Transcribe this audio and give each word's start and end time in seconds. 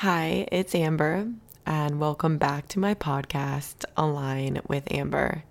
Hi, 0.00 0.48
it's 0.50 0.74
Amber, 0.74 1.28
and 1.66 2.00
welcome 2.00 2.38
back 2.38 2.68
to 2.68 2.78
my 2.78 2.94
podcast, 2.94 3.84
Align 3.98 4.62
with 4.66 4.90
Amber. 4.90 5.44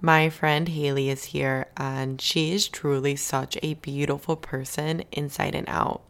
My 0.00 0.30
friend 0.30 0.68
Haleigh 0.68 1.08
is 1.08 1.24
here, 1.24 1.66
and 1.76 2.20
she 2.20 2.52
is 2.52 2.68
truly 2.68 3.16
such 3.16 3.58
a 3.64 3.74
beautiful 3.74 4.36
person 4.36 5.02
inside 5.10 5.56
and 5.56 5.68
out. 5.68 6.02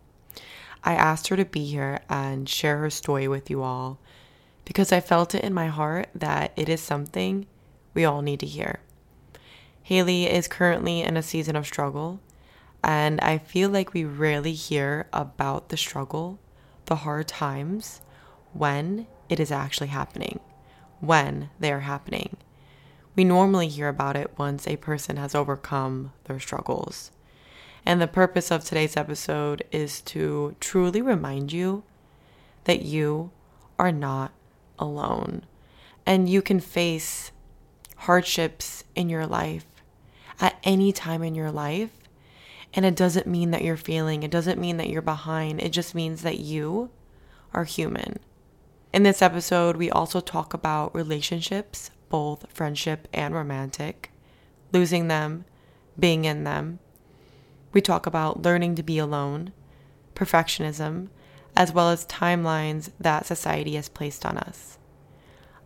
I 0.84 0.92
asked 0.92 1.28
her 1.28 1.36
to 1.36 1.46
be 1.46 1.64
here 1.64 2.00
and 2.10 2.46
share 2.46 2.76
her 2.80 2.90
story 2.90 3.26
with 3.26 3.48
you 3.48 3.62
all 3.62 3.98
because 4.66 4.92
I 4.92 5.00
felt 5.00 5.34
it 5.34 5.42
in 5.42 5.54
my 5.54 5.68
heart 5.68 6.10
that 6.14 6.52
it 6.56 6.68
is 6.68 6.82
something 6.82 7.46
we 7.94 8.04
all 8.04 8.20
need 8.20 8.40
to 8.40 8.46
hear. 8.46 8.80
Haleigh 9.88 10.26
is 10.26 10.48
currently 10.48 11.00
in 11.00 11.16
a 11.16 11.22
season 11.22 11.56
of 11.56 11.64
struggle, 11.64 12.20
and 12.84 13.22
I 13.22 13.38
feel 13.38 13.70
like 13.70 13.94
we 13.94 14.04
rarely 14.04 14.52
hear 14.52 15.06
about 15.14 15.70
the 15.70 15.78
struggle 15.78 16.38
the 16.90 16.96
hard 16.96 17.28
times 17.28 18.00
when 18.52 19.06
it 19.28 19.38
is 19.38 19.52
actually 19.52 19.86
happening, 19.86 20.40
when 20.98 21.48
they 21.60 21.72
are 21.72 21.80
happening. 21.80 22.36
We 23.14 23.22
normally 23.22 23.68
hear 23.68 23.88
about 23.88 24.16
it 24.16 24.36
once 24.36 24.66
a 24.66 24.76
person 24.76 25.16
has 25.16 25.32
overcome 25.32 26.12
their 26.24 26.40
struggles. 26.40 27.12
And 27.86 28.02
the 28.02 28.08
purpose 28.08 28.50
of 28.50 28.64
today's 28.64 28.96
episode 28.96 29.62
is 29.70 30.00
to 30.02 30.56
truly 30.58 31.00
remind 31.00 31.52
you 31.52 31.84
that 32.64 32.82
you 32.82 33.30
are 33.78 33.92
not 33.92 34.32
alone 34.76 35.46
and 36.04 36.28
you 36.28 36.42
can 36.42 36.58
face 36.58 37.30
hardships 37.98 38.82
in 38.96 39.08
your 39.08 39.28
life 39.28 39.66
at 40.40 40.56
any 40.64 40.90
time 40.90 41.22
in 41.22 41.36
your 41.36 41.52
life 41.52 41.92
and 42.74 42.84
it 42.84 42.96
doesn't 42.96 43.26
mean 43.26 43.50
that 43.50 43.62
you're 43.62 43.76
failing, 43.76 44.22
it 44.22 44.30
doesn't 44.30 44.60
mean 44.60 44.76
that 44.76 44.88
you're 44.88 45.02
behind. 45.02 45.60
It 45.60 45.70
just 45.70 45.94
means 45.94 46.22
that 46.22 46.38
you 46.38 46.90
are 47.52 47.64
human. 47.64 48.18
In 48.92 49.02
this 49.02 49.22
episode, 49.22 49.76
we 49.76 49.90
also 49.90 50.20
talk 50.20 50.54
about 50.54 50.94
relationships, 50.94 51.90
both 52.08 52.46
friendship 52.52 53.08
and 53.12 53.34
romantic, 53.34 54.10
losing 54.72 55.08
them, 55.08 55.44
being 55.98 56.24
in 56.24 56.44
them. 56.44 56.78
We 57.72 57.80
talk 57.80 58.06
about 58.06 58.42
learning 58.42 58.74
to 58.76 58.82
be 58.82 58.98
alone, 58.98 59.52
perfectionism, 60.14 61.08
as 61.56 61.72
well 61.72 61.90
as 61.90 62.06
timelines 62.06 62.90
that 62.98 63.26
society 63.26 63.74
has 63.74 63.88
placed 63.88 64.24
on 64.24 64.38
us. 64.38 64.78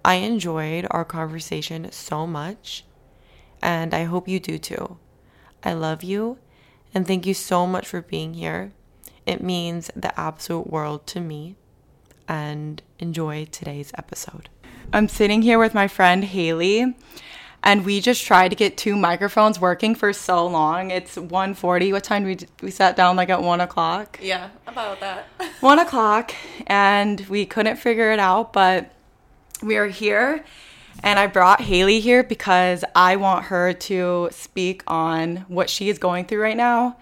I 0.04 0.16
enjoyed 0.16 0.86
our 0.90 1.04
conversation 1.04 1.90
so 1.92 2.26
much, 2.26 2.84
and 3.62 3.94
I 3.94 4.04
hope 4.04 4.28
you 4.28 4.38
do 4.38 4.58
too. 4.58 4.98
I 5.62 5.72
love 5.72 6.02
you 6.02 6.38
and 6.94 7.06
thank 7.06 7.26
you 7.26 7.34
so 7.34 7.66
much 7.66 7.86
for 7.86 8.00
being 8.00 8.34
here. 8.34 8.72
It 9.26 9.42
means 9.42 9.90
the 9.96 10.18
absolute 10.18 10.68
world 10.68 11.06
to 11.08 11.20
me. 11.20 11.56
And 12.26 12.82
enjoy 12.98 13.46
today's 13.46 13.92
episode. 13.98 14.48
I'm 14.92 15.08
sitting 15.08 15.42
here 15.42 15.58
with 15.58 15.74
my 15.74 15.88
friend 15.88 16.24
Haleigh, 16.24 16.94
and 17.62 17.84
we 17.84 18.00
just 18.00 18.24
tried 18.24 18.48
to 18.48 18.56
get 18.56 18.76
two 18.76 18.96
microphones 18.96 19.60
working 19.60 19.94
for 19.94 20.12
so 20.12 20.46
long. 20.46 20.90
It's 20.90 21.16
1.40. 21.16 21.92
What 21.92 22.04
time 22.04 22.24
we 22.24 22.38
we 22.62 22.70
sat 22.70 22.96
down? 22.96 23.16
Like 23.16 23.28
at 23.28 23.42
one 23.42 23.60
o'clock. 23.60 24.18
Yeah, 24.22 24.50
about 24.66 25.00
that. 25.00 25.26
one 25.60 25.78
o'clock, 25.78 26.32
and 26.66 27.20
we 27.28 27.44
couldn't 27.44 27.76
figure 27.76 28.12
it 28.12 28.18
out, 28.18 28.52
but 28.52 28.90
we 29.62 29.76
are 29.76 29.88
here. 29.88 30.44
And 31.04 31.18
I 31.18 31.26
brought 31.26 31.60
Haleigh 31.60 32.00
here 32.00 32.22
because 32.24 32.82
I 32.94 33.16
want 33.16 33.44
her 33.44 33.74
to 33.74 34.30
speak 34.32 34.82
on 34.86 35.44
what 35.48 35.68
she 35.68 35.90
is 35.90 35.98
going 35.98 36.24
through 36.24 36.40
right 36.40 36.56
now. 36.56 36.96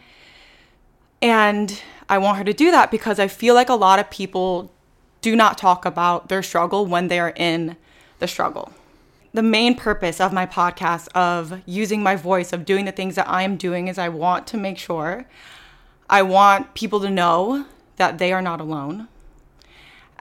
And 1.22 1.80
I 2.08 2.18
want 2.18 2.38
her 2.38 2.44
to 2.44 2.52
do 2.52 2.72
that 2.72 2.90
because 2.90 3.20
I 3.20 3.28
feel 3.28 3.54
like 3.54 3.68
a 3.68 3.76
lot 3.76 4.00
of 4.00 4.10
people 4.10 4.72
do 5.20 5.36
not 5.36 5.56
talk 5.56 5.84
about 5.84 6.28
their 6.28 6.42
struggle 6.42 6.84
when 6.84 7.06
they 7.06 7.20
are 7.20 7.32
in 7.36 7.76
the 8.18 8.26
struggle. 8.26 8.72
The 9.34 9.42
main 9.42 9.76
purpose 9.76 10.20
of 10.20 10.32
my 10.32 10.46
podcast, 10.46 11.06
of 11.14 11.62
using 11.64 12.02
my 12.02 12.16
voice, 12.16 12.52
of 12.52 12.64
doing 12.64 12.86
the 12.86 12.92
things 12.92 13.14
that 13.14 13.30
I 13.30 13.44
am 13.44 13.56
doing, 13.56 13.86
is 13.86 13.98
I 13.98 14.08
want 14.08 14.48
to 14.48 14.56
make 14.56 14.78
sure 14.78 15.26
I 16.10 16.22
want 16.22 16.74
people 16.74 16.98
to 17.00 17.08
know 17.08 17.66
that 17.98 18.18
they 18.18 18.32
are 18.32 18.42
not 18.42 18.60
alone. 18.60 19.06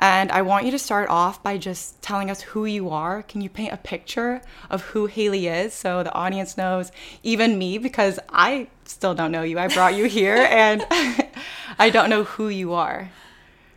And 0.02 0.32
I 0.32 0.42
want 0.42 0.66
you 0.66 0.72
to 0.72 0.80
start 0.80 1.10
off 1.10 1.44
by 1.44 1.60
just 1.60 2.02
telling 2.02 2.32
us 2.32 2.42
who 2.42 2.66
you 2.66 2.90
are. 2.90 3.22
Can 3.22 3.40
you 3.42 3.50
paint 3.50 3.72
a 3.72 3.78
picture 3.78 4.42
of 4.72 4.82
who 4.82 5.08
Haleigh 5.08 5.46
is 5.46 5.76
so 5.76 6.02
the 6.02 6.12
audience 6.14 6.58
knows, 6.58 6.92
even 7.22 7.60
me, 7.60 7.78
because 7.78 8.20
I 8.28 8.68
still 8.86 9.14
don't 9.14 9.32
know 9.32 9.44
you. 9.44 9.60
I 9.60 9.68
brought 9.68 9.94
you 9.94 10.06
here 10.06 10.36
and 10.50 10.84
I 11.80 11.92
don't 11.92 12.10
know 12.10 12.24
who 12.24 12.50
you 12.50 12.74
are. 12.74 13.12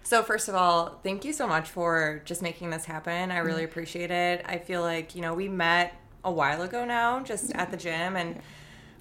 So, 0.03 0.23
first 0.23 0.49
of 0.49 0.55
all, 0.55 0.99
thank 1.03 1.27
you 1.27 1.33
so 1.35 1.47
much 1.47 1.69
for 1.69 2.23
just 2.25 2.41
making 2.41 2.71
this 2.71 2.87
happen. 2.87 3.31
I 3.31 3.39
really 3.39 3.63
mm. 3.63 3.67
appreciate 3.67 4.11
it. 4.11 4.45
I 4.47 4.59
feel 4.59 4.81
like, 4.81 5.15
you 5.15 5.21
know, 5.21 5.35
we 5.35 5.49
met 5.49 5.95
a 6.25 6.33
while 6.33 6.63
ago 6.63 6.87
now, 6.87 7.21
just 7.21 7.53
at 7.53 7.71
the 7.71 7.77
gym, 7.77 8.17
and 8.17 8.41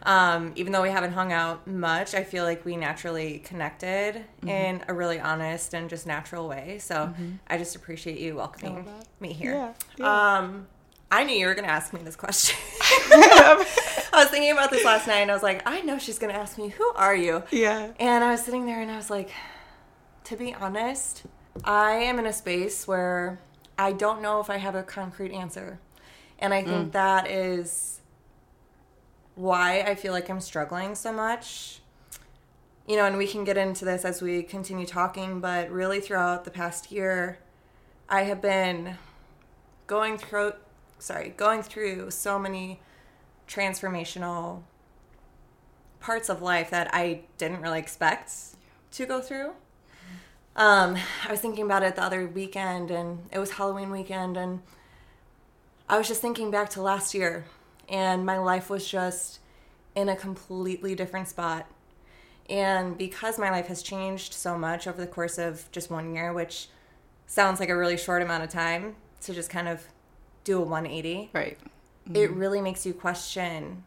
um, 0.03 0.52
even 0.56 0.74
though 0.74 0.81
we 0.81 0.90
haven't 0.90 1.14
hung 1.14 1.31
out 1.31 1.66
much, 1.66 2.14
I 2.14 2.24
feel 2.24 2.44
like 2.44 2.66
we 2.66 2.75
naturally 2.75 3.40
connected 3.40 4.16
mm-hmm. 4.16 4.50
in 4.50 4.84
a 4.88 4.94
really 4.94 5.19
honest 5.19 5.74
and 5.74 5.90
just 5.90 6.06
natural 6.06 6.47
way. 6.47 6.78
So 6.80 6.96
mm-hmm. 6.96 7.34
I 7.47 7.58
just 7.58 7.75
appreciate 7.75 8.19
you 8.19 8.36
welcoming 8.36 8.88
me 9.19 9.34
here. 9.34 9.53
Yeah, 9.53 9.74
yeah. 9.97 10.38
Um, 10.38 10.68
I 11.09 11.24
knew 11.24 11.36
you 11.36 11.46
were 11.46 11.53
going 11.53 11.68
to 11.68 11.72
ask 11.72 11.94
me 11.94 12.02
this 12.03 12.16
question. 12.16 12.58
I 12.81 13.66
was 14.13 14.30
thinking 14.30 14.52
about 14.52 14.72
this 14.72 14.84
last 14.84 15.08
night 15.08 15.19
and 15.19 15.30
I 15.30 15.34
was 15.34 15.44
like, 15.44 15.62
I 15.66 15.81
know 15.81 16.00
she's 16.00 16.18
going 16.18 16.34
to 16.34 16.40
ask 16.40 16.58
me, 16.58 16.69
Who 16.69 16.92
are 16.96 17.16
you? 17.16 17.44
Yeah. 17.52 17.92
And 18.00 18.24
I 18.24 18.31
was 18.31 18.44
sitting 18.44 18.66
there 18.66 18.81
and 18.81 18.90
I 18.90 18.97
was 18.97 19.09
like, 19.09 19.30
To 20.25 20.36
be 20.36 20.53
honest, 20.56 21.24
I 21.63 21.92
am 21.92 22.18
in 22.18 22.25
a 22.25 22.34
space 22.34 22.88
where 22.88 23.40
I 23.78 23.92
don't 23.92 24.22
know 24.22 24.40
if 24.40 24.50
I 24.50 24.58
have 24.58 24.74
a 24.74 24.84
concrete 24.84 25.34
answer. 25.34 25.80
And 26.40 26.53
I 26.53 26.63
think 26.63 26.90
mm. 26.90 26.92
that 26.94 27.30
is 27.30 27.93
why 29.36 29.82
I 29.82 29.96
feel 29.96 30.14
like 30.14 30.30
I'm 30.30 30.40
struggling 30.40 30.96
so 30.96 31.12
much. 31.12 31.80
You 32.88 32.98
know, 32.98 33.06
and 33.06 33.18
we 33.18 33.28
can 33.28 33.44
get 33.44 33.58
into 33.58 33.86
this 33.86 34.04
as 34.04 34.22
we 34.22 34.44
continue 34.44 34.86
talking, 34.86 35.40
but 35.40 35.72
really 35.72 36.02
throughout 36.02 36.44
the 36.44 36.52
past 36.52 36.92
year, 36.92 37.40
I 38.10 38.24
have 38.24 38.42
been 38.42 38.98
going 39.88 40.18
through 40.18 40.54
sorry, 41.04 41.34
going 41.36 41.62
through 41.62 42.10
so 42.12 42.40
many 42.40 42.80
transformational 43.48 44.62
parts 46.00 46.30
of 46.30 46.42
life 46.42 46.70
that 46.70 46.90
I 46.94 47.22
didn't 47.38 47.62
really 47.62 47.80
expect 47.80 48.32
to 48.92 49.06
go 49.06 49.20
through. 49.20 49.52
Um, 50.56 50.98
I 51.28 51.32
was 51.32 51.42
thinking 51.42 51.66
about 51.66 51.84
it 51.84 51.96
the 51.96 52.04
other 52.04 52.26
weekend, 52.26 52.90
and 52.90 53.28
it 53.32 53.40
was 53.40 53.52
Halloween 53.52 53.92
weekend, 53.92 54.38
and 54.38 54.62
I 55.90 55.98
was 55.98 56.08
just 56.08 56.22
thinking 56.22 56.52
back 56.52 56.70
to 56.72 56.82
last 56.82 57.14
year 57.14 57.46
and 57.90 58.26
my 58.26 58.38
life 58.38 58.70
was 58.70 58.88
just 58.88 59.40
in 59.96 60.10
a 60.10 60.16
completely 60.16 60.96
different 60.96 61.28
spot. 61.28 61.68
And 62.50 62.98
because 62.98 63.40
my 63.40 63.50
life 63.50 63.68
has 63.68 63.82
changed 63.82 64.34
so 64.34 64.58
much 64.58 64.88
over 64.88 65.00
the 65.00 65.08
course 65.08 65.38
of 65.38 65.72
just 65.72 65.90
one 65.90 66.14
year, 66.14 66.34
which 66.34 66.68
sounds 67.26 67.60
like 67.60 67.70
a 67.70 67.78
really 67.78 67.98
short 67.98 68.22
amount 68.22 68.44
of 68.44 68.50
time 68.50 68.96
to 69.22 69.34
just 69.34 69.50
kind 69.50 69.68
of 69.68 69.88
do 70.44 70.58
a 70.58 70.62
180. 70.62 71.30
Right. 71.34 71.58
Mm-hmm. 72.08 72.16
It 72.16 72.32
really 72.32 72.62
makes 72.62 72.86
you 72.86 72.94
question 72.94 73.84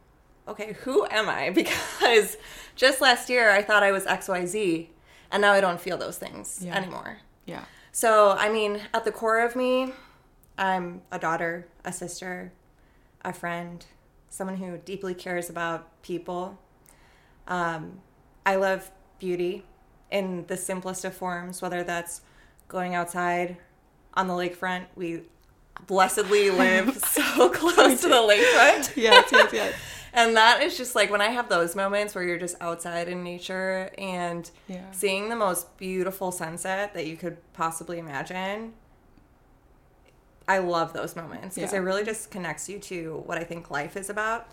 okay, 0.49 0.75
who 0.85 1.07
am 1.07 1.29
I? 1.29 1.51
Because 1.55 2.37
just 2.77 3.01
last 3.01 3.29
year 3.29 3.51
I 3.51 3.63
thought 3.63 3.83
I 3.83 3.93
was 3.93 4.05
XYZ, 4.05 4.87
and 5.31 5.43
now 5.43 5.53
I 5.53 5.61
don't 5.61 5.81
feel 5.81 5.97
those 5.97 6.19
things 6.19 6.61
yeah. 6.63 6.77
anymore. 6.77 7.19
Yeah. 7.47 7.65
So, 7.93 8.31
I 8.39 8.51
mean, 8.51 8.81
at 8.95 9.05
the 9.05 9.13
core 9.13 9.41
of 9.41 9.57
me, 9.57 9.93
I'm 10.59 11.03
a 11.11 11.19
daughter, 11.19 11.67
a 11.85 11.93
sister, 11.93 12.53
a 13.27 13.33
friend, 13.33 13.85
someone 14.31 14.57
who 14.57 14.79
deeply 14.79 15.13
cares 15.13 15.51
about 15.51 16.01
people. 16.03 16.59
Um, 17.47 18.01
I 18.47 18.57
love 18.57 18.91
beauty 19.19 19.65
in 20.11 20.47
the 20.47 20.57
simplest 20.57 21.05
of 21.05 21.15
forms, 21.15 21.61
whether 21.61 21.83
that's 21.83 22.23
going 22.69 22.95
outside 22.95 23.57
on 24.15 24.29
the 24.29 24.35
lakefront. 24.35 24.87
We 24.95 25.23
blessedly 25.87 26.51
live 26.65 26.97
so 26.97 27.49
close 27.53 28.01
to 28.03 28.09
the 28.09 28.15
lakefront. 28.15 28.97
yes, 28.97 29.29
yes, 29.33 29.53
yes. 29.53 29.75
and 30.13 30.37
that 30.37 30.63
is 30.63 30.77
just 30.77 30.95
like 30.95 31.11
when 31.11 31.21
I 31.21 31.29
have 31.29 31.49
those 31.49 31.75
moments 31.75 32.15
where 32.15 32.23
you're 32.23 32.39
just 32.39 32.57
outside 32.61 33.09
in 33.09 33.25
nature 33.25 33.91
and 33.99 34.49
yeah. 34.69 34.91
seeing 34.93 35.29
the 35.29 35.37
most 35.37 35.77
beautiful 35.77 36.31
sunset 36.31 36.95
that 36.95 37.07
you 37.07 37.17
could 37.17 37.37
possibly 37.53 37.99
imagine 37.99 38.73
I 40.49 40.59
love 40.59 40.93
those 40.93 41.17
moments 41.17 41.57
because 41.57 41.73
yeah. 41.73 41.79
it 41.79 41.83
really 41.83 42.05
just 42.05 42.31
connects 42.31 42.69
you 42.69 42.79
to 42.81 43.23
what 43.27 43.39
I 43.39 43.45
think 43.45 43.71
life 43.71 43.97
is 43.97 44.11
about. 44.11 44.49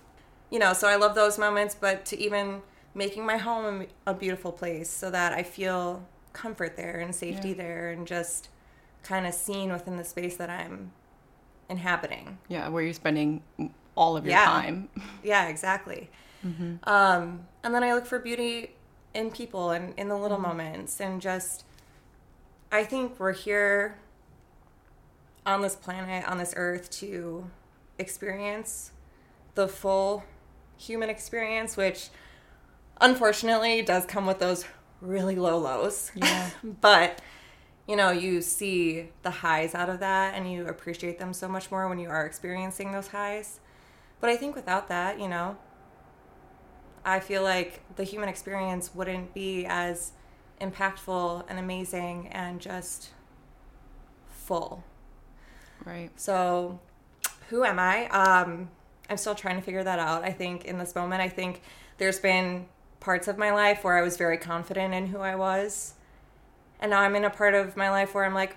You 0.50 0.60
know, 0.60 0.74
so 0.74 0.88
I 0.88 0.96
love 0.96 1.16
those 1.16 1.38
moments, 1.38 1.76
but 1.80 2.06
to 2.06 2.20
even 2.20 2.62
making 2.96 3.26
my 3.26 3.38
home 3.38 3.88
a 4.06 4.14
beautiful 4.14 4.52
place 4.52 4.90
so 4.90 5.10
that 5.12 5.34
I 5.34 5.44
feel 5.44 6.06
comfort 6.32 6.78
there 6.78 7.00
and 7.00 7.14
safety 7.14 7.50
yeah. 7.50 7.56
there 7.56 7.90
and 7.90 8.08
just 8.08 8.50
kind 9.04 9.28
of 9.28 9.34
seen 9.34 9.72
within 9.72 9.98
the 9.98 10.04
space 10.04 10.38
that 10.38 10.50
I'm 10.50 10.92
inhabiting. 11.70 12.38
Yeah, 12.48 12.70
where 12.70 12.84
you're 12.84 12.94
spending 12.94 13.42
all 13.96 14.18
of 14.18 14.26
your 14.26 14.32
yeah. 14.32 14.46
time. 14.46 14.90
Yeah, 15.24 15.48
exactly. 15.48 16.10
Mm-hmm. 16.46 16.90
Um, 16.90 17.48
and 17.64 17.74
then 17.74 17.84
I 17.84 17.94
look 17.94 18.06
for 18.06 18.20
beauty 18.20 18.72
in 19.14 19.32
people 19.32 19.72
and 19.72 19.94
in 19.98 20.10
the 20.10 20.18
little 20.18 20.38
mm-hmm. 20.38 20.48
moments 20.48 21.00
and 21.00 21.22
just 21.22 21.64
I 22.72 22.84
think 22.84 23.20
we're 23.20 23.34
here 23.34 24.00
on 25.46 25.62
this 25.62 25.76
planet, 25.76 26.28
on 26.28 26.38
this 26.38 26.54
earth, 26.56 26.90
to 27.00 27.50
experience 27.98 28.92
the 29.56 29.68
full 29.68 30.24
human 30.78 31.10
experience, 31.10 31.78
which 31.78 32.10
unfortunately 33.00 33.82
does 33.82 34.06
come 34.06 34.26
with 34.26 34.40
those 34.40 34.66
really 35.02 35.36
low 35.36 35.58
lows. 35.58 36.12
Yeah. 36.16 36.50
but, 36.64 37.22
you 37.88 37.96
know, 37.96 38.12
you 38.12 38.42
see 38.42 39.10
the 39.22 39.32
highs 39.32 39.76
out 39.76 39.90
of 39.90 40.00
that 40.00 40.36
and 40.36 40.52
you 40.52 40.68
appreciate 40.68 41.20
them 41.20 41.34
so 41.34 41.48
much 41.48 41.70
more 41.70 41.88
when 41.88 42.00
you 42.00 42.10
are 42.10 42.26
experiencing 42.26 42.92
those 42.92 43.08
highs. 43.08 43.60
But 44.20 44.30
I 44.30 44.38
think 44.38 44.56
without 44.56 44.88
that, 44.88 45.20
you 45.20 45.28
know, 45.28 45.58
I 47.06 47.20
feel 47.20 47.44
like 47.44 47.82
the 47.98 48.06
human 48.06 48.30
experience 48.30 48.96
wouldn't 48.96 49.34
be 49.34 49.66
as 49.66 50.14
impactful 50.62 51.44
and 51.50 51.60
amazing 51.60 52.30
and 52.30 52.62
just 52.62 53.10
full. 54.30 54.84
Right. 55.86 56.10
So, 56.16 56.80
who 57.50 57.64
am 57.64 57.80
I? 57.80 58.08
Um, 58.08 58.70
I'm 59.10 59.18
still 59.18 59.36
trying 59.36 59.58
to 59.58 59.62
figure 59.62 59.84
that 59.84 60.00
out. 60.00 60.24
I 60.24 60.32
think 60.32 60.66
in 60.66 60.78
this 60.78 60.96
moment, 60.96 61.22
I 61.22 61.30
think 61.30 61.62
there's 61.98 62.20
been 62.20 62.66
parts 63.00 63.28
of 63.28 63.38
my 63.38 63.52
life 63.52 63.84
where 63.84 63.98
I 63.98 64.02
was 64.02 64.18
very 64.18 64.38
confident 64.38 64.94
in 64.94 65.08
who 65.08 65.20
I 65.20 65.36
was. 65.36 65.94
And 66.80 66.92
now 66.92 67.02
I'm 67.02 67.16
in 67.16 67.26
a 67.26 67.30
part 67.30 67.54
of 67.54 67.78
my 67.78 67.90
life 67.90 68.14
where 68.14 68.26
I'm 68.26 68.34
like, 68.34 68.56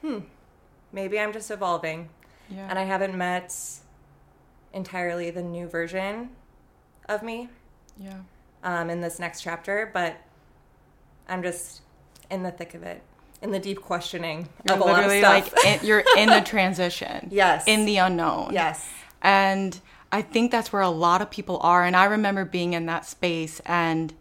hmm, 0.00 0.20
maybe 0.92 1.18
I'm 1.18 1.32
just 1.32 1.50
evolving. 1.50 2.08
Yeah. 2.48 2.66
And 2.68 2.78
I 2.78 2.84
haven't 2.84 3.16
met 3.16 3.54
entirely 4.72 5.30
the 5.30 5.42
new 5.42 5.66
version 5.66 6.30
of 7.08 7.22
me 7.22 7.48
yeah. 7.98 8.20
um, 8.62 8.90
in 8.90 9.00
this 9.00 9.18
next 9.18 9.42
chapter, 9.42 9.90
but 9.92 10.16
I'm 11.28 11.42
just 11.42 11.82
in 12.30 12.42
the 12.42 12.50
thick 12.50 12.74
of 12.74 12.82
it, 12.82 13.02
in 13.42 13.52
the 13.52 13.58
deep 13.58 13.80
questioning 13.80 14.48
You're 14.66 14.76
of 14.76 14.82
a 14.82 14.84
lot 14.84 15.04
of 15.04 15.10
literally 15.10 15.20
stuff. 15.20 15.64
like 15.64 15.80
in, 15.82 15.86
you're 15.86 16.04
in 16.16 16.28
the 16.28 16.40
transition. 16.40 17.28
Yes. 17.32 17.64
In 17.66 17.84
the 17.86 17.96
unknown. 17.98 18.52
yes. 18.52 18.88
And 19.22 19.80
I 20.12 20.22
think 20.22 20.50
that's 20.50 20.72
where 20.72 20.82
a 20.82 20.90
lot 20.90 21.22
of 21.22 21.30
people 21.30 21.58
are. 21.62 21.84
And 21.84 21.94
I 21.94 22.04
remember 22.06 22.44
being 22.44 22.72
in 22.72 22.86
that 22.86 23.06
space 23.06 23.60
and 23.64 24.12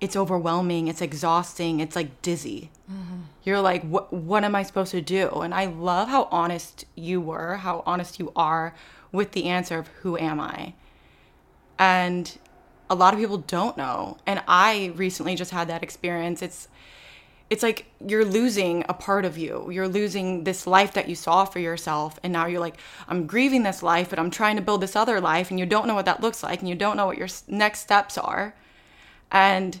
it's 0.00 0.16
overwhelming, 0.16 0.88
it's 0.88 1.00
exhausting, 1.00 1.80
it's 1.80 1.96
like 1.96 2.22
dizzy. 2.22 2.70
Mm-hmm. 2.90 3.20
You're 3.44 3.60
like, 3.60 3.82
what, 3.82 4.12
what 4.12 4.44
am 4.44 4.54
I 4.54 4.62
supposed 4.62 4.90
to 4.92 5.00
do? 5.00 5.28
And 5.40 5.54
I 5.54 5.66
love 5.66 6.08
how 6.08 6.24
honest 6.30 6.84
you 6.94 7.20
were, 7.20 7.56
how 7.56 7.82
honest 7.86 8.18
you 8.18 8.32
are 8.34 8.74
with 9.12 9.32
the 9.32 9.44
answer 9.44 9.78
of 9.78 9.88
who 10.02 10.16
am 10.18 10.40
I? 10.40 10.74
And 11.78 12.36
a 12.90 12.94
lot 12.94 13.14
of 13.14 13.20
people 13.20 13.38
don't 13.38 13.76
know. 13.76 14.18
And 14.26 14.42
I 14.46 14.92
recently 14.96 15.34
just 15.34 15.50
had 15.50 15.68
that 15.68 15.82
experience. 15.82 16.42
It's 16.42 16.68
it's 17.50 17.62
like 17.62 17.86
you're 18.04 18.24
losing 18.24 18.84
a 18.88 18.94
part 18.94 19.24
of 19.24 19.36
you. 19.36 19.68
You're 19.70 19.88
losing 19.88 20.44
this 20.44 20.66
life 20.66 20.94
that 20.94 21.08
you 21.08 21.14
saw 21.14 21.44
for 21.44 21.58
yourself. 21.58 22.18
And 22.22 22.32
now 22.32 22.46
you're 22.46 22.60
like, 22.60 22.76
I'm 23.06 23.26
grieving 23.26 23.62
this 23.62 23.82
life, 23.82 24.10
but 24.10 24.18
I'm 24.18 24.30
trying 24.30 24.56
to 24.56 24.62
build 24.62 24.80
this 24.80 24.96
other 24.96 25.20
life. 25.20 25.50
And 25.50 25.60
you 25.60 25.66
don't 25.66 25.86
know 25.86 25.94
what 25.94 26.06
that 26.06 26.20
looks 26.20 26.42
like. 26.42 26.60
And 26.60 26.68
you 26.68 26.74
don't 26.74 26.96
know 26.96 27.06
what 27.06 27.18
your 27.18 27.28
next 27.46 27.80
steps 27.80 28.16
are. 28.16 28.54
And 29.30 29.80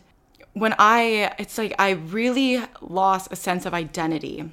when 0.52 0.74
I, 0.78 1.34
it's 1.38 1.56
like 1.58 1.74
I 1.78 1.90
really 1.90 2.62
lost 2.80 3.32
a 3.32 3.36
sense 3.36 3.66
of 3.66 3.72
identity 3.72 4.50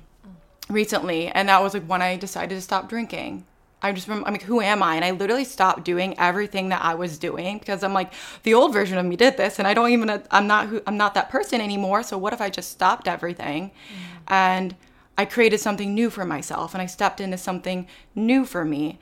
recently. 0.69 1.27
And 1.27 1.49
that 1.49 1.61
was 1.61 1.73
like 1.73 1.85
when 1.85 2.01
I 2.01 2.15
decided 2.15 2.55
to 2.55 2.61
stop 2.61 2.87
drinking. 2.87 3.45
I 3.83 3.91
just 3.91 4.07
I'm 4.07 4.21
like, 4.23 4.43
who 4.43 4.61
am 4.61 4.83
I? 4.83 4.95
And 4.95 5.03
I 5.03 5.11
literally 5.11 5.43
stopped 5.43 5.83
doing 5.83 6.17
everything 6.19 6.69
that 6.69 6.81
I 6.83 6.93
was 6.93 7.17
doing 7.17 7.57
because 7.57 7.83
I'm 7.83 7.93
like, 7.93 8.13
the 8.43 8.53
old 8.53 8.73
version 8.73 8.97
of 8.97 9.05
me 9.05 9.15
did 9.15 9.37
this, 9.37 9.57
and 9.57 9.67
I 9.67 9.73
don't 9.73 9.89
even, 9.89 10.21
I'm 10.29 10.47
not 10.47 10.67
who, 10.67 10.81
I'm 10.85 10.97
not 10.97 11.15
that 11.15 11.29
person 11.29 11.61
anymore. 11.61 12.03
So 12.03 12.17
what 12.17 12.33
if 12.33 12.41
I 12.41 12.49
just 12.49 12.71
stopped 12.71 13.07
everything, 13.07 13.69
mm. 13.69 14.21
and 14.27 14.75
I 15.17 15.25
created 15.25 15.59
something 15.59 15.93
new 15.93 16.09
for 16.09 16.25
myself, 16.25 16.73
and 16.73 16.81
I 16.81 16.85
stepped 16.85 17.19
into 17.19 17.37
something 17.37 17.87
new 18.13 18.45
for 18.45 18.63
me, 18.63 18.99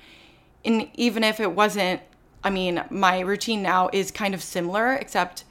and 0.64 0.90
even 0.96 1.24
if 1.24 1.40
it 1.40 1.52
wasn't, 1.52 2.02
I 2.44 2.50
mean, 2.50 2.84
my 2.90 3.20
routine 3.20 3.62
now 3.62 3.90
is 3.92 4.12
kind 4.12 4.34
of 4.34 4.42
similar, 4.42 4.94
except 4.94 5.44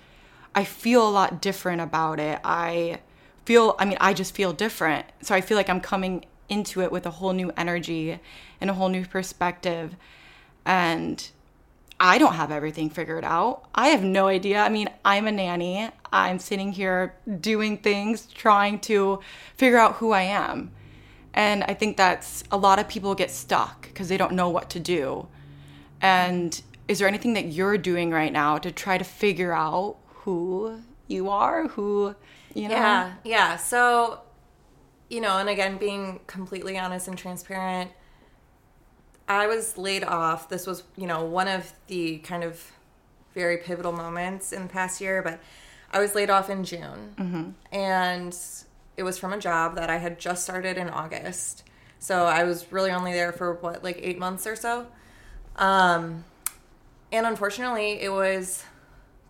I 0.54 0.64
feel 0.64 1.06
a 1.06 1.10
lot 1.10 1.42
different 1.42 1.82
about 1.82 2.18
it. 2.18 2.40
I 2.42 3.00
feel, 3.44 3.76
I 3.78 3.84
mean, 3.84 3.98
I 4.00 4.14
just 4.14 4.34
feel 4.34 4.52
different. 4.52 5.06
So 5.22 5.34
I 5.34 5.42
feel 5.42 5.56
like 5.56 5.68
I'm 5.68 5.80
coming 5.80 6.24
into 6.48 6.82
it 6.82 6.90
with 6.90 7.06
a 7.06 7.10
whole 7.10 7.32
new 7.32 7.52
energy 7.56 8.18
and 8.60 8.70
a 8.70 8.74
whole 8.74 8.88
new 8.88 9.04
perspective. 9.04 9.96
And 10.64 11.28
I 12.00 12.18
don't 12.18 12.34
have 12.34 12.50
everything 12.52 12.90
figured 12.90 13.24
out. 13.24 13.68
I 13.74 13.88
have 13.88 14.02
no 14.02 14.28
idea. 14.28 14.60
I 14.60 14.68
mean, 14.68 14.88
I'm 15.04 15.26
a 15.26 15.32
nanny. 15.32 15.90
I'm 16.12 16.38
sitting 16.38 16.72
here 16.72 17.14
doing 17.40 17.78
things, 17.78 18.26
trying 18.26 18.78
to 18.80 19.20
figure 19.56 19.78
out 19.78 19.96
who 19.96 20.12
I 20.12 20.22
am. 20.22 20.70
And 21.34 21.64
I 21.64 21.74
think 21.74 21.96
that's 21.96 22.44
a 22.50 22.56
lot 22.56 22.78
of 22.78 22.88
people 22.88 23.14
get 23.14 23.30
stuck 23.30 23.82
because 23.82 24.08
they 24.08 24.16
don't 24.16 24.32
know 24.32 24.48
what 24.48 24.70
to 24.70 24.80
do. 24.80 25.28
And 26.00 26.60
is 26.86 26.98
there 26.98 27.08
anything 27.08 27.34
that 27.34 27.46
you're 27.46 27.78
doing 27.78 28.10
right 28.10 28.32
now 28.32 28.58
to 28.58 28.70
try 28.70 28.96
to 28.96 29.04
figure 29.04 29.52
out 29.52 29.96
who 30.08 30.80
you 31.06 31.28
are, 31.28 31.68
who, 31.68 32.14
you 32.54 32.68
know? 32.68 32.74
Yeah, 32.74 33.12
yeah. 33.24 33.56
So, 33.56 34.20
you 35.08 35.20
know, 35.20 35.38
and 35.38 35.48
again, 35.48 35.78
being 35.78 36.20
completely 36.26 36.78
honest 36.78 37.08
and 37.08 37.16
transparent, 37.16 37.90
I 39.28 39.46
was 39.46 39.76
laid 39.76 40.04
off. 40.04 40.48
This 40.48 40.66
was, 40.66 40.84
you 40.96 41.06
know, 41.06 41.24
one 41.24 41.48
of 41.48 41.72
the 41.86 42.18
kind 42.18 42.44
of 42.44 42.72
very 43.34 43.58
pivotal 43.58 43.92
moments 43.92 44.52
in 44.52 44.62
the 44.62 44.68
past 44.68 45.00
year, 45.00 45.22
but 45.22 45.40
I 45.92 46.00
was 46.00 46.14
laid 46.14 46.30
off 46.30 46.50
in 46.50 46.64
June. 46.64 47.54
And 47.72 48.36
it 48.96 49.02
was 49.02 49.18
from 49.18 49.32
a 49.32 49.38
job 49.38 49.76
that 49.76 49.90
I 49.90 49.96
had 49.98 50.18
just 50.18 50.44
started 50.44 50.76
in 50.76 50.88
August. 50.88 51.64
So 51.98 52.24
I 52.26 52.44
was 52.44 52.70
really 52.72 52.90
only 52.90 53.12
there 53.12 53.32
for 53.32 53.54
what, 53.54 53.82
like 53.84 53.98
eight 54.02 54.18
months 54.18 54.46
or 54.46 54.56
so. 54.56 54.86
Um, 55.56 56.24
and 57.12 57.26
unfortunately, 57.26 58.00
it 58.00 58.10
was 58.10 58.64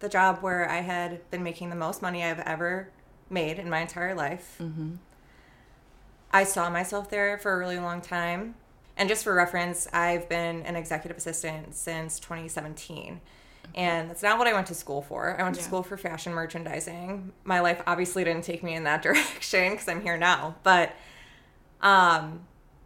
the 0.01 0.09
job 0.09 0.39
where 0.43 0.69
I 0.69 0.81
had 0.81 1.29
been 1.31 1.43
making 1.43 1.71
the 1.71 1.77
most 1.77 2.03
money 2.03 2.23
I've 2.25 2.41
ever 2.41 2.91
made 3.31 3.59
in 3.59 3.69
my 3.69 3.81
entire 3.81 4.15
life. 4.15 4.61
I 6.33 6.45
saw 6.45 6.69
myself 6.71 7.11
there 7.11 7.39
for 7.39 7.53
a 7.55 7.59
really 7.59 7.79
long 7.79 8.01
time. 8.01 8.55
And 8.97 9.09
just 9.09 9.25
for 9.25 9.33
reference, 9.35 9.87
I've 9.93 10.29
been 10.29 10.63
an 10.63 10.75
executive 10.77 11.17
assistant 11.17 11.75
since 11.75 12.19
2017. 12.21 13.21
And 13.75 14.11
that's 14.11 14.23
not 14.23 14.39
what 14.39 14.47
I 14.49 14.53
went 14.53 14.67
to 14.69 14.75
school 14.75 15.03
for. 15.03 15.39
I 15.39 15.43
went 15.43 15.55
to 15.55 15.61
Yeah. 15.61 15.67
school 15.67 15.83
for 15.83 15.97
fashion 15.97 16.33
merchandising. 16.35 17.33
My 17.45 17.61
life 17.61 17.81
obviously 17.87 18.25
didn't 18.25 18.43
take 18.45 18.63
me 18.63 18.75
in 18.75 18.85
that 18.85 19.03
direction 19.03 19.71
because 19.73 19.89
I'm 19.89 20.01
here 20.01 20.17
now. 20.19 20.57
But, 20.65 20.93
um, 21.81 22.41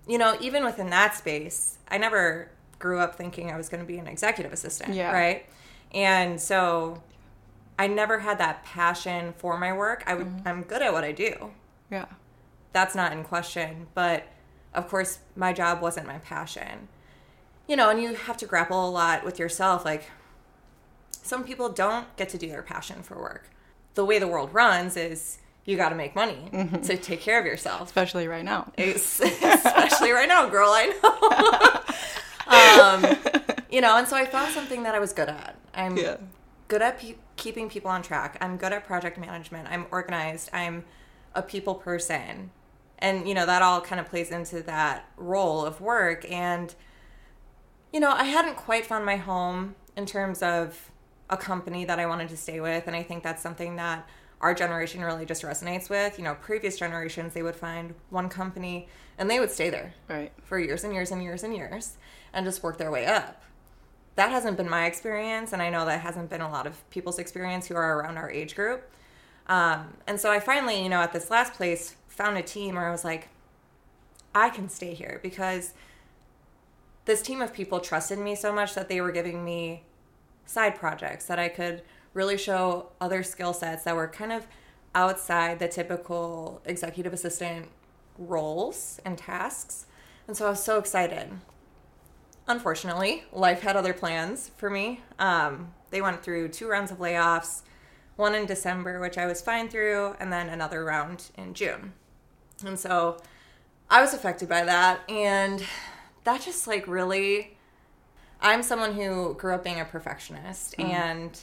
you 0.06 0.18
know, 0.18 0.36
even 0.40 0.64
within 0.64 0.90
that 0.90 1.14
space, 1.14 1.78
I 1.88 1.98
never 1.98 2.48
grew 2.78 2.98
up 2.98 3.14
thinking 3.14 3.50
I 3.50 3.56
was 3.56 3.68
going 3.68 3.80
to 3.82 3.86
be 3.86 3.98
an 3.98 4.06
executive 4.06 4.52
assistant. 4.52 4.94
Yeah. 4.94 5.12
Right. 5.12 5.46
And 5.92 6.40
so 6.40 7.02
I 7.78 7.86
never 7.86 8.18
had 8.20 8.38
that 8.38 8.64
passion 8.64 9.32
for 9.38 9.56
my 9.56 9.72
work. 9.72 10.02
I 10.06 10.14
would, 10.14 10.42
I'm 10.44 10.62
good 10.62 10.82
at 10.82 10.92
what 10.92 11.04
I 11.04 11.12
do 11.12 11.50
Yeah. 11.90 12.06
That's 12.72 12.94
not 12.94 13.12
in 13.12 13.24
question. 13.24 13.86
But 13.94 14.24
of 14.74 14.88
course, 14.88 15.18
my 15.36 15.52
job 15.52 15.80
wasn't 15.82 16.06
my 16.06 16.18
passion. 16.18 16.88
You 17.68 17.76
know, 17.76 17.90
and 17.90 18.00
you 18.02 18.14
have 18.14 18.36
to 18.38 18.46
grapple 18.46 18.88
a 18.88 18.90
lot 18.90 19.24
with 19.24 19.38
yourself. 19.38 19.84
Like, 19.84 20.10
some 21.10 21.44
people 21.44 21.68
don't 21.68 22.14
get 22.16 22.28
to 22.30 22.38
do 22.38 22.48
their 22.48 22.62
passion 22.62 23.02
for 23.02 23.16
work. 23.16 23.48
The 23.94 24.04
way 24.04 24.18
the 24.18 24.26
world 24.26 24.52
runs 24.52 24.96
is 24.96 25.38
you 25.64 25.76
got 25.76 25.90
to 25.90 25.94
make 25.94 26.14
money 26.16 26.48
to 26.82 26.96
take 26.96 27.20
care 27.20 27.38
of 27.38 27.46
yourself. 27.46 27.82
Especially 27.82 28.26
right 28.26 28.44
now. 28.44 28.72
Especially 28.78 30.10
right 30.10 30.26
now, 30.28 30.48
girl. 30.48 30.70
I 30.72 31.82
know. 33.06 33.06
um, 33.62 33.62
you 33.70 33.80
know, 33.80 33.96
and 33.96 34.08
so 34.08 34.16
I 34.16 34.24
found 34.24 34.52
something 34.52 34.82
that 34.82 34.94
I 34.94 34.98
was 34.98 35.12
good 35.12 35.28
at. 35.28 35.56
I'm 35.74 35.96
Yeah. 35.96 36.16
good 36.68 36.82
at 36.82 36.98
pe- 36.98 37.14
keeping 37.36 37.68
people 37.68 37.90
on 37.90 38.02
track. 38.02 38.36
I'm 38.40 38.56
good 38.56 38.72
at 38.72 38.84
project 38.86 39.18
management. 39.18 39.68
I'm 39.70 39.86
organized. 39.92 40.50
I'm 40.52 40.84
a 41.34 41.42
people 41.42 41.76
person. 41.76 42.50
And, 43.02 43.28
you 43.28 43.34
know, 43.34 43.44
that 43.46 43.62
all 43.62 43.80
kind 43.80 44.00
of 44.00 44.06
plays 44.08 44.30
into 44.30 44.62
that 44.62 45.06
role 45.16 45.66
of 45.66 45.80
work. 45.80 46.24
And, 46.30 46.72
you 47.92 47.98
know, 48.00 48.12
I 48.12 48.24
hadn't 48.24 48.56
quite 48.56 48.86
found 48.86 49.04
my 49.04 49.16
home 49.16 49.74
in 49.96 50.06
terms 50.06 50.40
of 50.42 50.90
a 51.28 51.36
company 51.36 51.84
that 51.84 51.98
I 51.98 52.06
wanted 52.06 52.28
to 52.28 52.36
stay 52.36 52.60
with. 52.60 52.86
And 52.86 52.94
I 52.94 53.02
think 53.02 53.24
that's 53.24 53.42
something 53.42 53.74
that 53.76 54.08
our 54.40 54.54
generation 54.54 55.02
really 55.02 55.26
just 55.26 55.42
resonates 55.42 55.90
with. 55.90 56.16
You 56.16 56.24
know, 56.24 56.36
previous 56.40 56.78
generations, 56.78 57.34
they 57.34 57.42
would 57.42 57.56
find 57.56 57.94
one 58.10 58.28
company 58.28 58.86
and 59.18 59.28
they 59.28 59.40
would 59.40 59.50
stay 59.50 59.68
there 59.68 59.94
Right. 60.08 60.32
for 60.44 60.58
years 60.58 60.84
and 60.84 60.94
years 60.94 61.10
and 61.10 61.22
years 61.22 61.42
and 61.42 61.54
years 61.54 61.96
and 62.32 62.46
just 62.46 62.62
work 62.62 62.78
their 62.78 62.90
way 62.90 63.06
up. 63.06 63.42
That 64.14 64.30
hasn't 64.30 64.56
been 64.58 64.68
my 64.68 64.84
experience, 64.86 65.52
and 65.52 65.62
I 65.62 65.70
know 65.70 65.86
that 65.86 66.00
hasn't 66.00 66.28
been 66.28 66.42
a 66.42 66.50
lot 66.50 66.66
of 66.66 66.88
people's 66.90 67.18
experience 67.18 67.66
who 67.66 67.74
are 67.76 67.98
around 67.98 68.18
our 68.18 68.30
age 68.30 68.54
group. 68.54 68.90
Um, 69.46 69.94
and 70.06 70.20
so 70.20 70.30
I 70.30 70.38
finally, 70.38 70.82
you 70.82 70.88
know, 70.88 71.00
at 71.00 71.12
this 71.12 71.30
last 71.30 71.54
place, 71.54 71.96
found 72.12 72.36
a 72.36 72.42
team 72.42 72.74
where 72.74 72.86
I 72.86 72.90
was 72.90 73.04
like, 73.04 73.28
I 74.34 74.50
can 74.50 74.68
stay 74.68 74.94
here 74.94 75.18
because 75.22 75.74
this 77.04 77.22
team 77.22 77.42
of 77.42 77.52
people 77.52 77.80
trusted 77.80 78.18
me 78.18 78.34
so 78.34 78.52
much 78.52 78.74
that 78.74 78.88
they 78.88 79.00
were 79.00 79.12
giving 79.12 79.44
me 79.44 79.82
side 80.46 80.76
projects 80.76 81.26
that 81.26 81.38
I 81.38 81.48
could 81.48 81.82
really 82.14 82.36
show 82.36 82.90
other 83.00 83.22
skill 83.22 83.52
sets 83.52 83.84
that 83.84 83.96
were 83.96 84.08
kind 84.08 84.32
of 84.32 84.46
outside 84.94 85.58
the 85.58 85.68
typical 85.68 86.60
executive 86.64 87.12
assistant 87.12 87.68
roles 88.18 89.00
and 89.04 89.16
tasks. 89.16 89.86
And 90.28 90.36
so 90.36 90.46
I 90.46 90.50
was 90.50 90.62
so 90.62 90.78
excited. 90.78 91.30
Unfortunately, 92.46 93.24
life 93.32 93.62
had 93.62 93.76
other 93.76 93.94
plans 93.94 94.50
for 94.56 94.68
me. 94.68 95.00
Um, 95.18 95.72
they 95.90 96.02
went 96.02 96.22
through 96.22 96.48
two 96.48 96.68
rounds 96.68 96.90
of 96.90 96.98
layoffs, 96.98 97.62
one 98.16 98.34
in 98.34 98.46
December, 98.46 99.00
which 99.00 99.16
I 99.16 99.26
was 99.26 99.40
fine 99.40 99.68
through, 99.68 100.14
and 100.20 100.32
then 100.32 100.48
another 100.48 100.84
round 100.84 101.30
in 101.36 101.54
June. 101.54 101.94
And 102.64 102.78
so 102.78 103.18
I 103.90 104.00
was 104.00 104.14
affected 104.14 104.48
by 104.48 104.64
that. 104.64 105.00
And 105.08 105.64
that 106.24 106.40
just 106.40 106.66
like 106.66 106.86
really, 106.86 107.56
I'm 108.40 108.62
someone 108.62 108.94
who 108.94 109.34
grew 109.34 109.54
up 109.54 109.64
being 109.64 109.80
a 109.80 109.84
perfectionist 109.84 110.76
mm-hmm. 110.76 110.90
and 110.90 111.40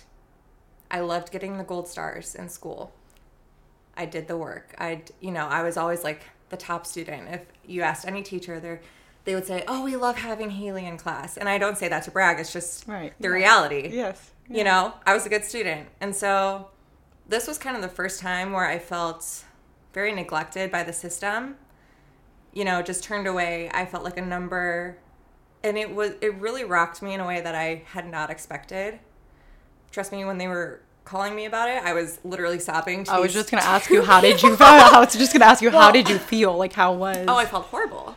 I 0.92 1.02
loved 1.02 1.32
getting 1.32 1.58
the 1.58 1.64
gold 1.64 1.88
stars 1.88 2.36
in 2.36 2.50
school. 2.50 2.92
I 3.96 4.06
did 4.06 4.28
the 4.28 4.38
work. 4.38 4.74
I, 4.78 5.04
you 5.20 5.32
know, 5.32 5.48
I 5.48 5.62
was 5.62 5.78
always 5.78 6.04
like 6.04 6.24
the 6.50 6.58
top 6.58 6.86
student. 6.86 7.28
If 7.30 7.42
you 7.66 7.82
asked 7.82 8.08
any 8.08 8.24
teacher, 8.24 8.60
they 8.60 8.80
they 9.26 9.36
would 9.36 9.46
say, 9.46 9.64
"Oh, 9.68 9.84
we 9.84 9.96
love 9.96 10.16
having 10.18 10.50
Haleigh 10.50 10.88
in 10.88 10.98
class." 10.98 11.38
And 11.38 11.48
I 11.48 11.58
don't 11.58 11.78
say 11.78 11.88
that 11.90 12.04
to 12.04 12.12
brag. 12.12 12.40
It's 12.40 12.54
just 12.54 12.88
Right. 12.88 13.14
the 13.20 13.30
reality. 13.30 13.90
Yes. 13.92 14.32
You 14.50 14.64
know, 14.64 14.94
I 15.06 15.14
was 15.14 15.26
a 15.28 15.30
good 15.30 15.46
student, 15.46 15.90
and 16.02 16.16
so 16.16 16.70
this 17.28 17.46
was 17.46 17.60
kind 17.60 17.76
of 17.76 17.84
the 17.84 17.90
first 17.90 18.20
time 18.20 18.52
where 18.52 18.66
I 18.66 18.80
felt 18.80 19.44
very 19.94 20.14
neglected 20.14 20.72
by 20.72 20.84
the 20.84 20.94
system. 20.94 21.56
You 22.54 22.66
know, 22.66 22.82
just 22.82 23.04
turned 23.04 23.28
away. 23.28 23.70
I 23.74 23.86
felt 23.86 24.04
like 24.04 24.18
a 24.18 24.26
number, 24.26 24.98
and 25.64 25.78
it 25.78 25.94
was 25.94 26.14
it 26.22 26.34
really 26.36 26.64
rocked 26.64 27.02
me 27.02 27.14
in 27.14 27.20
a 27.20 27.28
way 27.28 27.42
that 27.42 27.56
I 27.56 27.84
had 27.86 28.10
not 28.10 28.30
expected. 28.30 29.00
Trust 29.92 30.12
me, 30.12 30.26
when 30.26 30.38
they 30.38 30.48
were 30.48 30.82
calling 31.06 31.36
me 31.36 31.46
about 31.46 31.70
it, 31.70 31.84
I 31.84 31.94
was 31.94 32.20
literally 32.24 32.60
sobbing. 32.60 33.04
to 33.06 33.12
I 33.12 33.20
was 33.20 33.34
just 33.34 33.50
gonna 33.52 33.64
ask 33.64 33.90
you 33.90 34.04
how 34.04 34.22
did 34.22 34.42
you 34.42 34.50
people. 34.52 34.66
I 34.68 35.00
was 35.00 35.14
just 35.14 35.34
gonna 35.34 35.46
ask 35.46 35.62
you 35.62 35.72
how 35.72 35.92
did 35.92 36.10
you 36.10 36.18
feel? 36.18 36.58
Like 36.58 36.74
how 36.74 36.94
was 36.94 37.26
Oh, 37.28 37.36
I 37.38 37.46
felt 37.46 37.66
horrible. 37.66 38.16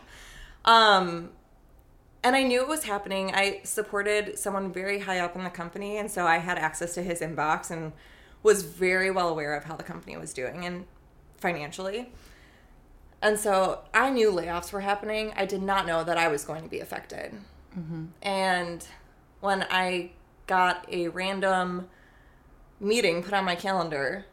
Um, 0.65 1.29
and 2.23 2.35
I 2.35 2.43
knew 2.43 2.61
it 2.61 2.67
was 2.67 2.83
happening. 2.85 3.31
I 3.33 3.61
supported 3.63 4.39
someone 4.39 4.71
very 4.71 4.99
high 4.99 5.19
up 5.19 5.35
in 5.35 5.43
the 5.43 5.49
company, 5.49 5.97
and 5.97 6.09
so 6.09 6.25
I 6.25 6.37
had 6.37 6.57
access 6.57 6.93
to 6.95 7.03
his 7.03 7.19
inbox 7.19 7.69
and 7.69 7.91
was 8.43 8.63
very 8.63 9.11
well 9.11 9.29
aware 9.29 9.55
of 9.55 9.65
how 9.65 9.75
the 9.75 9.83
company 9.83 10.15
was 10.17 10.33
doing 10.33 10.65
and 10.65 10.85
financially. 11.43 12.09
And 13.21 13.37
so 13.37 13.81
I 13.93 14.09
knew 14.09 14.31
layoffs 14.31 14.71
were 14.71 14.79
happening. 14.79 15.33
I 15.35 15.45
did 15.45 15.61
not 15.61 15.85
know 15.85 16.03
that 16.05 16.17
I 16.17 16.29
was 16.29 16.45
going 16.45 16.63
to 16.63 16.69
be 16.69 16.79
affected. 16.79 17.33
Mm-hmm. 17.77 18.05
And 18.21 18.87
when 19.41 19.65
I 19.69 20.11
got 20.47 20.85
a 20.89 21.09
random 21.09 21.89
meeting 22.79 23.21
put 23.21 23.33
on 23.33 23.43
my 23.43 23.55
calendar, 23.55 24.25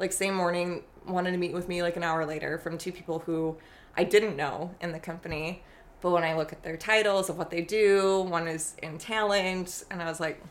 like 0.00 0.12
same 0.12 0.34
morning, 0.34 0.82
wanted 1.06 1.30
to 1.30 1.38
meet 1.38 1.52
with 1.52 1.68
me 1.68 1.82
like 1.82 1.96
an 1.96 2.02
hour 2.02 2.26
later 2.26 2.58
from 2.58 2.76
two 2.78 2.92
people 2.92 3.20
who 3.20 3.56
I 3.96 4.02
didn't 4.02 4.36
know 4.36 4.74
in 4.80 4.90
the 4.90 4.98
company. 4.98 5.62
But 6.00 6.10
when 6.10 6.24
I 6.24 6.34
look 6.34 6.52
at 6.52 6.64
their 6.64 6.76
titles 6.76 7.28
of 7.30 7.38
what 7.38 7.50
they 7.50 7.62
do, 7.62 8.22
one 8.22 8.48
is 8.48 8.74
in 8.82 8.98
talent, 8.98 9.84
and 9.90 10.02
I 10.02 10.06
was 10.06 10.18
like, 10.18 10.42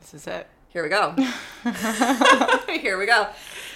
this 0.00 0.12
is 0.12 0.26
it. 0.26 0.46
Here 0.76 0.82
we 0.82 0.90
go. 0.90 1.12
here 2.82 2.98
we 2.98 3.06
go. 3.06 3.28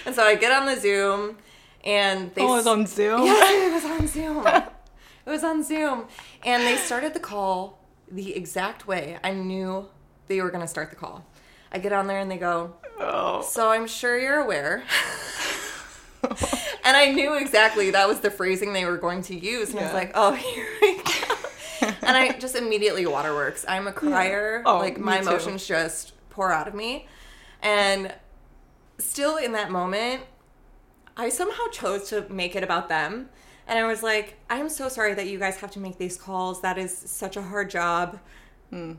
And 0.05 0.13
so 0.13 0.21
I 0.21 0.35
get 0.35 0.51
on 0.51 0.67
the 0.67 0.79
Zoom, 0.79 1.35
and 1.83 2.31
they 2.35 2.43
Oh, 2.43 2.53
it 2.53 2.57
was 2.57 2.67
on 2.67 2.85
Zoom. 2.85 3.23
Yes, 3.25 3.51
it 3.51 3.73
was 3.73 3.85
on 3.99 4.07
Zoom. 4.07 4.45
it 4.45 5.29
was 5.29 5.43
on 5.43 5.63
Zoom. 5.63 6.05
And 6.43 6.61
they 6.61 6.75
started 6.77 7.15
the 7.15 7.19
call 7.19 7.79
the 8.11 8.35
exact 8.35 8.85
way 8.85 9.17
I 9.23 9.31
knew 9.31 9.87
they 10.27 10.41
were 10.41 10.51
going 10.51 10.61
to 10.61 10.67
start 10.67 10.91
the 10.91 10.95
call. 10.95 11.25
I 11.71 11.79
get 11.79 11.91
on 11.91 12.05
there 12.05 12.19
and 12.19 12.29
they 12.29 12.37
go, 12.37 12.75
Oh. 12.99 13.41
So 13.41 13.71
I'm 13.71 13.87
sure 13.87 14.19
you're 14.19 14.37
aware. 14.39 14.83
and 16.85 16.95
I 16.95 17.11
knew 17.11 17.33
exactly 17.33 17.89
that 17.89 18.07
was 18.07 18.19
the 18.19 18.29
phrasing 18.29 18.73
they 18.73 18.85
were 18.85 18.97
going 18.97 19.23
to 19.23 19.35
use. 19.35 19.71
And 19.71 19.79
I 19.79 19.83
was 19.85 19.93
like, 19.93 20.11
Oh, 20.13 20.33
here 20.33 20.67
we 20.83 20.97
go. 20.97 21.91
and 22.03 22.15
I 22.15 22.37
just 22.37 22.55
immediately 22.55 23.07
waterworks. 23.07 23.65
I'm 23.67 23.87
a 23.87 23.91
crier. 23.91 24.61
Oh, 24.67 24.77
like 24.77 24.99
my 24.99 25.17
emotions 25.19 25.65
just 25.65 26.13
pour 26.31 26.51
out 26.51 26.67
of 26.67 26.73
me. 26.73 27.07
And 27.61 28.13
still 28.97 29.37
in 29.37 29.51
that 29.51 29.69
moment, 29.69 30.23
I 31.15 31.29
somehow 31.29 31.67
chose 31.71 32.09
to 32.09 32.25
make 32.29 32.55
it 32.55 32.63
about 32.63 32.89
them. 32.89 33.29
And 33.67 33.77
I 33.77 33.85
was 33.85 34.01
like, 34.01 34.37
I'm 34.49 34.69
so 34.69 34.89
sorry 34.89 35.13
that 35.13 35.27
you 35.27 35.37
guys 35.37 35.57
have 35.57 35.71
to 35.71 35.79
make 35.79 35.97
these 35.97 36.17
calls. 36.17 36.61
That 36.61 36.77
is 36.77 36.95
such 36.97 37.37
a 37.37 37.41
hard 37.41 37.69
job. 37.69 38.19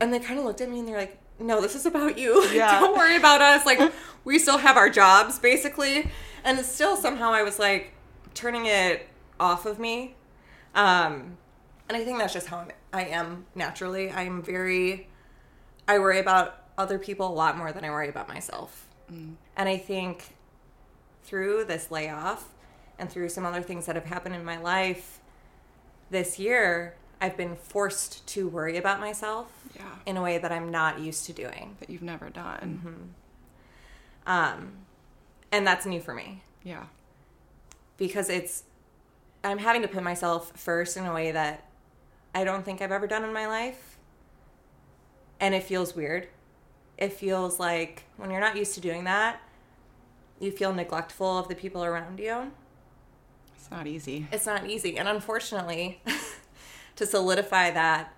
And 0.01 0.13
they 0.13 0.21
kind 0.21 0.39
of 0.39 0.45
looked 0.45 0.61
at 0.61 0.71
me 0.71 0.79
and 0.79 0.89
they're 0.89 0.99
like, 0.99 1.19
no, 1.41 1.61
this 1.61 1.75
is 1.75 1.87
about 1.87 2.19
you. 2.19 2.45
Yeah. 2.53 2.81
Don't 2.81 2.97
worry 2.97 3.17
about 3.17 3.41
us. 3.41 3.67
Like, 3.67 3.93
we 4.25 4.39
still 4.39 4.59
have 4.59 4.77
our 4.77 4.89
jobs, 4.89 5.39
basically. 5.39 6.11
And 6.45 6.59
still, 6.61 6.97
somehow, 6.97 7.33
I 7.33 7.43
was 7.43 7.59
like 7.59 7.93
turning 8.35 8.67
it 8.67 9.09
off 9.41 9.67
of 9.67 9.79
me. 9.79 10.15
Um, 10.75 11.39
and 11.89 11.97
I 11.97 12.05
think 12.05 12.19
that's 12.19 12.33
just 12.33 12.47
how 12.47 12.59
I'm, 12.59 12.71
I 12.93 13.05
am 13.05 13.47
naturally. 13.55 14.11
I'm 14.11 14.43
very, 14.43 15.09
I 15.89 15.99
worry 15.99 16.19
about 16.19 16.62
other 16.83 16.99
people 16.99 17.29
a 17.29 17.33
lot 17.33 17.57
more 17.57 17.73
than 17.73 17.85
I 17.85 17.91
worry 17.91 18.09
about 18.09 18.29
myself. 18.29 18.87
And 19.09 19.69
I 19.69 19.77
think 19.77 20.35
through 21.25 21.65
this 21.65 21.91
layoff 21.91 22.49
and 22.99 23.11
through 23.11 23.29
some 23.29 23.45
other 23.45 23.61
things 23.63 23.85
that 23.87 23.95
have 23.95 24.07
happened 24.07 24.35
in 24.35 24.43
my 24.45 24.59
life 24.59 25.21
this 26.11 26.39
year, 26.39 26.95
I've 27.21 27.37
been 27.37 27.55
forced 27.57 28.27
to 28.29 28.49
worry 28.49 28.77
about 28.79 29.01
myself 29.01 29.49
Yeah. 29.77 29.83
in 30.07 30.17
a 30.17 30.23
way 30.23 30.39
that 30.39 30.51
I'm 30.51 30.71
not 30.71 30.99
used 31.01 31.27
to 31.27 31.33
doing. 31.35 31.77
That 31.81 31.91
you've 31.91 32.03
never 32.03 32.31
done. 32.31 33.13
Um, 34.27 34.73
and 35.51 35.67
that's 35.67 35.85
new 35.87 36.01
for 36.01 36.15
me 36.15 36.43
Yeah. 36.65 36.85
because 37.99 38.31
it's, 38.31 38.65
I'm 39.45 39.59
having 39.59 39.83
to 39.83 39.89
put 39.89 40.03
myself 40.03 40.53
first 40.57 40.97
in 40.97 41.05
a 41.05 41.13
way 41.13 41.33
that 41.33 41.65
I 42.35 42.45
don't 42.45 42.65
think 42.65 42.81
I've 42.81 42.93
ever 42.93 43.07
done 43.07 43.25
in 43.25 43.33
my 43.35 43.47
life. 43.47 43.99
And 45.39 45.55
it 45.55 45.65
feels 45.65 45.95
weird. 45.95 46.29
It 47.03 47.13
feels 47.13 47.59
like 47.59 48.05
when 48.17 48.31
you're 48.31 48.39
not 48.39 48.57
used 48.57 48.75
to 48.75 48.81
doing 48.81 49.03
that, 49.05 49.41
you 50.39 50.53
feel 50.53 50.73
neglectful 50.73 51.37
of 51.37 51.49
the 51.49 51.57
people 51.57 51.83
around 51.83 52.21
you. 52.21 52.53
It's 53.57 53.69
not 53.73 53.89
easy. 53.89 54.29
it's 54.31 54.47
not 54.47 54.71
easy. 54.71 54.97
And 54.97 55.09
unfortunately, 55.09 56.01
to 56.97 57.05
solidify 57.05 57.73
that 57.73 58.15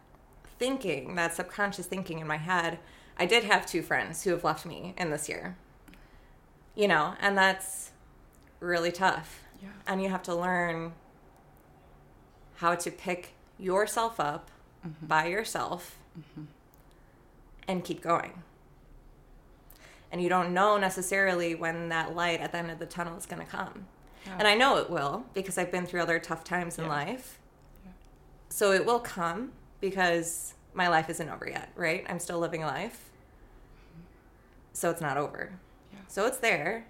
thinking, 0.59 1.15
that 1.15 1.35
subconscious 1.35 1.87
thinking 1.87 2.19
in 2.19 2.27
my 2.27 2.37
head, 2.37 2.79
I 3.19 3.25
did 3.25 3.45
have 3.45 3.65
two 3.65 3.81
friends 3.81 4.23
who 4.23 4.33
have 4.33 4.45
left 4.45 4.67
me 4.67 4.93
in 4.99 5.09
this 5.09 5.31
year. 5.31 5.57
You 6.75 6.87
know, 6.87 7.15
and 7.21 7.39
that's 7.39 7.91
really 8.61 8.93
tough. 8.93 9.45
Yeah. 9.63 9.69
And 9.87 10.03
you 10.03 10.11
have 10.11 10.23
to 10.25 10.35
learn 10.35 10.93
how 12.57 12.75
to 12.75 12.91
pick 12.91 13.33
yourself 13.59 14.21
up 14.21 14.51
mm-hmm. 14.87 15.07
by 15.07 15.29
yourself 15.29 15.97
mm-hmm. 16.19 16.45
and 17.67 17.83
keep 17.83 18.03
going. 18.03 18.43
And 20.15 20.23
you 20.23 20.29
don't 20.29 20.55
know 20.55 20.77
necessarily 20.77 21.57
when 21.57 21.89
that 21.89 22.15
light 22.15 22.41
at 22.41 22.53
the 22.53 22.59
end 22.59 22.71
of 22.71 22.79
the 22.79 22.87
tunnel 22.87 23.19
is 23.19 23.27
going 23.27 23.45
to 23.45 23.51
come. 23.51 23.87
Yeah. 24.25 24.37
And 24.39 24.47
I 24.47 24.55
know 24.55 24.77
it 24.77 24.89
will 24.89 25.25
because 25.35 25.59
I've 25.59 25.73
been 25.73 25.87
through 25.87 26.03
other 26.03 26.21
tough 26.21 26.45
times 26.45 26.79
in 26.79 26.85
Yeah. 26.85 26.91
life. 26.91 27.41
Yeah. 27.85 27.91
So 28.49 28.71
it 28.71 28.87
will 28.87 29.01
come 29.01 29.55
because 29.81 30.55
my 30.73 30.87
life 30.87 31.11
isn't 31.11 31.29
over 31.29 31.49
yet, 31.49 31.73
right? 31.75 32.07
I'm 32.09 32.21
still 32.21 32.39
living 32.39 32.61
life. 32.61 33.11
So 34.73 34.89
it's 34.89 35.01
not 35.01 35.17
over. 35.17 35.59
So 36.07 36.27
it's 36.27 36.37
there, 36.37 36.87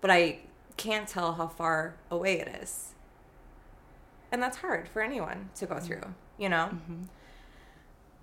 but 0.00 0.12
I 0.12 0.38
can't 0.76 1.08
tell 1.08 1.32
how 1.32 1.48
far 1.48 1.96
away 2.12 2.38
it 2.38 2.46
is. 2.62 2.94
And 4.30 4.40
that's 4.40 4.58
hard 4.58 4.88
for 4.88 5.02
anyone 5.02 5.50
to 5.56 5.66
go 5.66 5.74
mm. 5.74 5.82
through, 5.82 6.14
you 6.38 6.48
know? 6.48 6.70
Mm-hmm. 6.72 7.02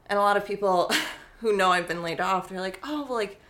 And 0.05 0.17
a 0.17 0.21
lot 0.21 0.37
of 0.37 0.45
people 0.47 0.89
who 1.39 1.57
know 1.57 1.73
I've 1.73 1.89
been 1.89 2.01
laid 2.01 2.21
off, 2.21 2.47
they're 2.47 2.61
like, 2.61 2.79
oh, 2.83 3.03
well, 3.03 3.15
like, 3.15 3.41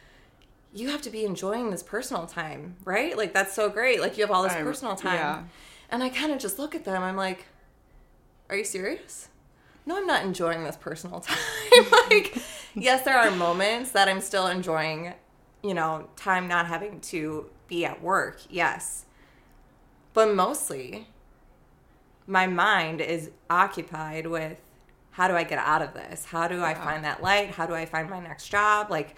you 0.76 0.90
have 0.90 1.02
to 1.04 1.10
be 1.10 1.24
enjoying 1.26 1.72
this 1.72 1.82
personal 1.82 2.28
time, 2.28 2.76
right? 2.84 3.18
Like, 3.18 3.34
that's 3.34 3.54
so 3.56 3.70
great. 3.70 4.02
Like, 4.02 4.18
you 4.18 4.24
have 4.24 4.30
all 4.32 4.44
this 4.44 4.52
I- 4.54 4.62
personal 4.62 4.96
time. 4.96 5.14
yeah. 5.16 5.44
And 5.90 6.04
I 6.04 6.10
kind 6.10 6.32
of 6.34 6.38
just 6.40 6.60
look 6.60 6.76
at 6.76 6.84
them. 6.84 7.02
I'm 7.02 7.16
like, 7.16 7.46
are 8.50 8.58
you 8.58 8.64
serious? 8.66 9.30
No, 9.86 9.96
I'm 9.98 10.06
not 10.06 10.24
enjoying 10.26 10.64
this 10.66 10.76
personal 10.76 11.20
time. 11.22 11.38
like, 12.10 12.38
yes, 12.76 13.04
there 13.04 13.18
are 13.18 13.32
moments 13.32 13.92
that 13.92 14.10
I'm 14.10 14.20
still 14.20 14.48
enjoying, 14.48 15.14
you 15.64 15.74
know, 15.74 16.10
time 16.18 16.48
not 16.50 16.66
having 16.68 17.00
to 17.02 17.46
be 17.68 17.86
at 17.86 18.02
work. 18.02 18.42
Yes. 18.50 19.06
But 20.14 20.36
mostly, 20.36 21.08
my 22.28 22.48
mind 22.48 23.00
is 23.00 23.32
occupied 23.50 24.28
with 24.28 24.60
how 25.12 25.28
do 25.30 25.36
I 25.36 25.44
get 25.44 25.60
out 25.60 25.82
of 25.82 25.94
this? 25.94 26.26
How 26.26 26.48
do 26.50 26.62
I 26.62 26.74
find 26.74 27.06
that 27.06 27.24
light? 27.24 27.52
How 27.52 27.66
do 27.66 27.74
I 27.74 27.86
find 27.86 28.10
my 28.10 28.20
next 28.20 28.50
job? 28.50 28.90
Like, 28.92 29.16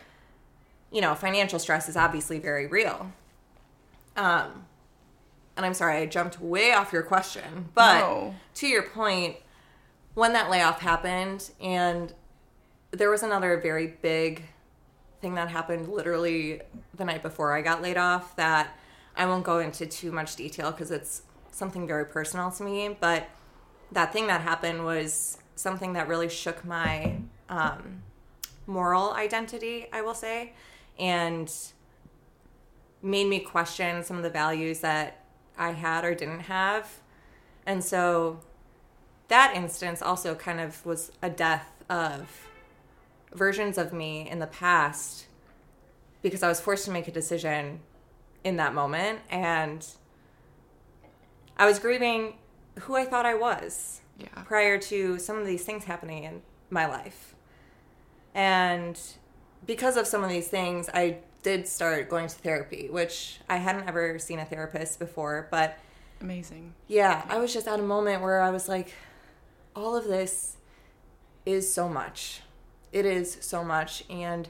you 0.91 1.01
know, 1.01 1.15
financial 1.15 1.59
stress 1.59 1.89
is 1.89 1.97
obviously 1.97 2.39
very 2.39 2.67
real. 2.67 3.11
Um, 4.15 4.65
and 5.55 5.65
I'm 5.65 5.73
sorry, 5.73 5.97
I 5.97 6.05
jumped 6.05 6.39
way 6.39 6.71
off 6.73 6.93
your 6.93 7.03
question, 7.03 7.69
but 7.73 7.99
No. 7.99 8.35
to 8.55 8.67
your 8.67 8.83
point, 8.83 9.37
when 10.13 10.33
that 10.33 10.49
layoff 10.49 10.79
happened, 10.81 11.49
and 11.61 12.13
there 12.91 13.09
was 13.09 13.21
another 13.23 13.59
very 13.59 13.87
big 14.01 14.43
thing 15.21 15.35
that 15.35 15.49
happened 15.49 15.89
literally 15.89 16.61
the 16.93 17.05
night 17.05 17.21
before 17.21 17.55
I 17.55 17.61
got 17.61 17.81
laid 17.81 17.97
off 17.97 18.35
that 18.35 18.69
I 19.15 19.25
won't 19.25 19.43
go 19.43 19.59
into 19.59 19.85
too 19.85 20.11
much 20.11 20.35
detail 20.35 20.71
because 20.71 20.91
it's 20.91 21.23
something 21.51 21.87
very 21.87 22.05
personal 22.05 22.51
to 22.51 22.63
me. 22.63 22.95
But 22.99 23.27
that 23.91 24.13
thing 24.13 24.27
that 24.27 24.41
happened 24.41 24.85
was 24.85 25.37
something 25.55 25.93
that 25.93 26.07
really 26.07 26.29
shook 26.29 26.63
my 26.63 27.17
um, 27.49 28.03
moral 28.67 29.13
identity, 29.13 29.87
I 29.91 30.01
will 30.01 30.13
say, 30.13 30.53
and 30.99 31.51
made 33.01 33.27
me 33.27 33.39
question 33.39 34.03
some 34.03 34.17
of 34.17 34.23
the 34.23 34.29
values 34.29 34.79
that 34.79 35.23
I 35.57 35.71
had 35.71 36.03
or 36.03 36.13
didn't 36.15 36.41
have. 36.41 36.99
And 37.65 37.83
so 37.83 38.39
that 39.27 39.53
instance 39.55 40.01
also 40.01 40.35
kind 40.35 40.59
of 40.59 40.85
was 40.85 41.11
a 41.21 41.29
death 41.29 41.83
of 41.89 42.47
versions 43.33 43.77
of 43.77 43.93
me 43.93 44.27
in 44.29 44.39
the 44.39 44.47
past 44.47 45.27
because 46.21 46.41
I 46.43 46.47
was 46.47 46.59
forced 46.59 46.85
to 46.85 46.91
make 46.91 47.07
a 47.07 47.11
decision 47.11 47.81
in 48.43 48.57
that 48.57 48.73
moment 48.73 49.19
and 49.29 49.85
I 51.57 51.65
was 51.65 51.79
grieving 51.79 52.35
who 52.81 52.95
I 52.95 53.05
thought 53.05 53.25
I 53.25 53.33
was 53.35 54.01
Yeah. 54.17 54.27
prior 54.45 54.77
to 54.79 55.19
some 55.19 55.37
of 55.37 55.45
these 55.45 55.63
things 55.65 55.83
happening 55.85 56.23
in 56.23 56.41
my 56.69 56.85
life. 56.85 57.35
And 58.33 58.99
because 59.67 59.97
of 59.97 60.07
some 60.07 60.23
of 60.23 60.29
these 60.29 60.47
things, 60.47 60.89
I 60.93 61.17
did 61.43 61.67
start 61.67 62.09
going 62.09 62.27
to 62.27 62.35
therapy, 62.35 62.87
which 62.89 63.39
I 63.47 63.57
hadn't 63.57 63.87
ever 63.87 64.17
seen 64.17 64.39
a 64.39 64.45
therapist 64.45 64.97
before. 64.97 65.47
But 65.51 65.77
Amazing. 66.21 66.73
yeah, 66.87 67.23
I 67.29 67.37
was 67.37 67.53
just 67.53 67.67
at 67.67 67.79
a 67.79 67.83
moment 67.83 68.23
where 68.23 68.41
I 68.41 68.49
was 68.49 68.67
like, 68.67 68.93
all 69.75 69.95
of 69.95 70.05
this 70.05 70.57
is 71.45 71.71
so 71.71 71.87
much. 71.87 72.41
It 72.91 73.05
is 73.05 73.37
so 73.41 73.63
much. 73.63 74.03
And 74.09 74.49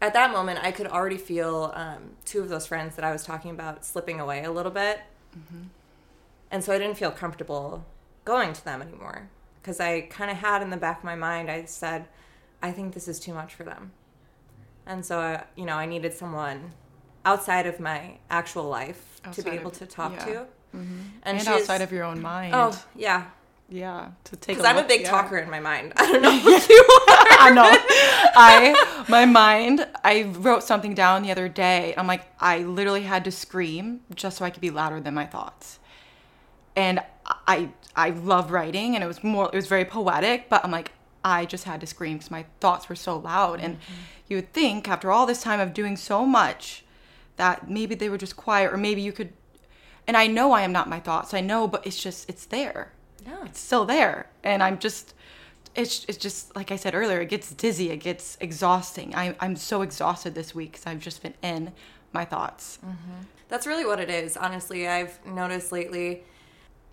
at 0.00 0.12
that 0.12 0.32
moment, 0.32 0.60
I 0.62 0.72
could 0.72 0.86
already 0.88 1.16
feel 1.16 1.72
um, 1.74 2.10
two 2.24 2.40
of 2.40 2.48
those 2.48 2.66
friends 2.66 2.96
that 2.96 3.04
I 3.04 3.12
was 3.12 3.24
talking 3.24 3.52
about 3.52 3.84
slipping 3.84 4.20
away 4.20 4.44
a 4.44 4.50
little 4.52 4.72
bit. 4.72 5.00
And 6.50 6.62
so 6.62 6.74
I 6.74 6.78
didn't 6.78 6.98
feel 6.98 7.10
comfortable 7.10 7.86
going 8.24 8.52
to 8.52 8.64
them 8.64 8.82
anymore 8.82 9.30
because 9.60 9.80
I 9.80 10.02
kind 10.02 10.30
of 10.30 10.36
had 10.36 10.60
in 10.60 10.70
the 10.70 10.76
back 10.76 10.98
of 10.98 11.04
my 11.04 11.14
mind, 11.14 11.50
I 11.50 11.64
said, 11.64 12.06
I 12.62 12.70
think 12.72 12.94
this 12.94 13.08
is 13.08 13.18
too 13.20 13.34
much 13.34 13.54
for 13.54 13.64
them. 13.64 13.92
And 14.86 15.04
so, 15.04 15.20
uh, 15.20 15.42
you 15.56 15.64
know, 15.64 15.74
I 15.76 15.86
needed 15.86 16.12
someone 16.14 16.72
outside 17.24 17.66
of 17.66 17.80
my 17.80 18.18
actual 18.30 18.64
life 18.68 19.20
to 19.24 19.28
Outside 19.28 19.44
be 19.44 19.50
of- 19.50 19.56
able 19.60 19.70
to 19.72 19.86
talk 19.86 20.12
yeah. 20.12 20.24
to. 20.24 20.46
And, 21.24 21.38
she's- 21.40 21.46
outside 21.48 21.82
of 21.82 21.92
your 21.92 22.04
own 22.04 22.20
mind. 22.22 22.54
Oh, 22.54 22.82
yeah. 22.96 23.26
yeah. 23.68 24.08
To 24.24 24.36
take 24.36 24.56
Because 24.56 24.64
I'm 24.64 24.78
a 24.82 24.86
big 24.88 25.02
yeah. 25.02 25.10
talker 25.10 25.38
in 25.38 25.50
my 25.50 25.60
mind. 25.60 25.92
I 25.96 26.10
don't 26.10 26.22
know 26.22 26.30
if 26.44 26.68
you 26.68 26.84
are. 27.08 27.16
I 27.46 27.50
know. 27.54 27.70
I 28.34 29.04
my 29.08 29.26
mind. 29.26 29.86
I 30.02 30.22
wrote 30.22 30.62
something 30.64 30.94
down 30.94 31.22
the 31.22 31.30
other 31.30 31.48
day. 31.48 31.92
I'm 31.96 32.06
like, 32.06 32.22
I 32.40 32.58
literally 32.60 33.02
had 33.02 33.24
to 33.24 33.30
scream 33.30 34.00
just 34.14 34.38
so 34.38 34.44
I 34.44 34.50
could 34.50 34.60
be 34.62 34.70
louder 34.70 35.00
than 35.00 35.12
my 35.14 35.26
thoughts. 35.26 35.78
And 36.74 37.00
I 37.46 37.68
I 37.94 38.10
love 38.10 38.50
writing, 38.50 38.94
and 38.94 39.04
it 39.04 39.06
was 39.06 39.22
more. 39.22 39.50
It 39.52 39.56
was 39.56 39.66
very 39.66 39.84
poetic, 39.84 40.48
but 40.48 40.64
I'm 40.64 40.70
like, 40.70 40.92
I 41.24 41.44
just 41.44 41.64
had 41.64 41.80
to 41.80 41.86
scream 41.86 42.18
because 42.18 42.30
my 42.30 42.46
thoughts 42.60 42.88
were 42.88 42.94
so 42.94 43.16
loud. 43.16 43.60
And 43.60 43.76
mm-hmm. 43.76 43.92
you 44.28 44.36
would 44.36 44.52
think 44.52 44.88
after 44.88 45.10
all 45.10 45.26
this 45.26 45.42
time 45.42 45.60
of 45.60 45.74
doing 45.74 45.96
so 45.96 46.26
much 46.26 46.84
that 47.36 47.70
maybe 47.70 47.94
they 47.94 48.08
were 48.08 48.18
just 48.18 48.36
quiet, 48.36 48.72
or 48.72 48.76
maybe 48.76 49.00
you 49.00 49.12
could. 49.12 49.32
And 50.06 50.16
I 50.16 50.26
know 50.26 50.52
I 50.52 50.62
am 50.62 50.72
not 50.72 50.88
my 50.88 51.00
thoughts. 51.00 51.32
I 51.32 51.40
know, 51.40 51.68
but 51.68 51.86
it's 51.86 52.02
just 52.02 52.28
it's 52.28 52.46
there 52.46 52.92
Yeah. 53.24 53.44
it's 53.44 53.60
still 53.60 53.84
there 53.84 54.28
and 54.42 54.62
i'm 54.62 54.78
just 54.78 55.14
it's, 55.74 56.04
it's 56.06 56.18
just 56.18 56.54
like 56.56 56.70
i 56.72 56.76
said 56.76 56.94
earlier 56.94 57.20
it 57.20 57.28
gets 57.28 57.52
dizzy 57.52 57.90
it 57.90 57.98
gets 57.98 58.36
exhausting 58.40 59.14
I, 59.14 59.36
i'm 59.40 59.56
so 59.56 59.82
exhausted 59.82 60.34
this 60.34 60.54
week 60.54 60.72
because 60.72 60.86
i've 60.86 60.98
just 60.98 61.22
been 61.22 61.34
in 61.40 61.72
my 62.12 62.24
thoughts 62.24 62.78
mm-hmm. 62.84 63.22
That's 63.52 63.66
really 63.66 63.84
what 63.84 64.00
it 64.00 64.08
is, 64.08 64.38
honestly. 64.38 64.88
I've 64.88 65.18
noticed 65.26 65.72
lately, 65.72 66.24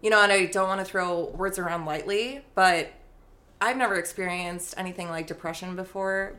you 0.02 0.10
know, 0.10 0.22
and 0.22 0.30
I 0.30 0.46
don't 0.48 0.68
want 0.68 0.82
to 0.82 0.86
throw 0.86 1.30
words 1.30 1.58
around 1.58 1.86
lightly, 1.86 2.42
but 2.54 2.92
I've 3.62 3.78
never 3.78 3.96
experienced 3.96 4.74
anything 4.78 5.10
like 5.10 5.28
depression 5.28 5.76
before. 5.76 6.36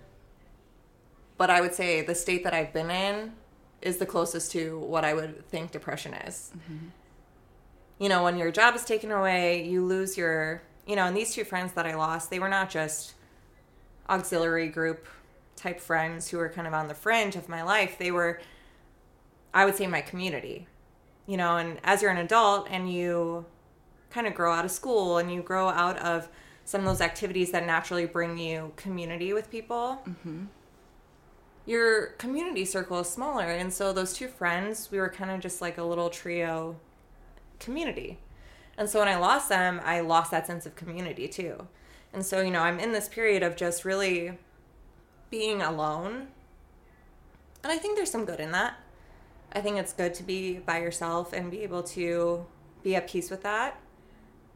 But 1.37 1.51
I 1.51 1.61
would 1.61 1.75
say 1.75 2.03
the 2.03 2.15
state 2.15 2.45
that 2.45 2.53
I've 2.53 2.73
been 2.73 2.91
in 2.91 3.33
is 3.81 3.97
the 3.97 4.07
closest 4.07 4.53
to 4.53 4.79
what 4.79 5.05
I 5.05 5.15
would 5.15 5.49
think 5.49 5.71
depression 5.71 6.15
is. 6.15 6.53
Mm-hmm. 6.57 6.87
You 7.99 8.09
know, 8.09 8.25
when 8.25 8.37
your 8.37 8.51
job 8.51 8.75
is 8.75 8.85
taken 8.85 9.11
away, 9.11 9.67
you 9.67 9.85
lose 9.85 10.17
your, 10.17 10.63
you 10.87 10.97
know, 10.97 11.05
and 11.05 11.17
these 11.17 11.35
two 11.35 11.45
friends 11.45 11.73
that 11.73 11.87
I 11.87 11.95
lost, 11.95 12.31
they 12.31 12.39
were 12.39 12.49
not 12.49 12.71
just 12.71 13.15
auxiliary 14.09 14.69
group 14.69 15.07
type 15.57 15.81
friends 15.81 16.29
who 16.29 16.39
were 16.39 16.49
kind 16.49 16.67
of 16.67 16.75
on 16.75 16.89
the 16.89 16.95
fringe 16.95 17.37
of 17.37 17.49
my 17.49 17.63
life. 17.63 17.97
They 17.99 18.11
were 18.11 18.41
I 19.53 19.65
would 19.65 19.77
say 19.77 19.87
my 19.87 20.01
community. 20.01 20.67
You 21.27 21.37
know, 21.37 21.57
and 21.57 21.79
as 21.85 22.03
you're 22.03 22.11
an 22.11 22.19
adult 22.19 22.67
and 22.71 22.93
you 22.93 23.47
kind 24.11 24.27
of 24.27 24.35
grow 24.35 24.53
out 24.53 24.65
of 24.65 24.71
school 24.71 25.19
and 25.19 25.33
you 25.33 25.43
grow 25.43 25.69
out 25.69 25.99
of 25.99 26.29
some 26.71 26.83
of 26.83 26.87
those 26.87 27.01
activities 27.01 27.51
that 27.51 27.67
naturally 27.67 28.07
bring 28.07 28.39
you 28.39 28.73
community 28.77 29.33
with 29.33 29.51
people, 29.51 30.01
mm-hmm. 30.09 30.45
your 31.67 32.07
community 32.19 32.65
circle 32.65 33.01
is 33.01 33.09
smaller. 33.11 33.47
And 33.47 33.73
so 33.73 33.93
those 33.93 34.13
two 34.13 34.29
friends, 34.29 34.89
we 34.93 34.99
were 35.01 35.09
kind 35.09 35.33
of 35.33 35.41
just 35.41 35.61
like 35.61 35.79
a 35.79 35.83
little 35.83 36.11
trio 36.11 36.77
community. 37.59 38.19
And 38.79 38.89
so 38.89 39.01
when 39.01 39.09
I 39.09 39.17
lost 39.17 39.49
them, 39.49 39.81
I 39.85 39.99
lost 39.99 40.31
that 40.31 40.47
sense 40.47 40.65
of 40.65 40.77
community 40.77 41.27
too. 41.27 41.67
And 42.13 42.25
so, 42.25 42.41
you 42.41 42.53
know, 42.53 42.61
I'm 42.61 42.79
in 42.79 42.93
this 42.93 43.09
period 43.09 43.43
of 43.43 43.57
just 43.57 43.85
really 43.85 44.39
being 45.29 45.63
alone. 45.63 46.29
And 47.65 47.73
I 47.73 47.79
think 47.79 47.97
there's 47.97 48.13
some 48.13 48.25
good 48.25 48.39
in 48.39 48.53
that. 48.53 48.75
I 49.53 49.61
think 49.61 49.77
it's 49.77 49.93
good 49.93 50.15
to 50.15 50.23
be 50.23 50.59
by 50.61 50.79
yourself 50.79 51.33
and 51.33 51.51
be 51.51 51.65
able 51.65 51.83
to 51.83 52.47
be 52.85 52.95
at 52.95 53.09
peace 53.09 53.29
with 53.29 53.43
that. 53.43 53.77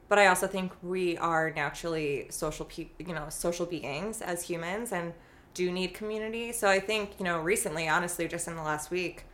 But 0.08 0.18
I 0.18 0.26
also 0.26 0.46
think 0.46 0.72
we 0.82 1.16
are 1.18 1.50
naturally 1.50 2.26
social 2.30 2.66
pe- 2.66 2.88
you 2.98 3.14
know, 3.14 3.26
social 3.30 3.66
beings 3.66 4.20
as 4.20 4.42
humans 4.42 4.92
and 4.92 5.14
do 5.54 5.70
need 5.72 5.94
community. 5.94 6.52
So 6.52 6.68
I 6.68 6.80
think, 6.80 7.12
you 7.18 7.24
know, 7.24 7.38
recently, 7.40 7.88
honestly, 7.88 8.28
just 8.28 8.46
in 8.48 8.54
the 8.56 8.62
last 8.62 8.90
week, 8.90 9.24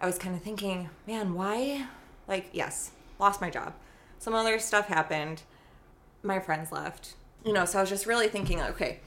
I 0.00 0.06
was 0.06 0.18
kind 0.18 0.34
of 0.34 0.42
thinking, 0.42 0.88
man, 1.06 1.34
why? 1.34 1.86
Like, 2.26 2.48
yes, 2.52 2.90
lost 3.18 3.40
my 3.40 3.50
job. 3.50 3.74
Some 4.18 4.34
other 4.34 4.58
stuff 4.58 4.86
happened. 4.88 5.42
My 6.22 6.40
friends 6.40 6.72
left. 6.72 7.14
You 7.44 7.52
know, 7.52 7.64
so 7.64 7.78
I 7.78 7.80
was 7.82 7.90
just 7.90 8.06
really 8.06 8.28
thinking, 8.28 8.60
okay, 8.60 9.00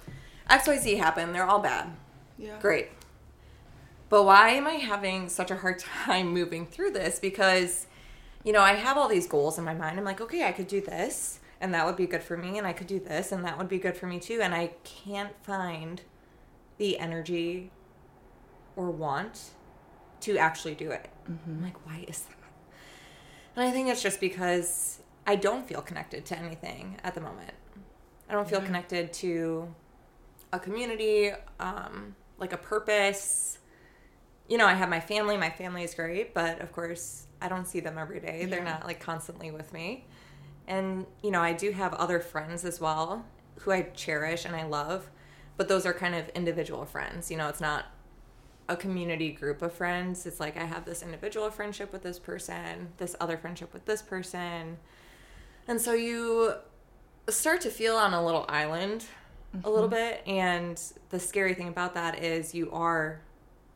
XYZ 0.49 0.97
happened. 0.97 1.33
They're 1.35 1.45
all 1.45 1.59
bad. 1.59 1.89
yeah 2.37 2.59
Great. 2.59 2.89
But 4.09 4.23
why 4.23 4.49
am 4.49 4.67
I 4.67 4.73
having 4.73 5.29
such 5.29 5.51
a 5.51 5.55
hard 5.57 5.79
time 6.05 6.27
moving 6.27 6.65
through 6.67 6.91
this? 6.91 7.19
Because, 7.19 7.87
you 8.43 8.51
know, 8.53 8.61
I 8.61 8.73
have 8.73 8.97
all 8.97 9.07
these 9.07 9.27
goals 9.27 9.57
in 9.57 9.63
my 9.63 9.73
mind. 9.73 9.97
I'm 9.97 10.05
like, 10.05 10.21
okay, 10.21 10.47
I 10.47 10.51
could 10.51 10.67
do 10.67 10.81
this, 10.81 11.39
and 11.61 11.73
that 11.73 11.85
would 11.85 11.95
be 11.95 12.05
good 12.05 12.23
for 12.23 12.35
me, 12.37 12.57
and 12.57 12.67
I 12.67 12.73
could 12.73 12.87
do 12.87 12.99
this, 12.99 13.31
and 13.31 13.43
that 13.45 13.57
would 13.57 13.69
be 13.69 13.77
good 13.77 13.95
for 13.95 14.07
me 14.07 14.19
too. 14.19 14.39
And 14.41 14.53
I 14.53 14.71
can't 14.83 15.33
find 15.43 16.01
the 16.77 16.99
energy 16.99 17.71
or 18.75 18.89
want 18.89 19.51
to 20.21 20.37
actually 20.37 20.75
do 20.75 20.91
it. 20.91 21.09
I'm 21.27 21.61
like, 21.61 21.85
why 21.85 22.05
is 22.07 22.21
that? 22.23 22.35
And 23.55 23.67
I 23.67 23.71
think 23.71 23.87
it's 23.89 24.01
just 24.01 24.19
because 24.19 24.99
I 25.27 25.35
don't 25.35 25.67
feel 25.67 25.81
connected 25.81 26.25
to 26.25 26.37
anything 26.39 26.97
at 27.03 27.13
the 27.13 27.21
moment. 27.21 27.53
I 28.27 28.33
don't 28.33 28.49
feel 28.49 28.59
Yeah. 28.59 28.65
connected 28.65 29.13
to 29.13 29.73
a 30.51 30.59
community, 30.59 31.31
um, 31.59 32.15
like 32.37 32.51
a 32.51 32.57
purpose. 32.57 33.59
You 34.47 34.57
know, 34.57 34.65
I 34.65 34.73
have 34.73 34.89
my 34.89 34.99
family. 34.99 35.37
My 35.37 35.49
family 35.49 35.83
is 35.83 35.93
great, 35.93 36.33
but 36.33 36.61
of 36.61 36.71
course, 36.71 37.27
I 37.43 37.49
don't 37.49 37.67
see 37.67 37.81
them 37.81 37.97
every 37.97 38.19
day. 38.19 38.45
They're 38.45 38.63
not 38.63 38.85
like 38.85 38.99
constantly 38.99 39.51
with 39.51 39.73
me. 39.73 40.05
And, 40.67 41.05
you 41.21 41.29
know, 41.29 41.41
I 41.41 41.53
do 41.53 41.71
have 41.71 41.93
other 41.93 42.19
friends 42.19 42.63
as 42.63 42.79
well 42.79 43.25
who 43.59 43.71
I 43.71 43.83
cherish 43.83 44.45
and 44.45 44.55
I 44.55 44.65
love, 44.65 45.09
but 45.57 45.67
those 45.67 45.85
are 45.85 45.93
kind 45.93 46.15
of 46.15 46.29
individual 46.29 46.85
friends. 46.85 47.29
You 47.29 47.37
know, 47.37 47.49
it's 47.49 47.61
not 47.61 47.85
a 48.69 48.75
community 48.75 49.31
group 49.31 49.61
of 49.61 49.73
friends. 49.73 50.25
It's 50.25 50.39
like 50.39 50.57
I 50.57 50.63
have 50.63 50.85
this 50.85 51.03
individual 51.03 51.51
friendship 51.51 51.91
with 51.91 52.01
this 52.01 52.17
person, 52.17 52.89
this 52.97 53.15
other 53.19 53.37
friendship 53.37 53.73
with 53.73 53.85
this 53.85 54.01
person. 54.01 54.77
And 55.67 55.79
so 55.79 55.93
you 55.93 56.53
start 57.29 57.61
to 57.61 57.69
feel 57.69 57.95
on 57.95 58.13
a 58.13 58.23
little 58.23 58.45
island 58.47 59.05
a 59.63 59.69
little 59.69 59.89
mm-hmm. 59.89 59.95
bit. 59.95 60.27
And 60.27 60.81
the 61.09 61.19
scary 61.19 61.53
thing 61.53 61.67
about 61.67 61.93
that 61.93 62.23
is 62.23 62.55
you 62.55 62.71
are 62.71 63.21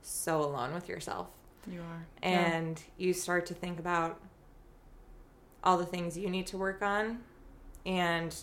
so 0.01 0.41
alone 0.41 0.73
with 0.73 0.87
yourself. 0.87 1.27
You 1.69 1.81
are 1.81 2.05
And 2.23 2.81
you 2.97 3.13
start 3.13 3.45
to 3.47 3.53
think 3.53 3.79
about 3.79 4.19
all 5.63 5.77
the 5.77 5.85
things 5.85 6.17
you 6.17 6.29
need 6.29 6.47
to 6.47 6.57
work 6.57 6.81
on 6.81 7.19
and 7.85 8.35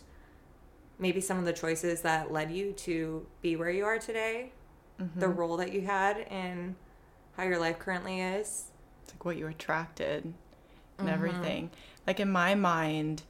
maybe 0.99 1.21
some 1.21 1.39
of 1.39 1.45
the 1.45 1.53
choices 1.53 2.03
that 2.03 2.33
led 2.33 2.51
you 2.51 2.73
to 2.73 3.27
be 3.43 3.57
where 3.57 3.71
you 3.71 3.85
are 3.85 3.99
today, 3.99 4.53
the 5.17 5.29
role 5.29 5.57
that 5.57 5.73
you 5.73 5.81
had 5.83 6.19
in 6.31 6.77
how 7.37 7.43
your 7.43 7.59
life 7.59 7.79
currently 7.79 8.21
is. 8.21 8.67
it's 9.03 9.13
like 9.13 9.25
what 9.25 9.37
you 9.37 9.47
attracted 9.47 10.25
and 10.25 10.35
Mm-hmm. 10.97 11.09
everything 11.09 11.71
like 12.07 12.21
in 12.21 12.31
my 12.31 12.55
mind 12.55 13.23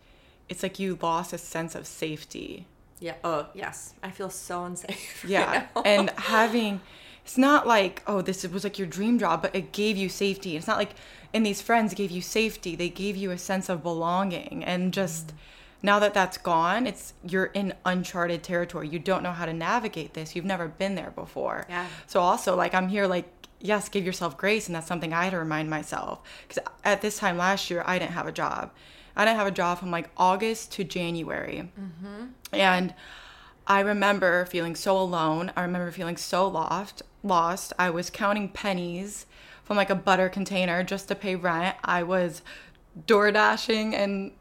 it's 0.51 0.63
like 0.63 0.79
you 0.79 0.99
lost 1.01 1.33
a 1.33 1.39
sense 1.39 1.75
of 1.75 1.87
safety 1.87 2.67
Yeah. 3.01 3.15
Oh, 3.25 3.47
yes. 3.55 3.95
I 4.03 4.11
feel 4.11 4.29
so 4.29 4.65
unsafe. 4.65 5.25
right 5.25 5.31
yeah 5.31 5.67
now. 5.75 5.83
and 5.83 6.11
having 6.11 6.81
it's 7.25 7.39
not 7.39 7.67
like 7.67 8.03
oh 8.07 8.21
this 8.21 8.45
was 8.45 8.65
like 8.65 8.79
your 8.79 8.87
dream 8.87 9.19
job 9.19 9.43
but 9.43 9.55
it 9.55 9.73
gave 9.73 9.97
you 9.97 10.09
safety. 10.09 10.57
It's 10.57 10.67
not 10.67 10.77
like 10.77 10.91
and 11.33 11.45
these 11.45 11.63
friends 11.63 11.95
gave 11.95 12.11
you 12.11 12.21
safety. 12.21 12.77
They 12.77 12.91
gave 12.91 13.17
you 13.17 13.31
a 13.31 13.39
sense 13.39 13.69
of 13.69 13.83
belonging. 13.83 14.63
And 14.65 14.93
just 14.93 15.29
mm. 15.29 15.33
now 15.83 15.99
that 15.99 16.15
that's 16.15 16.37
gone 16.37 16.87
it's 16.87 17.15
you're 17.27 17.47
in 17.47 17.75
uncharted 17.85 18.43
territory. 18.43 18.89
You 18.89 18.99
don't 18.99 19.23
know 19.23 19.33
how 19.33 19.47
to 19.47 19.53
navigate 19.53 20.15
this. 20.15 20.37
You've 20.37 20.45
never 20.45 20.69
been 20.69 20.95
there 20.95 21.13
before. 21.13 21.67
Yeah. 21.69 21.87
So 22.07 22.21
also 22.21 22.55
like 22.57 22.75
i'm 22.75 22.89
here 22.89 23.07
like 23.07 23.27
yes 23.61 23.89
give 23.89 24.05
yourself 24.05 24.37
grace 24.37 24.67
and 24.67 24.77
that's 24.77 24.87
something 24.87 25.15
i 25.15 25.25
had 25.25 25.31
to 25.31 25.39
remind 25.39 25.71
myself. 25.71 26.21
Because 26.47 26.63
at 26.85 27.01
this 27.01 27.19
time 27.19 27.39
last 27.39 27.71
year 27.71 27.83
i 27.87 27.99
didn't 27.99 28.13
have 28.13 28.27
a 28.27 28.33
job. 28.33 28.71
I 29.17 29.25
didn't 29.25 29.39
have 29.39 29.47
a 29.47 29.53
job 29.53 29.79
from 29.79 29.91
like 29.91 30.11
august 30.19 30.73
to 30.73 30.85
january. 30.85 31.71
Mm-hmm. 31.81 32.25
and 32.53 32.95
I 33.67 33.81
remember 33.81 34.45
feeling 34.47 34.77
so 34.77 34.99
alone. 34.99 35.51
I 35.57 35.63
remember 35.63 35.91
feeling 35.91 36.17
so 36.17 36.47
lost. 36.47 37.03
Lost. 37.25 37.73
I 37.79 37.91
was 37.91 38.11
counting 38.11 38.49
pennies 38.49 39.27
from 39.65 39.77
like 39.77 39.91
a 39.91 39.95
butter 39.95 40.29
container 40.29 40.85
just 40.85 41.09
to 41.09 41.15
pay 41.15 41.35
rent. 41.35 41.77
I 41.83 42.03
was 42.03 42.43
door 43.07 43.33
dashing 43.33 43.95
and 43.95 44.33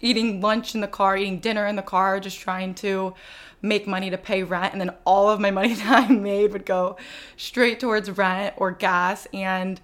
eating 0.00 0.40
lunch 0.40 0.74
in 0.74 0.80
the 0.80 0.88
car, 0.88 1.16
eating 1.16 1.40
dinner 1.40 1.66
in 1.66 1.76
the 1.76 1.82
car, 1.82 2.20
just 2.20 2.38
trying 2.38 2.74
to 2.74 3.14
make 3.62 3.86
money 3.86 4.10
to 4.10 4.18
pay 4.18 4.42
rent. 4.42 4.72
And 4.72 4.80
then 4.80 4.94
all 5.04 5.30
of 5.30 5.40
my 5.40 5.50
money 5.58 5.74
that 5.74 6.04
I 6.04 6.12
made 6.12 6.52
would 6.52 6.66
go 6.66 6.96
straight 7.36 7.80
towards 7.80 8.10
rent 8.10 8.54
or 8.58 8.70
gas. 8.72 9.26
And 9.32 9.80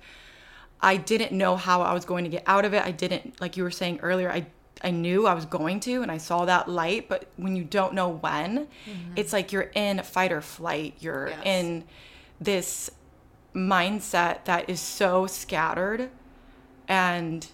I 0.81 0.97
didn't 0.97 1.33
know 1.33 1.57
how 1.57 1.83
I 1.83 1.95
was 1.95 2.05
going 2.05 2.25
to 2.25 2.31
get 2.31 2.45
out 2.47 2.65
of 2.65 2.75
it. 2.75 2.85
I 2.85 2.91
didn't, 2.91 3.41
like 3.41 3.57
you 3.57 3.63
were 3.63 3.71
saying 3.71 4.01
earlier, 4.03 4.31
I 4.31 4.47
I 4.83 4.91
knew 4.91 5.27
I 5.27 5.35
was 5.35 5.45
going 5.45 5.81
to 5.81 6.03
and 6.03 6.11
I 6.11 6.19
saw 6.19 6.45
that 6.45 6.69
light, 6.69 7.09
but 7.09 7.27
when 7.37 7.57
you 7.57 7.65
don't 7.65 7.95
know 7.95 8.11
when, 8.11 8.59
mm-hmm. 8.59 9.13
it's 9.17 9.33
like 9.33 9.53
you're 9.53 9.71
in 9.75 10.01
fight 10.03 10.33
or 10.33 10.41
flight. 10.41 10.95
You're 11.01 11.31
yes. 11.31 11.41
in 11.45 11.85
this 12.41 12.91
mindset 13.55 14.45
that 14.45 14.69
is 14.69 14.81
so 14.81 15.27
scattered 15.27 16.11
and 16.87 17.49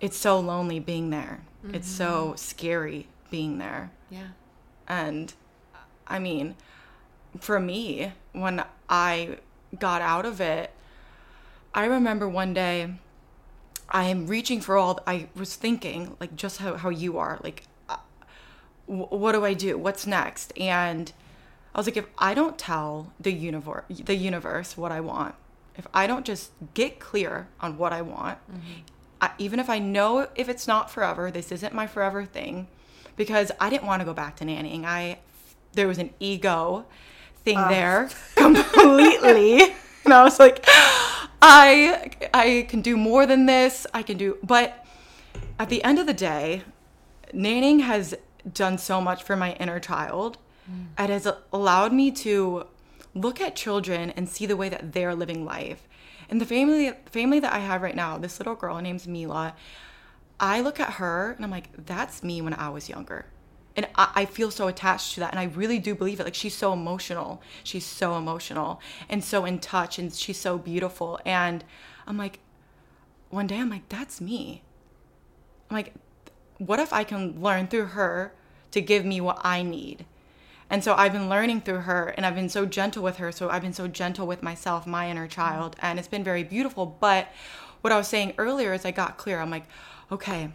it's 0.00 0.16
so 0.16 0.38
lonely 0.38 0.78
being 0.78 1.10
there. 1.10 1.42
Mm-hmm. 1.64 1.76
It's 1.76 1.88
so 1.88 2.28
mm-hmm. 2.28 2.36
scary 2.36 3.06
being 3.30 3.58
there. 3.58 3.90
Yeah. 4.10 4.28
And 4.88 5.32
I 6.06 6.18
mean, 6.18 6.56
for 7.40 7.58
me, 7.58 8.12
when 8.32 8.64
I 8.88 9.38
got 9.78 10.02
out 10.02 10.26
of 10.26 10.40
it, 10.40 10.70
I 11.74 11.86
remember 11.86 12.28
one 12.28 12.52
day 12.52 12.94
I 13.88 14.04
am 14.04 14.26
reaching 14.26 14.60
for 14.60 14.76
all. 14.76 15.00
I 15.06 15.28
was 15.34 15.56
thinking, 15.56 16.16
like, 16.20 16.36
just 16.36 16.58
how, 16.58 16.76
how 16.76 16.90
you 16.90 17.18
are. 17.18 17.38
Like, 17.42 17.64
uh, 17.88 17.96
w- 18.86 19.06
what 19.06 19.32
do 19.32 19.44
I 19.44 19.54
do? 19.54 19.78
What's 19.78 20.06
next? 20.06 20.52
And 20.58 21.12
I 21.74 21.78
was 21.78 21.86
like, 21.86 21.96
if 21.96 22.06
I 22.18 22.34
don't 22.34 22.58
tell 22.58 23.12
the 23.18 23.32
universe, 23.32 23.84
the 23.88 24.14
universe 24.14 24.76
what 24.76 24.92
I 24.92 25.00
want, 25.00 25.34
if 25.76 25.86
I 25.94 26.06
don't 26.06 26.26
just 26.26 26.50
get 26.74 27.00
clear 27.00 27.48
on 27.60 27.78
what 27.78 27.92
I 27.92 28.02
want, 28.02 28.38
mm-hmm. 28.50 28.80
I, 29.20 29.30
even 29.38 29.58
if 29.58 29.70
I 29.70 29.78
know 29.78 30.28
if 30.34 30.48
it's 30.48 30.68
not 30.68 30.90
forever, 30.90 31.30
this 31.30 31.50
isn't 31.50 31.72
my 31.72 31.86
forever 31.86 32.24
thing, 32.24 32.68
because 33.16 33.50
I 33.60 33.70
didn't 33.70 33.86
want 33.86 34.00
to 34.00 34.04
go 34.04 34.12
back 34.12 34.36
to 34.36 34.44
nannying. 34.44 34.84
I 34.84 35.18
there 35.74 35.88
was 35.88 35.98
an 35.98 36.10
ego 36.20 36.84
thing 37.44 37.56
uh. 37.56 37.68
there 37.68 38.10
completely, 38.36 39.62
and 40.04 40.12
I 40.12 40.24
was 40.24 40.38
like. 40.38 40.64
I 41.44 42.12
I 42.32 42.66
can 42.68 42.82
do 42.82 42.96
more 42.96 43.26
than 43.26 43.46
this. 43.46 43.84
I 43.92 44.04
can 44.04 44.16
do 44.16 44.38
but 44.44 44.86
at 45.58 45.68
the 45.68 45.82
end 45.82 45.98
of 45.98 46.06
the 46.06 46.14
day, 46.14 46.62
nannying 47.34 47.80
has 47.80 48.14
done 48.50 48.78
so 48.78 49.00
much 49.00 49.22
for 49.22 49.36
my 49.36 49.54
inner 49.54 49.80
child. 49.80 50.38
Mm. 50.70 51.04
It 51.04 51.10
has 51.10 51.28
allowed 51.52 51.92
me 51.92 52.10
to 52.10 52.66
look 53.14 53.40
at 53.40 53.56
children 53.56 54.10
and 54.10 54.28
see 54.28 54.46
the 54.46 54.56
way 54.56 54.68
that 54.68 54.92
they're 54.92 55.14
living 55.14 55.44
life. 55.44 55.88
And 56.28 56.40
the 56.40 56.46
family 56.46 56.92
family 57.06 57.40
that 57.40 57.52
I 57.52 57.58
have 57.58 57.82
right 57.82 57.96
now, 57.96 58.18
this 58.18 58.38
little 58.38 58.54
girl 58.54 58.80
name's 58.80 59.06
Mila, 59.06 59.54
I 60.40 60.60
look 60.60 60.80
at 60.80 60.94
her 60.94 61.32
and 61.32 61.44
I'm 61.44 61.50
like, 61.50 61.68
that's 61.86 62.22
me 62.22 62.40
when 62.40 62.54
I 62.54 62.70
was 62.70 62.88
younger. 62.88 63.26
And 63.76 63.86
I, 63.94 64.12
I, 64.14 64.24
feel 64.26 64.50
so 64.50 64.68
attached 64.68 65.14
to 65.14 65.20
that 65.20 65.30
and 65.30 65.40
i 65.40 65.44
really 65.44 65.78
do 65.78 65.94
believe 65.94 66.20
it. 66.20 66.24
Like 66.24 66.34
she's 66.34 66.54
so 66.54 66.72
emotional. 66.74 67.42
She's 67.64 67.86
so 67.86 68.16
emotional 68.16 68.80
and 69.08 69.24
so 69.24 69.46
in 69.46 69.60
touch 69.60 69.98
and 69.98 70.12
she's 70.12 70.38
so 70.38 70.58
beautiful. 70.58 71.20
And 71.24 71.64
i'm 72.06 72.18
like 72.18 72.40
one 73.30 73.46
day 73.46 73.58
i'm 73.58 73.70
like 73.70 73.88
that's 73.88 74.20
me. 74.20 74.62
I'm 75.70 75.76
like 75.76 75.94
what 76.58 76.80
if 76.80 76.92
i 76.92 77.02
can 77.02 77.40
learn 77.40 77.66
through 77.66 77.86
her 77.86 78.34
to 78.70 78.80
give 78.80 79.04
me 79.04 79.20
what 79.20 79.40
i 79.42 79.62
need 79.62 80.04
and 80.72 80.82
so 80.82 80.94
i've 80.94 81.12
been 81.12 81.28
learning 81.28 81.60
through 81.60 81.80
her 81.80 82.08
and 82.16 82.26
i've 82.26 82.34
been 82.34 82.48
so 82.48 82.66
gentle 82.66 83.02
with 83.02 83.18
her 83.18 83.30
so 83.30 83.48
i've 83.50 83.62
been 83.62 83.72
so 83.72 83.86
gentle 83.86 84.26
with 84.26 84.42
myself 84.42 84.86
my 84.86 85.08
inner 85.08 85.28
child 85.28 85.76
and 85.80 85.98
it's 85.98 86.08
been 86.08 86.24
very 86.24 86.42
beautiful 86.42 86.96
but 86.98 87.28
what 87.82 87.92
i 87.92 87.96
was 87.96 88.08
saying 88.08 88.34
earlier 88.38 88.72
is 88.72 88.84
i 88.84 88.90
got 88.90 89.16
clear 89.16 89.38
i'm 89.38 89.50
like 89.50 89.66
okay 90.10 90.50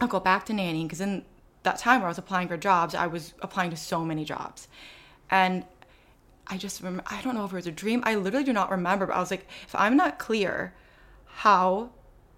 i'll 0.00 0.08
go 0.08 0.18
back 0.18 0.44
to 0.44 0.52
nanny 0.52 0.82
because 0.82 1.00
in 1.00 1.24
that 1.62 1.78
time 1.78 2.00
where 2.00 2.08
I 2.08 2.10
was 2.10 2.18
applying 2.18 2.48
for 2.48 2.56
jobs, 2.56 2.94
I 2.94 3.06
was 3.06 3.34
applying 3.40 3.70
to 3.70 3.76
so 3.76 4.04
many 4.04 4.24
jobs. 4.24 4.68
And 5.30 5.64
I 6.46 6.58
just 6.58 6.80
remember, 6.80 7.04
I 7.06 7.22
don't 7.22 7.34
know 7.34 7.44
if 7.44 7.52
it 7.52 7.56
was 7.56 7.66
a 7.66 7.72
dream. 7.72 8.02
I 8.04 8.16
literally 8.16 8.44
do 8.44 8.52
not 8.52 8.70
remember, 8.70 9.06
but 9.06 9.16
I 9.16 9.20
was 9.20 9.30
like, 9.30 9.46
if 9.66 9.74
I'm 9.74 9.96
not 9.96 10.18
clear, 10.18 10.74
how 11.26 11.90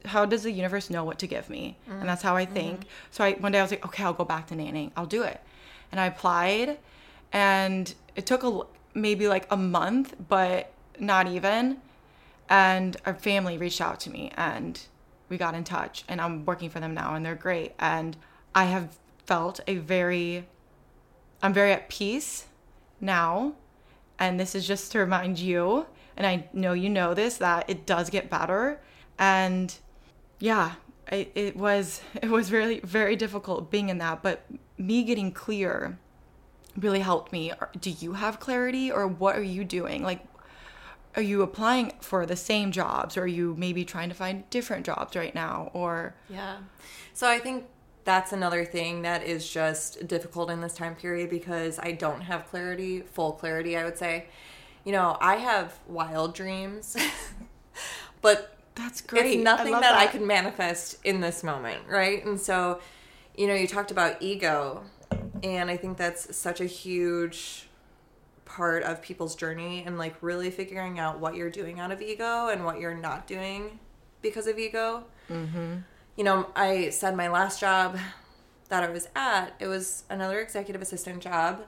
how 0.07 0.27
does 0.27 0.43
the 0.43 0.53
universe 0.53 0.91
know 0.91 1.03
what 1.03 1.19
to 1.19 1.27
give 1.27 1.49
me? 1.49 1.79
Mm-hmm. 1.89 2.01
And 2.01 2.09
that's 2.09 2.23
how 2.23 2.37
I 2.37 2.45
think. 2.45 2.81
Mm-hmm. 2.81 2.89
So 3.11 3.25
I 3.25 3.33
one 3.35 3.53
day 3.53 3.59
I 3.59 3.63
was 3.63 3.71
like, 3.71 3.85
okay, 3.87 4.05
I'll 4.05 4.13
go 4.13 4.25
back 4.25 4.47
to 4.49 4.55
nannying. 4.55 4.93
I'll 4.97 5.07
do 5.07 5.23
it. 5.23 5.41
And 5.91 5.99
I 5.99 6.07
applied 6.07 6.79
and 7.35 7.93
it 8.15 8.25
took 8.25 8.45
a 8.45 8.61
maybe 8.95 9.29
like 9.29 9.47
a 9.51 9.57
month, 9.57 10.15
but 10.29 10.73
not 10.99 11.27
even. 11.27 11.79
And 12.49 12.97
our 13.05 13.15
family 13.15 13.59
reached 13.59 13.81
out 13.81 14.01
to 14.01 14.11
me 14.11 14.31
and 14.37 14.81
we 15.29 15.37
got 15.37 15.55
in 15.55 15.65
touch 15.65 16.05
and 16.09 16.21
I'm 16.21 16.45
working 16.45 16.71
for 16.71 16.79
them 16.79 16.95
now 16.95 17.15
and 17.15 17.27
they're 17.27 17.35
great 17.35 17.73
and 17.79 18.17
I 18.55 18.67
have 18.67 18.97
felt 19.27 19.61
a 19.67 19.77
very, 19.77 20.47
I'm 21.43 21.53
very 21.53 21.73
at 21.73 21.89
peace 21.89 22.47
now. 23.01 23.55
And 24.17 24.39
this 24.39 24.55
is 24.55 24.65
just 24.65 24.93
to 24.93 25.01
remind 25.01 25.41
you, 25.41 25.87
and 26.17 26.25
I 26.25 26.49
know 26.53 26.73
you 26.73 26.89
know 26.89 27.15
this, 27.15 27.39
that 27.39 27.69
it 27.69 27.85
does 27.85 28.11
get 28.11 28.31
better. 28.31 28.81
And 29.19 29.75
yeah, 30.39 30.75
it, 31.11 31.33
it 31.35 31.57
was 31.57 32.01
it 32.23 32.31
was 32.31 32.53
really 32.53 32.79
very 32.81 33.17
difficult 33.17 33.73
being 33.73 33.89
in 33.89 33.99
that, 33.99 34.23
but 34.23 34.47
me 34.79 35.03
getting 35.03 35.33
clear 35.33 35.99
really 36.77 37.01
helped 37.01 37.33
me. 37.33 37.53
Do 37.81 37.91
you 37.91 38.15
have 38.15 38.41
clarity, 38.41 38.91
or 38.91 39.07
what 39.07 39.37
are 39.37 39.43
you 39.43 39.65
doing? 39.65 40.03
Like, 40.03 40.21
are 41.17 41.23
you 41.23 41.43
applying 41.43 41.93
for 42.01 42.27
the 42.27 42.37
same 42.37 42.73
jobs, 42.73 43.17
or 43.17 43.23
are 43.23 43.27
you 43.27 43.55
maybe 43.57 43.85
trying 43.85 44.09
to 44.09 44.15
find 44.15 44.49
different 44.51 44.85
jobs 44.85 45.17
right 45.17 45.35
now? 45.35 45.71
Or 45.73 46.15
yeah, 46.29 46.59
so 47.13 47.29
I 47.29 47.39
think 47.39 47.67
that's 48.05 48.33
another 48.33 48.65
thing 48.65 49.03
that 49.03 49.25
is 49.25 49.49
just 49.49 50.07
difficult 50.07 50.51
in 50.51 50.61
this 50.61 50.75
time 50.75 50.95
period 50.95 51.31
because 51.31 51.79
I 51.79 51.93
don't 51.93 52.23
have 52.23 52.47
clarity, 52.49 53.01
full 53.01 53.33
clarity, 53.33 53.77
I 53.77 53.85
would 53.85 53.99
say. 53.99 54.27
You 54.85 54.93
know, 54.93 55.17
I 55.21 55.37
have 55.37 55.79
wild 55.89 56.35
dreams, 56.35 56.97
but 58.21 58.57
that's 58.75 59.01
great. 59.01 59.37
It's 59.37 59.45
nothing 59.45 59.75
I 59.75 59.81
that, 59.81 59.93
that 59.93 59.99
I 59.99 60.07
can 60.07 60.27
manifest 60.27 60.97
in 61.05 61.21
this 61.21 61.43
moment, 61.43 61.83
right? 61.89 62.25
And 62.25 62.39
so, 62.39 62.81
you 63.37 63.47
know, 63.47 63.55
you 63.55 63.67
talked 63.67 63.91
about 63.91 64.21
ego, 64.21 64.83
and 65.43 65.71
I 65.71 65.77
think 65.77 65.97
that's 65.97 66.37
such 66.37 66.61
a 66.61 66.67
huge 66.67 67.69
part 68.45 68.83
of 68.83 69.03
people's 69.03 69.35
journey 69.35 69.83
and 69.85 69.99
like 69.99 70.15
really 70.21 70.51
figuring 70.51 70.99
out 70.99 71.19
what 71.19 71.35
you're 71.35 71.51
doing 71.51 71.81
out 71.81 71.91
of 71.91 72.03
ego 72.03 72.49
and 72.49 72.65
what 72.65 72.79
you're 72.79 72.95
not 72.95 73.27
doing 73.27 73.79
because 74.23 74.47
of 74.47 74.59
ego. 74.59 75.05
Mm-hmm 75.31 75.77
you 76.17 76.25
know, 76.25 76.49
I 76.55 76.91
said 76.91 77.17
my 77.17 77.29
last 77.29 77.61
job 77.61 77.99
that 78.69 78.83
I 78.83 78.91
was 78.91 79.09
at, 79.15 79.55
it 79.59 79.67
was 79.67 80.05
another 80.09 80.41
executive 80.41 80.81
assistant 80.81 81.23
job, 81.23 81.65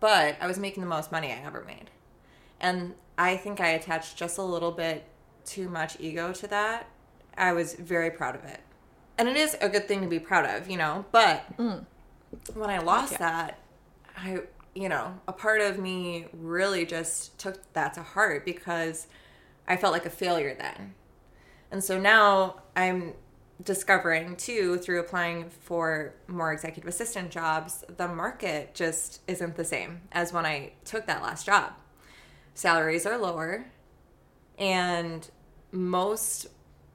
but 0.00 0.36
I 0.40 0.46
was 0.46 0.58
making 0.58 0.82
the 0.82 0.88
most 0.88 1.10
money 1.10 1.32
I 1.32 1.42
ever 1.44 1.64
made. 1.64 1.90
And 2.60 2.94
I 3.16 3.36
think 3.36 3.60
I 3.60 3.68
attached 3.68 4.16
just 4.16 4.38
a 4.38 4.42
little 4.42 4.72
bit 4.72 5.04
too 5.44 5.68
much 5.68 5.98
ego 6.00 6.32
to 6.32 6.46
that. 6.48 6.88
I 7.36 7.52
was 7.52 7.74
very 7.74 8.10
proud 8.10 8.34
of 8.34 8.44
it. 8.44 8.60
And 9.16 9.28
it 9.28 9.36
is 9.36 9.56
a 9.60 9.68
good 9.68 9.88
thing 9.88 10.00
to 10.02 10.06
be 10.06 10.18
proud 10.18 10.44
of, 10.44 10.68
you 10.68 10.76
know, 10.76 11.04
but 11.12 11.56
mm. 11.56 11.86
When 12.54 12.70
I 12.70 12.78
lost 12.78 13.12
yeah. 13.12 13.18
that, 13.18 13.58
I, 14.16 14.40
you 14.74 14.88
know, 14.88 15.18
a 15.28 15.32
part 15.32 15.60
of 15.60 15.78
me 15.78 16.26
really 16.32 16.84
just 16.86 17.38
took 17.38 17.72
that 17.72 17.94
to 17.94 18.02
heart 18.02 18.44
because 18.44 19.06
I 19.66 19.76
felt 19.76 19.92
like 19.92 20.06
a 20.06 20.10
failure 20.10 20.54
then. 20.58 20.94
And 21.70 21.82
so 21.82 21.98
now 21.98 22.62
I'm 22.76 23.14
discovering 23.62 24.36
too 24.36 24.78
through 24.78 25.00
applying 25.00 25.48
for 25.48 26.14
more 26.26 26.52
executive 26.52 26.88
assistant 26.88 27.30
jobs, 27.30 27.84
the 27.96 28.08
market 28.08 28.74
just 28.74 29.20
isn't 29.28 29.56
the 29.56 29.64
same 29.64 30.02
as 30.12 30.32
when 30.32 30.44
I 30.44 30.72
took 30.84 31.06
that 31.06 31.22
last 31.22 31.46
job. 31.46 31.72
Salaries 32.54 33.06
are 33.06 33.18
lower, 33.18 33.66
and 34.58 35.28
most 35.72 36.46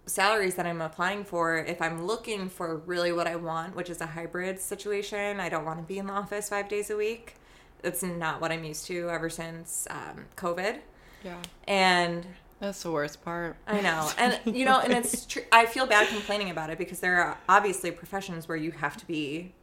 salaries 0.10 0.56
that 0.56 0.66
I'm 0.66 0.82
applying 0.82 1.24
for, 1.24 1.58
if 1.58 1.82
I'm 1.82 2.06
looking 2.06 2.50
for 2.50 2.78
really 2.78 3.12
what 3.12 3.28
I 3.28 3.36
want, 3.36 3.76
which 3.76 3.90
is 3.90 4.02
a 4.02 4.06
hybrid 4.08 4.60
situation, 4.60 5.40
I 5.40 5.50
don't 5.50 5.66
want 5.66 5.80
to 5.80 5.84
be 5.86 5.98
in 5.98 6.08
the 6.08 6.14
office 6.14 6.50
five 6.50 6.68
days 6.68 6.90
a 6.90 6.98
week. 6.98 7.36
It's 7.84 8.04
not 8.04 8.42
what 8.42 8.52
I'm 8.52 8.64
used 8.64 8.86
to 8.88 9.10
ever 9.10 9.30
since 9.30 9.88
um, 9.90 10.26
COVID. 10.36 10.80
Yeah. 11.24 11.38
And 11.68 12.26
That's 12.60 12.84
the 12.84 12.92
worst 12.92 13.24
part. 13.24 13.56
I 13.68 13.82
know. 13.82 14.10
And, 14.18 14.40
you 14.46 14.66
know, 14.66 14.80
and 14.80 14.92
it's 14.94 15.26
true. 15.26 15.44
I 15.52 15.66
feel 15.66 15.86
bad 15.86 16.08
complaining 16.10 16.50
about 16.50 16.70
it 16.70 16.78
because 16.78 17.00
there 17.00 17.22
are 17.24 17.38
obviously 17.48 17.92
professions 17.92 18.48
where 18.48 18.58
you 18.58 18.72
have 18.72 18.98
to 18.98 19.06
be 19.06 19.54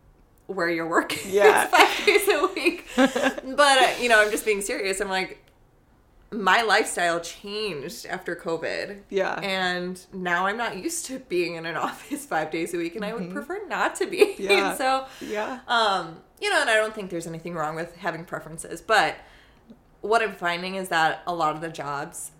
where 0.47 0.71
you're 0.71 0.89
working 0.89 1.19
Yeah. 1.33 1.67
five 1.67 2.07
days 2.07 2.29
a 2.29 2.47
week. 2.55 2.87
but, 2.97 3.79
uh, 3.79 3.89
you 4.01 4.09
know, 4.09 4.23
I'm 4.23 4.31
just 4.31 4.45
being 4.45 4.63
serious. 4.63 5.01
I'm 5.01 5.09
like, 5.09 5.43
my 6.33 6.63
lifestyle 6.63 7.21
changed 7.21 8.05
after 8.07 8.35
COVID. 8.35 9.03
Yeah. 9.11 9.39
And 9.41 10.05
now 10.13 10.47
I'm 10.47 10.57
not 10.57 10.77
used 10.77 11.07
to 11.07 11.19
being 11.21 11.55
in 11.55 11.67
an 11.67 11.77
office 11.89 12.27
five 12.27 12.51
days 12.51 12.75
a 12.75 12.79
week, 12.79 12.97
and 12.97 13.05
I 13.05 13.15
would 13.15 13.31
prefer 13.31 13.67
not 13.69 13.95
to 13.97 14.07
be. 14.07 14.35
Yeah. 14.39 14.75
so, 14.77 15.07
Yeah. 15.21 15.61
um, 15.69 16.19
you 16.41 16.51
know, 16.51 16.61
and 16.61 16.69
I 16.69 16.75
don't 16.75 16.95
think 16.95 17.11
there's 17.11 17.27
anything 17.27 17.55
wrong 17.55 17.77
with 17.77 17.97
having 17.97 18.25
preferences, 18.25 18.81
but 18.81 19.15
what 20.03 20.23
I'm 20.23 20.35
finding 20.35 20.75
is 20.75 20.89
that 20.91 21.23
a 21.27 21.35
lot 21.35 21.55
of 21.55 21.61
the 21.61 21.69
jobs 21.69 22.33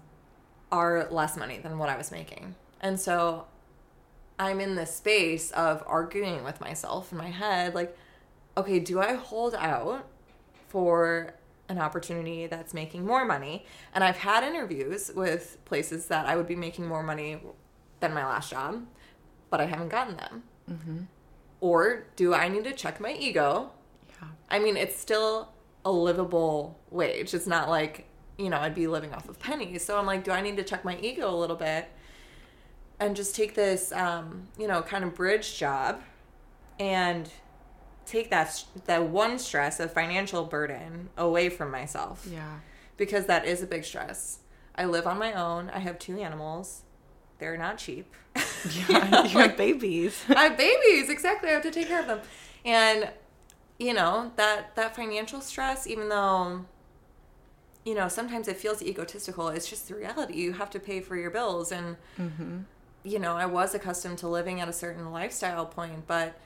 are 0.71 1.09
less 1.11 1.37
money 1.37 1.59
than 1.59 1.79
what 1.79 1.89
I 1.89 1.97
was 1.97 2.11
making. 2.11 2.55
And 2.81 3.01
so 3.01 3.47
I'm 4.39 4.61
in 4.61 4.75
this 4.75 4.95
space 4.95 5.51
of 5.53 5.83
arguing 5.87 6.45
with 6.45 6.61
myself 6.61 7.13
in 7.13 7.19
my 7.19 7.31
head 7.31 7.75
like, 7.75 7.97
okay, 8.57 8.79
do 8.81 9.01
I 9.01 9.15
hold 9.15 9.55
out 9.55 10.07
for 10.69 11.35
an 11.69 11.79
opportunity 11.79 12.47
that's 12.47 12.73
making 12.75 13.05
more 13.05 13.25
money? 13.25 13.65
And 13.95 14.05
I've 14.05 14.19
had 14.19 14.45
interviews 14.45 15.11
with 15.15 15.59
places 15.65 16.07
that 16.07 16.27
I 16.27 16.37
would 16.37 16.47
be 16.47 16.57
making 16.57 16.87
more 16.87 17.03
money 17.03 17.41
than 18.01 18.15
my 18.15 18.25
last 18.25 18.51
job, 18.51 18.87
but 19.51 19.61
I 19.61 19.67
haven't 19.67 19.89
gotten 19.89 20.17
them. 20.17 20.43
Or 21.61 22.07
do 22.17 22.35
I 22.35 22.49
need 22.49 22.65
to 22.65 22.73
check 22.73 23.01
my 23.01 23.15
ego? 23.15 23.71
Yeah. 24.09 24.29
I 24.51 24.59
mean, 24.59 24.77
it's 24.77 24.99
still 24.99 25.53
a 25.85 25.91
livable 25.91 26.79
wage. 26.91 27.33
It's 27.33 27.47
not 27.47 27.69
like, 27.69 28.07
you 28.39 28.51
know, 28.51 28.59
I'd 28.59 28.75
be 28.75 28.87
living 28.87 29.15
off 29.15 29.29
of 29.29 29.39
pennies. 29.39 29.85
So 29.85 29.99
I'm 29.99 30.07
like, 30.07 30.25
do 30.25 30.33
I 30.33 30.41
need 30.41 30.57
to 30.57 30.65
check 30.65 30.85
my 30.85 30.99
ego 30.99 31.31
a 31.31 31.37
little 31.37 31.57
bit 31.57 31.89
and 33.01 33.15
just 33.17 33.35
take 33.35 33.55
this, 33.55 33.93
um, 33.93 34.49
you 34.59 34.67
know, 34.67 34.83
kind 34.83 35.05
of 35.05 35.15
bridge 35.15 35.57
job 35.57 36.03
and 36.79 37.31
take 38.07 38.31
that 38.31 38.65
that 38.87 39.05
one 39.09 39.39
stress 39.39 39.81
of 39.81 39.93
financial 39.93 40.45
burden 40.45 41.11
away 41.17 41.49
from 41.49 41.71
myself 41.71 42.27
Yeah. 42.31 42.61
because 42.97 43.27
that 43.27 43.45
is 43.45 43.63
a 43.63 43.67
big 43.67 43.85
stress. 43.85 44.39
I 44.75 44.85
live 44.85 45.07
on 45.07 45.19
my 45.19 45.33
own. 45.33 45.71
I 45.71 45.79
have 45.81 45.99
two 45.99 46.19
animals. 46.19 46.83
They're 47.39 47.57
not 47.57 47.79
cheap. 47.79 48.15
Yeah. 48.89 49.25
you 49.25 49.39
have 49.39 49.57
babies. 49.57 50.23
I 50.29 50.45
have 50.45 50.57
babies. 50.59 51.09
Exactly. 51.09 51.51
I 51.51 51.53
have 51.53 51.63
to 51.63 51.71
take 51.71 51.89
care 51.89 52.01
of 52.01 52.07
them. 52.07 52.21
And 52.65 53.11
you 53.79 53.93
know, 53.93 54.33
that 54.37 54.75
that 54.77 54.97
financial 54.97 55.41
stress 55.41 55.87
even 55.87 56.09
though 56.09 56.65
you 57.85 57.95
know, 57.95 58.09
sometimes 58.09 58.49
it 58.49 58.57
feels 58.57 58.83
egotistical. 58.83 59.47
It's 59.49 59.69
just 59.71 59.87
the 59.87 59.95
reality. 59.95 60.35
You 60.35 60.55
have 60.55 60.71
to 60.71 60.81
pay 60.81 61.01
for 61.01 61.15
your 61.17 61.31
bills 61.31 61.71
and 61.71 61.97
mm-hmm. 62.19 62.59
you 63.05 63.19
know, 63.21 63.37
I 63.37 63.47
was 63.47 63.75
accustomed 63.75 64.19
to 64.19 64.29
living 64.29 64.61
at 64.61 64.69
a 64.69 64.73
certain 64.73 65.13
lifestyle 65.13 65.67
point, 65.67 66.07
but 66.09 66.37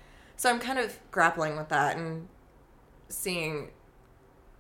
so 0.41 0.49
I'm 0.49 0.59
kind 0.59 0.79
of 0.79 0.99
grappling 1.11 1.59
with 1.59 1.69
that 1.69 1.99
and 1.99 2.27
seeing 3.11 3.73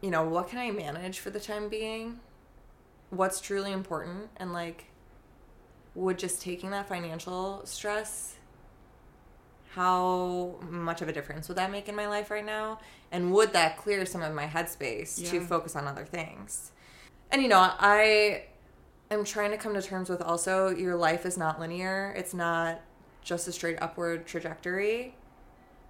you 0.02 0.10
know, 0.10 0.24
what 0.24 0.48
can 0.48 0.58
I 0.58 0.70
manage 0.70 1.20
for 1.20 1.30
the 1.30 1.40
time 1.40 1.70
being? 1.70 2.20
What's 3.08 3.40
truly 3.40 3.72
important? 3.72 4.28
And 4.36 4.52
like 4.52 4.90
would 5.94 6.18
just 6.18 6.42
taking 6.42 6.68
that 6.72 6.86
financial 6.86 7.62
stress 7.64 8.36
how 9.70 10.56
much 10.68 11.00
of 11.00 11.08
a 11.08 11.14
difference 11.14 11.48
would 11.48 11.56
that 11.56 11.70
make 11.70 11.88
in 11.88 11.96
my 11.96 12.06
life 12.08 12.30
right 12.30 12.44
now? 12.44 12.80
And 13.10 13.32
would 13.32 13.54
that 13.54 13.78
clear 13.78 14.04
some 14.04 14.20
of 14.20 14.34
my 14.34 14.46
headspace 14.46 15.30
to 15.30 15.40
focus 15.40 15.74
on 15.76 15.86
other 15.86 16.04
things? 16.04 16.72
And 17.30 17.40
you 17.40 17.48
know 17.48 17.58
i 17.58 18.44
am 19.10 19.24
trying 19.24 19.50
to 19.52 19.56
come 19.56 19.72
to 19.72 19.80
terms 19.80 20.10
with 20.10 20.20
also 20.20 20.68
your 20.68 20.96
life 20.96 21.24
is 21.24 21.38
not 21.38 21.58
linear. 21.58 22.12
It's 22.18 22.34
not 22.34 22.82
just 23.22 23.48
a 23.48 23.52
straight 23.52 23.78
upward 23.80 24.26
trajectory 24.26 25.14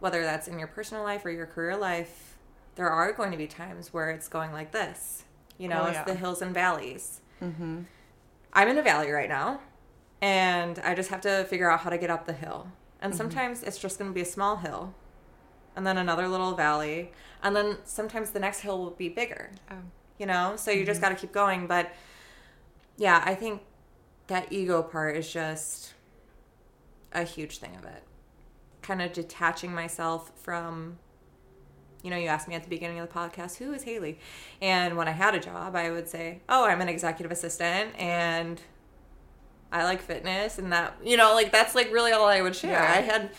whether 0.01 0.23
that's 0.23 0.49
in 0.49 0.59
your 0.59 0.69
personal 0.69 1.03
life 1.03 1.25
or 1.25 1.31
your 1.31 1.47
career 1.47 1.77
life 1.77 2.37
there 2.75 2.89
are 2.89 3.13
going 3.13 3.31
to 3.31 3.37
be 3.37 3.47
times 3.47 3.93
where 3.93 4.11
it's 4.11 4.29
going 4.29 4.53
like 4.53 4.73
this 4.73 5.25
you 5.59 5.69
know 5.69 5.83
Oh, 5.83 5.87
it's 5.87 6.01
the 6.07 6.15
hills 6.15 6.43
and 6.43 6.53
valleys 6.53 7.21
mm-hmm. 7.43 7.83
I'm 8.53 8.69
in 8.69 8.79
a 8.79 8.83
valley 8.83 9.11
right 9.11 9.29
now, 9.29 9.61
and 10.21 10.79
I 10.81 10.95
just 10.95 11.11
have 11.11 11.21
to 11.23 11.45
figure 11.45 11.71
out 11.71 11.81
how 11.81 11.91
to 11.91 11.99
get 11.99 12.11
up 12.11 12.27
the 12.27 12.33
hill. 12.33 12.69
And 13.01 13.13
mm-hmm. 13.13 13.19
sometimes 13.19 13.63
it's 13.63 13.79
just 13.79 13.99
going 13.99 14.11
to 14.11 14.15
be 14.15 14.21
a 14.21 14.27
small 14.27 14.57
hill, 14.57 14.95
and 15.77 15.87
then 15.87 15.97
another 15.97 16.29
little 16.29 16.55
valley, 16.55 17.13
and 17.43 17.55
then 17.55 17.79
sometimes 17.85 18.31
the 18.31 18.41
next 18.41 18.61
hill 18.61 18.79
will 18.79 18.91
be 18.91 19.09
bigger. 19.09 19.51
Oh. 19.71 19.77
You 20.19 20.27
know, 20.27 20.55
so 20.57 20.71
you 20.71 20.85
just 20.85 21.01
mm-hmm. 21.01 21.11
got 21.11 21.17
to 21.17 21.21
keep 21.21 21.33
going. 21.33 21.67
But 21.67 21.93
yeah, 22.99 23.23
I 23.25 23.35
think 23.35 23.63
that 24.27 24.53
ego 24.53 24.83
part 24.83 25.17
is 25.17 25.33
just 25.33 25.95
a 27.13 27.23
huge 27.23 27.59
thing 27.59 27.75
of 27.77 27.85
it. 27.85 28.03
Kind 28.83 29.03
of 29.03 29.13
detaching 29.13 29.73
myself 29.73 30.33
from 30.37 30.99
you 32.03 32.11
know, 32.11 32.17
you 32.17 32.29
asked 32.29 32.49
me 32.49 32.55
at 32.55 32.63
the 32.63 32.69
beginning 32.69 32.99
of 32.99 33.09
the 33.09 33.15
podcast, 33.15 33.57
who 33.57 33.73
is 33.73 33.85
Haleigh? 33.85 34.19
And 34.61 34.97
when 34.97 35.09
I 35.09 35.13
had 35.13 35.35
a 35.35 35.41
job, 35.41 35.77
I 35.77 35.91
would 35.91 36.09
say, 36.09 36.41
oh, 36.49 36.65
I'm 36.67 36.81
an 36.81 36.89
executive 36.89 37.31
assistant 37.31 37.95
and 37.99 38.61
I 39.73 39.85
like 39.85 40.01
fitness 40.01 40.59
and 40.59 40.73
that, 40.73 40.97
you 41.05 41.17
know, 41.17 41.35
like 41.35 41.53
that's 41.53 41.75
like 41.75 41.93
really 41.93 42.13
all 42.13 42.27
I 42.27 42.41
would 42.43 42.57
share. 42.57 42.73
Yeah. 42.73 42.93
I 42.93 43.01
had, 43.01 43.31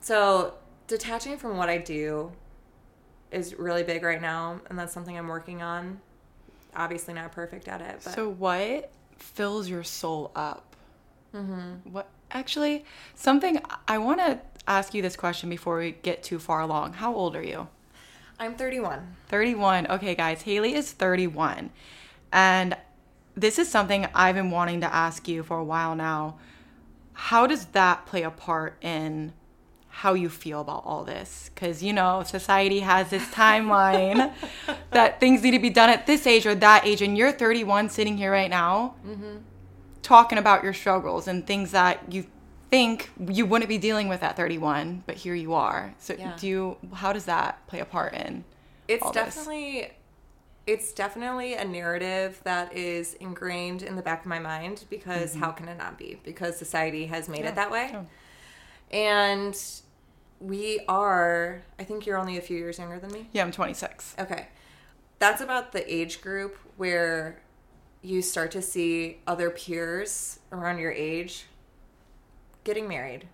so 0.00 0.54
detaching 0.86 1.36
from 1.38 1.56
what 1.56 1.68
I 1.68 1.78
do 1.78 2.32
is 3.30 3.54
really 3.54 3.82
big 3.82 4.02
right 4.02 4.20
now. 4.20 4.60
And 4.68 4.78
that's 4.78 4.92
something 4.92 5.16
I'm 5.16 5.28
working 5.28 5.62
on. 5.62 6.00
Obviously, 6.74 7.14
not 7.14 7.32
perfect 7.32 7.66
at 7.68 7.80
it, 7.80 8.00
but 8.04 8.14
So 8.14 8.28
what 8.28 8.90
fills 9.16 9.68
your 9.68 9.82
soul 9.82 10.30
up? 10.36 10.76
Mm-hmm. 11.34 11.90
What 11.90 12.08
actually 12.30 12.84
something 13.14 13.60
I 13.86 13.98
want 13.98 14.20
to 14.20 14.40
ask 14.66 14.94
you 14.94 15.02
this 15.02 15.16
question 15.16 15.48
before 15.48 15.78
we 15.78 15.92
get 15.92 16.22
too 16.22 16.38
far 16.38 16.60
along. 16.60 16.94
How 16.94 17.14
old 17.14 17.34
are 17.34 17.42
you? 17.42 17.68
I'm 18.38 18.54
31. 18.54 19.16
31. 19.28 19.86
Okay, 19.88 20.14
guys, 20.14 20.42
Haleigh 20.42 20.74
is 20.74 20.92
31. 20.92 21.70
And 22.32 22.76
this 23.34 23.58
is 23.58 23.68
something 23.68 24.06
I've 24.14 24.34
been 24.34 24.50
wanting 24.50 24.80
to 24.82 24.94
ask 24.94 25.26
you 25.26 25.42
for 25.42 25.58
a 25.58 25.64
while 25.64 25.94
now. 25.96 26.38
How 27.14 27.46
does 27.46 27.66
that 27.66 28.06
play 28.06 28.22
a 28.22 28.30
part 28.30 28.76
in 28.80 29.32
how 29.88 30.14
you 30.14 30.28
feel 30.28 30.60
about 30.60 30.82
all 30.84 31.02
this? 31.02 31.50
Because, 31.52 31.82
you 31.82 31.92
know, 31.92 32.22
society 32.22 32.80
has 32.80 33.10
this 33.10 33.24
timeline 33.32 34.32
that 34.92 35.18
things 35.18 35.42
need 35.42 35.52
to 35.52 35.58
be 35.58 35.70
done 35.70 35.90
at 35.90 36.06
this 36.06 36.26
age 36.26 36.46
or 36.46 36.54
that 36.56 36.86
age. 36.86 37.02
And 37.02 37.18
you're 37.18 37.32
31 37.32 37.88
sitting 37.88 38.16
here 38.16 38.30
right 38.30 38.50
now 38.50 38.94
mm-hmm. 39.04 39.38
Talking 40.08 40.38
about 40.38 40.64
your 40.64 40.72
struggles 40.72 41.28
and 41.28 41.46
things 41.46 41.70
that 41.72 42.10
you 42.10 42.24
think 42.70 43.10
you 43.28 43.44
wouldn't 43.44 43.68
be 43.68 43.76
dealing 43.76 44.08
with 44.08 44.22
at 44.22 44.36
31, 44.36 45.02
but 45.06 45.16
here 45.16 45.34
you 45.34 45.52
are. 45.52 45.94
So, 45.98 46.14
Yeah. 46.18 46.34
do 46.38 46.46
you, 46.46 46.76
how 46.94 47.12
does 47.12 47.26
that 47.26 47.66
play 47.66 47.80
a 47.80 47.84
part 47.84 48.14
in? 48.14 48.44
it's 48.88 49.02
all 49.02 49.12
this. 49.12 49.22
definitely 49.34 49.92
it's 50.66 50.92
definitely 50.92 51.52
a 51.54 51.64
narrative 51.64 52.40
that 52.44 52.74
is 52.74 53.12
ingrained 53.20 53.82
in 53.82 53.96
the 53.96 54.02
back 54.02 54.20
of 54.20 54.26
my 54.26 54.38
mind 54.38 54.84
because 54.88 55.34
how 55.34 55.50
can 55.50 55.68
it 55.68 55.76
not 55.76 55.98
be 55.98 56.18
because 56.24 56.56
society 56.58 57.04
has 57.06 57.28
made 57.28 57.44
Mm-hmm. 57.44 57.44
Yeah, 57.44 57.50
it 57.50 57.56
that 57.56 57.70
way 57.70 57.96
and 58.90 59.54
we 60.40 60.80
are 60.88 61.62
i 61.78 61.84
think 61.84 62.06
you're 62.06 62.16
only 62.16 62.38
a 62.38 62.40
few 62.40 62.56
years 62.56 62.78
younger 62.78 62.98
than 62.98 63.10
me 63.12 63.28
Yeah, 63.32 63.42
I'm 63.42 63.52
26. 63.52 64.14
okay 64.18 64.46
that's 65.18 65.42
about 65.42 65.72
the 65.72 65.84
age 65.92 66.22
group 66.22 66.56
where 66.78 67.42
you 68.02 68.22
start 68.22 68.50
to 68.52 68.62
see 68.62 69.18
other 69.26 69.50
peers 69.50 70.38
around 70.52 70.78
your 70.78 70.92
age 70.92 71.46
getting 72.64 72.86
married 72.88 73.28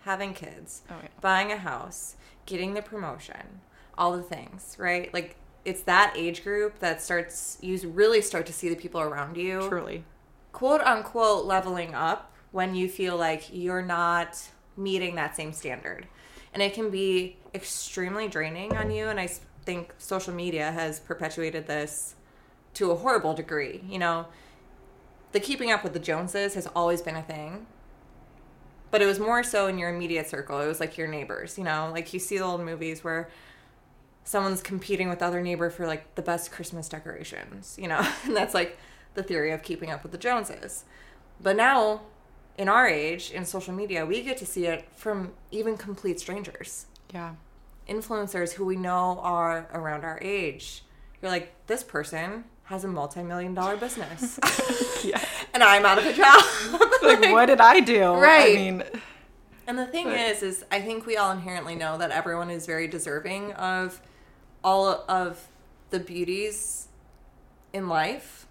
having 0.00 0.32
kids 0.32 0.82
Oh, 0.88 0.94
yeah. 1.02 1.08
buying 1.20 1.50
a 1.50 1.56
house, 1.56 2.14
getting 2.46 2.74
the 2.74 2.82
promotion, 2.82 3.60
all 3.98 4.16
the 4.16 4.22
things, 4.22 4.76
right? 4.78 5.12
Like 5.12 5.34
it's 5.64 5.82
that 5.82 6.14
age 6.16 6.44
group 6.44 6.78
that 6.78 7.02
starts 7.02 7.58
you 7.60 7.76
really 7.88 8.22
start 8.22 8.46
to 8.46 8.52
see 8.52 8.68
the 8.68 8.76
people 8.76 9.00
around 9.00 9.36
you 9.36 9.66
Truly. 9.68 10.04
quote 10.52 10.80
unquote 10.82 11.44
leveling 11.44 11.92
up 11.94 12.32
when 12.52 12.74
you 12.76 12.88
feel 12.88 13.16
like 13.16 13.48
you're 13.52 13.82
not 13.82 14.40
meeting 14.76 15.16
that 15.16 15.34
same 15.34 15.52
standard. 15.52 16.06
And 16.54 16.62
it 16.62 16.72
can 16.72 16.88
be 16.90 17.36
extremely 17.52 18.28
draining 18.28 18.76
on 18.76 18.90
you 18.92 19.08
and 19.08 19.18
I 19.18 19.28
think 19.64 19.92
social 19.98 20.32
media 20.32 20.70
has 20.70 21.00
perpetuated 21.00 21.66
this 21.66 22.14
to 22.76 22.90
a 22.90 22.94
horrible 22.96 23.34
degree. 23.34 23.82
You 23.88 23.98
know, 23.98 24.26
the 25.32 25.40
keeping 25.40 25.70
up 25.70 25.84
with 25.84 25.92
the 25.92 25.98
Joneses 25.98 26.54
has 26.54 26.66
always 26.68 27.02
been 27.02 27.16
a 27.16 27.22
thing. 27.22 27.66
But 28.90 29.02
it 29.02 29.06
was 29.06 29.18
more 29.18 29.42
so 29.42 29.66
in 29.66 29.78
your 29.78 29.90
immediate 29.90 30.28
circle. 30.28 30.60
It 30.60 30.66
was 30.66 30.80
like 30.80 30.96
your 30.96 31.08
neighbors, 31.08 31.58
you 31.58 31.64
know, 31.64 31.90
like 31.92 32.12
you 32.14 32.20
see 32.20 32.38
the 32.38 32.44
old 32.44 32.60
movies 32.60 33.02
where 33.02 33.28
someone's 34.24 34.62
competing 34.62 35.08
with 35.08 35.18
the 35.18 35.24
other 35.26 35.42
neighbor 35.42 35.70
for 35.70 35.86
like 35.86 36.14
the 36.14 36.22
best 36.22 36.52
Christmas 36.52 36.88
decorations, 36.88 37.76
you 37.80 37.88
know, 37.88 38.00
and 38.24 38.36
that's 38.36 38.54
like 38.54 38.78
the 39.14 39.22
theory 39.22 39.52
of 39.52 39.62
keeping 39.62 39.90
up 39.90 40.02
with 40.02 40.12
the 40.12 40.18
Joneses. 40.18 40.84
But 41.40 41.56
now, 41.56 42.02
in 42.56 42.68
our 42.68 42.86
age, 42.86 43.30
in 43.30 43.44
social 43.44 43.74
media, 43.74 44.06
we 44.06 44.22
get 44.22 44.38
to 44.38 44.46
see 44.46 44.66
it 44.66 44.88
from 44.94 45.32
even 45.50 45.76
complete 45.76 46.20
strangers. 46.20 46.86
Yeah. 47.12 47.34
influencers 47.88 48.52
who 48.52 48.64
we 48.64 48.76
know 48.76 49.20
are 49.22 49.68
around 49.72 50.04
our 50.04 50.18
age. 50.20 50.82
You're 51.22 51.30
like, 51.30 51.52
this 51.66 51.82
person 51.84 52.44
has 52.66 52.84
a 52.84 52.88
multi-million 52.88 53.54
dollar 53.54 53.76
business. 53.76 54.38
Yeah. 55.04 55.20
and 55.54 55.62
I'm 55.62 55.84
out 55.86 55.98
of 55.98 56.06
a 56.06 56.12
job. 56.12 56.42
Like, 57.02 57.30
what 57.32 57.46
did 57.46 57.60
I 57.60 57.78
do? 57.78 58.14
Right. 58.14 58.52
I 58.52 58.60
mean, 58.60 58.82
And 59.68 59.78
the 59.78 59.86
thing 59.86 60.06
But- 60.06 60.18
is, 60.18 60.42
is 60.42 60.64
I 60.72 60.80
think 60.80 61.06
we 61.06 61.16
all 61.16 61.30
inherently 61.30 61.76
know 61.76 61.96
that 61.98 62.10
everyone 62.10 62.50
is 62.50 62.66
very 62.66 62.88
deserving 62.88 63.52
of 63.52 64.00
all 64.64 65.04
of 65.08 65.46
the 65.90 66.00
beauties 66.00 66.88
in 67.72 67.88
life. 67.88 68.46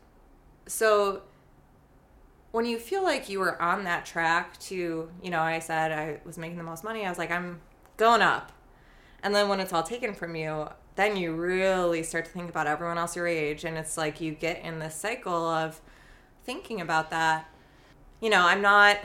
So 0.67 1.23
when 2.51 2.63
you 2.65 2.77
feel 2.79 3.03
like 3.03 3.27
you 3.27 3.39
were 3.39 3.61
on 3.61 3.83
that 3.83 4.05
track 4.05 4.57
to, 4.61 5.09
you 5.21 5.29
know, 5.29 5.41
I 5.41 5.59
said 5.59 5.91
I 5.91 6.19
was 6.25 6.37
making 6.37 6.57
the 6.57 6.63
most 6.63 6.85
money, 6.85 7.05
I 7.05 7.09
was 7.09 7.17
like, 7.17 7.31
I'm 7.31 7.59
going 7.97 8.21
up. 8.21 8.53
And 9.23 9.35
then 9.35 9.49
when 9.49 9.59
it's 9.59 9.73
all 9.73 9.83
taken 9.83 10.13
from 10.13 10.35
you, 10.35 10.69
then 10.95 11.17
you 11.17 11.33
really 11.33 12.03
start 12.03 12.25
to 12.25 12.31
think 12.31 12.49
about 12.49 12.67
everyone 12.67 12.97
else 12.97 13.15
your 13.15 13.27
age. 13.27 13.65
And 13.65 13.77
it's 13.77 13.97
like 13.97 14.21
you 14.21 14.31
get 14.31 14.63
in 14.63 14.79
this 14.79 14.95
cycle 14.95 15.45
of 15.47 15.81
thinking 16.45 16.79
about 16.81 17.09
that. 17.09 17.49
You 18.21 18.29
know, 18.29 18.41
I'm 18.41 18.61
not 18.61 18.99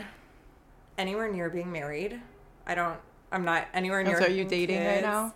anywhere 0.97 1.31
near 1.31 1.51
being 1.51 1.73
married. 1.73 2.21
I 2.67 2.75
don't. 2.75 2.99
I'm 3.33 3.45
not 3.45 3.67
anywhere 3.75 4.03
near. 4.03 4.19
so 4.19 4.27
are 4.27 4.31
you 4.31 4.45
dating 4.45 4.85
right 4.85 5.03
now? 5.03 5.35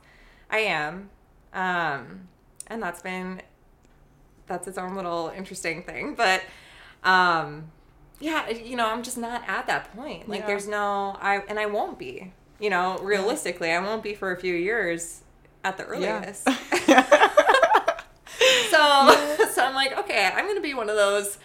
I 0.51 0.59
am, 0.59 1.11
um, 1.53 2.29
and 2.69 2.83
that's 2.83 3.03
been 3.03 3.43
that's 4.47 4.69
its 4.69 4.79
own 4.79 4.95
little 4.95 5.33
interesting 5.37 5.83
thing. 5.83 6.15
But 6.15 6.43
um, 7.03 7.71
yeah, 8.21 8.49
you 8.51 8.77
know, 8.77 8.87
I'm 8.87 9.03
just 9.03 9.19
not 9.19 9.43
at 9.49 9.67
that 9.67 9.95
point. 9.97 10.29
Like, 10.29 10.41
Yeah. 10.41 10.47
there's 10.47 10.69
no. 10.69 11.17
I 11.21 11.43
and 11.49 11.59
I 11.59 11.67
won't 11.67 11.99
be. 11.99 12.33
You 12.61 12.71
know, 12.71 12.99
realistically, 12.99 13.73
I 13.73 13.81
won't 13.81 14.03
be 14.03 14.15
for 14.15 14.31
a 14.31 14.41
few 14.41 14.55
years 14.55 15.24
at 15.65 15.77
the 15.77 15.85
earliest. 15.85 16.45
so 18.71 19.37
so 19.53 19.65
I'm 19.65 19.75
like, 19.75 19.99
okay, 19.99 20.31
I'm 20.35 20.47
gonna 20.47 20.61
be 20.61 20.75
one 20.75 20.89
of 20.89 20.97
those, 20.97 21.39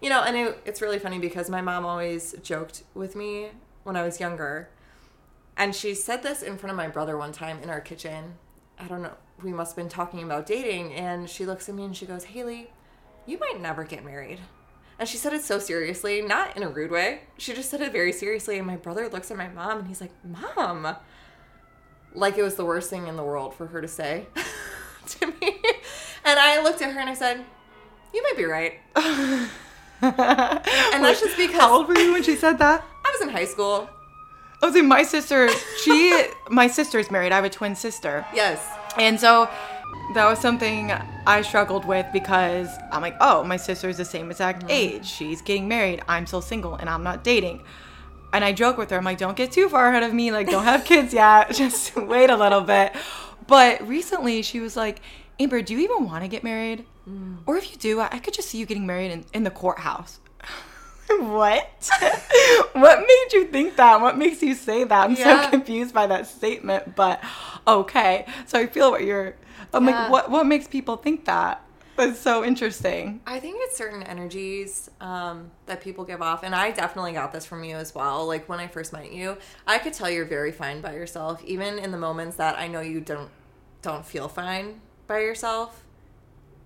you 0.00 0.08
know. 0.10 0.22
And 0.22 0.36
it, 0.36 0.60
it's 0.64 0.80
really 0.80 0.98
funny 0.98 1.18
because 1.18 1.50
my 1.50 1.60
mom 1.60 1.84
always 1.84 2.34
joked 2.42 2.84
with 2.94 3.16
me 3.16 3.48
when 3.82 3.96
I 3.96 4.02
was 4.02 4.20
younger, 4.20 4.68
and 5.56 5.74
she 5.74 5.94
said 5.94 6.22
this 6.22 6.42
in 6.42 6.58
front 6.58 6.70
of 6.70 6.76
my 6.76 6.88
brother 6.88 7.16
one 7.16 7.32
time 7.32 7.58
in 7.62 7.70
our 7.70 7.80
kitchen. 7.80 8.34
I 8.78 8.86
don't 8.86 9.02
know. 9.02 9.14
We 9.42 9.52
must 9.52 9.72
have 9.72 9.76
been 9.76 9.88
talking 9.88 10.22
about 10.22 10.46
dating, 10.46 10.94
and 10.94 11.28
she 11.28 11.46
looks 11.46 11.68
at 11.68 11.74
me 11.74 11.84
and 11.84 11.96
she 11.96 12.06
goes, 12.06 12.26
"Haleigh, 12.26 12.68
you 13.26 13.38
might 13.38 13.60
never 13.60 13.84
get 13.84 14.04
married." 14.04 14.40
And 14.98 15.08
she 15.08 15.16
said 15.16 15.32
it 15.32 15.42
so 15.42 15.58
seriously, 15.58 16.22
not 16.22 16.56
in 16.56 16.62
a 16.62 16.68
rude 16.68 16.90
way. 16.90 17.22
She 17.36 17.52
just 17.52 17.68
said 17.70 17.80
it 17.80 17.90
very 17.90 18.12
seriously. 18.12 18.58
And 18.58 18.66
my 18.66 18.76
brother 18.76 19.08
looks 19.08 19.30
at 19.30 19.36
my 19.36 19.48
mom 19.48 19.78
and 19.78 19.88
he's 19.88 20.00
like, 20.00 20.12
Mom. 20.24 20.96
Like 22.14 22.38
it 22.38 22.42
was 22.42 22.54
the 22.54 22.64
worst 22.64 22.90
thing 22.90 23.08
in 23.08 23.16
the 23.16 23.24
world 23.24 23.54
for 23.54 23.66
her 23.66 23.80
to 23.80 23.88
say 23.88 24.26
to 25.06 25.26
me. 25.26 25.60
And 26.24 26.38
I 26.38 26.62
looked 26.62 26.80
at 26.80 26.92
her 26.92 27.00
and 27.00 27.10
I 27.10 27.14
said, 27.14 27.44
You 28.12 28.22
might 28.22 28.36
be 28.36 28.44
right. 28.44 28.74
and 28.96 29.50
that's 31.04 31.20
just 31.20 31.36
because- 31.36 31.60
How 31.60 31.72
old 31.74 31.88
were 31.88 31.98
you 31.98 32.12
when 32.12 32.22
she 32.22 32.36
said 32.36 32.58
that? 32.58 32.84
I 33.04 33.10
was 33.18 33.28
in 33.28 33.28
high 33.28 33.44
school. 33.44 33.88
I 34.62 34.66
was 34.66 34.76
in 34.76 34.86
my 34.86 35.02
sister. 35.02 35.50
She, 35.82 36.26
my 36.50 36.68
sister's 36.68 37.10
married. 37.10 37.32
I 37.32 37.36
have 37.36 37.44
a 37.44 37.50
twin 37.50 37.74
sister. 37.74 38.24
Yes. 38.32 38.66
And 38.96 39.20
so 39.20 39.50
that 40.14 40.26
was 40.26 40.38
something 40.38 40.90
I 41.26 41.42
struggled 41.42 41.84
with 41.84 42.06
because 42.12 42.68
I'm 42.90 43.02
like, 43.02 43.16
oh, 43.20 43.44
my 43.44 43.56
sister's 43.56 43.96
the 43.96 44.04
same 44.04 44.30
exact 44.30 44.60
mm-hmm. 44.62 44.70
age. 44.70 45.06
She's 45.06 45.42
getting 45.42 45.68
married. 45.68 46.02
I'm 46.08 46.26
still 46.26 46.40
single 46.40 46.76
and 46.76 46.88
I'm 46.88 47.02
not 47.02 47.24
dating. 47.24 47.62
And 48.34 48.44
I 48.44 48.52
joke 48.52 48.76
with 48.76 48.90
her, 48.90 48.96
I'm 48.98 49.04
like, 49.04 49.18
don't 49.18 49.36
get 49.36 49.52
too 49.52 49.68
far 49.68 49.88
ahead 49.88 50.02
of 50.02 50.12
me. 50.12 50.32
Like, 50.32 50.50
don't 50.50 50.64
have 50.64 50.84
kids 50.92 51.14
yet. 51.14 51.50
Just 51.54 51.94
wait 51.96 52.30
a 52.30 52.36
little 52.36 52.60
bit. 52.62 52.92
But 53.46 53.86
recently 53.86 54.42
she 54.42 54.60
was 54.60 54.76
like, 54.76 55.00
Amber, 55.38 55.62
do 55.62 55.72
you 55.74 55.80
even 55.80 56.04
want 56.06 56.24
to 56.24 56.28
get 56.28 56.42
married? 56.44 56.84
Mm. 57.08 57.38
Or 57.46 57.56
if 57.56 57.70
you 57.70 57.76
do, 57.76 58.00
I 58.00 58.08
I 58.12 58.18
could 58.18 58.34
just 58.34 58.48
see 58.48 58.58
you 58.58 58.66
getting 58.66 58.86
married 58.86 59.10
in, 59.10 59.24
in 59.34 59.42
the 59.44 59.50
courthouse. 59.50 60.20
what? 61.08 61.90
what 62.72 62.98
made 63.00 63.28
you 63.32 63.46
think 63.46 63.76
that? 63.76 64.00
What 64.00 64.16
makes 64.16 64.42
you 64.42 64.54
say 64.54 64.84
that? 64.84 65.04
I'm 65.10 65.14
Yeah. 65.16 65.44
so 65.44 65.50
confused 65.50 65.92
by 65.94 66.06
that 66.06 66.26
statement, 66.26 66.96
but 66.96 67.22
okay. 67.66 68.26
So 68.46 68.58
I 68.58 68.66
feel 68.66 68.90
what 68.90 69.04
you're 69.04 69.34
I'm 69.72 69.86
Yeah. 69.86 70.02
like 70.02 70.10
what 70.10 70.30
what 70.30 70.46
makes 70.46 70.66
people 70.66 70.96
think 70.96 71.24
that? 71.26 71.63
That's 71.96 72.18
so 72.18 72.44
interesting. 72.44 73.20
I 73.26 73.38
think 73.38 73.56
it's 73.60 73.76
certain 73.76 74.02
energies 74.02 74.90
um, 75.00 75.50
that 75.66 75.80
people 75.80 76.04
give 76.04 76.22
off, 76.22 76.42
and 76.42 76.54
I 76.54 76.70
definitely 76.72 77.12
got 77.12 77.32
this 77.32 77.46
from 77.46 77.62
you 77.62 77.76
as 77.76 77.94
well. 77.94 78.26
Like 78.26 78.48
when 78.48 78.58
I 78.58 78.66
first 78.66 78.92
met 78.92 79.12
you, 79.12 79.36
I 79.66 79.78
could 79.78 79.92
tell 79.92 80.10
you're 80.10 80.24
very 80.24 80.52
fine 80.52 80.80
by 80.80 80.94
yourself, 80.94 81.42
even 81.44 81.78
in 81.78 81.92
the 81.92 81.98
moments 81.98 82.36
that 82.36 82.58
I 82.58 82.66
know 82.66 82.80
you 82.80 83.00
don't 83.00 83.30
don't 83.82 84.04
feel 84.04 84.28
fine 84.28 84.80
by 85.06 85.20
yourself. 85.20 85.84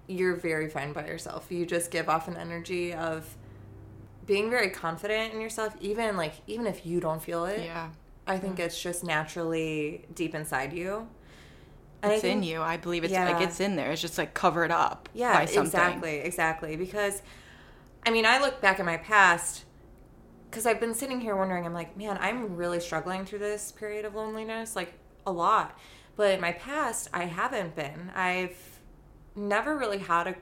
You're 0.07 0.37
very 0.37 0.71
fine 0.71 0.93
by 0.93 1.07
yourself. 1.07 1.47
You 1.51 1.67
just 1.67 1.91
give 1.91 2.09
off 2.09 2.29
an 2.29 2.37
energy 2.37 2.95
of 2.95 3.37
being 4.25 4.49
very 4.51 4.71
confident 4.71 5.35
in 5.35 5.41
yourself, 5.41 5.75
even 5.81 6.17
like 6.17 6.35
even 6.47 6.67
if 6.67 6.87
you 6.87 7.01
don't 7.01 7.21
feel 7.21 7.45
it. 7.45 7.64
Yeah. 7.64 7.91
I 8.27 8.37
think 8.38 8.59
it's 8.61 8.81
just 8.81 9.05
naturally 9.05 10.05
deep 10.14 10.35
inside 10.35 10.75
you. 10.75 11.09
It's 12.03 12.25
in 12.25 12.43
you. 12.43 12.61
I 12.63 12.77
believe 12.77 13.05
it's 13.05 13.13
Yeah. 13.13 13.31
like 13.31 13.43
it's 13.43 13.61
in 13.61 13.77
there. 13.77 13.91
It's 13.91 14.01
just 14.01 14.19
like 14.19 14.35
covered 14.35 14.71
up 14.71 15.09
yeah, 15.15 15.33
by 15.33 15.45
something. 15.47 15.65
exactly, 15.65 16.17
exactly. 16.19 16.77
Because, 16.77 17.23
I 18.07 18.11
mean, 18.11 18.25
I 18.27 18.39
look 18.41 18.61
back 18.61 18.79
at 18.79 18.87
my 18.87 18.97
past 18.99 19.65
because 20.51 20.65
I've 20.65 20.81
been 20.81 20.95
sitting 20.95 21.21
here 21.21 21.37
wondering. 21.37 21.67
I'm 21.67 21.75
like, 21.75 21.97
man, 21.97 22.17
I'm 22.21 22.57
really 22.57 22.81
struggling 22.81 23.25
through 23.25 23.41
this 23.41 23.73
period 23.73 24.05
of 24.05 24.15
loneliness, 24.15 24.77
like 24.77 24.95
a 25.27 25.33
lot. 25.33 25.77
But 26.17 26.35
in 26.35 26.41
my 26.41 26.53
past, 26.53 27.09
I 27.13 27.25
haven't 27.25 27.75
been. 27.77 28.11
I've 28.15 28.57
never 29.37 29.77
really 29.77 29.99
had 29.99 30.27
a 30.27 30.35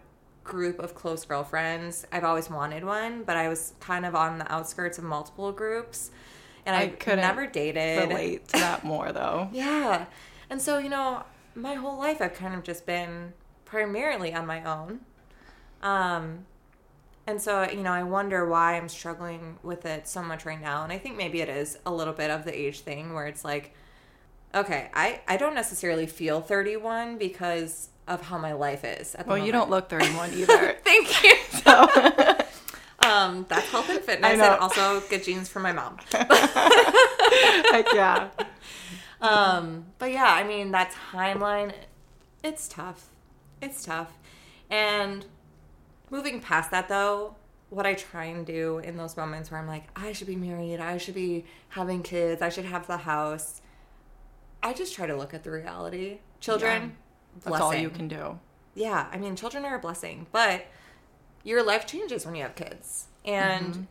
group 0.45 0.79
of 0.79 0.95
close 0.95 1.25
girlfriends. 1.25 2.07
I've 2.13 2.25
always 2.25 2.49
wanted 2.49 2.85
one, 2.85 3.25
but 3.25 3.37
I 3.37 3.49
was 3.49 3.73
kind 3.81 4.07
of 4.07 4.15
on 4.15 4.39
the 4.39 4.51
outskirts 4.53 4.97
of 4.99 5.05
multiple 5.05 5.53
groups, 5.53 6.11
and 6.65 6.77
I 6.77 6.83
I 6.83 6.89
couldn't 6.89 7.21
never 7.21 7.47
dated. 7.47 8.09
Relate 8.09 8.47
to 8.49 8.59
that 8.59 8.85
more 8.85 9.11
though. 9.13 9.49
Yeah. 9.53 10.07
And 10.49 10.63
so, 10.63 10.79
you 10.79 10.89
know, 10.89 11.25
my 11.57 11.75
whole 11.75 11.99
life 11.99 12.21
I've 12.21 12.35
kind 12.35 12.55
of 12.55 12.63
just 12.63 12.87
been 12.87 13.33
primarily 13.65 14.33
on 14.35 14.47
my 14.47 14.63
own. 14.63 15.01
Um 15.83 16.47
and 17.27 17.43
so, 17.43 17.69
you 17.69 17.83
know, 17.83 17.91
I 17.93 18.05
wonder 18.05 18.47
why 18.47 18.77
I'm 18.77 18.89
struggling 18.89 19.59
with 19.65 19.85
it 19.85 20.07
so 20.07 20.23
much 20.23 20.45
right 20.47 20.61
now. 20.61 20.85
And 20.85 20.93
I 20.93 20.99
think 20.99 21.17
maybe 21.17 21.41
it 21.41 21.49
is 21.49 21.77
a 21.85 21.93
little 21.93 22.13
bit 22.13 22.31
of 22.31 22.45
the 22.45 22.57
age 22.57 22.81
thing 22.81 23.15
where 23.15 23.27
it's 23.27 23.45
like 23.45 23.75
okay, 24.55 24.91
I 24.95 25.21
I 25.27 25.37
don't 25.37 25.55
necessarily 25.55 26.07
feel 26.07 26.41
31 26.41 27.19
because 27.19 27.89
of 28.07 28.23
how 28.23 28.39
my 28.39 28.53
life 28.53 28.85
is 28.85 29.15
at 29.17 29.25
the 29.25 29.31
Well, 29.31 29.39
you 29.39 29.51
don't 29.53 29.71
look 29.71 29.89
31 29.89 30.33
either. 30.35 30.77
Thank 30.85 31.23
you. 31.25 31.35
so 31.65 31.89
Um 33.09 33.47
that's 33.49 33.71
health 33.71 33.89
and 33.89 34.01
fitness 34.01 34.33
and 34.33 34.61
also 34.61 35.01
good 35.09 35.23
genes 35.25 35.49
from 35.49 35.63
my 35.63 35.73
mom. 35.73 35.99
Heck 36.13 37.87
yeah. 37.95 38.29
Um, 39.21 39.87
but 39.99 40.13
yeah, 40.13 40.27
I 40.29 40.45
mean 40.45 40.71
that 40.73 40.95
timeline, 41.13 41.73
it's 42.43 42.69
tough. 42.69 43.09
It's 43.63 43.85
tough. 43.85 44.13
And 44.71 45.25
moving 46.11 46.41
past 46.41 46.71
that 46.71 46.89
though, 46.89 47.37
what 47.71 47.87
I 47.87 47.95
try 47.95 48.27
and 48.27 48.47
do 48.47 48.79
in 48.79 48.97
those 48.97 49.17
moments 49.17 49.51
where 49.51 49.59
I'm 49.61 49.67
like, 49.67 49.85
I 49.97 50.13
should 50.13 50.27
be 50.29 50.37
married, 50.37 50.79
I 50.81 50.99
should 50.99 51.15
be 51.15 51.45
having 51.71 52.03
kids, 52.03 52.41
I 52.43 52.49
should 52.49 52.65
have 52.67 52.87
the 52.87 52.99
house. 52.99 53.61
I 54.63 54.73
just 54.73 54.95
try 54.95 55.07
to 55.07 55.17
look 55.17 55.35
at 55.35 55.45
the 55.45 55.51
reality. 55.51 56.19
Children, 56.41 56.97
That's 57.45 57.61
all 57.61 57.75
you 57.75 57.91
can 57.91 58.09
do. 58.09 58.39
Yeah, 58.75 59.07
I 59.11 59.17
mean, 59.17 59.37
children 59.37 59.65
are 59.65 59.77
a 59.77 59.79
blessing, 59.81 60.27
but 60.33 60.67
your 61.45 61.63
life 61.63 61.87
changes 61.87 62.25
when 62.27 62.35
you 62.35 62.43
have 62.43 62.55
kids. 62.55 63.07
And 63.25 63.73
Mm-hmm. 63.75 63.83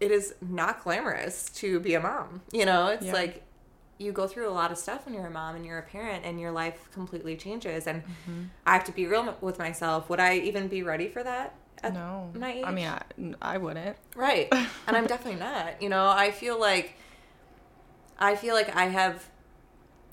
it 0.00 0.10
is 0.10 0.34
not 0.40 0.82
glamorous 0.82 1.48
to 1.56 1.78
be 1.80 1.94
a 1.94 2.00
mom. 2.00 2.42
You 2.52 2.64
know, 2.66 2.88
it's 2.88 3.06
Yeah. 3.06 3.12
like 3.12 3.43
you 3.98 4.10
go 4.12 4.26
through 4.26 4.48
a 4.48 4.52
lot 4.52 4.72
of 4.72 4.78
stuff 4.78 5.04
when 5.04 5.14
you're 5.14 5.26
a 5.26 5.30
mom 5.30 5.54
and 5.56 5.64
you're 5.64 5.78
a 5.78 5.82
parent, 5.82 6.24
and 6.24 6.40
your 6.40 6.50
life 6.50 6.88
completely 6.92 7.36
changes. 7.36 7.86
And 7.86 8.02
Mm-hmm. 8.02 8.42
I 8.66 8.72
have 8.72 8.84
to 8.84 8.92
be 8.92 9.06
real 9.06 9.36
with 9.40 9.58
myself. 9.58 10.08
Would 10.10 10.20
I 10.20 10.38
even 10.38 10.68
be 10.68 10.82
ready 10.82 11.08
for 11.08 11.22
that? 11.22 11.54
At 11.82 11.94
No. 11.94 12.30
my 12.34 12.52
age? 12.52 12.64
I 12.66 12.70
mean, 12.72 12.86
I, 12.88 13.02
I 13.54 13.58
wouldn't. 13.58 13.96
Right. 14.16 14.48
And 14.86 14.96
I'm 14.96 15.06
definitely 15.06 15.40
not. 15.40 15.80
You 15.82 15.88
know, 15.88 16.06
I 16.08 16.30
feel 16.30 16.58
like 16.58 16.94
I 18.18 18.36
feel 18.36 18.54
like 18.54 18.74
I 18.76 18.86
have 18.86 19.28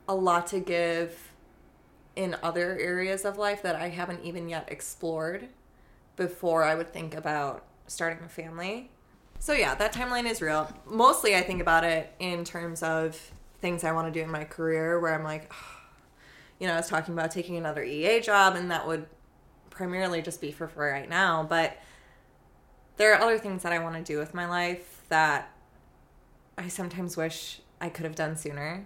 a 0.07 0.15
lot 0.15 0.47
to 0.47 0.59
give 0.59 1.32
in 2.15 2.36
other 2.43 2.77
areas 2.79 3.23
of 3.25 3.38
life 3.38 3.61
that 3.63 3.75
I 3.75 3.89
haven't 3.89 4.23
even 4.23 4.49
yet 4.49 4.67
explored 4.71 5.47
before 6.17 6.63
I 6.63 6.75
would 6.75 6.91
think 6.91 7.15
about 7.15 7.63
starting 7.88 8.23
a 8.25 8.29
family. 8.29 8.91
So 9.39 9.53
yeah, 9.53 9.75
that 9.75 9.93
timeline 9.93 10.29
is 10.29 10.41
real. 10.41 10.71
Mostly 10.86 11.36
I 11.36 11.41
think 11.41 11.61
about 11.61 11.84
it 11.84 12.13
in 12.19 12.43
terms 12.43 12.84
of 12.84 13.32
things 13.62 13.84
I 13.84 13.91
want 13.91 14.12
to 14.12 14.20
do 14.20 14.24
in 14.24 14.32
my 14.32 14.43
career 14.43 14.99
where 14.99 15.14
I'm 15.14 15.24
like 15.24 15.51
you 16.59 16.68
know, 16.68 16.74
I 16.74 16.78
was 16.78 16.88
talking 16.89 17.14
about 17.16 17.32
taking 17.32 17.57
another 17.57 17.84
EA 17.84 18.20
job 18.22 18.55
and 18.55 18.70
that 18.70 18.86
would 18.86 19.07
primarily 19.72 20.22
just 20.22 20.39
be 20.41 20.51
for 20.51 20.70
right 20.76 21.09
now, 21.09 21.43
but 21.43 21.76
there 22.97 23.14
are 23.16 23.22
other 23.22 23.39
things 23.39 23.64
that 23.64 23.74
I 23.74 23.80
want 23.80 23.95
to 23.95 24.03
do 24.03 24.20
with 24.20 24.34
my 24.36 24.45
life 24.47 25.01
that 25.09 25.49
I 26.59 26.68
sometimes 26.68 27.18
wish 27.18 27.62
I 27.80 27.89
could 27.89 28.05
have 28.05 28.14
done 28.14 28.38
sooner. 28.38 28.84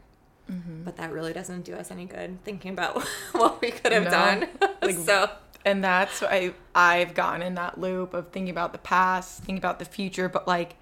Mm-hmm. 0.50 0.84
But 0.84 0.96
that 0.98 1.12
really 1.12 1.34
doesn't 1.34 1.64
do 1.66 1.74
us 1.74 1.92
any 1.92 2.06
good 2.06 2.42
thinking 2.46 2.72
about 2.72 3.02
what 3.34 3.60
we 3.62 3.72
could 3.72 3.92
have 3.92 4.06
No. 4.06 4.10
done. 4.10 4.48
Like- 4.82 4.96
so, 4.96 5.30
and 5.66 5.84
that's 5.84 6.22
why 6.22 6.54
I've 6.76 7.14
gotten 7.16 7.42
in 7.42 7.56
that 7.56 7.78
loop 7.80 8.14
of 8.14 8.30
thinking 8.30 8.52
about 8.52 8.72
the 8.72 8.78
past, 8.78 9.40
thinking 9.40 9.58
about 9.58 9.80
the 9.80 9.86
future, 9.86 10.30
but 10.30 10.48
like 10.48 10.76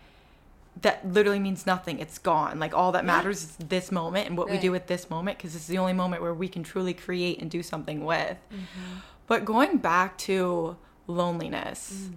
that 0.81 1.07
literally 1.07 1.39
means 1.39 1.65
nothing. 1.65 1.99
It's 1.99 2.17
gone. 2.17 2.59
Like 2.59 2.73
all 2.73 2.91
that 2.93 3.05
matters 3.05 3.43
is 3.43 3.55
this 3.57 3.91
moment 3.91 4.27
and 4.27 4.37
what 4.37 4.49
we 4.49 4.57
do 4.57 4.71
with 4.71 4.87
this 4.87 5.09
moment 5.09 5.37
because 5.37 5.55
it's 5.55 5.67
the 5.67 5.77
only 5.77 5.93
moment 5.93 6.21
where 6.21 6.33
we 6.33 6.47
can 6.47 6.63
truly 6.63 6.93
create 6.93 7.39
and 7.41 7.49
do 7.49 7.61
something 7.61 8.03
with. 8.03 8.37
Mm-hmm. 8.51 8.97
But 9.27 9.45
going 9.45 9.77
back 9.77 10.17
to 10.19 10.75
loneliness, 11.07 12.07
Mm. 12.09 12.13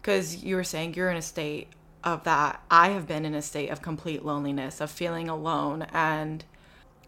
because 0.00 0.44
you 0.44 0.56
were 0.56 0.64
saying 0.64 0.94
you're 0.94 1.10
in 1.10 1.16
a 1.16 1.22
state 1.22 1.68
of 2.04 2.24
that. 2.24 2.62
I 2.70 2.90
have 2.90 3.06
been 3.06 3.24
in 3.24 3.34
a 3.34 3.42
state 3.42 3.70
of 3.70 3.80
complete 3.80 4.24
loneliness, 4.24 4.80
of 4.80 4.90
feeling 4.90 5.28
alone. 5.28 5.86
And 5.92 6.44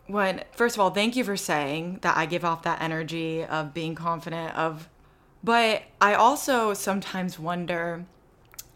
when, 0.07 0.45
first 0.53 0.77
of 0.77 0.81
all, 0.81 0.91
thank 0.91 1.15
you 1.15 1.23
for 1.25 1.37
saying 1.37 1.99
that 2.03 2.17
I 2.17 2.25
give 2.27 2.45
off 2.45 2.63
that 2.63 2.81
energy 2.81 3.45
of 3.45 3.75
being 3.75 3.95
confident, 3.95 4.57
of, 4.57 4.89
but 5.45 5.83
I 6.01 6.15
also 6.15 6.73
sometimes 6.75 7.39
wonder 7.39 8.07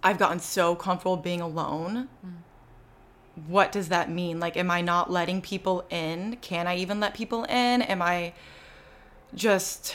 I've 0.03 0.18
gotten 0.18 0.38
so 0.38 0.74
comfortable 0.74 1.16
being 1.16 1.40
alone. 1.40 2.09
Mm. 2.24 3.46
What 3.46 3.72
does 3.72 3.88
that 3.88 4.11
mean? 4.11 4.40
Like, 4.40 4.57
am 4.57 4.70
I 4.70 4.80
not 4.80 5.11
letting 5.11 5.40
people 5.40 5.84
in? 5.90 6.36
Can 6.40 6.66
I 6.66 6.76
even 6.76 7.01
let 7.01 7.14
people 7.14 7.44
in? 7.44 7.82
Am 7.82 8.03
I 8.03 8.32
just, 9.34 9.94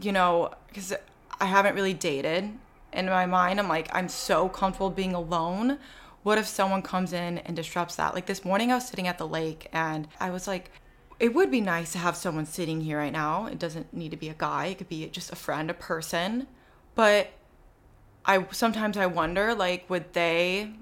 you 0.00 0.12
know, 0.12 0.52
because 0.68 0.94
I 1.40 1.46
haven't 1.46 1.74
really 1.74 1.94
dated. 1.94 2.52
In 2.92 3.06
my 3.06 3.26
mind, 3.26 3.58
I'm 3.58 3.68
like, 3.68 3.88
I'm 3.94 4.08
so 4.08 4.48
comfortable 4.48 4.90
being 4.90 5.14
alone. 5.14 5.78
What 6.22 6.38
if 6.38 6.46
someone 6.46 6.82
comes 6.82 7.12
in 7.12 7.38
and 7.38 7.56
disrupts 7.56 7.96
that? 7.96 8.14
Like 8.14 8.26
this 8.26 8.44
morning, 8.44 8.70
I 8.70 8.76
was 8.76 8.86
sitting 8.86 9.08
at 9.08 9.18
the 9.18 9.26
lake 9.26 9.68
and 9.72 10.06
I 10.20 10.30
was 10.30 10.46
like, 10.46 10.70
it 11.18 11.34
would 11.34 11.50
be 11.50 11.60
nice 11.60 11.92
to 11.92 11.98
have 11.98 12.16
someone 12.16 12.46
sitting 12.46 12.82
here 12.82 12.98
right 12.98 13.12
now. 13.12 13.46
It 13.46 13.58
doesn't 13.58 13.94
need 13.94 14.10
to 14.10 14.16
be 14.16 14.28
a 14.28 14.34
guy, 14.34 14.66
it 14.66 14.78
could 14.78 14.88
be 14.88 15.06
just 15.08 15.32
a 15.32 15.36
friend, 15.36 15.70
a 15.70 15.74
person. 15.74 16.46
But 16.94 17.32
I 18.24 18.46
sometimes 18.50 18.96
I 18.96 19.06
wonder 19.06 19.54
like 19.54 19.88
would 19.90 20.12
they 20.12 20.72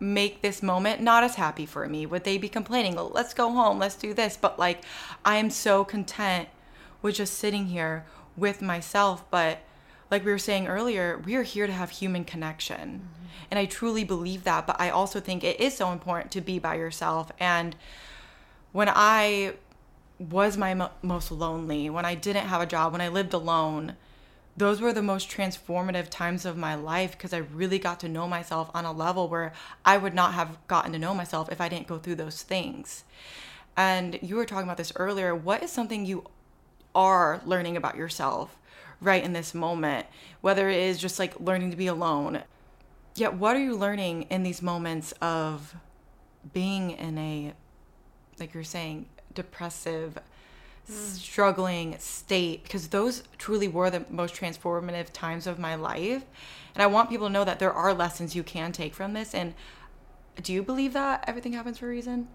make 0.00 0.42
this 0.42 0.62
moment 0.62 1.00
not 1.00 1.24
as 1.24 1.34
happy 1.34 1.66
for 1.66 1.88
me? 1.88 2.06
Would 2.06 2.24
they 2.24 2.38
be 2.38 2.48
complaining, 2.48 2.98
oh, 2.98 3.10
"Let's 3.12 3.34
go 3.34 3.52
home, 3.52 3.78
let's 3.78 3.96
do 3.96 4.14
this." 4.14 4.36
But 4.36 4.58
like 4.58 4.84
I 5.24 5.36
am 5.36 5.50
so 5.50 5.84
content 5.84 6.48
with 7.02 7.16
just 7.16 7.34
sitting 7.34 7.66
here 7.66 8.06
with 8.36 8.62
myself, 8.62 9.28
but 9.30 9.58
like 10.10 10.24
we 10.24 10.30
were 10.30 10.38
saying 10.38 10.68
earlier, 10.68 11.20
we 11.24 11.34
are 11.36 11.42
here 11.42 11.66
to 11.66 11.72
have 11.72 11.90
human 11.90 12.24
connection. 12.24 12.78
Mm-hmm. 12.78 13.24
And 13.50 13.58
I 13.58 13.66
truly 13.66 14.04
believe 14.04 14.44
that, 14.44 14.66
but 14.66 14.80
I 14.80 14.90
also 14.90 15.20
think 15.20 15.42
it 15.42 15.60
is 15.60 15.76
so 15.76 15.90
important 15.90 16.30
to 16.32 16.40
be 16.40 16.58
by 16.58 16.76
yourself 16.76 17.32
and 17.38 17.76
when 18.72 18.88
I 18.94 19.54
was 20.18 20.56
my 20.56 20.74
mo- 20.74 20.90
most 21.02 21.30
lonely, 21.30 21.88
when 21.88 22.04
I 22.04 22.14
didn't 22.14 22.46
have 22.46 22.60
a 22.60 22.66
job, 22.66 22.92
when 22.92 23.00
I 23.00 23.08
lived 23.08 23.32
alone, 23.32 23.96
those 24.58 24.80
were 24.80 24.92
the 24.92 25.02
most 25.02 25.30
transformative 25.30 26.08
times 26.08 26.44
of 26.44 26.56
my 26.56 26.74
life 26.74 27.12
because 27.12 27.32
I 27.32 27.38
really 27.38 27.78
got 27.78 28.00
to 28.00 28.08
know 28.08 28.26
myself 28.26 28.70
on 28.74 28.84
a 28.84 28.92
level 28.92 29.28
where 29.28 29.52
I 29.84 29.98
would 29.98 30.14
not 30.14 30.34
have 30.34 30.58
gotten 30.66 30.92
to 30.92 30.98
know 30.98 31.14
myself 31.14 31.50
if 31.52 31.60
I 31.60 31.68
didn't 31.68 31.86
go 31.86 31.98
through 31.98 32.16
those 32.16 32.42
things. 32.42 33.04
And 33.76 34.18
you 34.20 34.34
were 34.34 34.44
talking 34.44 34.64
about 34.64 34.76
this 34.76 34.92
earlier. 34.96 35.34
What 35.34 35.62
is 35.62 35.70
something 35.70 36.04
you 36.04 36.24
are 36.92 37.40
learning 37.46 37.76
about 37.76 37.96
yourself 37.96 38.58
right 39.00 39.22
in 39.22 39.32
this 39.32 39.54
moment? 39.54 40.06
Whether 40.40 40.68
it 40.68 40.80
is 40.80 40.98
just 40.98 41.20
like 41.20 41.38
learning 41.38 41.70
to 41.70 41.76
be 41.76 41.86
alone. 41.86 42.42
Yet, 43.14 43.34
what 43.34 43.54
are 43.54 43.60
you 43.62 43.76
learning 43.76 44.22
in 44.22 44.42
these 44.42 44.60
moments 44.60 45.12
of 45.20 45.76
being 46.52 46.90
in 46.90 47.16
a, 47.18 47.52
like 48.40 48.54
you're 48.54 48.64
saying, 48.64 49.06
depressive, 49.32 50.18
struggling 50.88 51.96
state 51.98 52.62
because 52.62 52.88
those 52.88 53.22
truly 53.36 53.68
were 53.68 53.90
the 53.90 54.04
most 54.10 54.34
transformative 54.34 55.12
times 55.12 55.46
of 55.46 55.58
my 55.58 55.74
life. 55.74 56.24
And 56.74 56.82
I 56.82 56.86
want 56.86 57.10
people 57.10 57.26
to 57.26 57.32
know 57.32 57.44
that 57.44 57.58
there 57.58 57.72
are 57.72 57.92
lessons 57.92 58.34
you 58.34 58.42
can 58.42 58.72
take 58.72 58.94
from 58.94 59.12
this. 59.12 59.34
And 59.34 59.54
do 60.42 60.52
you 60.52 60.62
believe 60.62 60.92
that 60.92 61.24
everything 61.26 61.52
happens 61.52 61.78
for 61.78 61.86
a 61.86 61.90
reason? 61.90 62.28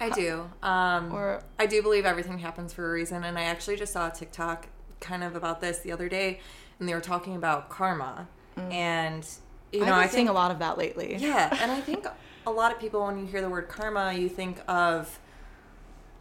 I 0.00 0.10
do. 0.10 0.50
Um, 0.62 1.12
Or- 1.12 1.42
I 1.58 1.66
do 1.66 1.82
believe 1.82 2.04
everything 2.06 2.38
happens 2.38 2.72
for 2.72 2.88
a 2.88 2.92
reason. 2.92 3.22
And 3.24 3.38
I 3.38 3.42
actually 3.42 3.76
just 3.76 3.92
saw 3.92 4.08
a 4.08 4.10
TikTok 4.10 4.68
kind 5.00 5.22
of 5.22 5.36
about 5.36 5.60
this 5.60 5.78
the 5.80 5.92
other 5.92 6.08
day, 6.08 6.40
and 6.80 6.88
they 6.88 6.94
were 6.94 7.00
talking 7.00 7.36
about 7.36 7.68
karma. 7.68 8.28
And, 8.56 9.26
you 9.72 9.80
know, 9.80 9.86
I've 9.86 9.92
I 9.92 10.02
been 10.02 10.10
seeing 10.10 10.26
think 10.26 10.30
a 10.30 10.32
lot 10.32 10.50
of 10.50 10.58
that 10.58 10.76
lately. 10.78 11.16
Yeah, 11.18 11.56
and 11.60 11.70
I 11.70 11.80
think 11.80 12.06
a 12.46 12.50
lot 12.50 12.72
of 12.72 12.78
people, 12.78 13.04
when 13.06 13.18
you 13.18 13.26
hear 13.26 13.40
the 13.40 13.48
word 13.48 13.68
karma, 13.68 14.12
you 14.12 14.28
think 14.28 14.58
of, 14.68 15.18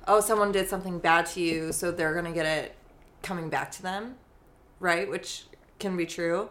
oh, 0.07 0.19
someone 0.19 0.51
did 0.51 0.67
something 0.67 0.99
bad 0.99 1.25
to 1.27 1.41
you, 1.41 1.71
so 1.71 1.91
they're 1.91 2.13
going 2.13 2.25
to 2.25 2.31
get 2.31 2.45
it 2.45 2.75
coming 3.21 3.49
back 3.49 3.71
to 3.71 3.81
them, 3.81 4.15
right? 4.79 5.09
Which 5.09 5.45
can 5.79 5.95
be 5.97 6.05
true. 6.05 6.49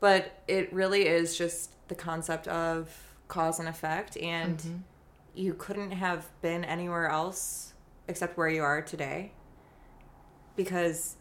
But 0.00 0.42
it 0.46 0.72
really 0.72 1.06
is 1.06 1.36
just 1.36 1.72
the 1.88 1.94
concept 1.94 2.48
of 2.48 2.94
cause 3.28 3.58
and 3.58 3.68
effect. 3.68 4.16
And 4.16 4.58
mm-hmm. 4.58 4.76
you 5.34 5.54
couldn't 5.54 5.92
have 5.92 6.26
been 6.42 6.64
anywhere 6.64 7.08
else 7.08 7.74
except 8.08 8.36
where 8.36 8.48
you 8.48 8.62
are 8.62 8.82
today 8.82 9.32
because 10.54 11.16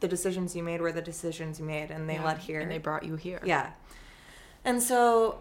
the 0.00 0.08
decisions 0.08 0.54
you 0.54 0.62
made 0.62 0.80
were 0.80 0.92
the 0.92 1.02
decisions 1.02 1.58
you 1.58 1.66
made 1.66 1.90
and 1.90 2.08
they 2.08 2.14
Yeah, 2.14 2.24
led 2.24 2.38
here. 2.38 2.60
And 2.60 2.70
they 2.70 2.78
brought 2.78 3.04
you 3.04 3.16
here. 3.16 3.40
Yeah. 3.44 3.70
And 4.64 4.82
so 4.82 5.40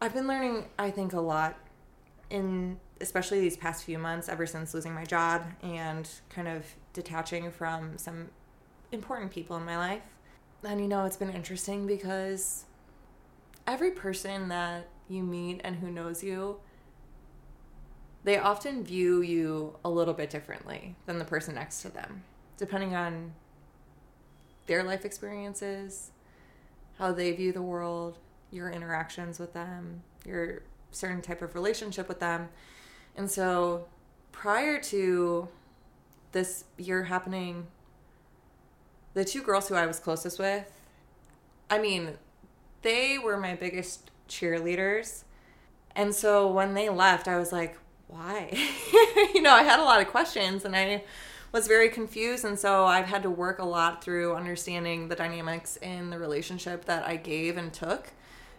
I've 0.00 0.14
been 0.14 0.26
learning, 0.26 0.66
I 0.78 0.90
think, 0.90 1.12
a 1.12 1.20
lot 1.20 1.56
in 2.32 2.80
especially 3.00 3.40
these 3.40 3.56
past 3.56 3.84
few 3.84 3.98
months, 3.98 4.28
ever 4.28 4.46
since 4.46 4.72
losing 4.72 4.94
my 4.94 5.04
job 5.04 5.44
and 5.62 6.08
kind 6.30 6.48
of 6.48 6.64
detaching 6.94 7.50
from 7.50 7.98
some 7.98 8.30
important 8.90 9.30
people 9.30 9.56
in 9.56 9.64
my 9.64 9.76
life. 9.76 10.02
And 10.64 10.80
you 10.80 10.88
know, 10.88 11.04
it's 11.04 11.16
been 11.16 11.30
interesting 11.30 11.86
because 11.86 12.64
every 13.66 13.90
person 13.90 14.48
that 14.48 14.88
you 15.08 15.22
meet 15.22 15.60
and 15.62 15.76
who 15.76 15.90
knows 15.90 16.24
you, 16.24 16.58
they 18.24 18.38
often 18.38 18.82
view 18.82 19.20
you 19.20 19.76
a 19.84 19.90
little 19.90 20.14
bit 20.14 20.30
differently 20.30 20.96
than 21.06 21.18
the 21.18 21.24
person 21.24 21.56
next 21.56 21.82
to 21.82 21.90
them, 21.90 22.22
depending 22.56 22.94
on 22.94 23.34
their 24.66 24.84
life 24.84 25.04
experiences, 25.04 26.12
how 26.98 27.12
they 27.12 27.32
view 27.32 27.52
the 27.52 27.62
world, 27.62 28.18
your 28.50 28.70
interactions 28.70 29.38
with 29.38 29.52
them, 29.52 30.02
your 30.24 30.62
certain 30.92 31.22
type 31.22 31.42
of 31.42 31.54
relationship 31.54 32.08
with 32.08 32.20
them. 32.20 32.48
And 33.16 33.30
so 33.30 33.86
prior 34.30 34.80
to 34.80 35.48
this 36.32 36.64
year 36.78 37.04
happening, 37.04 37.66
the 39.14 39.24
two 39.24 39.42
girls 39.42 39.68
who 39.68 39.74
I 39.74 39.86
was 39.86 39.98
closest 39.98 40.38
with, 40.38 40.70
I 41.70 41.78
mean, 41.78 42.18
they 42.82 43.18
were 43.18 43.36
my 43.36 43.54
biggest 43.54 44.10
cheerleaders. 44.28 45.24
And 45.94 46.14
so 46.14 46.50
when 46.50 46.74
they 46.74 46.88
left, 46.88 47.28
I 47.28 47.38
was 47.38 47.52
like, 47.52 47.76
why? 48.08 48.50
you 49.34 49.42
know, 49.42 49.52
I 49.52 49.62
had 49.62 49.78
a 49.78 49.84
lot 49.84 50.00
of 50.00 50.08
questions 50.08 50.64
and 50.64 50.74
I 50.74 51.04
was 51.52 51.68
very 51.68 51.88
confused. 51.88 52.44
And 52.44 52.58
so 52.58 52.86
I've 52.86 53.06
had 53.06 53.22
to 53.22 53.30
work 53.30 53.58
a 53.58 53.64
lot 53.64 54.02
through 54.02 54.34
understanding 54.34 55.08
the 55.08 55.16
dynamics 55.16 55.76
in 55.76 56.10
the 56.10 56.18
relationship 56.18 56.86
that 56.86 57.06
I 57.06 57.16
gave 57.16 57.56
and 57.56 57.72
took 57.72 58.08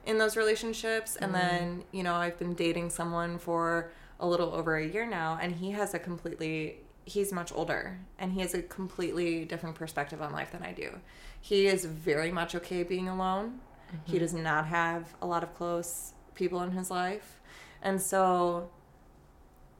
in 0.05 0.17
those 0.17 0.37
relationships. 0.37 1.15
And 1.15 1.33
mm-hmm. 1.33 1.47
then, 1.47 1.83
you 1.91 2.03
know, 2.03 2.15
I've 2.15 2.37
been 2.39 2.53
dating 2.53 2.89
someone 2.89 3.37
for 3.37 3.91
a 4.19 4.27
little 4.27 4.53
over 4.53 4.77
a 4.77 4.87
year 4.87 5.05
now, 5.05 5.37
and 5.41 5.55
he 5.55 5.71
has 5.71 5.93
a 5.93 5.99
completely 5.99 6.77
he's 7.05 7.33
much 7.33 7.51
older 7.53 7.99
and 8.17 8.31
he 8.31 8.41
has 8.41 8.53
a 8.53 8.61
completely 8.61 9.45
different 9.45 9.75
perspective 9.75 10.21
on 10.21 10.31
life 10.31 10.51
than 10.51 10.63
I 10.63 10.71
do. 10.71 10.99
He 11.41 11.67
is 11.67 11.85
very 11.85 12.31
much 12.31 12.55
okay 12.55 12.83
being 12.83 13.09
alone. 13.09 13.59
He 14.05 14.13
mm-hmm. 14.13 14.19
does 14.19 14.33
not 14.33 14.67
have 14.67 15.13
a 15.21 15.27
lot 15.27 15.43
of 15.43 15.53
close 15.53 16.13
people 16.33 16.61
in 16.63 16.71
his 16.71 16.89
life. 16.89 17.41
And 17.81 18.01
so 18.01 18.69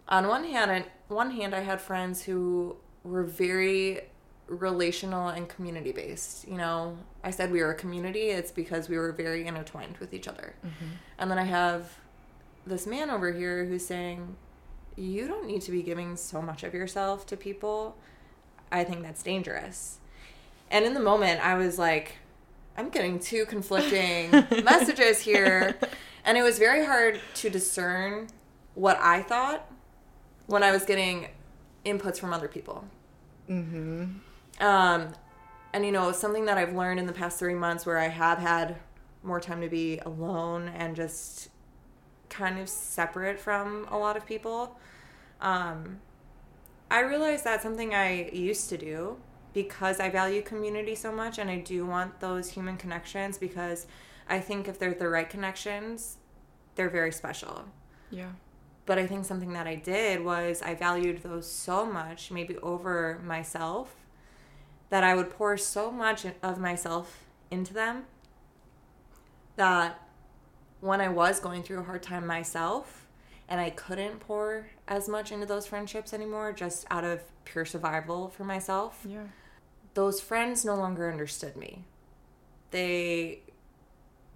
on 0.07 0.27
one 0.27 0.43
hand, 0.43 0.69
on 0.71 0.83
one 1.07 1.31
hand 1.31 1.55
I 1.55 1.61
had 1.61 1.79
friends 1.79 2.23
who 2.23 2.75
were 3.03 3.23
very 3.23 4.01
relational 4.47 5.29
and 5.29 5.47
community 5.47 5.91
based. 5.91 6.47
You 6.47 6.57
know, 6.57 6.97
I 7.23 7.31
said 7.31 7.51
we 7.51 7.61
were 7.61 7.71
a 7.71 7.75
community, 7.75 8.29
it's 8.29 8.51
because 8.51 8.89
we 8.89 8.97
were 8.97 9.11
very 9.11 9.47
intertwined 9.47 9.97
with 9.97 10.13
each 10.13 10.27
other. 10.27 10.55
And 11.17 11.31
then 11.31 11.37
I 11.39 11.43
have 11.43 11.97
this 12.65 12.87
man 12.87 13.09
over 13.09 13.31
here 13.31 13.65
who's 13.65 13.85
saying, 13.85 14.35
You 14.95 15.27
don't 15.27 15.47
need 15.47 15.61
to 15.63 15.71
be 15.71 15.81
giving 15.81 16.15
so 16.15 16.41
much 16.41 16.63
of 16.63 16.73
yourself 16.73 17.25
to 17.27 17.37
people. 17.37 17.97
I 18.71 18.83
think 18.83 19.03
that's 19.03 19.23
dangerous. 19.23 19.99
And 20.71 20.85
in 20.85 20.93
the 20.93 20.99
moment, 20.99 21.45
I 21.45 21.55
was 21.55 21.77
like, 21.77 22.17
I'm 22.75 22.89
getting 22.89 23.19
two 23.19 23.45
conflicting 23.45 24.31
messages 24.63 25.19
here. 25.19 25.75
And 26.25 26.37
it 26.37 26.41
was 26.41 26.57
very 26.57 26.85
hard 26.85 27.19
to 27.35 27.49
discern 27.49 28.27
what 28.73 28.97
I 28.99 29.21
thought 29.21 29.69
when 30.47 30.63
I 30.63 30.71
was 30.71 30.83
getting 30.83 31.27
inputs 31.85 32.19
from 32.19 32.33
other 32.33 32.47
people. 32.47 32.85
Mm-hmm. 33.49 34.05
Um, 34.59 35.13
and, 35.73 35.85
you 35.85 35.91
know, 35.91 36.11
something 36.11 36.45
that 36.45 36.57
I've 36.57 36.75
learned 36.75 36.99
in 36.99 37.05
the 37.05 37.13
past 37.13 37.39
three 37.39 37.55
months 37.55 37.85
where 37.85 37.97
I 37.97 38.07
have 38.07 38.37
had 38.37 38.77
more 39.23 39.39
time 39.39 39.61
to 39.61 39.69
be 39.69 39.99
alone 39.99 40.69
and 40.69 40.95
just 40.95 41.49
kind 42.29 42.59
of 42.59 42.69
separate 42.69 43.39
from 43.39 43.87
a 43.89 43.97
lot 43.97 44.17
of 44.17 44.25
people 44.25 44.77
Um, 45.43 45.99
I 46.89 47.01
realized 47.01 47.43
that's 47.43 47.63
something 47.63 47.93
I 47.93 48.29
used 48.31 48.69
to 48.69 48.77
do 48.77 49.17
because 49.53 49.99
I 49.99 50.09
value 50.09 50.41
community 50.41 50.95
so 50.95 51.11
much 51.11 51.37
and 51.37 51.49
I 51.49 51.59
do 51.59 51.85
want 51.85 52.19
those 52.19 52.49
human 52.49 52.77
connections 52.77 53.37
because 53.37 53.85
I 54.27 54.39
think 54.39 54.67
if 54.67 54.79
they're 54.79 54.93
the 54.93 55.09
right 55.09 55.29
connections, 55.29 56.17
they're 56.75 56.89
very 56.89 57.11
special. 57.11 57.65
Yeah. 58.09 58.31
But 58.85 58.97
I 58.97 59.05
think 59.05 59.25
something 59.25 59.53
that 59.53 59.67
I 59.67 59.75
did 59.75 60.23
was 60.23 60.61
I 60.61 60.75
valued 60.75 61.23
those 61.23 61.49
so 61.49 61.85
much, 61.85 62.31
maybe 62.31 62.57
over 62.57 63.21
myself, 63.23 63.95
that 64.93 65.03
I 65.03 65.15
would 65.15 65.31
pour 65.31 65.57
so 65.57 65.89
much 65.89 66.23
of 66.43 66.59
myself 66.59 67.23
into 67.49 67.73
them 67.73 68.03
that 69.55 69.99
when 70.81 71.01
I 71.01 71.09
was 71.09 71.39
going 71.39 71.63
through 71.63 71.79
a 71.79 71.83
hard 71.83 72.03
time 72.03 72.27
myself 72.27 73.07
and 73.49 73.59
I 73.59 73.71
couldn't 73.71 74.19
pour 74.19 74.67
as 74.87 75.09
much 75.09 75.31
into 75.31 75.47
those 75.47 75.65
friendships 75.65 76.13
anymore 76.13 76.53
just 76.53 76.85
out 76.91 77.03
of 77.03 77.23
pure 77.43 77.65
survival 77.65 78.29
for 78.29 78.43
myself, 78.43 79.03
Yeah. 79.03 79.23
those 79.95 80.21
friends 80.21 80.63
no 80.63 80.75
longer 80.75 81.11
understood 81.11 81.55
me. 81.57 81.85
They 82.69 83.39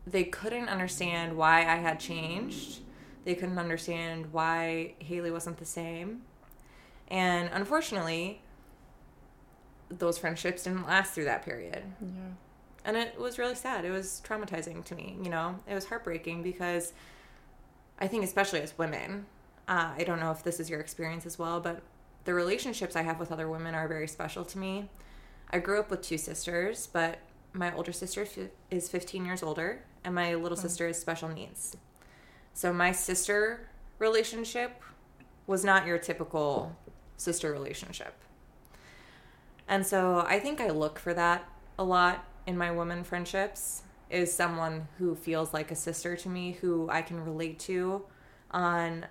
they 0.08 0.24
couldn't 0.24 0.70
understand 0.70 1.38
why 1.38 1.60
I 1.72 1.76
had 1.76 2.00
changed. 2.00 2.80
They 3.26 3.36
couldn't 3.36 3.60
understand 3.60 4.34
why 4.34 4.96
Haleigh 5.02 5.32
wasn't 5.32 5.58
the 5.58 5.66
same. 5.66 6.24
And 7.10 7.48
unfortunately, 7.54 8.42
those 9.90 10.18
friendships 10.18 10.64
didn't 10.64 10.86
last 10.86 11.14
through 11.14 11.26
that 11.26 11.44
period. 11.44 11.84
Yeah. 12.02 12.08
And 12.86 12.98
it 12.98 13.20
was 13.20 13.38
really 13.38 13.56
sad. 13.56 13.86
It 13.86 13.92
was 13.92 14.22
traumatizing 14.26 14.84
to 14.86 14.96
me, 14.96 15.18
you 15.22 15.30
know? 15.30 15.56
It 15.68 15.74
was 15.74 15.86
heartbreaking 15.86 16.44
because 16.44 16.94
I 18.00 18.08
think, 18.08 18.24
especially 18.24 18.62
as 18.62 18.78
women, 18.78 19.26
uh, 19.68 19.92
I 19.98 20.04
don't 20.04 20.20
know 20.20 20.32
if 20.32 20.44
this 20.44 20.60
is 20.60 20.70
your 20.70 20.80
experience 20.80 21.26
as 21.26 21.38
well, 21.38 21.60
but 21.60 21.82
the 22.26 22.34
relationships 22.34 22.96
I 22.96 23.02
have 23.02 23.20
with 23.20 23.32
other 23.32 23.50
women 23.50 23.76
are 23.76 23.88
very 23.88 24.08
special 24.08 24.46
to 24.46 24.58
me. 24.58 24.90
I 25.50 25.60
grew 25.60 25.80
up 25.80 25.90
with 25.90 26.02
two 26.02 26.18
sisters, 26.18 26.88
but 26.92 27.20
my 27.54 27.74
older 27.74 27.92
sister 27.92 28.26
fi- 28.26 28.50
is 28.70 28.90
15 28.90 29.26
years 29.26 29.44
older, 29.44 29.84
and 30.04 30.14
my 30.14 30.36
little 30.36 30.58
sister 30.58 30.88
is 30.88 31.00
special 31.00 31.30
needs. 31.30 31.76
So 32.54 32.72
my 32.72 32.92
sister 32.92 33.70
relationship 34.00 34.82
was 35.46 35.64
not 35.64 35.86
your 35.86 35.98
typical 35.98 36.76
sister 37.18 37.52
relationship. 37.52 38.14
And 39.68 39.86
so 39.86 40.26
I 40.28 40.40
think 40.40 40.62
I 40.62 40.70
look 40.70 41.00
for 41.00 41.14
that 41.14 41.50
a 41.78 41.84
lot 41.84 42.26
in 42.46 42.58
my 42.58 42.72
women 42.72 43.04
friendships 43.04 43.84
is 44.10 44.34
someone 44.34 44.88
who 44.98 45.16
feels 45.16 45.54
like 45.54 45.72
a 45.72 45.76
sister 45.76 46.16
to 46.16 46.30
me, 46.30 46.54
who 46.62 46.90
I 46.90 47.02
can 47.02 47.24
relate 47.24 47.60
to 47.60 48.06
on 48.52 49.06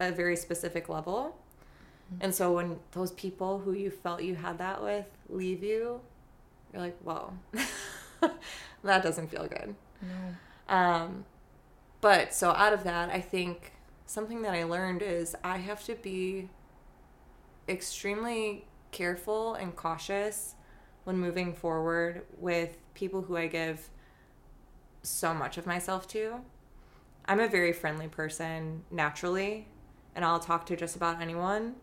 a 0.00 0.10
very 0.10 0.36
specific 0.36 0.88
level. 0.88 1.36
And 2.20 2.34
so 2.34 2.52
when 2.52 2.78
those 2.92 3.12
people 3.12 3.58
who 3.58 3.72
you 3.72 3.90
felt 3.90 4.22
you 4.22 4.34
had 4.34 4.58
that 4.58 4.82
with 4.82 5.06
leave 5.28 5.62
you, 5.62 6.00
you're 6.72 6.82
like, 6.82 6.98
whoa, 7.02 7.32
that 8.82 9.02
doesn't 9.02 9.28
feel 9.28 9.46
good. 9.46 9.74
No. 10.02 10.74
Um, 10.74 11.24
but 12.00 12.34
so 12.34 12.50
out 12.50 12.72
of 12.72 12.84
that, 12.84 13.10
I 13.10 13.20
think 13.20 13.72
something 14.06 14.42
that 14.42 14.54
I 14.54 14.64
learned 14.64 15.02
is 15.02 15.36
I 15.44 15.58
have 15.58 15.84
to 15.84 15.94
be 15.94 16.50
extremely 17.68 18.66
careful 18.92 19.54
and 19.54 19.74
cautious 19.74 20.54
when 21.04 21.18
moving 21.18 21.52
forward 21.52 22.22
with 22.38 22.76
people 22.94 23.22
who 23.22 23.36
I 23.36 23.48
give 23.48 23.90
so 25.02 25.34
much 25.34 25.58
of 25.58 25.66
myself 25.66 26.06
to. 26.08 26.40
I'm 27.26 27.40
a 27.40 27.48
very 27.48 27.72
friendly 27.72 28.08
person 28.08 28.82
naturally, 28.90 29.66
and 30.14 30.24
I'll 30.24 30.40
talk 30.40 30.66
to 30.66 30.76
just 30.76 30.96
about 30.96 31.20
anyone 31.20 31.74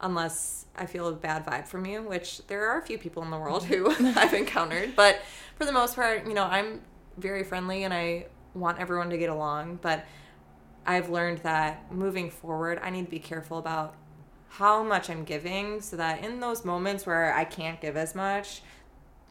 unless 0.00 0.66
I 0.76 0.86
feel 0.86 1.08
a 1.08 1.12
bad 1.12 1.46
vibe 1.46 1.66
from 1.66 1.86
you, 1.86 2.02
which 2.02 2.46
there 2.46 2.68
are 2.68 2.78
a 2.78 2.82
few 2.82 2.98
people 2.98 3.22
in 3.22 3.30
the 3.30 3.38
world 3.38 3.64
who 3.64 3.90
I've 4.16 4.34
encountered. 4.34 4.94
But 4.94 5.20
for 5.56 5.64
the 5.64 5.72
most 5.72 5.94
part, 5.94 6.26
you 6.26 6.34
know, 6.34 6.44
I'm 6.44 6.82
very 7.16 7.44
friendly 7.44 7.84
and 7.84 7.94
I 7.94 8.26
want 8.54 8.78
everyone 8.78 9.10
to 9.10 9.18
get 9.18 9.30
along. 9.30 9.78
But 9.82 10.04
I've 10.86 11.08
learned 11.08 11.38
that 11.38 11.92
moving 11.92 12.30
forward, 12.30 12.78
I 12.82 12.90
need 12.90 13.06
to 13.06 13.10
be 13.10 13.18
careful 13.18 13.58
about 13.58 13.94
how 14.58 14.82
much 14.82 15.08
I'm 15.10 15.24
giving 15.24 15.80
so 15.80 15.96
that 15.96 16.22
in 16.24 16.40
those 16.40 16.64
moments 16.64 17.06
where 17.06 17.32
I 17.34 17.44
can't 17.44 17.80
give 17.80 17.96
as 17.96 18.14
much, 18.14 18.62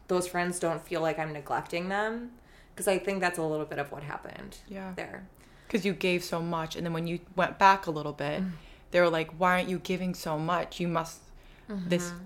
those 0.08 0.28
friends 0.28 0.60
don't 0.60 0.82
feel 0.86 1.02
like 1.02 1.18
I'm 1.20 1.32
neglecting 1.34 1.90
them. 1.90 2.32
Because 2.74 2.88
I 2.88 2.98
think 2.98 3.20
that's 3.22 3.38
a 3.38 3.44
little 3.44 3.66
bit 3.68 3.78
of 3.80 3.92
what 3.92 4.04
happened 4.04 4.58
Yeah. 4.68 4.94
there. 4.96 5.28
Because 5.68 5.86
you 5.86 5.94
gave 5.94 6.24
so 6.24 6.42
much, 6.42 6.76
and 6.76 6.86
then 6.86 6.94
when 6.94 7.08
you 7.08 7.20
went 7.36 7.58
back 7.60 7.86
a 7.88 7.92
little 7.92 8.14
bit, 8.14 8.42
Mm. 8.42 8.52
they 8.92 9.00
were 9.00 9.10
like, 9.10 9.30
"Why 9.38 9.54
aren't 9.54 9.70
you 9.70 9.80
giving 9.80 10.14
so 10.16 10.38
much? 10.40 10.80
You 10.80 10.88
must." 10.88 11.20
This, 11.70 12.10
Mm-hmm. 12.12 12.26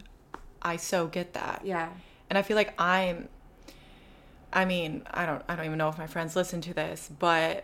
I 0.62 0.76
so 0.78 1.08
get 1.08 1.34
that. 1.34 1.62
Yeah. 1.64 1.90
and 2.30 2.38
i 2.38 2.42
feel 2.42 2.58
like 2.58 2.74
i'm 2.78 3.30
i 4.52 4.66
mean 4.66 5.02
i 5.12 5.26
don't 5.26 5.42
i 5.48 5.56
don't 5.56 5.66
even 5.66 5.78
know 5.78 5.88
if 5.88 5.98
my 5.98 6.08
friends 6.08 6.36
listen 6.36 6.60
to 6.60 6.74
this 6.74 7.10
but 7.20 7.64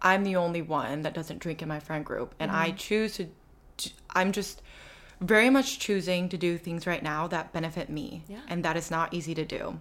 i'm 0.00 0.24
the 0.24 0.34
only 0.34 0.62
one 0.62 1.02
that 1.02 1.14
doesn't 1.14 1.38
drink 1.38 1.62
in 1.62 1.68
my 1.68 1.78
friend 1.78 2.04
group 2.04 2.34
and 2.40 2.50
i 2.50 2.72
choose 2.72 3.14
to 3.18 3.28
i'm 4.10 4.32
just 4.32 4.62
very 5.20 5.50
much 5.50 5.78
choosing 5.78 6.28
to 6.28 6.36
do 6.36 6.58
things 6.58 6.86
right 6.86 7.02
now 7.02 7.26
that 7.28 7.52
benefit 7.52 7.88
me 7.88 8.22
Yeah. 8.28 8.40
and 8.48 8.64
that 8.64 8.76
is 8.76 8.90
not 8.90 9.14
easy 9.14 9.34
to 9.36 9.44
do. 9.44 9.78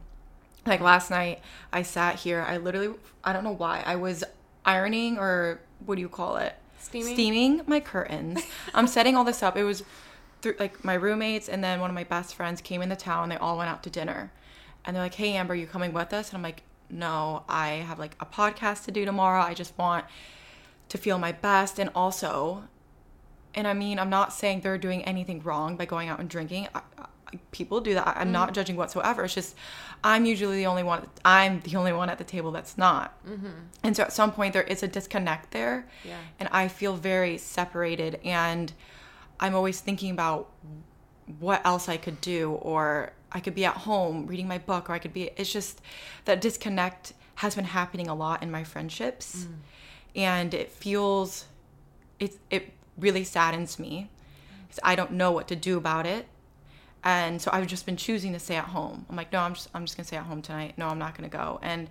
Like 0.66 0.80
last 0.82 1.10
night 1.10 1.42
i 1.74 1.82
sat 1.82 2.16
here 2.18 2.46
i 2.48 2.58
literally 2.58 2.94
i 3.24 3.34
don't 3.34 3.44
know 3.44 3.52
why 3.66 3.82
i 3.86 3.96
was 3.96 4.24
ironing 4.66 5.18
or 5.18 5.60
what 5.86 5.96
do 5.96 6.02
you 6.02 6.10
call 6.10 6.38
it? 6.38 6.54
Steaming? 6.80 7.14
steaming 7.16 7.62
my 7.68 7.80
curtains. 7.80 8.42
I'm 8.76 8.86
setting 8.88 9.16
all 9.16 9.24
this 9.24 9.42
up. 9.42 9.58
It 9.58 9.64
was 9.64 9.84
through 10.42 10.56
like 10.60 10.84
my 10.84 10.94
roommates 10.94 11.50
and 11.50 11.64
then 11.64 11.80
one 11.80 11.90
of 11.90 11.96
my 11.96 12.04
best 12.04 12.36
friends 12.36 12.62
came 12.62 12.82
into 12.84 12.96
town 12.96 13.30
they 13.30 13.38
all 13.38 13.58
went 13.58 13.70
out 13.72 13.82
to 13.84 13.90
dinner. 13.90 14.32
And 14.86 14.96
they're 14.96 15.04
like 15.04 15.16
hey 15.16 15.34
amber 15.34 15.56
you 15.56 15.66
coming 15.66 15.94
with 15.94 16.14
us? 16.14 16.30
And 16.30 16.38
i'm 16.38 16.44
like 16.44 16.62
no 16.90 17.44
i 17.48 17.70
have 17.90 17.98
like 17.98 18.16
a 18.20 18.26
podcast 18.28 18.86
to 18.86 18.92
do 18.92 19.06
tomorrow. 19.06 19.42
I 19.42 19.54
just 19.56 19.76
want 19.80 20.06
to 20.90 20.98
feel 21.00 21.18
my 21.18 21.32
best. 21.32 21.80
And 21.80 21.90
also 21.96 22.66
and 23.56 23.68
i 23.68 23.74
mean 23.74 24.00
i'm 24.00 24.10
not 24.10 24.34
saying 24.34 24.62
they're 24.62 24.78
doing 24.78 25.04
anything 25.04 25.42
wrong 25.42 25.76
by 25.76 25.86
going 25.86 26.10
out 26.10 26.20
and 26.20 26.30
drinking. 26.30 26.68
I, 26.74 26.82
I, 26.98 27.06
people 27.52 27.80
do 27.80 27.94
that. 27.94 28.18
I'm 28.18 28.32
not 28.32 28.48
mm-hmm. 28.48 28.56
judging 28.56 28.76
whatsoever. 28.76 29.24
It's 29.24 29.34
just 29.34 29.56
i'm 30.04 30.26
usually 30.26 30.58
the 30.58 30.66
only 30.66 30.84
one 30.84 31.08
i'm 31.24 31.62
the 31.62 31.76
only 31.78 31.94
one 31.94 32.10
at 32.10 32.18
the 32.18 32.24
table 32.24 32.52
that's 32.52 32.78
not. 32.78 33.24
Mm-hmm. 33.26 33.48
And 33.84 33.96
so 33.96 34.04
at 34.04 34.14
some 34.14 34.32
point 34.32 34.54
there 34.54 34.64
is 34.64 34.84
a 34.84 34.88
disconnect 34.88 35.52
there. 35.52 35.88
Yeah. 36.04 36.18
and 36.40 36.50
i 36.52 36.68
feel 36.68 36.96
very 36.96 37.38
separated. 37.38 38.20
And 38.24 38.74
i'm 39.40 39.56
always 39.56 39.80
thinking 39.80 40.12
about 40.12 40.50
what 41.40 41.66
else 41.66 41.88
i 41.88 41.98
could 41.98 42.20
do. 42.22 42.52
Or 42.52 43.14
i 43.32 43.40
could 43.40 43.56
be 43.56 43.66
at 43.66 43.78
home 43.78 44.28
reading 44.28 44.48
my 44.48 44.58
book 44.58 44.90
or 44.90 44.94
i 44.94 45.00
could 45.00 45.14
be 45.14 45.32
it's 45.38 45.52
just 45.52 45.82
that 46.26 46.42
disconnect 46.42 47.14
has 47.36 47.56
been 47.56 47.66
happening 47.66 48.08
a 48.08 48.14
lot 48.14 48.44
in 48.44 48.52
my 48.52 48.64
friendships. 48.64 49.46
Mm. 49.46 49.54
And 50.16 50.54
it 50.54 50.72
feels 50.72 51.46
it 52.20 52.38
it 52.50 52.74
really 52.98 53.24
saddens 53.24 53.80
me 53.80 54.10
because 54.68 54.80
i 54.84 54.96
don't 54.96 55.12
know 55.12 55.32
what 55.32 55.48
to 55.48 55.56
do 55.56 55.78
about 55.78 56.06
it. 56.06 56.28
And 57.04 57.42
so 57.42 57.50
i've 57.52 57.68
just 57.68 57.86
been 57.86 57.98
choosing 57.98 58.34
to 58.34 58.40
stay 58.40 58.56
at 58.56 58.66
home. 58.66 59.06
I'm 59.10 59.16
like 59.16 59.32
no 59.34 59.40
i'm 59.40 59.54
just 59.54 59.70
i'm 59.74 59.86
just 59.86 59.98
gonna 59.98 60.08
stay 60.08 60.18
at 60.18 60.26
home 60.26 60.42
tonight. 60.42 60.78
No 60.78 60.88
i'm 60.88 61.00
not 61.00 61.16
gonna 61.18 61.30
go. 61.30 61.60
And 61.62 61.90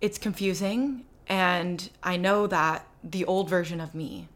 it's 0.00 0.18
confusing 0.18 1.04
and 1.28 1.88
i 2.02 2.16
know 2.16 2.46
that 2.46 2.86
the 3.04 3.24
old 3.24 3.48
version 3.48 3.80
of 3.80 3.94
me 3.94 4.28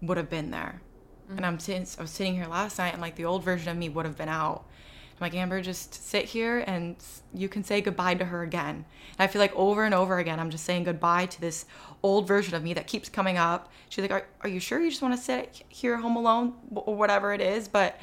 would 0.00 0.16
have 0.16 0.30
been 0.30 0.50
there. 0.50 0.80
Mm-hmm. 1.26 1.36
And 1.36 1.46
i'm 1.46 1.58
sitting 1.58 1.86
i 1.98 2.02
was 2.02 2.10
sitting 2.10 2.34
here 2.34 2.46
last 2.46 2.78
night 2.78 2.92
and 2.92 3.02
like 3.02 3.16
the 3.16 3.24
old 3.24 3.44
version 3.44 3.68
of 3.68 3.76
me 3.76 3.88
would 3.88 4.06
have 4.06 4.16
been 4.16 4.28
out. 4.28 4.64
I'm 5.12 5.26
like 5.26 5.34
amber 5.34 5.60
just 5.60 5.94
sit 5.94 6.24
here 6.24 6.64
and 6.66 6.96
you 7.34 7.48
can 7.48 7.62
say 7.62 7.80
goodbye 7.82 8.14
to 8.14 8.24
her 8.24 8.42
again. 8.42 8.74
And 8.76 9.20
i 9.20 9.26
feel 9.26 9.40
like 9.40 9.54
over 9.54 9.84
and 9.84 9.94
over 9.94 10.18
again 10.18 10.40
i'm 10.40 10.50
just 10.50 10.64
saying 10.64 10.84
goodbye 10.84 11.26
to 11.26 11.40
this 11.40 11.66
old 12.02 12.26
version 12.26 12.54
of 12.54 12.62
me 12.62 12.74
that 12.74 12.86
keeps 12.86 13.08
coming 13.08 13.38
up 13.38 13.70
she's 13.88 14.02
like 14.02 14.10
are, 14.10 14.26
are 14.40 14.48
you 14.48 14.60
sure 14.60 14.80
you 14.80 14.90
just 14.90 15.02
want 15.02 15.14
to 15.14 15.20
sit 15.20 15.62
here 15.68 15.96
home 15.96 16.16
alone 16.16 16.52
or 16.70 16.96
whatever 16.96 17.32
it 17.32 17.40
is 17.40 17.68
but 17.68 17.98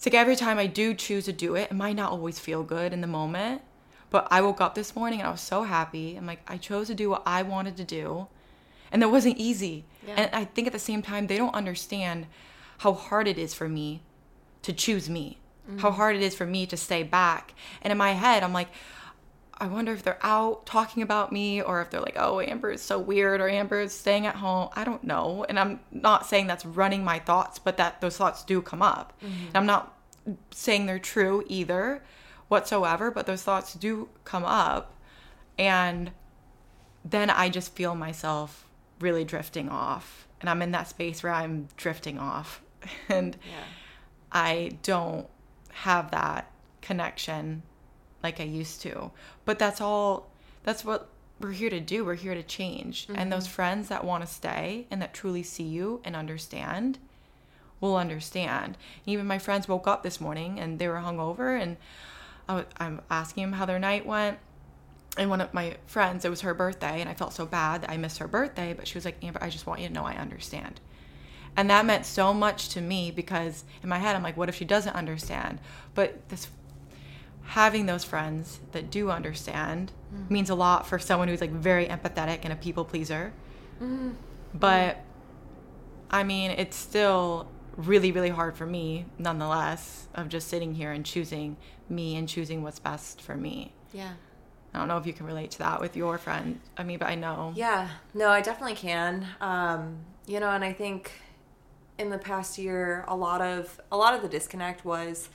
it's 0.00 0.06
like 0.06 0.14
every 0.14 0.34
time 0.34 0.58
I 0.58 0.66
do 0.66 0.94
choose 0.94 1.26
to 1.26 1.32
do 1.34 1.56
it, 1.56 1.68
it 1.70 1.74
might 1.74 1.94
not 1.94 2.10
always 2.10 2.38
feel 2.38 2.62
good 2.62 2.94
in 2.94 3.02
the 3.02 3.06
moment. 3.06 3.60
But 4.08 4.28
I 4.30 4.40
woke 4.40 4.58
up 4.58 4.74
this 4.74 4.96
morning 4.96 5.18
and 5.18 5.28
I 5.28 5.30
was 5.30 5.42
so 5.42 5.64
happy. 5.64 6.16
I'm 6.16 6.24
like, 6.24 6.40
I 6.48 6.56
chose 6.56 6.86
to 6.86 6.94
do 6.94 7.10
what 7.10 7.22
I 7.26 7.42
wanted 7.42 7.76
to 7.76 7.84
do. 7.84 8.26
And 8.90 9.02
that 9.02 9.10
wasn't 9.10 9.36
easy. 9.36 9.84
Yeah. 10.08 10.14
And 10.16 10.34
I 10.34 10.46
think 10.46 10.66
at 10.66 10.72
the 10.72 10.78
same 10.78 11.02
time, 11.02 11.26
they 11.26 11.36
don't 11.36 11.54
understand 11.54 12.28
how 12.78 12.94
hard 12.94 13.28
it 13.28 13.36
is 13.36 13.52
for 13.52 13.68
me 13.68 14.00
to 14.62 14.72
choose 14.72 15.10
me, 15.10 15.36
how 15.66 15.90
mm-hmm. 15.90 15.96
hard 15.96 16.16
it 16.16 16.22
is 16.22 16.34
for 16.34 16.46
me 16.46 16.64
to 16.64 16.78
stay 16.78 17.02
back. 17.02 17.52
And 17.82 17.92
in 17.92 17.98
my 17.98 18.12
head, 18.12 18.42
I'm 18.42 18.54
like, 18.54 18.68
I 19.60 19.66
wonder 19.66 19.92
if 19.92 20.02
they're 20.02 20.18
out 20.22 20.64
talking 20.64 21.02
about 21.02 21.32
me 21.32 21.60
or 21.60 21.82
if 21.82 21.90
they're 21.90 22.00
like, 22.00 22.16
oh, 22.16 22.40
Amber 22.40 22.70
is 22.70 22.80
so 22.80 22.98
weird 22.98 23.40
or 23.42 23.48
Amber 23.48 23.80
is 23.80 23.92
staying 23.92 24.26
at 24.26 24.36
home. 24.36 24.70
I 24.74 24.84
don't 24.84 25.04
know. 25.04 25.44
And 25.48 25.58
I'm 25.58 25.80
not 25.90 26.24
saying 26.26 26.46
that's 26.46 26.64
running 26.64 27.04
my 27.04 27.18
thoughts, 27.18 27.58
but 27.58 27.76
that 27.76 28.00
those 28.00 28.16
thoughts 28.16 28.42
do 28.42 28.62
come 28.62 28.80
up. 28.80 29.12
And 29.20 29.54
I'm 29.54 29.66
not 29.66 29.94
saying 30.50 30.86
they're 30.86 30.98
true 30.98 31.44
either 31.46 32.02
whatsoever, 32.48 33.10
but 33.10 33.26
those 33.26 33.42
thoughts 33.42 33.74
do 33.74 34.08
come 34.24 34.44
up. 34.44 34.94
And 35.58 36.12
then 37.04 37.28
I 37.30 37.50
just 37.50 37.74
feel 37.74 37.94
myself 37.94 38.66
really 38.98 39.24
drifting 39.24 39.68
off. 39.68 40.26
and 40.40 40.48
I'm 40.48 40.62
in 40.62 40.70
that 40.72 40.88
space 40.88 41.22
where 41.22 41.32
I'm 41.34 41.68
drifting 41.76 42.18
off 42.18 42.62
and 43.10 43.36
Yeah. 43.44 43.64
I 44.32 44.78
don't 44.82 45.26
have 45.72 46.10
that 46.12 46.50
connection 46.80 47.62
like 48.22 48.40
I 48.40 48.44
used 48.44 48.82
to. 48.82 49.10
But 49.44 49.58
that's 49.58 49.80
all 49.80 50.30
that's 50.62 50.84
what 50.84 51.08
we're 51.40 51.52
here 51.52 51.70
to 51.70 51.80
do. 51.80 52.04
We're 52.04 52.14
here 52.14 52.34
to 52.34 52.42
change. 52.42 53.06
And 53.14 53.32
those 53.32 53.44
mm-hmm. 53.44 53.54
friends 53.54 53.88
that 53.88 54.04
want 54.04 54.26
to 54.26 54.32
stay 54.32 54.86
and 54.90 55.00
that 55.00 55.14
truly 55.14 55.42
see 55.42 55.64
you 55.64 56.00
and 56.04 56.14
understand 56.14 56.98
will 57.80 57.96
understand. 57.96 58.76
Even 59.06 59.26
my 59.26 59.38
friends 59.38 59.66
woke 59.66 59.86
up 59.86 60.02
this 60.02 60.20
morning 60.20 60.60
and 60.60 60.78
they 60.78 60.86
were 60.86 60.96
hungover 60.96 61.58
and 61.60 61.78
I 62.48 62.54
was, 62.56 62.64
I'm 62.78 63.00
asking 63.10 63.44
them 63.44 63.52
how 63.54 63.64
their 63.64 63.78
night 63.78 64.04
went. 64.04 64.38
And 65.16 65.30
one 65.30 65.40
of 65.40 65.54
my 65.54 65.76
friends, 65.86 66.24
it 66.24 66.30
was 66.30 66.42
her 66.42 66.54
birthday, 66.54 67.00
and 67.00 67.10
I 67.10 67.14
felt 67.14 67.32
so 67.32 67.44
bad 67.44 67.82
that 67.82 67.90
I 67.90 67.96
missed 67.96 68.18
her 68.18 68.28
birthday, 68.28 68.74
but 68.74 68.86
she 68.86 68.96
was 68.96 69.04
like, 69.04 69.22
Amber, 69.24 69.42
I 69.42 69.50
just 69.50 69.66
want 69.66 69.80
you 69.80 69.88
to 69.88 69.92
know 69.92 70.04
I 70.04 70.14
understand. 70.14 70.80
And 71.56 71.68
that 71.68 71.84
meant 71.84 72.06
so 72.06 72.32
much 72.32 72.68
to 72.70 72.80
me 72.80 73.10
because 73.10 73.64
in 73.82 73.88
my 73.88 73.98
head, 73.98 74.14
I'm 74.14 74.22
like, 74.22 74.36
what 74.36 74.48
if 74.48 74.54
she 74.54 74.64
doesn't 74.64 74.94
understand? 74.94 75.58
But 75.94 76.28
this 76.28 76.48
having 77.42 77.86
those 77.86 78.04
friends 78.04 78.60
that 78.72 78.90
do 78.90 79.10
understand 79.10 79.92
means 80.28 80.50
a 80.50 80.54
lot 80.54 80.86
for 80.86 80.98
someone 80.98 81.28
who's 81.28 81.40
like 81.40 81.50
very 81.50 81.86
empathetic 81.86 82.40
and 82.42 82.52
a 82.52 82.56
people 82.56 82.84
pleaser. 82.84 83.32
But 84.54 84.98
I 86.10 86.24
mean, 86.24 86.50
it's 86.50 86.76
still 86.76 87.48
really, 87.76 88.12
really 88.12 88.30
hard 88.30 88.56
for 88.56 88.66
me, 88.66 89.06
nonetheless, 89.18 90.08
of 90.14 90.28
just 90.28 90.48
sitting 90.48 90.74
here 90.74 90.92
and 90.92 91.04
choosing 91.04 91.56
me 91.88 92.16
and 92.16 92.28
choosing 92.28 92.62
what's 92.62 92.78
best 92.78 93.20
for 93.20 93.36
me. 93.36 93.72
Yeah. 93.92 94.12
I 94.72 94.78
don't 94.78 94.88
know 94.88 94.98
if 94.98 95.06
you 95.06 95.12
can 95.12 95.26
relate 95.26 95.50
to 95.52 95.58
that 95.58 95.80
with 95.80 95.96
your 95.96 96.18
friend. 96.18 96.60
I 96.76 96.84
mean, 96.84 96.98
but 96.98 97.08
I 97.08 97.16
know. 97.16 97.52
Yeah, 97.56 97.88
no, 98.14 98.28
I 98.28 98.40
definitely 98.40 98.76
can. 98.76 99.26
Um, 99.40 99.98
you 100.26 100.38
know, 100.38 100.50
and 100.50 100.64
I 100.64 100.72
think 100.72 101.10
in 101.98 102.10
the 102.10 102.18
past 102.18 102.56
year, 102.56 103.04
a 103.08 103.16
lot 103.16 103.40
of 103.40 103.80
a 103.90 103.96
lot 103.96 104.14
of 104.14 104.22
the 104.22 104.28
disconnect 104.28 104.84
was 104.84 105.28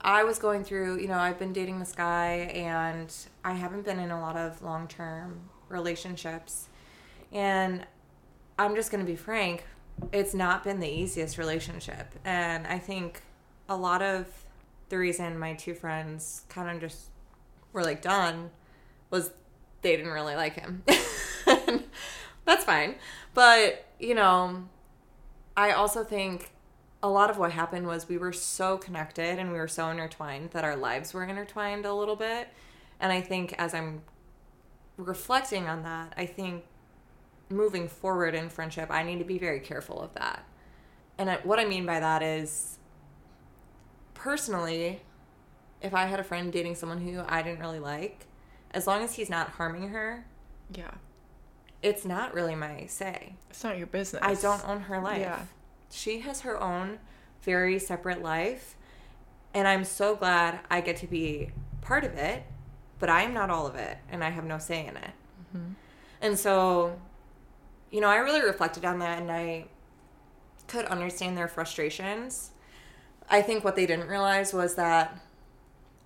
I 0.00 0.24
was 0.24 0.38
going 0.38 0.64
through. 0.64 1.00
You 1.00 1.08
know, 1.08 1.18
I've 1.18 1.38
been 1.38 1.52
dating 1.52 1.78
this 1.78 1.92
guy, 1.92 2.50
and 2.54 3.12
I 3.44 3.52
haven't 3.52 3.84
been 3.84 3.98
in 3.98 4.10
a 4.10 4.20
lot 4.20 4.36
of 4.36 4.62
long 4.62 4.88
term 4.88 5.48
relationships, 5.68 6.68
and 7.32 7.86
I'm 8.58 8.74
just 8.74 8.90
going 8.90 9.04
to 9.04 9.10
be 9.10 9.16
frank. 9.16 9.64
It's 10.12 10.34
not 10.34 10.62
been 10.62 10.80
the 10.80 10.88
easiest 10.88 11.38
relationship, 11.38 12.14
and 12.24 12.66
I 12.66 12.78
think 12.78 13.22
a 13.68 13.76
lot 13.76 14.02
of 14.02 14.26
the 14.88 14.98
reason 14.98 15.38
my 15.38 15.54
two 15.54 15.74
friends 15.74 16.42
kind 16.48 16.70
of 16.70 16.80
just 16.80 17.06
were 17.72 17.82
like 17.82 18.02
done 18.02 18.50
was 19.10 19.30
they 19.82 19.96
didn't 19.96 20.12
really 20.12 20.34
like 20.34 20.54
him. 20.54 20.82
That's 22.44 22.64
fine. 22.64 22.96
But, 23.34 23.84
you 23.98 24.14
know, 24.14 24.64
I 25.56 25.72
also 25.72 26.04
think 26.04 26.50
a 27.06 27.10
lot 27.10 27.30
of 27.30 27.38
what 27.38 27.52
happened 27.52 27.86
was 27.86 28.08
we 28.08 28.18
were 28.18 28.32
so 28.32 28.76
connected 28.76 29.38
and 29.38 29.52
we 29.52 29.58
were 29.58 29.68
so 29.68 29.88
intertwined 29.90 30.50
that 30.50 30.64
our 30.64 30.74
lives 30.74 31.14
were 31.14 31.22
intertwined 31.24 31.86
a 31.86 31.94
little 31.94 32.16
bit. 32.16 32.48
And 32.98 33.12
I 33.12 33.20
think 33.20 33.54
as 33.58 33.74
I'm 33.74 34.02
reflecting 34.96 35.68
on 35.68 35.84
that, 35.84 36.12
I 36.16 36.26
think 36.26 36.64
moving 37.48 37.86
forward 37.88 38.34
in 38.34 38.48
friendship, 38.48 38.90
I 38.90 39.04
need 39.04 39.20
to 39.20 39.24
be 39.24 39.38
very 39.38 39.60
careful 39.60 40.00
of 40.00 40.14
that. 40.14 40.44
And 41.16 41.30
what 41.44 41.60
I 41.60 41.64
mean 41.64 41.86
by 41.86 42.00
that 42.00 42.22
is 42.24 42.78
personally, 44.14 45.00
if 45.80 45.94
I 45.94 46.06
had 46.06 46.18
a 46.18 46.24
friend 46.24 46.52
dating 46.52 46.74
someone 46.74 47.00
who 47.00 47.22
I 47.28 47.42
didn't 47.42 47.60
really 47.60 47.78
like, 47.78 48.26
as 48.72 48.86
long 48.86 49.02
as 49.04 49.14
he's 49.14 49.30
not 49.30 49.50
harming 49.50 49.90
her, 49.90 50.26
Yeah. 50.74 50.90
it's 51.82 52.04
not 52.04 52.34
really 52.34 52.56
my 52.56 52.86
say. 52.86 53.36
It's 53.50 53.62
not 53.62 53.78
your 53.78 53.86
business. 53.86 54.22
I 54.24 54.34
don't 54.34 54.66
own 54.68 54.80
her 54.80 54.98
life. 55.00 55.20
Yeah. 55.20 55.42
She 55.90 56.20
has 56.20 56.40
her 56.42 56.60
own 56.60 56.98
very 57.42 57.78
separate 57.78 58.22
life, 58.22 58.76
and 59.54 59.66
I'm 59.66 59.84
so 59.84 60.16
glad 60.16 60.60
I 60.70 60.80
get 60.80 60.96
to 60.98 61.06
be 61.06 61.50
part 61.80 62.04
of 62.04 62.14
it, 62.14 62.44
but 62.98 63.08
I 63.08 63.22
am 63.22 63.32
not 63.32 63.50
all 63.50 63.66
of 63.66 63.74
it, 63.76 63.98
and 64.10 64.24
I 64.24 64.30
have 64.30 64.44
no 64.44 64.58
say 64.58 64.86
in 64.86 64.96
it. 64.96 65.10
Mm-hmm. 65.56 65.72
And 66.20 66.38
so, 66.38 66.98
you 67.90 68.00
know, 68.00 68.08
I 68.08 68.16
really 68.16 68.42
reflected 68.42 68.84
on 68.84 68.98
that, 68.98 69.20
and 69.20 69.30
I 69.30 69.66
could 70.66 70.86
understand 70.86 71.36
their 71.36 71.48
frustrations. 71.48 72.50
I 73.28 73.42
think 73.42 73.64
what 73.64 73.76
they 73.76 73.86
didn't 73.86 74.08
realize 74.08 74.52
was 74.52 74.74
that 74.74 75.18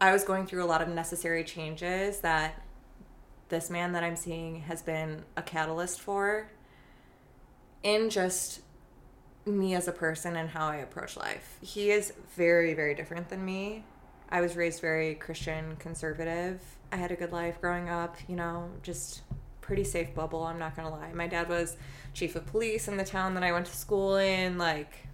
I 0.01 0.13
was 0.13 0.25
going 0.25 0.47
through 0.47 0.65
a 0.65 0.67
lot 0.67 0.81
of 0.83 0.89
necessary 0.89 1.45
changes 1.45 2.21
that 2.21 2.63
this 3.49 3.69
man 3.69 3.93
that 3.93 4.03
I'm 4.05 4.17
seeing 4.17 4.63
has 4.63 4.83
been 4.83 5.25
a 5.37 5.43
catalyst 5.43 6.01
for 6.01 6.51
in 7.83 8.11
just 8.11 8.61
me 9.47 9.75
as 9.75 9.89
a 9.89 9.93
person 9.93 10.37
and 10.37 10.49
how 10.51 10.67
I 10.67 10.77
approach 10.77 11.17
life. 11.17 11.59
He 11.61 11.91
is 11.91 12.13
very, 12.37 12.75
very 12.75 12.95
different 12.95 13.29
than 13.29 13.45
me. 13.45 13.85
I 14.29 14.41
was 14.41 14.57
raised 14.57 14.81
very 14.81 15.15
Christian 15.15 15.77
conservative. 15.77 16.61
I 16.93 16.97
had 16.97 17.11
a 17.11 17.17
good 17.17 17.33
life 17.33 17.61
growing 17.61 17.89
up, 17.89 18.17
you 18.29 18.37
know, 18.37 18.71
just 18.83 19.23
pretty 19.61 19.85
safe 19.85 20.15
bubble, 20.15 20.45
I'm 20.45 20.59
not 20.59 20.77
gonna 20.77 20.91
lie. 20.91 21.13
My 21.13 21.27
dad 21.27 21.49
was 21.49 21.77
chief 22.13 22.35
of 22.37 22.47
police 22.47 22.89
in 22.89 22.97
the 22.97 23.05
town 23.05 23.35
that 23.35 23.43
I 23.43 23.53
went 23.53 23.67
to 23.67 23.77
school 23.77 24.17
in. 24.17 24.59
Like, 24.59 25.07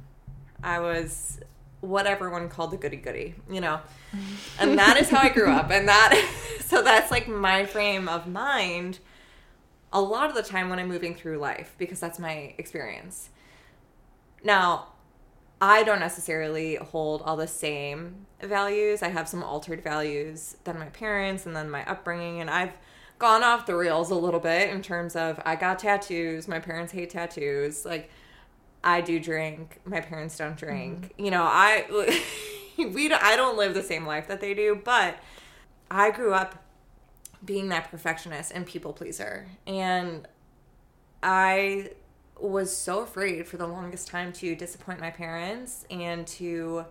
I 0.63 0.81
was 0.81 1.41
what 1.81 2.07
everyone 2.07 2.49
called 2.49 2.71
the 2.71 2.77
goody 2.77 2.97
goody, 2.97 3.35
you 3.51 3.61
know. 3.61 3.81
And 4.59 4.79
that 4.79 4.97
is 4.99 5.11
how 5.11 5.21
I 5.21 5.29
grew 5.29 5.51
up. 5.51 5.71
And 5.71 5.89
that, 5.89 6.15
so 6.61 6.83
that's 6.83 7.11
like 7.11 7.29
my 7.29 7.67
frame 7.67 8.09
of 8.09 8.27
mind 8.27 8.99
a 9.93 10.01
lot 10.01 10.29
of 10.29 10.35
the 10.35 10.43
time 10.43 10.69
when 10.69 10.79
I'm 10.79 10.89
moving 10.89 11.15
through 11.15 11.39
life 11.39 11.75
because 11.79 12.01
that's 12.01 12.19
my 12.19 12.55
experience. 12.59 13.31
Now, 14.47 14.87
I 15.61 15.83
don't 15.83 15.99
necessarily 15.99 16.77
hold 16.77 17.21
all 17.23 17.37
the 17.37 17.49
same 17.49 18.27
values. 18.41 19.03
I 19.03 19.09
have 19.09 19.29
some 19.29 19.43
altered 19.43 19.83
values 19.83 20.57
than 20.63 20.79
my 20.79 20.87
parents 20.87 21.47
and 21.47 21.57
then 21.57 21.69
my 21.69 21.85
upbringing. 21.85 22.41
And 22.41 22.49
I've 22.49 22.75
gone 23.19 23.43
off 23.43 23.67
the 23.67 23.75
rails 23.75 24.13
a 24.13 24.15
little 24.15 24.39
bit 24.39 24.71
in 24.71 24.83
terms 24.83 25.17
of 25.17 25.41
I 25.45 25.57
got 25.57 25.81
tattoos. 25.81 26.47
My 26.47 26.61
parents 26.61 26.93
hate 26.93 27.11
tattoos. 27.11 27.85
Like, 27.85 28.09
I 28.85 29.01
do 29.01 29.19
drink. 29.19 29.81
My 29.85 30.01
parents 30.01 30.39
don't 30.39 30.57
mm-hmm. 30.57 30.65
drink. 30.65 31.15
You 31.19 31.33
know, 31.33 31.43
I 31.43 32.21
we 32.79 33.09
don't, 33.09 33.23
I 33.23 33.35
don't 33.35 33.59
live 33.59 33.75
the 33.75 33.83
same 33.83 34.07
life 34.07 34.29
that 34.29 34.41
they 34.41 34.55
do, 34.55 34.81
but 34.85 35.19
I 35.91 36.13
grew 36.13 36.33
up 36.33 36.63
being 37.45 37.69
that 37.71 37.91
perfectionist 37.91 38.53
and 38.53 38.65
people 38.65 38.93
pleaser. 38.93 39.49
And 39.67 40.29
I 41.21 41.91
was 42.39 42.77
so 42.77 43.01
afraid 43.01 43.47
for 43.47 43.57
the 43.57 43.67
longest 43.67 44.09
time 44.09 44.33
to 44.35 44.55
disappoint 44.55 45.01
my 45.01 45.11
parents 45.11 45.87
and 45.91 46.27
to 46.27 46.85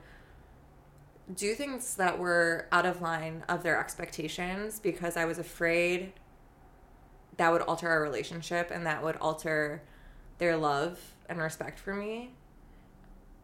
do 1.34 1.56
things 1.56 1.96
that 1.96 2.20
were 2.20 2.68
out 2.72 2.86
of 2.86 3.02
line 3.02 3.44
of 3.48 3.64
their 3.64 3.80
expectations 3.80 4.80
because 4.80 5.18
I 5.18 5.26
was 5.26 5.40
afraid 5.40 6.14
that 7.38 7.52
would 7.52 7.62
alter 7.62 7.90
our 7.90 8.02
relationship 8.02 8.72
and 8.72 8.86
that 8.86 9.04
would 9.04 9.18
alter 9.18 9.82
their 10.38 10.56
love 10.56 11.00
and 11.28 11.40
respect 11.40 11.80
for 11.80 11.94
me. 11.94 12.32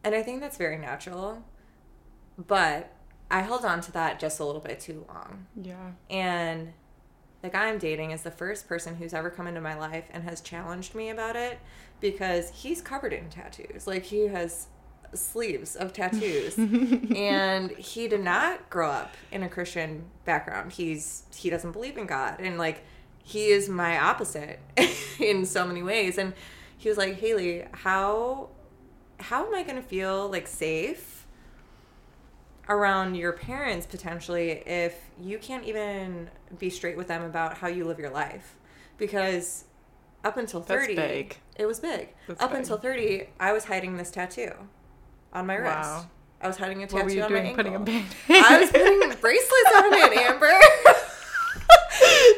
And 0.03 0.15
I 0.15 0.23
think 0.23 0.41
that's 0.41 0.57
very 0.57 0.77
natural. 0.77 1.43
But 2.37 2.93
I 3.29 3.41
held 3.41 3.65
on 3.65 3.81
to 3.81 3.91
that 3.93 4.19
just 4.19 4.39
a 4.39 4.45
little 4.45 4.61
bit 4.61 4.79
too 4.79 5.05
long. 5.07 5.47
Yeah. 5.61 5.91
And 6.09 6.73
the 7.41 7.49
guy 7.49 7.67
I'm 7.67 7.77
dating 7.77 8.11
is 8.11 8.21
the 8.21 8.31
first 8.31 8.67
person 8.67 8.95
who's 8.95 9.13
ever 9.13 9.29
come 9.29 9.47
into 9.47 9.61
my 9.61 9.75
life 9.75 10.05
and 10.11 10.23
has 10.23 10.41
challenged 10.41 10.93
me 10.93 11.09
about 11.09 11.35
it 11.35 11.59
because 11.99 12.49
he's 12.49 12.81
covered 12.81 13.13
in 13.13 13.29
tattoos. 13.29 13.87
Like 13.87 14.03
he 14.03 14.27
has 14.27 14.67
sleeves 15.13 15.75
of 15.75 15.93
tattoos. 15.93 16.57
and 17.15 17.71
he 17.71 18.07
did 18.07 18.21
not 18.21 18.69
grow 18.69 18.89
up 18.89 19.15
in 19.31 19.43
a 19.43 19.49
Christian 19.49 20.05
background. 20.25 20.73
He's 20.73 21.23
he 21.35 21.49
doesn't 21.49 21.71
believe 21.71 21.97
in 21.97 22.05
God 22.05 22.39
and 22.39 22.57
like 22.57 22.83
he 23.23 23.47
is 23.47 23.69
my 23.69 23.99
opposite 23.99 24.59
in 25.19 25.45
so 25.45 25.65
many 25.65 25.83
ways 25.83 26.17
and 26.17 26.33
he 26.77 26.89
was 26.89 26.97
like, 26.97 27.19
"Haleigh, 27.19 27.67
how 27.71 28.49
how 29.19 29.45
am 29.45 29.53
I 29.53 29.63
going 29.63 29.75
to 29.75 29.87
feel 29.87 30.29
like 30.29 30.47
safe 30.47 31.20
around 32.71 33.15
your 33.15 33.33
parents 33.33 33.85
potentially 33.85 34.63
if 34.65 34.95
you 35.21 35.37
can't 35.37 35.65
even 35.65 36.29
be 36.57 36.69
straight 36.69 36.95
with 36.95 37.07
them 37.07 37.21
about 37.23 37.57
how 37.57 37.67
you 37.67 37.83
live 37.85 37.99
your 37.99 38.09
life 38.09 38.55
because 38.97 39.65
up 40.23 40.37
until 40.37 40.61
That's 40.61 40.83
30 40.85 40.95
big. 40.95 41.37
it 41.57 41.65
was 41.65 41.79
big 41.81 42.09
That's 42.27 42.41
up 42.41 42.51
big. 42.51 42.59
until 42.59 42.77
30 42.77 43.27
i 43.39 43.51
was 43.51 43.65
hiding 43.65 43.97
this 43.97 44.09
tattoo 44.09 44.51
on 45.33 45.45
my 45.47 45.55
wrist 45.55 45.75
Wow. 45.75 46.09
i 46.41 46.47
was 46.47 46.57
hiding 46.57 46.81
a 46.83 46.87
tattoo 46.87 46.95
What 46.97 47.05
were 47.05 47.11
you 47.11 47.23
on 47.23 47.33
my 47.33 47.39
doing? 47.41 47.55
Putting 47.55 47.75
a 47.75 47.79
band 47.79 48.05
i 48.29 48.59
was 48.61 48.69
putting 48.71 48.99
bracelets 49.19 49.71
on 49.75 49.93
it 49.93 50.17
amber 50.17 50.51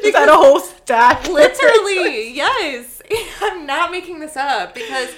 Is 0.04 0.12
that 0.12 0.28
a 0.28 0.32
whole 0.34 0.60
stack? 0.60 1.26
Literally, 1.28 2.30
yes. 2.32 3.00
I'm 3.40 3.64
not 3.66 3.90
making 3.90 4.18
this 4.20 4.36
up 4.36 4.74
because 4.74 5.08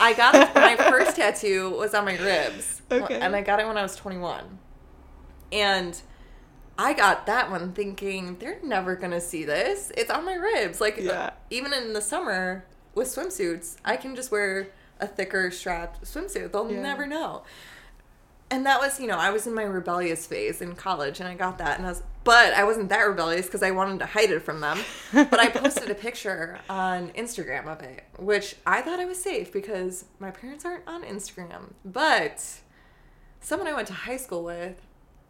I 0.00 0.12
got 0.12 0.54
my 0.54 0.76
first 0.76 1.16
tattoo 1.16 1.70
was 1.70 1.94
on 1.94 2.04
my 2.04 2.16
ribs. 2.18 2.82
Okay. 2.90 3.18
And 3.18 3.34
I 3.34 3.40
got 3.40 3.60
it 3.60 3.66
when 3.66 3.78
I 3.78 3.82
was 3.82 3.96
21. 3.96 4.58
And 5.54 5.98
I 6.76 6.92
got 6.92 7.26
that 7.26 7.50
one 7.50 7.72
thinking 7.72 8.36
they're 8.40 8.58
never 8.62 8.96
going 8.96 9.12
to 9.12 9.20
see 9.20 9.44
this. 9.44 9.92
It's 9.96 10.10
on 10.10 10.24
my 10.24 10.34
ribs. 10.34 10.80
Like 10.80 10.96
Yeah. 10.98 11.30
even 11.50 11.72
in 11.72 11.92
the 11.92 12.00
summer, 12.02 12.64
with 12.94 13.08
swimsuits, 13.08 13.76
I 13.84 13.96
can 13.96 14.14
just 14.16 14.30
wear 14.30 14.68
a 15.00 15.06
thicker 15.06 15.50
strapped 15.50 16.02
swimsuit. 16.04 16.52
They'll 16.52 16.70
Yeah. 16.70 16.82
never 16.82 17.06
know. 17.06 17.44
And 18.50 18.66
that 18.66 18.78
was, 18.80 19.00
you 19.00 19.06
know, 19.06 19.16
I 19.18 19.30
was 19.30 19.46
in 19.46 19.54
my 19.54 19.62
rebellious 19.62 20.26
phase 20.26 20.60
in 20.60 20.74
college 20.76 21.18
and 21.20 21.28
I 21.28 21.34
got 21.34 21.58
that 21.58 21.78
and 21.78 21.86
I 21.86 21.90
was 21.90 22.02
but 22.24 22.54
I 22.54 22.64
wasn't 22.64 22.88
that 22.88 23.00
rebellious 23.02 23.44
because 23.46 23.62
I 23.62 23.70
wanted 23.70 23.98
to 23.98 24.06
hide 24.06 24.30
it 24.30 24.40
from 24.40 24.60
them. 24.60 24.78
But 25.12 25.38
I 25.38 25.48
posted 25.50 25.90
a 25.90 25.94
picture 26.06 26.58
on 26.70 27.10
Instagram 27.10 27.66
of 27.66 27.82
it, 27.82 28.02
which 28.18 28.56
I 28.66 28.80
thought 28.80 28.98
I 28.98 29.04
was 29.04 29.22
safe 29.22 29.52
because 29.52 30.06
my 30.18 30.30
parents 30.30 30.64
aren't 30.64 30.88
on 30.88 31.02
Instagram. 31.04 31.74
But 31.84 32.42
someone 33.40 33.68
I 33.68 33.74
went 33.74 33.88
to 33.88 33.92
high 33.92 34.16
school 34.16 34.42
with, 34.42 34.83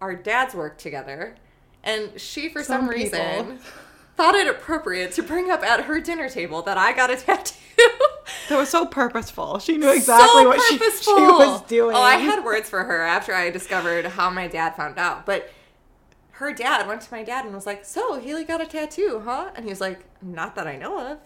our 0.04 0.14
dads 0.14 0.54
worked 0.54 0.80
together, 0.80 1.34
and 1.82 2.20
she 2.20 2.50
for 2.50 2.62
some, 2.62 2.82
Some 2.82 2.90
reason 2.90 3.58
thought 4.16 4.34
it 4.34 4.46
appropriate 4.46 5.12
to 5.12 5.22
bring 5.22 5.50
up 5.50 5.62
at 5.62 5.84
her 5.84 5.98
dinner 5.98 6.28
table 6.28 6.60
that 6.62 6.76
I 6.76 6.92
got 6.92 7.10
a 7.10 7.16
tattoo. 7.26 7.54
That 8.50 8.58
was 8.58 8.68
so 8.68 8.84
purposeful. 8.84 9.58
She 9.60 9.78
knew 9.78 9.90
exactly 9.90 10.42
so 10.42 10.48
what 10.48 10.60
she, 10.68 10.76
she 10.78 11.10
was 11.10 11.62
doing. 11.62 11.96
Oh, 11.96 12.02
I 12.02 12.16
had 12.16 12.44
words 12.44 12.68
for 12.68 12.84
her 12.84 13.00
after 13.00 13.32
I 13.32 13.48
discovered 13.48 14.04
how 14.04 14.28
my 14.28 14.46
dad 14.46 14.76
found 14.76 14.98
out. 14.98 15.24
But 15.24 15.50
her 16.32 16.52
dad 16.52 16.86
went 16.86 17.00
to 17.00 17.08
my 17.10 17.22
dad 17.22 17.46
and 17.46 17.54
was 17.54 17.64
like, 17.64 17.86
"So 17.86 18.20
Haleigh 18.20 18.46
got 18.46 18.60
a 18.60 18.66
tattoo, 18.66 19.22
huh?" 19.24 19.52
And 19.56 19.64
he 19.64 19.70
was 19.70 19.80
like, 19.80 20.04
"Not 20.20 20.54
that 20.56 20.66
I 20.66 20.76
know 20.76 21.12
of." 21.12 21.18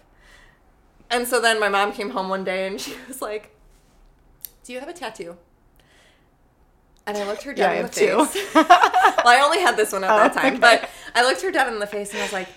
And 1.11 1.27
so 1.27 1.41
then 1.41 1.59
my 1.59 1.69
mom 1.69 1.93
came 1.93 2.11
home 2.11 2.29
one 2.29 2.45
day 2.45 2.69
and 2.69 2.81
she 2.81 2.95
was 3.09 3.21
like, 3.21 3.57
"Do 4.63 4.73
you 4.73 4.79
have 4.79 4.89
a 4.89 4.93
tattoo?" 4.93 5.37
And 7.09 7.17
I 7.17 7.27
looked 7.27 7.43
her 7.43 7.51
Yeah, 7.53 7.57
dead 7.57 7.73
I 7.73 7.75
in 7.77 7.83
the 7.87 7.93
face. 8.27 8.55
well, 8.55 8.67
I 9.27 9.41
only 9.45 9.61
had 9.61 9.77
this 9.77 9.93
one 9.93 10.05
at 10.05 10.09
that 10.09 10.31
Oh, 10.33 10.41
time, 10.41 10.53
okay. 10.55 10.61
but 10.61 10.91
I 11.15 11.23
looked 11.23 11.43
her 11.43 11.51
dead 11.51 11.73
in 11.73 11.79
the 11.81 11.87
face 11.87 12.13
and 12.13 12.21
I 12.21 12.25
was 12.25 12.33
like, 12.33 12.49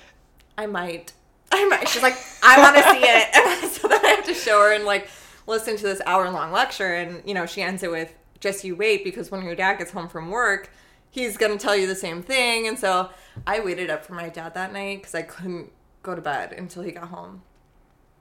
"I 0.58 0.66
might." 0.68 1.14
I 1.54 1.66
might. 1.68 1.88
She's 1.90 2.04
like, 2.04 2.16
I 2.44 2.60
want 2.62 2.76
to 2.78 2.84
see 2.84 3.02
it. 3.04 3.28
And 3.36 3.72
so 3.74 3.88
then 3.88 4.06
I 4.06 4.10
have 4.10 4.26
to 4.26 4.34
show 4.34 4.60
her 4.62 4.74
and 4.74 4.86
like 4.86 5.10
listen 5.48 5.76
to 5.78 5.84
this 5.84 6.02
hour 6.06 6.30
long 6.30 6.52
lecture. 6.52 6.94
And, 6.94 7.22
you 7.28 7.34
know, 7.34 7.46
she 7.46 7.62
ends 7.62 7.84
it 7.84 7.92
with, 7.92 8.14
just 8.40 8.64
you 8.64 8.76
wait 8.76 9.04
because 9.04 9.32
when 9.32 9.44
your 9.44 9.56
dad 9.56 9.78
gets 9.78 9.92
home 9.92 10.08
from 10.08 10.30
work, 10.30 10.70
he's 11.10 11.36
going 11.38 11.52
to 11.52 11.58
tell 11.58 11.76
you 11.76 11.88
the 11.88 11.96
same 11.96 12.22
thing. 12.24 12.68
And 12.68 12.80
so 12.80 13.10
I 13.46 13.60
waited 13.60 13.90
up 13.90 14.06
for 14.06 14.14
my 14.14 14.30
dad 14.30 14.54
that 14.54 14.72
night 14.72 15.00
because 15.00 15.14
I 15.16 15.24
couldn't 15.24 15.72
go 16.04 16.16
to 16.16 16.22
bed 16.22 16.54
until 16.54 16.84
he 16.84 16.92
got 16.94 17.10
home. 17.10 17.42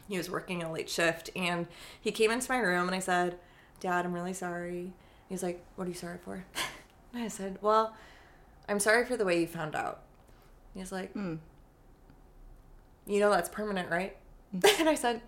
He 0.09 0.17
was 0.19 0.29
working 0.29 0.63
a 0.65 0.73
late 0.73 0.91
shift 0.91 1.31
and 1.37 1.69
he 2.01 2.11
came 2.11 2.33
into 2.33 2.51
my 2.51 2.59
room 2.59 2.89
and 2.89 2.97
I 2.97 3.01
said, 3.01 3.37
Dad, 3.79 4.05
I'm 4.05 4.13
really 4.13 4.33
sorry. 4.35 4.93
He's 5.31 5.43
like, 5.43 5.65
What 5.77 5.87
are 5.87 5.89
you 5.89 5.95
sorry 5.95 6.19
for? 6.23 6.45
And 7.15 7.23
I 7.25 7.29
said, 7.29 7.59
Well, 7.63 7.95
I'm 8.69 8.79
sorry 8.79 9.05
for 9.07 9.17
the 9.17 9.25
way 9.25 9.41
you 9.41 9.47
found 9.47 9.75
out. 9.75 10.03
He's 10.75 10.93
like, 10.93 11.13
Hmm. 11.13 11.37
you 13.07 13.19
know 13.21 13.31
that's 13.31 13.49
permanent, 13.49 13.91
right? 13.91 14.17
And 14.79 14.89
I 14.89 14.95
said, 14.95 15.23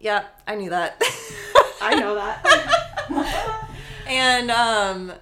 yeah, 0.00 0.24
I 0.46 0.54
knew 0.54 0.70
that. 0.70 1.00
I 1.82 1.94
know 1.98 2.14
that. 2.14 3.68
and 4.06 4.50
um, 4.50 5.12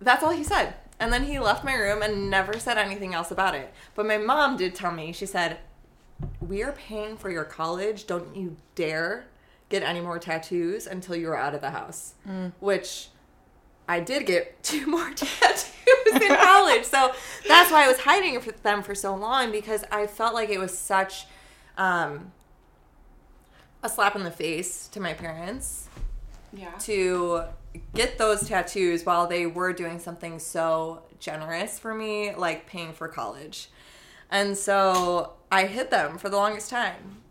that's 0.00 0.22
all 0.24 0.30
he 0.32 0.42
said. 0.44 0.74
And 1.00 1.12
then 1.12 1.24
he 1.24 1.38
left 1.38 1.64
my 1.64 1.74
room 1.74 2.02
and 2.02 2.30
never 2.30 2.58
said 2.58 2.78
anything 2.78 3.14
else 3.14 3.30
about 3.30 3.54
it. 3.54 3.72
But 3.94 4.06
my 4.06 4.18
mom 4.18 4.56
did 4.56 4.74
tell 4.74 4.90
me, 4.92 5.12
she 5.12 5.26
said, 5.26 5.58
we 6.40 6.62
are 6.62 6.72
paying 6.72 7.16
for 7.16 7.30
your 7.30 7.44
college. 7.44 8.06
Don't 8.06 8.34
you 8.36 8.56
dare 8.74 9.26
get 9.74 9.82
any 9.82 10.00
more 10.00 10.20
tattoos 10.20 10.86
until 10.86 11.16
you 11.16 11.26
were 11.26 11.36
out 11.36 11.52
of 11.52 11.60
the 11.60 11.70
house. 11.70 12.14
Which 12.60 13.08
I 13.88 13.98
did 13.98 14.24
get 14.24 14.62
two 14.62 14.86
more 14.86 15.10
tattoos 15.10 16.22
in 16.22 16.36
college. 16.36 16.84
So 16.84 17.12
that's 17.48 17.72
why 17.72 17.84
I 17.84 17.88
was 17.88 17.98
hiding 17.98 18.40
them 18.62 18.82
for 18.82 18.94
so 18.94 19.16
long 19.16 19.50
because 19.50 19.84
I 19.90 20.06
felt 20.06 20.32
like 20.32 20.48
it 20.48 20.60
was 20.60 20.76
such 20.76 21.26
um, 21.76 22.32
a 23.82 23.88
slap 23.88 24.14
in 24.14 24.22
the 24.22 24.30
face 24.30 24.86
to 24.88 25.00
my 25.00 25.12
parents 25.12 25.88
yeah. 26.52 26.70
to 26.80 27.42
get 27.94 28.16
those 28.16 28.48
tattoos 28.48 29.04
while 29.04 29.26
they 29.26 29.44
were 29.44 29.72
doing 29.72 29.98
something 29.98 30.38
so 30.38 31.02
generous 31.18 31.80
for 31.80 31.92
me, 31.92 32.32
like 32.36 32.66
paying 32.66 32.92
for 32.92 33.08
college. 33.08 33.70
And 34.30 34.56
so 34.56 35.32
I 35.50 35.66
hid 35.66 35.90
them 35.90 36.16
for 36.16 36.28
the 36.28 36.36
longest 36.36 36.70
time 36.70 37.22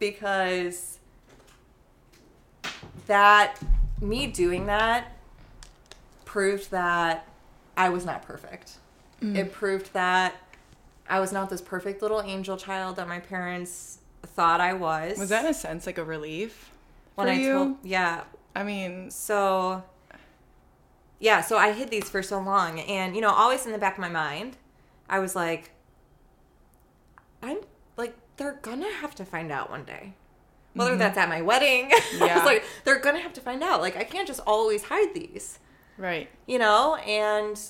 because 0.00 0.98
that, 3.06 3.58
me 4.00 4.26
doing 4.26 4.66
that, 4.66 5.12
proved 6.24 6.70
that 6.70 7.26
I 7.76 7.88
was 7.88 8.04
not 8.04 8.22
perfect. 8.22 8.78
Mm. 9.20 9.36
It 9.36 9.52
proved 9.52 9.92
that 9.92 10.34
I 11.08 11.20
was 11.20 11.32
not 11.32 11.50
this 11.50 11.60
perfect 11.60 12.02
little 12.02 12.22
angel 12.22 12.56
child 12.56 12.96
that 12.96 13.08
my 13.08 13.20
parents 13.20 13.98
thought 14.22 14.60
I 14.60 14.72
was. 14.72 15.18
Was 15.18 15.28
that 15.28 15.44
in 15.44 15.50
a 15.50 15.54
sense 15.54 15.86
like 15.86 15.98
a 15.98 16.04
relief 16.04 16.70
when 17.14 17.26
for 17.26 17.32
I 17.32 17.36
you? 17.36 17.52
told? 17.52 17.76
Yeah, 17.82 18.24
I 18.54 18.62
mean, 18.64 19.10
so 19.10 19.84
yeah 21.24 21.40
so 21.40 21.56
i 21.56 21.72
hid 21.72 21.90
these 21.90 22.10
for 22.10 22.22
so 22.22 22.38
long 22.38 22.80
and 22.80 23.14
you 23.14 23.20
know 23.22 23.30
always 23.30 23.64
in 23.64 23.72
the 23.72 23.78
back 23.78 23.94
of 23.94 24.00
my 24.00 24.08
mind 24.08 24.56
i 25.08 25.18
was 25.18 25.34
like 25.34 25.70
i'm 27.42 27.58
like 27.96 28.14
they're 28.36 28.58
gonna 28.62 28.92
have 28.92 29.14
to 29.14 29.24
find 29.24 29.50
out 29.50 29.70
one 29.70 29.84
day 29.84 30.12
whether 30.74 30.90
mm-hmm. 30.90 30.98
that's 30.98 31.16
at 31.18 31.28
my 31.28 31.42
wedding 31.42 31.90
Yeah. 32.18 32.44
like 32.44 32.64
they're 32.84 32.98
gonna 32.98 33.20
have 33.20 33.32
to 33.34 33.40
find 33.40 33.62
out. 33.62 33.80
Like 33.80 33.96
i 33.96 34.04
can't 34.04 34.26
just 34.26 34.40
always 34.46 34.84
hide 34.84 35.14
these. 35.14 35.58
Right. 35.96 36.28
you 36.46 36.58
know? 36.58 36.96
And 36.96 37.60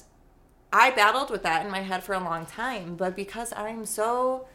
i 0.72 0.90
battled 0.90 1.30
with 1.30 1.42
that 1.44 1.64
in 1.64 1.70
my 1.70 1.80
head 1.80 2.02
for 2.02 2.14
a 2.14 2.18
long 2.18 2.46
time 2.46 2.96
but 2.96 3.14
because 3.14 3.52
i'm 3.56 3.86
so 3.86 4.48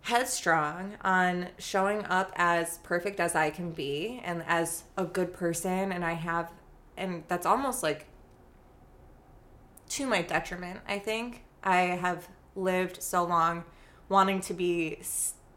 headstrong 0.00 0.94
on 1.02 1.46
showing 1.58 2.04
up 2.06 2.32
as 2.34 2.78
perfect 2.78 3.20
as 3.20 3.36
i 3.36 3.50
can 3.50 3.70
be 3.70 4.20
and 4.24 4.42
as 4.48 4.82
a 4.98 5.04
good 5.04 5.32
person 5.32 5.92
and 5.92 6.04
i 6.04 6.14
have 6.14 6.50
and 6.96 7.22
that's 7.28 7.46
almost 7.46 7.84
like 7.84 8.06
to 9.88 10.06
my 10.06 10.22
detriment 10.22 10.80
i 10.88 10.98
think. 10.98 11.44
I 11.62 11.80
have 11.82 12.28
lived 12.54 13.02
so 13.02 13.24
long 13.24 13.64
wanting 14.08 14.40
to 14.42 14.54
be 14.54 14.98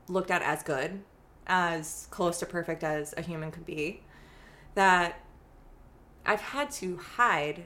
looked 0.07 0.31
at 0.31 0.41
as 0.41 0.63
good 0.63 1.01
as 1.47 2.07
close 2.11 2.39
to 2.39 2.45
perfect 2.45 2.83
as 2.83 3.13
a 3.17 3.21
human 3.21 3.51
could 3.51 3.65
be 3.65 4.01
that 4.73 5.19
I've 6.25 6.41
had 6.41 6.71
to 6.71 6.97
hide 6.97 7.63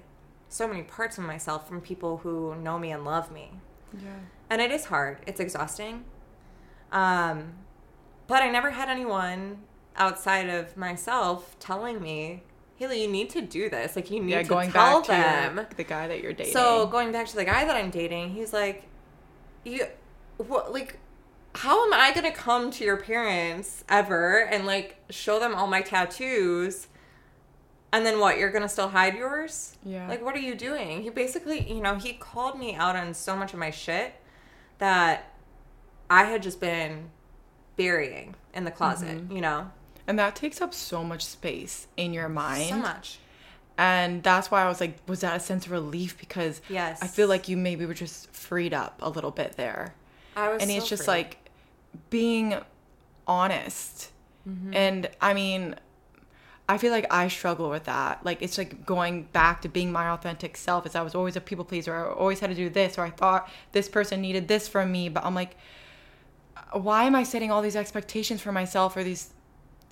so 0.50 0.68
many 0.68 0.84
parts 0.84 1.18
of 1.18 1.24
myself 1.24 1.68
from 1.68 1.80
people 1.82 2.18
who 2.18 2.56
know 2.56 2.78
me 2.78 2.92
and 2.92 3.06
love 3.06 3.32
me. 3.32 3.52
Yeah. 3.94 4.10
And 4.50 4.62
it 4.62 4.72
is 4.72 4.86
hard. 4.86 5.20
It's 5.28 5.40
exhausting. 5.40 6.04
Um, 6.92 7.54
but 8.28 8.42
I 8.44 8.50
never 8.50 8.72
had 8.72 8.90
anyone 8.90 9.60
outside 9.96 10.50
of 10.50 10.76
myself 10.76 11.56
telling 11.60 12.02
me, 12.02 12.44
Haleigh, 12.80 13.02
you 13.02 13.08
need 13.08 13.30
to 13.32 13.42
do 13.42 13.70
this. 13.70 13.96
Like, 13.96 14.10
you 14.10 14.22
need 14.22 14.32
Yeah, 14.32 14.44
to 14.44 14.50
going 14.50 14.72
tell 14.72 15.02
back 15.02 15.06
to 15.06 15.12
them. 15.56 15.68
the 15.76 15.84
guy 15.84 16.08
that 16.08 16.22
you're 16.22 16.34
dating. 16.34 16.54
So 16.54 16.88
going 16.88 17.12
back 17.12 17.28
to 17.28 17.36
the 17.36 17.46
guy 17.46 17.66
that 17.66 17.76
I'm 17.76 17.90
dating, 17.92 18.32
he's 18.32 18.54
like, 18.54 18.84
you, 19.66 19.86
what, 20.38 20.72
like, 20.74 20.98
how 21.56 21.86
am 21.86 21.93
I 21.93 22.14
gonna 22.14 22.32
come 22.32 22.72
to 22.72 22.84
your 22.84 22.97
parents 22.97 23.84
ever 23.89 24.45
and 24.45 24.66
like 24.66 24.97
show 25.10 25.39
them 25.39 25.56
all 25.56 25.68
my 25.68 25.82
tattoos, 25.82 26.88
and 27.91 28.06
then 28.06 28.20
what? 28.20 28.38
You're 28.38 28.52
gonna 28.52 28.70
still 28.70 28.89
hide 28.89 29.16
yours? 29.16 29.78
Yeah. 29.84 30.08
Like, 30.08 30.24
what 30.24 30.36
are 30.36 30.39
you 30.39 30.56
doing? 30.56 31.02
He 31.04 31.10
basically, 31.10 31.72
you 31.72 31.82
know, 31.82 31.95
he 31.95 32.14
called 32.14 32.60
me 32.60 32.76
out 32.76 32.95
on 32.95 33.14
so 33.14 33.36
much 33.36 33.54
of 33.54 33.60
my 33.60 33.72
shit 33.72 34.14
that 34.78 35.34
I 36.10 36.26
had 36.26 36.43
just 36.43 36.60
been 36.60 37.10
burying 37.78 38.36
in 38.54 38.64
the 38.66 38.72
closet. 38.72 39.18
Mm-hmm. 39.18 39.36
You 39.36 39.41
know, 39.41 39.72
and 40.08 40.18
that 40.20 40.36
takes 40.36 40.62
up 40.62 40.74
so 40.74 41.04
much 41.04 41.26
space 41.26 41.88
in 41.97 42.14
your 42.14 42.30
mind. 42.30 42.70
so 42.70 42.78
much. 42.78 43.20
And 43.78 44.22
that's 44.24 44.52
why 44.52 44.64
I 44.64 44.68
was 44.68 44.82
like, 44.82 44.97
was 45.08 45.22
that 45.22 45.38
a 45.38 45.39
sense 45.39 45.66
of 45.66 45.72
relief? 45.72 46.18
Because 46.20 46.62
Yes. 46.70 47.00
I 47.02 47.08
feel 47.08 47.30
like 47.30 47.47
you 47.47 47.56
maybe 47.56 47.86
were 47.86 47.93
just 47.93 48.30
freed 48.34 48.74
up 48.74 49.00
a 49.02 49.10
little 49.10 49.32
bit 49.32 49.54
there. 49.56 49.95
I 50.36 50.50
was, 50.50 50.62
and 50.62 50.70
so 50.70 50.78
it's 50.78 50.89
just 50.89 51.06
free. 51.06 51.14
like 51.14 51.38
being 52.10 52.56
honest. 53.28 54.12
Mm-hmm. 54.48 54.74
And 54.74 55.10
I 55.22 55.34
mean, 55.34 55.76
I 56.68 56.78
feel 56.78 56.92
like 56.92 57.12
I 57.12 57.28
struggle 57.28 57.70
with 57.70 57.86
that. 57.86 58.24
Like 58.24 58.42
it's 58.42 58.58
like 58.58 58.86
going 58.86 59.24
back 59.24 59.62
to 59.64 59.70
being 59.70 59.92
my 59.92 60.10
authentic 60.10 60.58
self. 60.58 60.86
Is 60.86 60.96
I 60.96 61.02
was 61.02 61.16
always 61.16 61.36
a 61.36 61.42
people 61.42 61.66
pleaser. 61.66 61.96
I 61.96 62.14
always 62.14 62.40
had 62.40 62.50
to 62.50 62.56
do 62.56 62.70
this, 62.70 62.98
or 62.98 63.04
I 63.04 63.10
thought 63.10 63.50
this 63.72 63.90
person 63.90 64.22
needed 64.22 64.48
this 64.48 64.68
from 64.68 64.92
me. 64.92 65.10
But 65.10 65.26
I'm 65.26 65.36
like, 65.36 65.56
why 66.72 67.06
am 67.06 67.16
I 67.16 67.24
setting 67.24 67.52
all 67.52 67.62
these 67.62 67.76
expectations 67.76 68.42
for 68.42 68.52
myself 68.52 68.96
or 68.96 69.04
these 69.04 69.34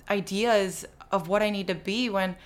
ideas 0.08 0.86
of 1.10 1.28
what 1.28 1.42
I 1.42 1.50
need 1.50 1.66
to 1.66 1.74
be 1.74 2.08
when 2.10 2.36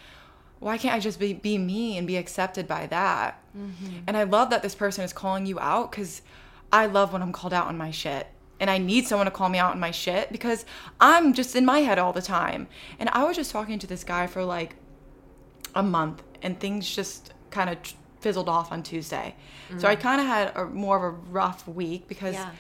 why 0.61 0.79
can't 0.79 0.95
I 0.95 1.01
just 1.01 1.19
be, 1.19 1.33
be 1.33 1.59
me 1.59 1.99
and 1.99 2.07
be 2.07 2.17
accepted 2.17 2.69
by 2.69 2.87
that? 2.87 3.43
And 4.07 4.17
I 4.17 4.23
love 4.23 4.51
that 4.51 4.63
this 4.63 4.77
person 4.77 5.03
is 5.03 5.13
calling 5.13 5.45
you 5.45 5.59
out 5.59 5.91
because 5.91 6.23
I 6.73 6.87
love 6.87 7.13
when 7.13 7.21
I'm 7.21 7.33
called 7.33 7.53
out 7.53 7.67
on 7.67 7.77
my 7.77 7.91
shit. 7.91 8.29
And 8.63 8.71
I 8.71 8.79
need 8.79 9.07
someone 9.09 9.27
to 9.27 9.31
call 9.33 9.49
me 9.49 9.59
out 9.59 9.73
on 9.73 9.81
my 9.81 9.91
shit 9.91 10.31
because 10.31 10.65
I'm 11.01 11.35
just 11.35 11.57
in 11.57 11.65
my 11.67 11.81
head 11.81 11.99
all 11.99 12.13
the 12.13 12.23
time. 12.23 12.69
And 13.01 13.09
I 13.11 13.25
was 13.25 13.35
just 13.37 13.51
talking 13.51 13.79
to 13.81 13.87
this 13.89 14.05
guy 14.05 14.27
for 14.29 14.45
like 14.45 14.77
a 15.75 15.83
month 15.83 16.23
and 16.43 16.59
things 16.61 16.89
just 16.89 17.33
kind 17.51 17.69
of 17.69 17.77
fizzled 18.21 18.49
off 18.49 18.71
on 18.71 18.83
Tuesday. 18.85 19.35
So 19.79 19.89
I 19.89 19.97
kind 19.97 20.21
of 20.21 20.27
had 20.29 20.57
a 20.57 20.67
more 20.67 20.97
of 20.97 21.03
a 21.03 21.11
rough 21.11 21.67
week 21.67 22.07
because 22.07 22.35
yeah. 22.35 22.51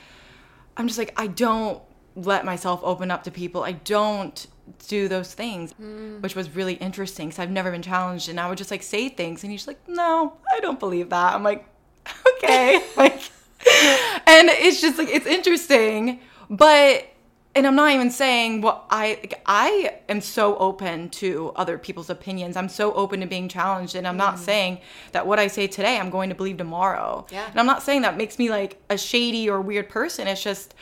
I'm 0.76 0.88
just 0.88 0.98
like, 0.98 1.12
I 1.16 1.28
don't 1.28 1.80
let 2.16 2.44
myself 2.44 2.80
open 2.82 3.10
up 3.10 3.22
to 3.24 3.30
people. 3.30 3.62
I 3.62 3.72
don't 3.72 4.46
do 4.88 5.06
those 5.08 5.34
things, 5.34 5.72
Mm. 5.74 6.20
which 6.20 6.34
was 6.34 6.50
really 6.56 6.74
interesting 6.74 7.28
because 7.28 7.38
I've 7.38 7.50
never 7.50 7.70
been 7.70 7.82
challenged. 7.82 8.28
And 8.28 8.40
I 8.40 8.48
would 8.48 8.58
just 8.58 8.70
like 8.70 8.82
say 8.82 9.08
things, 9.08 9.42
and 9.44 9.52
he's 9.52 9.66
like, 9.66 9.78
"No, 9.88 10.36
I 10.52 10.60
don't 10.60 10.80
believe 10.80 11.10
that." 11.10 11.34
I'm 11.34 11.42
like, 11.42 11.64
"Okay," 12.36 12.82
like, 12.96 13.20
and 13.66 14.48
it's 14.48 14.80
just 14.80 14.98
like 14.98 15.08
it's 15.08 15.26
interesting, 15.26 16.20
but. 16.50 17.08
And 17.54 17.66
I'm 17.66 17.76
not 17.76 17.92
even 17.92 18.10
saying 18.10 18.62
what 18.62 18.86
I 18.88 19.18
like, 19.20 19.42
I 19.44 19.98
am 20.08 20.22
so 20.22 20.56
open 20.56 21.10
to 21.10 21.52
other 21.54 21.76
people's 21.76 22.08
opinions. 22.08 22.56
I'm 22.56 22.70
so 22.70 22.94
open 22.94 23.20
to 23.20 23.26
being 23.26 23.46
challenged, 23.46 23.94
and 23.94 24.08
I'm 24.08 24.16
not 24.16 24.36
mm. 24.36 24.38
saying 24.38 24.78
that 25.12 25.26
what 25.26 25.38
I 25.38 25.48
say 25.48 25.66
today 25.66 25.98
I'm 25.98 26.08
going 26.08 26.30
to 26.30 26.34
believe 26.34 26.56
tomorrow. 26.56 27.26
Yeah. 27.30 27.46
And 27.50 27.60
I'm 27.60 27.66
not 27.66 27.82
saying 27.82 28.02
that 28.02 28.16
makes 28.16 28.38
me 28.38 28.48
like 28.48 28.80
a 28.88 28.96
shady 28.96 29.50
or 29.50 29.60
weird 29.60 29.90
person. 29.90 30.28
It's 30.28 30.42
just 30.42 30.74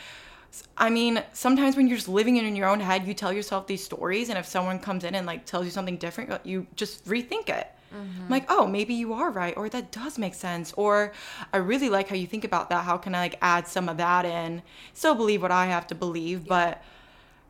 I 0.77 0.91
mean, 0.91 1.23
sometimes 1.33 1.77
when 1.77 1.89
you're 1.89 1.97
just 1.97 2.09
living 2.09 2.37
it 2.37 2.45
in 2.45 2.57
your 2.57 2.69
own 2.69 2.81
head, 2.81 3.07
you 3.07 3.15
tell 3.15 3.33
yourself 3.33 3.67
these 3.67 3.85
stories, 3.85 4.29
and 4.29 4.39
if 4.39 4.47
someone 4.47 4.79
comes 4.79 5.05
in 5.05 5.15
and 5.15 5.27
like 5.27 5.45
tells 5.47 5.65
you 5.65 5.71
something 5.71 5.97
different, 5.97 6.45
you 6.47 6.67
just 6.77 7.05
rethink 7.07 7.49
it. 7.49 7.69
Mm-hmm. 7.95 8.23
I'm 8.23 8.29
like, 8.29 8.47
oh, 8.49 8.67
maybe 8.67 8.95
you 8.95 9.13
are 9.13 9.31
right, 9.31 9.57
or 9.57 9.69
that 9.69 9.91
does 9.91 10.19
make 10.19 10.35
sense, 10.35 10.73
or 10.77 11.13
I 11.53 11.57
really 11.57 11.91
like 11.91 12.09
how 12.09 12.17
you 12.17 12.27
think 12.27 12.45
about 12.45 12.71
that. 12.71 12.85
How 12.85 12.97
can 12.97 13.15
I 13.15 13.21
like 13.21 13.39
add 13.43 13.67
some 13.67 13.89
of 13.89 13.97
that 13.97 14.25
in? 14.25 14.63
Still 14.95 15.15
believe 15.15 15.43
what 15.43 15.51
I 15.51 15.67
have 15.67 15.87
to 15.89 15.95
believe, 15.95 16.47
but 16.47 16.83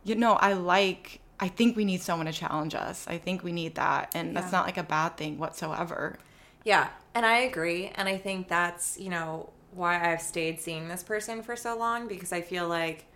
you 0.05 0.15
know, 0.15 0.35
I 0.35 0.55
like. 0.55 1.21
I 1.43 1.49
think 1.49 1.75
we 1.75 1.87
need 1.87 2.03
someone 2.03 2.27
to 2.27 2.33
challenge 2.33 2.75
us. 2.75 3.07
I 3.09 3.17
think 3.17 3.43
we 3.43 3.53
need 3.53 3.75
that, 3.77 4.13
and 4.15 4.37
that's 4.37 4.53
not 4.53 4.67
like 4.67 4.77
a 4.77 4.83
bad 4.83 5.17
thing 5.17 5.39
whatsoever. 5.39 6.19
Yeah, 6.65 6.89
and 7.15 7.25
I 7.25 7.39
agree. 7.39 7.91
And 7.95 8.09
I 8.09 8.19
think 8.19 8.49
that's, 8.49 8.99
you 9.01 9.09
know, 9.09 9.51
why 9.73 10.13
I've 10.13 10.21
stayed 10.21 10.61
seeing 10.61 10.89
this 10.89 11.03
person 11.03 11.43
for 11.43 11.57
so 11.57 11.77
long 11.79 12.09
because 12.09 12.33
I 12.33 12.43
feel 12.43 12.69
like, 12.69 13.07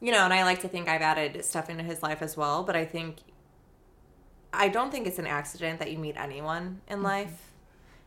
you 0.00 0.12
know, 0.12 0.24
and 0.24 0.32
I 0.32 0.44
like 0.44 0.60
to 0.60 0.68
think 0.68 0.88
I've 0.88 1.02
added 1.02 1.44
stuff 1.44 1.68
into 1.68 1.82
his 1.82 2.02
life 2.02 2.22
as 2.22 2.36
well. 2.36 2.62
But 2.62 2.76
I 2.76 2.84
think, 2.84 3.18
I 4.52 4.68
don't 4.68 4.90
think 4.90 5.06
it's 5.06 5.18
an 5.18 5.26
accident 5.26 5.78
that 5.78 5.90
you 5.90 5.98
meet 5.98 6.16
anyone 6.16 6.80
in 6.88 7.02
life 7.02 7.52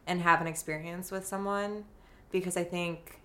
and 0.05 0.21
have 0.21 0.41
an 0.41 0.47
experience 0.47 1.11
with 1.11 1.25
someone 1.25 1.85
because 2.31 2.55
I 2.55 2.63
think 2.63 3.19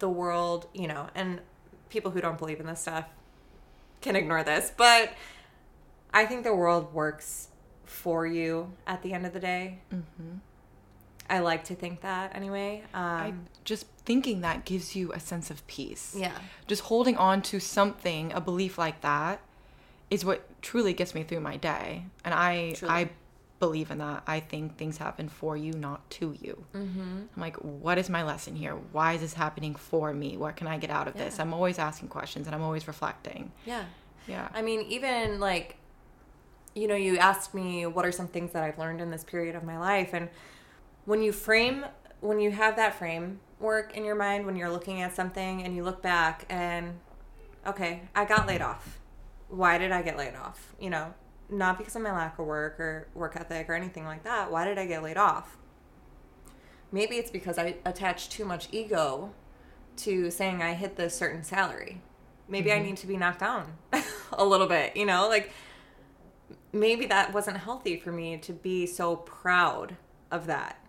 the 0.00 0.08
world, 0.08 0.66
you 0.74 0.88
know, 0.88 1.08
and 1.14 1.40
people 1.88 2.10
who 2.10 2.20
don't 2.20 2.38
believe 2.38 2.58
in 2.58 2.66
this 2.66 2.80
stuff 2.80 3.04
can 4.00 4.16
ignore 4.16 4.42
this, 4.42 4.72
but 4.76 5.12
I 6.12 6.26
think 6.26 6.42
the 6.42 6.54
world 6.54 6.92
works 6.92 7.48
for 7.84 8.26
you 8.26 8.72
at 8.86 9.02
the 9.02 9.12
end 9.12 9.26
of 9.26 9.32
the 9.32 9.40
day. 9.40 9.80
Mm-hmm. 9.92 10.38
I 11.28 11.38
like 11.38 11.64
to 11.64 11.76
think 11.76 12.00
that 12.00 12.34
anyway. 12.34 12.82
Um, 12.92 13.02
I 13.02 13.32
just 13.64 13.86
thinking 14.04 14.40
that 14.40 14.64
gives 14.64 14.96
you 14.96 15.12
a 15.12 15.20
sense 15.20 15.50
of 15.50 15.64
peace. 15.68 16.16
yeah. 16.18 16.36
Just 16.66 16.82
holding 16.82 17.16
on 17.16 17.42
to 17.42 17.60
something, 17.60 18.32
a 18.32 18.40
belief 18.40 18.76
like 18.78 19.00
that, 19.02 19.40
is 20.10 20.24
what 20.24 20.48
truly 20.62 20.92
gets 20.92 21.14
me 21.14 21.22
through 21.22 21.40
my 21.40 21.56
day. 21.56 22.06
And 22.24 22.34
I 22.34 22.72
Truly. 22.76 22.94
I 22.94 23.10
believe 23.60 23.90
in 23.90 23.98
that. 23.98 24.22
I 24.26 24.40
think 24.40 24.76
things 24.76 24.96
happen 24.96 25.28
for 25.28 25.56
you, 25.56 25.72
not 25.72 26.08
to 26.10 26.34
you. 26.40 26.64
Mm-hmm. 26.74 27.22
I'm 27.36 27.40
like, 27.40 27.56
what 27.56 27.98
is 27.98 28.08
my 28.08 28.24
lesson 28.24 28.56
here? 28.56 28.74
Why 28.92 29.12
is 29.12 29.20
this 29.20 29.34
happening 29.34 29.74
for 29.74 30.12
me? 30.12 30.36
What 30.36 30.56
can 30.56 30.66
I 30.66 30.78
get 30.78 30.90
out 30.90 31.06
of 31.06 31.14
this? 31.14 31.38
I'm 31.38 31.52
always 31.52 31.78
asking 31.78 32.08
questions 32.08 32.46
and 32.46 32.56
I'm 32.56 32.62
always 32.62 32.88
reflecting. 32.88 33.52
Yeah. 33.66 33.84
Yeah. 34.26 34.48
I 34.54 34.62
mean, 34.62 34.80
even 34.82 35.40
like, 35.40 35.76
you 36.74 36.88
know, 36.88 36.94
you 36.94 37.18
asked 37.18 37.52
me 37.54 37.86
what 37.86 38.06
are 38.06 38.12
some 38.12 38.28
things 38.28 38.52
that 38.52 38.62
I've 38.62 38.78
learned 38.78 39.00
in 39.00 39.10
this 39.10 39.24
period 39.24 39.54
of 39.54 39.62
my 39.62 39.78
life. 39.78 40.14
And 40.14 40.30
when 41.04 41.22
you 41.22 41.32
frame, 41.32 41.84
when 42.20 42.40
you 42.40 42.50
have 42.52 42.76
that 42.76 42.94
framework 42.94 43.94
in 43.94 44.04
your 44.04 44.14
mind, 44.14 44.46
when 44.46 44.56
you're 44.56 44.70
looking 44.70 45.02
at 45.02 45.14
something 45.14 45.62
and 45.62 45.76
you 45.76 45.84
look 45.84 46.00
back 46.00 46.46
and, 46.48 46.98
okay, 47.66 48.02
I 48.14 48.24
got 48.24 48.46
laid 48.46 48.62
off. 48.62 48.99
Why 49.50 49.78
did 49.78 49.92
I 49.92 50.02
get 50.02 50.16
laid 50.16 50.34
off? 50.34 50.74
You 50.80 50.90
know, 50.90 51.14
not 51.48 51.78
because 51.78 51.96
of 51.96 52.02
my 52.02 52.12
lack 52.12 52.38
of 52.38 52.46
work 52.46 52.78
or 52.78 53.08
work 53.14 53.36
ethic 53.36 53.68
or 53.68 53.74
anything 53.74 54.04
like 54.04 54.24
that. 54.24 54.50
Why 54.50 54.64
did 54.64 54.78
I 54.78 54.86
get 54.86 55.02
laid 55.02 55.16
off? 55.16 55.56
Maybe 56.92 57.16
it's 57.16 57.30
because 57.30 57.58
I 57.58 57.76
attached 57.84 58.32
too 58.32 58.44
much 58.44 58.68
ego 58.72 59.32
to 59.98 60.30
saying 60.30 60.62
I 60.62 60.74
hit 60.74 60.96
this 60.96 61.14
certain 61.14 61.44
salary. 61.44 62.00
Maybe 62.48 62.72
I 62.72 62.76
mm-hmm. 62.76 62.86
need 62.86 62.96
to 62.98 63.06
be 63.06 63.16
knocked 63.16 63.40
down 63.40 63.74
a 64.32 64.44
little 64.44 64.66
bit, 64.66 64.96
you 64.96 65.06
know? 65.06 65.28
Like 65.28 65.52
maybe 66.72 67.06
that 67.06 67.32
wasn't 67.32 67.58
healthy 67.58 67.96
for 67.96 68.12
me 68.12 68.38
to 68.38 68.52
be 68.52 68.86
so 68.86 69.16
proud 69.16 69.96
of 70.30 70.46
that. 70.46 70.84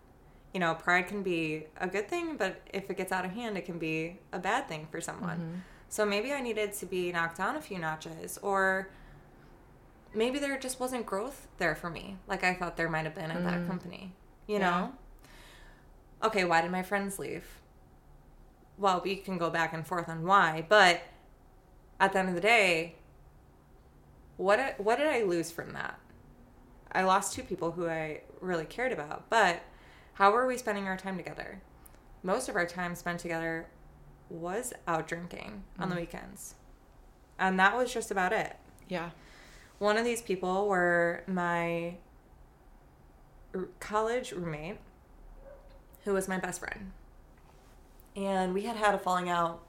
You 0.53 0.59
know, 0.59 0.75
pride 0.75 1.07
can 1.07 1.23
be 1.23 1.65
a 1.77 1.87
good 1.87 2.09
thing, 2.09 2.35
but 2.35 2.61
if 2.73 2.89
it 2.89 2.97
gets 2.97 3.11
out 3.11 3.25
of 3.25 3.31
hand, 3.31 3.57
it 3.57 3.65
can 3.65 3.79
be 3.79 4.19
a 4.33 4.39
bad 4.39 4.67
thing 4.67 4.87
for 4.91 4.99
someone. 4.99 5.37
Mm-hmm. 5.37 5.55
So 5.91 6.05
maybe 6.05 6.31
I 6.31 6.39
needed 6.39 6.71
to 6.75 6.85
be 6.85 7.11
knocked 7.11 7.35
down 7.35 7.57
a 7.57 7.61
few 7.61 7.77
notches 7.77 8.37
or 8.41 8.89
maybe 10.13 10.39
there 10.39 10.57
just 10.57 10.79
wasn't 10.79 11.05
growth 11.05 11.49
there 11.57 11.75
for 11.75 11.89
me 11.89 12.15
like 12.29 12.45
I 12.45 12.53
thought 12.53 12.77
there 12.77 12.89
might 12.89 13.03
have 13.03 13.13
been 13.13 13.29
at 13.29 13.43
that 13.43 13.59
mm. 13.59 13.67
company. 13.67 14.13
You 14.47 14.55
Yeah. 14.55 14.69
know? 14.69 14.93
Okay, 16.23 16.45
why 16.45 16.61
did 16.61 16.71
my 16.71 16.81
friends 16.81 17.19
leave? 17.19 17.59
Well, 18.77 19.01
we 19.03 19.17
can 19.17 19.37
go 19.37 19.49
back 19.49 19.73
and 19.73 19.85
forth 19.85 20.07
on 20.07 20.23
why, 20.23 20.65
but 20.69 21.01
at 21.99 22.13
the 22.13 22.19
end 22.19 22.29
of 22.29 22.35
the 22.35 22.41
day, 22.41 22.95
what 24.37 24.79
what 24.79 24.97
did 24.97 25.07
I 25.07 25.23
lose 25.23 25.51
from 25.51 25.73
that? 25.73 25.99
I 26.93 27.03
lost 27.03 27.33
two 27.33 27.43
people 27.43 27.73
who 27.73 27.89
I 27.89 28.21
really 28.39 28.65
cared 28.65 28.93
about, 28.93 29.29
but 29.29 29.61
how 30.13 30.31
were 30.31 30.47
we 30.47 30.57
spending 30.57 30.87
our 30.87 30.95
time 30.95 31.17
together? 31.17 31.61
Most 32.23 32.47
of 32.47 32.55
our 32.55 32.65
time 32.65 32.95
spent 32.95 33.19
together 33.19 33.67
was 34.31 34.73
out 34.87 35.07
drinking 35.07 35.63
on 35.77 35.89
the 35.89 35.95
weekends. 35.95 36.55
And 37.37 37.59
that 37.59 37.75
was 37.75 37.93
just 37.93 38.11
about 38.11 38.33
it. 38.33 38.55
yeah. 38.87 39.11
One 39.79 39.97
of 39.97 40.05
these 40.05 40.21
people 40.21 40.67
were 40.67 41.23
my 41.25 41.95
r- 43.55 43.67
college 43.79 44.31
roommate, 44.31 44.77
who 46.03 46.13
was 46.13 46.27
my 46.27 46.37
best 46.37 46.59
friend. 46.59 46.91
And 48.15 48.53
we 48.53 48.61
had 48.63 48.75
had 48.75 48.93
a 48.93 48.99
falling 48.99 49.27
out 49.27 49.63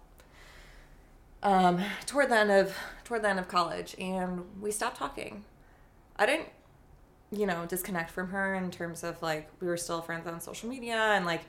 um, 1.42 1.82
toward 2.04 2.28
the 2.28 2.36
end 2.36 2.50
of 2.50 2.76
toward 3.04 3.22
the 3.22 3.28
end 3.28 3.38
of 3.38 3.48
college, 3.48 3.96
and 3.98 4.44
we 4.60 4.70
stopped 4.70 4.96
talking. 4.98 5.44
I 6.16 6.26
didn't, 6.26 6.48
you 7.30 7.46
know, 7.46 7.64
disconnect 7.66 8.10
from 8.10 8.28
her 8.28 8.54
in 8.54 8.70
terms 8.70 9.02
of 9.02 9.20
like 9.22 9.48
we 9.60 9.66
were 9.66 9.76
still 9.78 10.02
friends 10.02 10.26
on 10.26 10.40
social 10.40 10.68
media, 10.68 10.96
and 10.96 11.24
like 11.24 11.42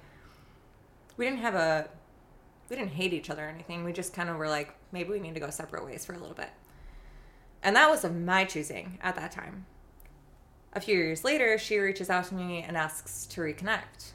we 1.18 1.26
didn't 1.26 1.40
have 1.42 1.56
a 1.56 1.90
we 2.70 2.76
didn't 2.76 2.92
hate 2.94 3.14
each 3.14 3.30
other 3.30 3.46
or 3.46 3.50
anything. 3.50 3.84
We 3.84 3.94
just 3.94 4.14
kind 4.14 4.30
of 4.30 4.38
were 4.38 4.50
like 4.50 4.74
maybe 4.92 5.10
we 5.10 5.20
need 5.20 5.34
to 5.34 5.40
go 5.40 5.50
separate 5.50 5.86
ways 5.86 6.06
for 6.06 6.14
a 6.14 6.18
little 6.20 6.36
bit. 6.36 6.50
And 7.62 7.76
that 7.76 7.90
was 7.90 8.04
of 8.04 8.16
my 8.16 8.46
choosing 8.46 8.98
at 9.02 9.16
that 9.16 9.32
time. 9.32 9.66
A 10.74 10.82
few 10.82 10.96
years 10.98 11.24
later, 11.24 11.58
she 11.58 11.78
reaches 11.78 12.10
out 12.10 12.26
to 12.26 12.34
me 12.36 12.64
and 12.68 12.76
asks 12.76 13.26
to 13.28 13.42
reconnect. 13.42 14.12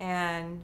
And 0.00 0.62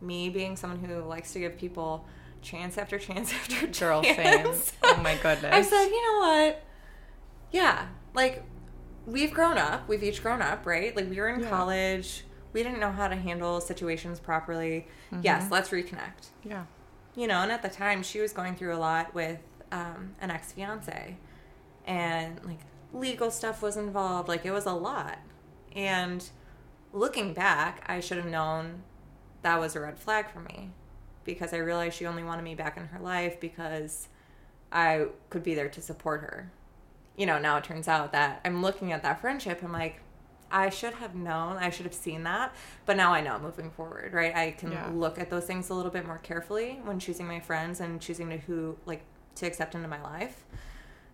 me 0.00 0.28
being 0.30 0.56
someone 0.56 0.80
who 0.84 1.00
likes 1.02 1.32
to 1.32 1.38
give 1.38 1.56
people 1.56 2.06
chance 2.42 2.76
after 2.76 2.98
chance 2.98 3.32
after 3.34 3.66
Girl, 3.68 4.02
chance. 4.02 4.72
Oh 4.82 4.96
my 5.02 5.14
goodness. 5.22 5.52
I 5.54 5.62
said, 5.62 5.84
you 5.86 6.02
know 6.02 6.18
what? 6.26 6.62
Yeah, 7.52 7.86
like 8.14 8.42
we've 9.06 9.32
grown 9.32 9.56
up. 9.58 9.88
We've 9.88 10.02
each 10.02 10.22
grown 10.22 10.42
up, 10.42 10.66
right? 10.66 10.94
Like 10.94 11.08
we 11.08 11.16
were 11.20 11.28
in 11.28 11.40
Yeah. 11.40 11.48
college. 11.50 12.24
We 12.54 12.62
didn't 12.62 12.80
know 12.80 12.92
how 12.92 13.08
to 13.08 13.16
handle 13.16 13.60
situations 13.60 14.18
properly. 14.20 14.86
Yes, 15.20 15.50
let's 15.50 15.68
reconnect 15.68 16.28
Yeah. 16.42 16.64
you 17.14 17.26
know, 17.26 17.40
and 17.40 17.52
at 17.52 17.60
the 17.62 17.68
time 17.68 18.02
she 18.02 18.20
was 18.20 18.32
going 18.32 18.56
through 18.56 18.74
a 18.74 18.78
lot 18.78 19.14
with 19.14 19.40
um, 19.70 20.14
an 20.20 20.30
ex 20.30 20.52
fiance, 20.52 21.16
and 21.86 22.40
like 22.44 22.60
legal 22.92 23.30
stuff 23.30 23.60
was 23.60 23.76
involved. 23.76 24.28
Like 24.28 24.46
it 24.46 24.52
was 24.52 24.66
a 24.66 24.72
lot. 24.72 25.18
And 25.74 26.24
looking 26.92 27.34
back, 27.34 27.84
I 27.86 28.00
should 28.00 28.18
have 28.18 28.26
known 28.26 28.82
that 29.42 29.58
was 29.60 29.74
a 29.76 29.80
red 29.80 29.98
flag 29.98 30.30
for 30.30 30.40
me 30.40 30.70
because 31.24 31.52
I 31.52 31.56
realized 31.58 31.96
she 31.96 32.06
only 32.06 32.22
wanted 32.22 32.42
me 32.42 32.54
back 32.54 32.76
in 32.76 32.86
her 32.86 33.00
life 33.00 33.40
because 33.40 34.08
I 34.70 35.06
could 35.30 35.42
be 35.42 35.54
there 35.54 35.68
to 35.68 35.82
support 35.82 36.20
her. 36.20 36.52
You 37.16 37.26
know, 37.26 37.38
now 37.38 37.56
it 37.56 37.64
turns 37.64 37.88
out 37.88 38.12
that 38.12 38.40
I'm 38.44 38.62
looking 38.62 38.92
at 38.92 39.02
that 39.02 39.20
friendship. 39.20 39.60
I'm 39.62 39.72
like, 39.72 40.00
I 40.54 40.70
should 40.70 40.94
have 40.94 41.16
known. 41.16 41.56
I 41.56 41.68
should 41.70 41.84
have 41.84 41.94
seen 41.94 42.22
that. 42.22 42.54
But 42.86 42.96
now 42.96 43.12
I 43.12 43.20
know 43.20 43.38
moving 43.40 43.70
forward, 43.72 44.12
right? 44.14 44.34
I 44.34 44.52
can 44.52 44.70
Yeah. 44.72 44.88
look 44.94 45.18
at 45.18 45.28
those 45.28 45.44
things 45.46 45.68
a 45.68 45.74
little 45.74 45.90
bit 45.90 46.06
more 46.06 46.18
carefully 46.18 46.80
when 46.84 47.00
choosing 47.00 47.26
my 47.26 47.40
friends 47.40 47.80
and 47.80 48.00
choosing 48.00 48.30
to 48.30 48.38
who 48.38 48.78
like 48.86 49.02
to 49.34 49.46
accept 49.46 49.74
into 49.74 49.88
my 49.88 50.00
life. 50.00 50.44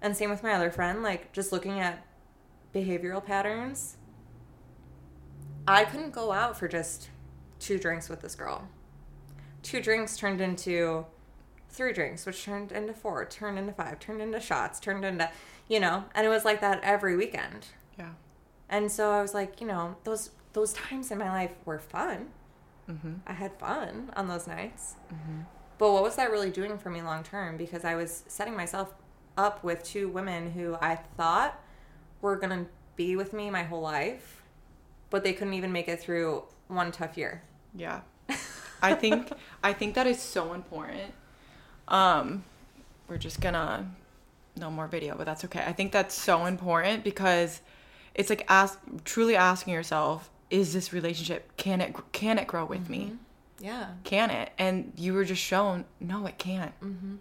And 0.03 0.14
same 0.14 0.28
with 0.28 0.43
my 0.43 0.53
other 0.53 0.70
friend, 0.70 1.03
like 1.03 1.32
just 1.32 1.53
looking 1.53 1.80
at 1.80 2.05
behavioral 2.74 3.24
patterns. 3.24 3.97
I 5.66 5.84
couldn't 5.84 6.11
go 6.12 6.32
out 6.32 6.59
for 6.59 6.68
just 6.68 7.09
two 7.59 7.78
drinks 7.78 8.09
with 8.11 8.20
this 8.20 8.34
girl. 8.34 8.68
Two 9.62 9.80
drinks 9.80 10.16
turned 10.18 10.41
into 10.41 11.07
three 11.70 11.93
drinks, 11.93 12.26
which 12.26 12.45
turned 12.45 12.72
into 12.72 12.93
four, 12.93 13.24
turned 13.24 13.59
into 13.59 13.72
five, 13.72 13.99
turned 14.01 14.20
into 14.20 14.41
shots, 14.41 14.80
turned 14.80 15.05
into, 15.05 15.30
you 15.68 15.80
know, 15.80 16.05
and 16.14 16.26
it 16.26 16.30
was 16.30 16.45
like 16.45 16.61
that 16.61 16.80
every 16.82 17.16
weekend. 17.16 17.66
And 18.71 18.91
so 18.91 19.11
I 19.11 19.21
was 19.21 19.35
like, 19.35 19.61
you 19.61 19.66
know, 19.66 19.97
those 20.05 20.31
those 20.55 20.73
times 20.73 21.11
in 21.11 21.18
my 21.18 21.29
life 21.31 21.53
were 21.66 21.79
fun. 21.79 22.29
I 23.27 23.33
had 23.35 23.53
fun 23.59 24.11
on 24.16 24.29
those 24.29 24.47
nights. 24.47 24.95
But 25.79 25.93
what 25.93 26.03
was 26.03 26.16
that 26.16 26.31
really 26.31 26.51
doing 26.51 26.79
for 26.79 26.91
me 26.91 27.03
long 27.03 27.23
term? 27.23 27.57
Because 27.57 27.85
I 27.85 27.95
was 27.95 28.25
setting 28.27 28.57
myself 28.57 28.93
up 29.37 29.62
with 29.62 29.83
two 29.83 30.09
women 30.09 30.53
who 30.53 30.77
I 30.81 30.97
thought 31.16 31.61
were 32.21 32.37
going 32.37 32.51
to 32.64 32.71
be 32.97 33.16
with 33.16 33.33
me 33.33 33.49
my 33.49 33.62
whole 33.62 33.81
life, 33.81 34.43
but 35.09 35.25
they 35.25 35.33
couldn't 35.33 35.55
even 35.55 35.73
make 35.73 35.89
it 35.89 36.01
through 36.01 36.45
one 36.68 36.93
tough 36.93 37.16
year. 37.16 37.43
Yeah. 37.75 38.01
I 38.83 38.95
think 38.95 39.31
I 39.62 39.73
think 39.73 39.95
that 39.95 40.07
is 40.07 40.21
so 40.21 40.53
important. 40.53 41.14
Um 41.89 42.45
we're 43.09 43.18
just 43.18 43.41
gonna 43.41 43.91
no 44.57 44.71
more 44.71 44.87
video, 44.87 45.16
but 45.16 45.27
that's 45.27 45.45
okay. 45.47 45.64
I 45.66 45.73
think 45.73 45.93
that's 45.93 46.14
so 46.14 46.47
important 46.47 47.05
because 47.05 47.61
it's 48.14 48.30
like 48.30 48.44
ask 48.48 48.78
truly 49.04 49.36
asking 49.36 49.74
yourself, 49.74 50.30
is 50.50 50.72
this 50.72 50.92
relationship 50.92 51.56
can 51.56 51.80
it 51.80 51.94
can 52.12 52.38
it 52.38 52.46
grow 52.46 52.64
with 52.64 52.88
me? 52.88 53.12
Mm-hmm. 53.12 53.64
Yeah. 53.64 53.86
Can 54.04 54.30
it? 54.30 54.52
And 54.58 54.92
you 54.96 55.12
were 55.12 55.24
just 55.24 55.42
shown 55.42 55.84
no, 56.00 56.26
it 56.26 56.38
can't. 56.38 56.78
Mm-hmm. 56.80 57.16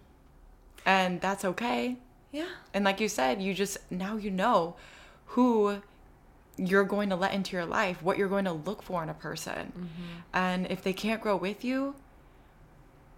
And 0.86 1.20
that's 1.20 1.44
okay. 1.44 1.96
Yeah. 2.32 2.48
And 2.72 2.84
like 2.84 3.00
you 3.00 3.08
said, 3.08 3.42
you 3.42 3.54
just 3.54 3.78
now 3.90 4.16
you 4.16 4.30
know 4.30 4.76
who 5.26 5.82
you're 6.56 6.84
going 6.84 7.08
to 7.10 7.16
let 7.16 7.32
into 7.32 7.56
your 7.56 7.66
life, 7.66 8.02
what 8.02 8.18
you're 8.18 8.28
going 8.28 8.44
to 8.44 8.52
look 8.52 8.82
for 8.82 9.02
in 9.02 9.08
a 9.08 9.14
person. 9.14 9.72
Mm-hmm. 9.76 10.18
And 10.34 10.66
if 10.70 10.82
they 10.82 10.92
can't 10.92 11.22
grow 11.22 11.36
with 11.36 11.64
you, 11.64 11.94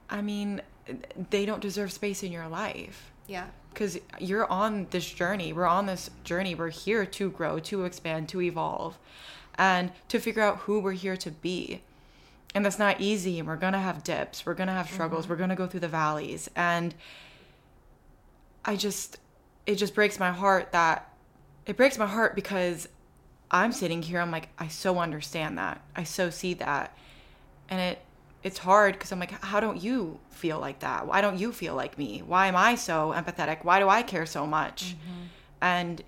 I 0.09 0.21
mean, 0.21 0.61
they 1.31 1.47
don't 1.47 1.61
deserve 1.61 1.93
space 1.93 2.23
in 2.23 2.33
your 2.33 2.49
life 2.49 3.13
Yeah. 3.27 3.47
Because 3.73 3.99
you're 4.19 4.51
on 4.51 4.87
this 4.91 5.11
journey. 5.11 5.53
We're 5.53 5.67
on 5.67 5.87
this 5.87 6.11
journey. 6.25 6.55
We're 6.55 6.71
here 6.71 7.05
to 7.07 7.31
grow, 7.31 7.59
to 7.61 7.85
expand, 7.85 8.29
to 8.31 8.41
evolve, 8.41 8.99
and 9.57 9.93
to 10.09 10.19
figure 10.19 10.43
out 10.43 10.59
who 10.59 10.81
we're 10.81 10.93
here 10.93 11.17
to 11.17 11.31
be. 11.31 11.83
And 12.55 12.65
that's 12.65 12.79
not 12.79 13.01
easy. 13.01 13.39
And 13.39 13.49
we're 13.49 13.57
going 13.57 13.73
to 13.73 13.79
have 13.79 14.05
dips. 14.05 14.45
We're 14.45 14.55
going 14.55 14.67
to 14.67 14.75
have 14.75 14.91
struggles. 14.91 15.25
Mm-hmm. 15.25 15.33
We're 15.33 15.39
going 15.39 15.51
to 15.51 15.57
go 15.57 15.67
through 15.67 15.81
the 15.81 15.89
valleys. 15.89 16.51
And 16.55 16.95
I 18.65 18.77
just, 18.77 19.19
it 19.67 19.77
just 19.77 19.95
breaks 19.95 20.19
my 20.19 20.31
heart 20.31 20.73
that 20.73 21.09
it 21.67 21.77
breaks 21.77 21.99
my 21.99 22.07
heart 22.07 22.35
because 22.35 22.89
I'm 23.51 23.73
sitting 23.73 24.03
here. 24.03 24.21
I'm 24.21 24.31
like, 24.31 24.49
I 24.59 24.69
so 24.69 24.99
understand 24.99 25.59
that. 25.59 25.81
I 25.95 26.05
so 26.05 26.31
see 26.31 26.55
that. 26.55 26.97
And 27.69 27.81
it, 27.81 27.99
it's 28.43 28.59
hard 28.59 28.95
because 28.95 29.13
I'm 29.13 29.21
like, 29.21 29.31
how 29.45 29.61
don't 29.61 29.81
you 29.83 30.19
feel 30.31 30.59
like 30.59 30.81
that? 30.81 31.07
Why 31.07 31.21
don't 31.21 31.39
you 31.39 31.53
feel 31.53 31.75
like 31.75 31.97
me? 31.97 32.23
Why 32.27 32.49
am 32.49 32.57
I 32.57 32.75
so 32.75 33.13
empathetic? 33.17 33.65
Why 33.65 33.79
do 33.79 33.89
I 33.89 34.03
care 34.03 34.27
so 34.27 34.47
much? 34.47 34.97
Mm-hmm. 34.97 35.23
And 35.61 36.03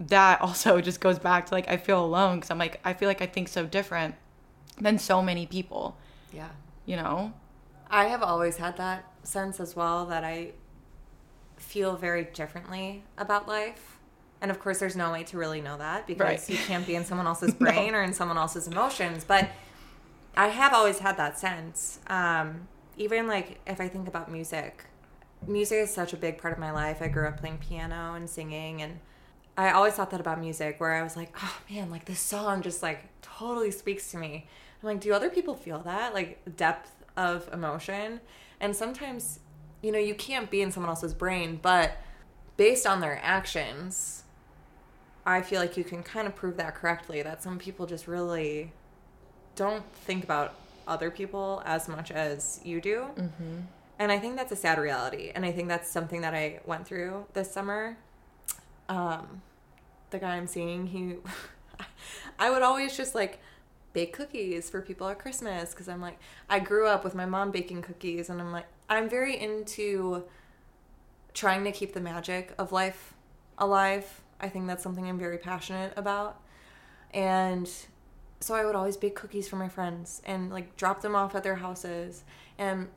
that 0.00 0.40
also 0.46 0.80
just 0.80 1.00
goes 1.00 1.18
back 1.18 1.46
to 1.46 1.54
like, 1.54 1.68
I 1.68 1.76
feel 1.76 2.04
alone 2.04 2.36
because 2.36 2.50
I'm 2.50 2.58
like, 2.58 2.80
I 2.84 2.92
feel 2.94 3.08
like 3.08 3.22
I 3.22 3.26
think 3.26 3.48
so 3.48 3.64
different 3.66 4.14
than 4.80 4.98
so 4.98 5.22
many 5.22 5.46
people, 5.46 5.96
Yeah. 6.32 6.48
you 6.84 6.96
know? 6.96 7.32
I 7.88 8.06
have 8.06 8.22
always 8.22 8.56
had 8.56 8.76
that 8.78 9.04
sense 9.22 9.60
as 9.60 9.76
well 9.76 10.06
that 10.06 10.24
I 10.24 10.50
feel 11.56 11.96
very 11.96 12.24
differently 12.24 13.04
about 13.16 13.48
life. 13.48 13.98
And 14.40 14.50
of 14.50 14.58
course, 14.60 14.78
there's 14.80 14.96
no 14.96 15.12
way 15.12 15.22
to 15.24 15.38
really 15.38 15.60
know 15.62 15.78
that 15.78 16.06
because 16.06 16.20
Right. 16.48 16.50
you 16.50 16.58
can't 16.58 16.86
be 16.86 16.94
in 16.94 17.04
someone 17.04 17.26
else's 17.32 17.54
brain 17.54 17.94
or 17.94 18.02
in 18.02 18.12
someone 18.12 18.36
else's 18.36 18.66
emotions. 18.66 19.24
But 19.24 19.48
I 20.36 20.48
have 20.48 20.74
always 20.74 20.98
had 20.98 21.16
that 21.16 21.38
sense. 21.38 22.00
Um, 22.08 22.68
even 22.96 23.26
like 23.26 23.60
if 23.66 23.80
I 23.80 23.88
think 23.88 24.08
about 24.08 24.30
music, 24.30 24.84
music 25.46 25.78
is 25.78 25.92
such 25.92 26.12
a 26.12 26.16
big 26.16 26.38
part 26.38 26.52
of 26.52 26.58
my 26.58 26.70
life. 26.70 27.00
I 27.00 27.08
grew 27.08 27.26
up 27.26 27.40
playing 27.40 27.58
piano 27.58 28.14
and 28.14 28.28
singing, 28.28 28.82
and 28.82 29.00
I 29.56 29.70
always 29.70 29.94
thought 29.94 30.10
that 30.10 30.20
about 30.20 30.38
music 30.38 30.78
where 30.78 30.92
I 30.92 31.02
was 31.02 31.16
like, 31.16 31.34
oh 31.42 31.58
man, 31.70 31.90
like 31.90 32.04
this 32.04 32.20
song 32.20 32.62
just 32.62 32.82
like 32.82 33.04
totally 33.22 33.70
speaks 33.70 34.10
to 34.10 34.18
me. 34.18 34.46
I'm 34.82 34.88
like, 34.88 35.00
do 35.00 35.12
other 35.12 35.30
people 35.30 35.54
feel 35.54 35.78
that? 35.80 36.12
Like 36.12 36.56
depth 36.56 36.92
of 37.16 37.48
emotion? 37.52 38.20
And 38.60 38.76
sometimes, 38.76 39.40
you 39.82 39.90
know, 39.90 39.98
you 39.98 40.14
can't 40.14 40.50
be 40.50 40.60
in 40.60 40.70
someone 40.70 40.90
else's 40.90 41.14
brain, 41.14 41.58
but 41.62 41.96
based 42.56 42.86
on 42.86 43.00
their 43.00 43.18
actions, 43.22 44.24
I 45.24 45.40
feel 45.42 45.60
like 45.60 45.76
you 45.76 45.84
can 45.84 46.02
kind 46.02 46.26
of 46.26 46.34
prove 46.34 46.56
that 46.58 46.74
correctly 46.74 47.22
that 47.22 47.42
some 47.42 47.58
people 47.58 47.86
just 47.86 48.06
really 48.06 48.72
don't 49.56 49.84
think 49.94 50.22
about 50.22 50.54
other 50.86 51.10
people 51.10 51.62
as 51.66 51.88
much 51.88 52.10
as 52.10 52.60
you 52.64 52.80
do. 52.80 53.06
Mm-hmm. 53.16 53.60
And 53.98 54.12
I 54.12 54.18
think 54.18 54.36
that's 54.36 54.52
a 54.52 54.56
sad 54.56 54.78
reality. 54.78 55.32
And 55.34 55.44
I 55.44 55.52
think 55.52 55.68
that's 55.68 55.90
something 55.90 56.20
that 56.20 56.34
I 56.34 56.60
went 56.64 56.86
through 56.86 57.26
this 57.32 57.50
summer. 57.50 57.96
Um, 58.88 59.42
the 60.10 60.18
guy 60.18 60.36
I'm 60.36 60.46
seeing, 60.46 60.86
he, 60.86 61.16
I 62.38 62.50
would 62.50 62.62
always 62.62 62.96
just 62.96 63.14
like 63.14 63.40
bake 63.96 64.12
cookies 64.12 64.68
for 64.68 64.82
people 64.82 65.08
at 65.08 65.18
Christmas 65.18 65.70
because 65.70 65.88
I'm 65.88 66.02
like, 66.02 66.18
I 66.50 66.60
grew 66.60 66.86
up 66.86 67.02
with 67.02 67.14
my 67.14 67.24
mom 67.24 67.50
baking 67.50 67.80
cookies, 67.80 68.28
and 68.28 68.40
I'm 68.40 68.52
like, 68.52 68.66
I'm 68.90 69.08
very 69.08 69.40
into 69.40 70.24
trying 71.32 71.64
to 71.64 71.72
keep 71.72 71.94
the 71.94 72.00
magic 72.00 72.52
of 72.58 72.72
life 72.72 73.14
alive. 73.56 74.20
I 74.38 74.50
think 74.50 74.66
that's 74.66 74.82
something 74.82 75.08
I'm 75.08 75.18
very 75.18 75.38
passionate 75.38 75.94
about. 75.96 76.40
And 77.14 77.70
so 78.40 78.54
I 78.54 78.64
would 78.64 78.74
always 78.74 78.96
bake 78.96 79.14
cookies 79.14 79.48
for 79.48 79.56
my 79.56 79.68
friends 79.68 80.22
and 80.24 80.50
like 80.50 80.76
drop 80.76 81.00
them 81.02 81.14
off 81.14 81.34
at 81.34 81.42
their 81.42 81.56
houses. 81.56 82.24
And 82.58 82.88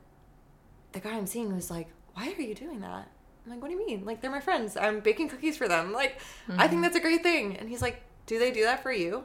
the 0.92 1.00
guy 1.00 1.10
I'm 1.10 1.26
seeing 1.26 1.54
was 1.54 1.70
like, 1.70 1.88
Why 2.14 2.32
are 2.36 2.40
you 2.40 2.54
doing 2.54 2.80
that? 2.80 3.08
I'm 3.44 3.52
like, 3.52 3.62
What 3.62 3.68
do 3.68 3.74
you 3.74 3.86
mean? 3.86 4.04
Like, 4.04 4.20
they're 4.20 4.30
my 4.30 4.40
friends. 4.40 4.76
I'm 4.76 5.00
baking 5.00 5.28
cookies 5.28 5.56
for 5.56 5.68
them. 5.68 5.92
Like, 5.92 6.20
I 6.48 6.68
think 6.68 6.72
mm-hmm. 6.72 6.82
that's 6.82 6.96
a 6.96 7.00
great 7.00 7.22
thing. 7.22 7.56
And 7.56 7.68
he's 7.68 7.82
like, 7.82 8.02
Do 8.26 8.38
they 8.38 8.50
do 8.50 8.62
that 8.64 8.82
for 8.82 8.92
you? 8.92 9.24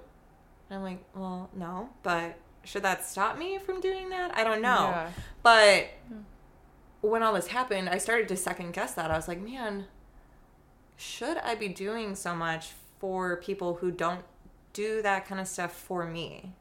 And 0.70 0.78
I'm 0.78 0.84
like, 0.84 1.04
Well, 1.14 1.50
no, 1.54 1.90
but 2.04 2.38
should 2.66 2.84
that 2.84 3.06
stop 3.06 3.38
me 3.38 3.58
from 3.60 3.80
doing 3.80 4.10
that? 4.10 4.36
I 4.36 4.44
don't 4.44 4.62
know. 4.62 4.90
Yeah. 4.90 5.12
But 5.44 5.88
hmm. 6.08 6.22
when 7.02 7.24
all 7.24 7.34
this 7.34 7.48
happened, 7.48 7.90
I 7.90 8.00
started 8.00 8.28
to 8.30 8.38
second 8.38 8.74
guess 8.74 8.94
that. 8.96 9.12
I 9.12 9.16
was 9.16 9.28
like, 9.28 9.40
man, 9.40 9.86
should 10.98 11.38
I 11.38 11.56
be 11.56 11.68
doing 11.68 12.16
so 12.16 12.36
much 12.36 12.72
for 13.00 13.38
people 13.38 13.76
who 13.76 13.92
don't 13.92 14.26
do 14.76 15.02
that 15.02 15.26
kind 15.26 15.42
of 15.42 15.48
stuff 15.48 15.72
for 15.72 16.06
me? 16.06 16.52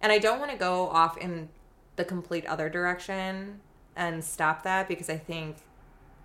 And 0.00 0.10
I 0.10 0.18
don't 0.18 0.38
want 0.40 0.50
to 0.50 0.56
go 0.56 0.88
off 0.88 1.16
in 1.18 1.48
the 1.96 2.04
complete 2.04 2.46
other 2.46 2.68
direction 2.68 3.60
and 3.94 4.24
stop 4.24 4.62
that 4.62 4.88
because 4.88 5.10
I 5.10 5.18
think 5.18 5.56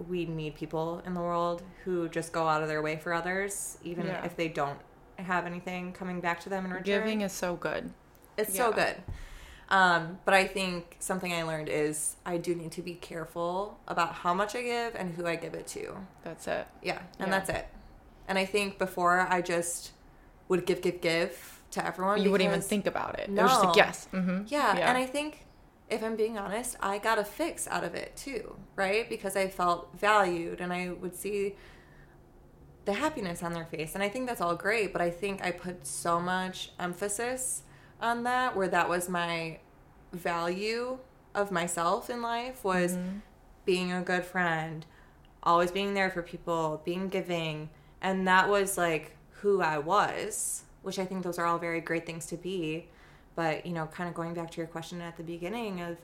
we 0.07 0.25
need 0.25 0.55
people 0.55 1.01
in 1.05 1.13
the 1.13 1.21
world 1.21 1.63
who 1.83 2.07
just 2.09 2.31
go 2.31 2.47
out 2.47 2.61
of 2.61 2.67
their 2.67 2.81
way 2.81 2.95
for 2.97 3.13
others, 3.13 3.77
even 3.83 4.07
Yeah. 4.07 4.23
if 4.25 4.35
they 4.35 4.47
don't 4.47 4.79
have 5.17 5.45
anything 5.45 5.91
coming 5.93 6.19
back 6.21 6.39
to 6.41 6.49
them 6.49 6.65
in 6.65 6.71
return. 6.71 6.83
Giving 6.83 7.21
is 7.21 7.31
so 7.31 7.55
good. 7.55 7.91
It's 8.37 8.55
so 8.55 8.71
good. 8.71 8.95
Um, 9.69 10.19
but 10.25 10.33
I 10.33 10.45
think 10.45 10.97
something 10.99 11.33
I 11.33 11.43
learned 11.43 11.69
is 11.69 12.15
I 12.25 12.37
do 12.37 12.53
need 12.53 12.71
to 12.73 12.81
be 12.81 12.93
careful 12.95 13.79
about 13.87 14.13
how 14.15 14.33
much 14.33 14.55
I 14.55 14.61
give 14.61 14.95
and 14.95 15.15
who 15.15 15.25
I 15.25 15.35
give 15.35 15.53
it 15.55 15.67
to. 15.67 15.95
That's 16.23 16.47
it. 16.47 16.67
Yeah, 16.81 16.99
and 17.19 17.27
Yeah. 17.31 17.39
that's 17.39 17.49
it. 17.49 17.67
And 18.27 18.37
I 18.37 18.45
think 18.45 18.77
before 18.77 19.21
I 19.21 19.41
just 19.41 19.91
would 20.47 20.65
give, 20.65 20.81
give, 20.81 21.01
give 21.01 21.61
to 21.71 21.85
everyone. 21.85 22.21
You 22.21 22.31
wouldn't 22.31 22.47
even 22.49 22.61
think 22.61 22.85
about 22.87 23.19
it. 23.19 23.29
It 23.29 23.31
was 23.31 23.51
just 23.51 23.63
like, 23.63 23.75
No. 23.75 23.83
yes. 23.83 24.07
Mm-hmm. 24.13 24.43
Yeah, 24.47 24.77
and 24.89 24.97
I 24.97 25.05
think 25.05 25.45
if 25.89 26.03
I'm 26.03 26.15
being 26.15 26.37
honest, 26.37 26.75
I 26.79 26.97
got 26.97 27.19
a 27.19 27.23
fix 27.23 27.67
out 27.67 27.83
of 27.83 27.93
it 27.95 28.15
too, 28.15 28.55
right? 28.75 29.07
Because 29.07 29.35
I 29.35 29.47
felt 29.47 29.89
valued 29.97 30.61
and 30.61 30.71
I 30.73 30.89
would 30.89 31.15
see 31.15 31.55
the 32.85 32.93
happiness 32.93 33.43
on 33.43 33.53
their 33.53 33.65
face. 33.65 33.93
And 33.93 34.03
I 34.03 34.09
think 34.09 34.27
that's 34.27 34.41
all 34.41 34.55
great, 34.55 34.91
but 34.91 35.01
I 35.01 35.09
think 35.09 35.43
I 35.43 35.51
put 35.51 35.85
so 35.87 36.19
much 36.19 36.71
emphasis 36.79 37.63
on 38.01 38.23
that 38.23 38.55
where 38.55 38.67
that 38.67 38.89
was 38.89 39.07
my 39.07 39.59
value 40.11 40.99
of 41.33 41.51
myself 41.51 42.09
in 42.09 42.21
life 42.21 42.63
was 42.63 42.97
being 43.65 43.91
a 43.91 44.01
good 44.01 44.25
friend, 44.25 44.85
always 45.41 45.71
being 45.71 45.93
there 45.93 46.09
for 46.09 46.21
people, 46.21 46.81
being 46.85 47.07
giving, 47.07 47.69
and 48.01 48.27
that 48.27 48.49
was 48.49 48.77
like 48.77 49.15
who 49.43 49.61
I 49.61 49.77
was, 49.77 50.63
which 50.83 50.97
I 50.97 51.05
think 51.05 51.23
those 51.23 51.37
are 51.37 51.45
all 51.45 51.59
very 51.59 51.81
great 51.81 52.05
things 52.05 52.25
to 52.27 52.37
be. 52.37 52.87
But, 53.35 53.65
you 53.65 53.73
know, 53.73 53.87
kind 53.87 54.07
of 54.07 54.15
going 54.15 54.33
back 54.33 54.51
to 54.51 54.57
your 54.57 54.67
question 54.67 55.01
at 55.01 55.17
the 55.17 55.23
beginning 55.23 55.81
of 55.81 55.97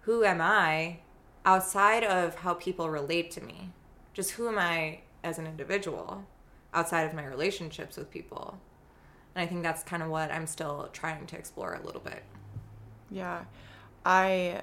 who 0.00 0.24
am 0.24 0.40
I 0.40 0.98
outside 1.44 2.02
of 2.02 2.34
how 2.34 2.54
people 2.54 2.90
relate 2.90 3.30
to 3.32 3.40
me? 3.40 3.70
Just 4.12 4.32
who 4.32 4.48
am 4.48 4.58
I 4.58 5.02
as 5.22 5.38
an 5.38 5.46
individual 5.46 6.24
outside 6.74 7.02
of 7.02 7.14
my 7.14 7.24
relationships 7.24 7.96
with 7.96 8.10
people? 8.10 8.58
And 9.36 9.44
I 9.44 9.46
think 9.46 9.62
that's 9.62 9.84
kind 9.84 10.02
of 10.02 10.08
what 10.08 10.32
I'm 10.32 10.48
still 10.48 10.88
trying 10.92 11.26
to 11.26 11.38
explore 11.38 11.74
a 11.74 11.86
little 11.86 12.00
bit. 12.00 12.24
Yeah. 13.08 13.44
I 14.04 14.62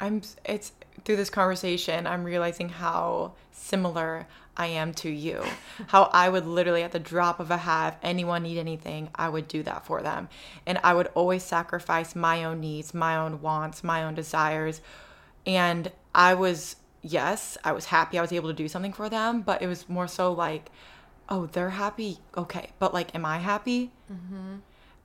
I'm 0.00 0.22
it's 0.44 0.72
through 1.04 1.16
this 1.16 1.30
conversation 1.30 2.06
I'm 2.06 2.24
realizing 2.24 2.68
how 2.68 3.32
similar 3.52 4.26
I 4.56 4.66
am 4.66 4.92
to 4.94 5.10
you. 5.10 5.42
how 5.88 6.04
I 6.12 6.28
would 6.28 6.46
literally 6.46 6.82
at 6.82 6.92
the 6.92 6.98
drop 6.98 7.40
of 7.40 7.50
a 7.50 7.56
hat, 7.56 7.94
if 7.94 8.08
anyone 8.08 8.42
need 8.42 8.58
anything, 8.58 9.10
I 9.14 9.28
would 9.28 9.48
do 9.48 9.62
that 9.64 9.84
for 9.84 10.02
them. 10.02 10.28
And 10.66 10.78
I 10.84 10.94
would 10.94 11.08
always 11.08 11.42
sacrifice 11.42 12.14
my 12.14 12.44
own 12.44 12.60
needs, 12.60 12.94
my 12.94 13.16
own 13.16 13.40
wants, 13.40 13.82
my 13.82 14.04
own 14.04 14.14
desires. 14.14 14.80
And 15.46 15.90
I 16.14 16.34
was 16.34 16.76
yes, 17.02 17.58
I 17.64 17.72
was 17.72 17.86
happy 17.86 18.18
I 18.18 18.22
was 18.22 18.32
able 18.32 18.48
to 18.48 18.54
do 18.54 18.68
something 18.68 18.92
for 18.92 19.08
them, 19.08 19.42
but 19.42 19.60
it 19.60 19.66
was 19.66 19.88
more 19.88 20.08
so 20.08 20.32
like, 20.32 20.70
oh, 21.28 21.46
they're 21.46 21.70
happy. 21.70 22.18
Okay. 22.36 22.70
But 22.78 22.94
like 22.94 23.14
am 23.14 23.24
I 23.24 23.38
happy? 23.38 23.92
Mm-hmm. 24.12 24.56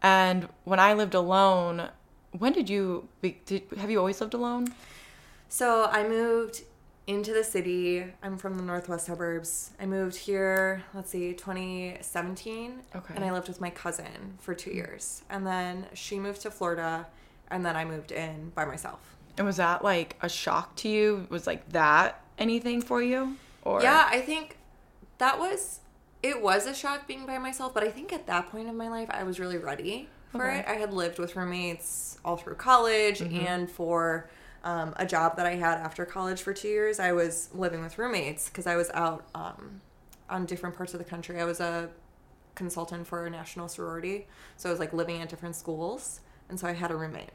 And 0.01 0.47
when 0.63 0.79
I 0.79 0.93
lived 0.93 1.13
alone, 1.13 1.89
when 2.37 2.53
did 2.53 2.69
you 2.69 3.07
be, 3.21 3.39
did, 3.45 3.63
have 3.77 3.89
you 3.89 3.99
always 3.99 4.21
lived 4.21 4.33
alone? 4.33 4.73
So 5.49 5.85
I 5.91 6.07
moved 6.07 6.61
into 7.07 7.33
the 7.33 7.43
city. 7.43 8.05
I'm 8.21 8.37
from 8.37 8.55
the 8.57 8.63
northwest 8.63 9.07
suburbs. 9.07 9.71
I 9.79 9.87
moved 9.87 10.15
here, 10.15 10.83
let's 10.93 11.09
see, 11.09 11.33
2017. 11.33 12.79
Okay. 12.95 13.13
And 13.15 13.25
I 13.25 13.31
lived 13.31 13.47
with 13.47 13.59
my 13.59 13.71
cousin 13.71 14.37
for 14.39 14.53
two 14.53 14.69
mm-hmm. 14.69 14.77
years. 14.77 15.23
And 15.29 15.45
then 15.45 15.87
she 15.93 16.19
moved 16.19 16.41
to 16.41 16.51
Florida, 16.51 17.07
and 17.49 17.65
then 17.65 17.75
I 17.75 17.83
moved 17.83 18.11
in 18.11 18.51
by 18.53 18.65
myself. 18.65 18.99
And 19.37 19.47
was 19.47 19.57
that 19.57 19.83
like 19.83 20.17
a 20.21 20.29
shock 20.29 20.75
to 20.77 20.89
you? 20.89 21.25
Was 21.29 21.47
like 21.47 21.67
that 21.69 22.21
anything 22.37 22.81
for 22.81 23.01
you? 23.01 23.37
Or 23.63 23.81
Yeah, 23.81 24.07
I 24.09 24.21
think 24.21 24.57
that 25.17 25.39
was 25.39 25.79
it 26.21 26.41
was 26.41 26.65
a 26.65 26.75
shock 26.75 27.07
being 27.07 27.25
by 27.25 27.37
myself, 27.37 27.73
but 27.73 27.83
I 27.83 27.89
think 27.89 28.11
at 28.11 28.27
that 28.27 28.51
point 28.51 28.67
in 28.67 28.75
my 28.75 28.89
life 28.89 29.09
I 29.09 29.23
was 29.23 29.39
really 29.39 29.57
ready 29.57 30.09
for 30.31 30.45
Okay. 30.45 30.59
it. 30.59 30.65
I 30.67 30.73
had 30.73 30.93
lived 30.93 31.17
with 31.17 31.35
roommates 31.35 32.08
all 32.23 32.37
through 32.37 32.55
college 32.55 33.21
and 33.21 33.69
for 33.69 34.29
um, 34.63 34.93
a 34.97 35.05
job 35.05 35.37
that 35.37 35.45
I 35.45 35.55
had 35.55 35.77
after 35.77 36.05
college 36.05 36.41
for 36.41 36.53
two 36.53 36.67
years. 36.67 36.99
I 36.99 37.11
was 37.11 37.49
living 37.53 37.81
with 37.81 37.97
roommates 37.97 38.49
because 38.49 38.67
I 38.67 38.75
was 38.75 38.89
out 38.93 39.25
um, 39.33 39.81
on 40.29 40.45
different 40.45 40.75
parts 40.75 40.93
of 40.93 40.99
the 40.99 41.05
country. 41.05 41.39
I 41.39 41.45
was 41.45 41.59
a 41.59 41.89
consultant 42.55 43.07
for 43.07 43.25
a 43.25 43.29
national 43.29 43.67
sorority, 43.67 44.27
so 44.57 44.69
I 44.69 44.71
was 44.71 44.79
like 44.79 44.93
living 44.93 45.21
at 45.21 45.29
different 45.29 45.55
schools, 45.55 46.19
and 46.49 46.59
so 46.59 46.67
I 46.67 46.73
had 46.73 46.91
a 46.91 46.95
roommate. 46.95 47.31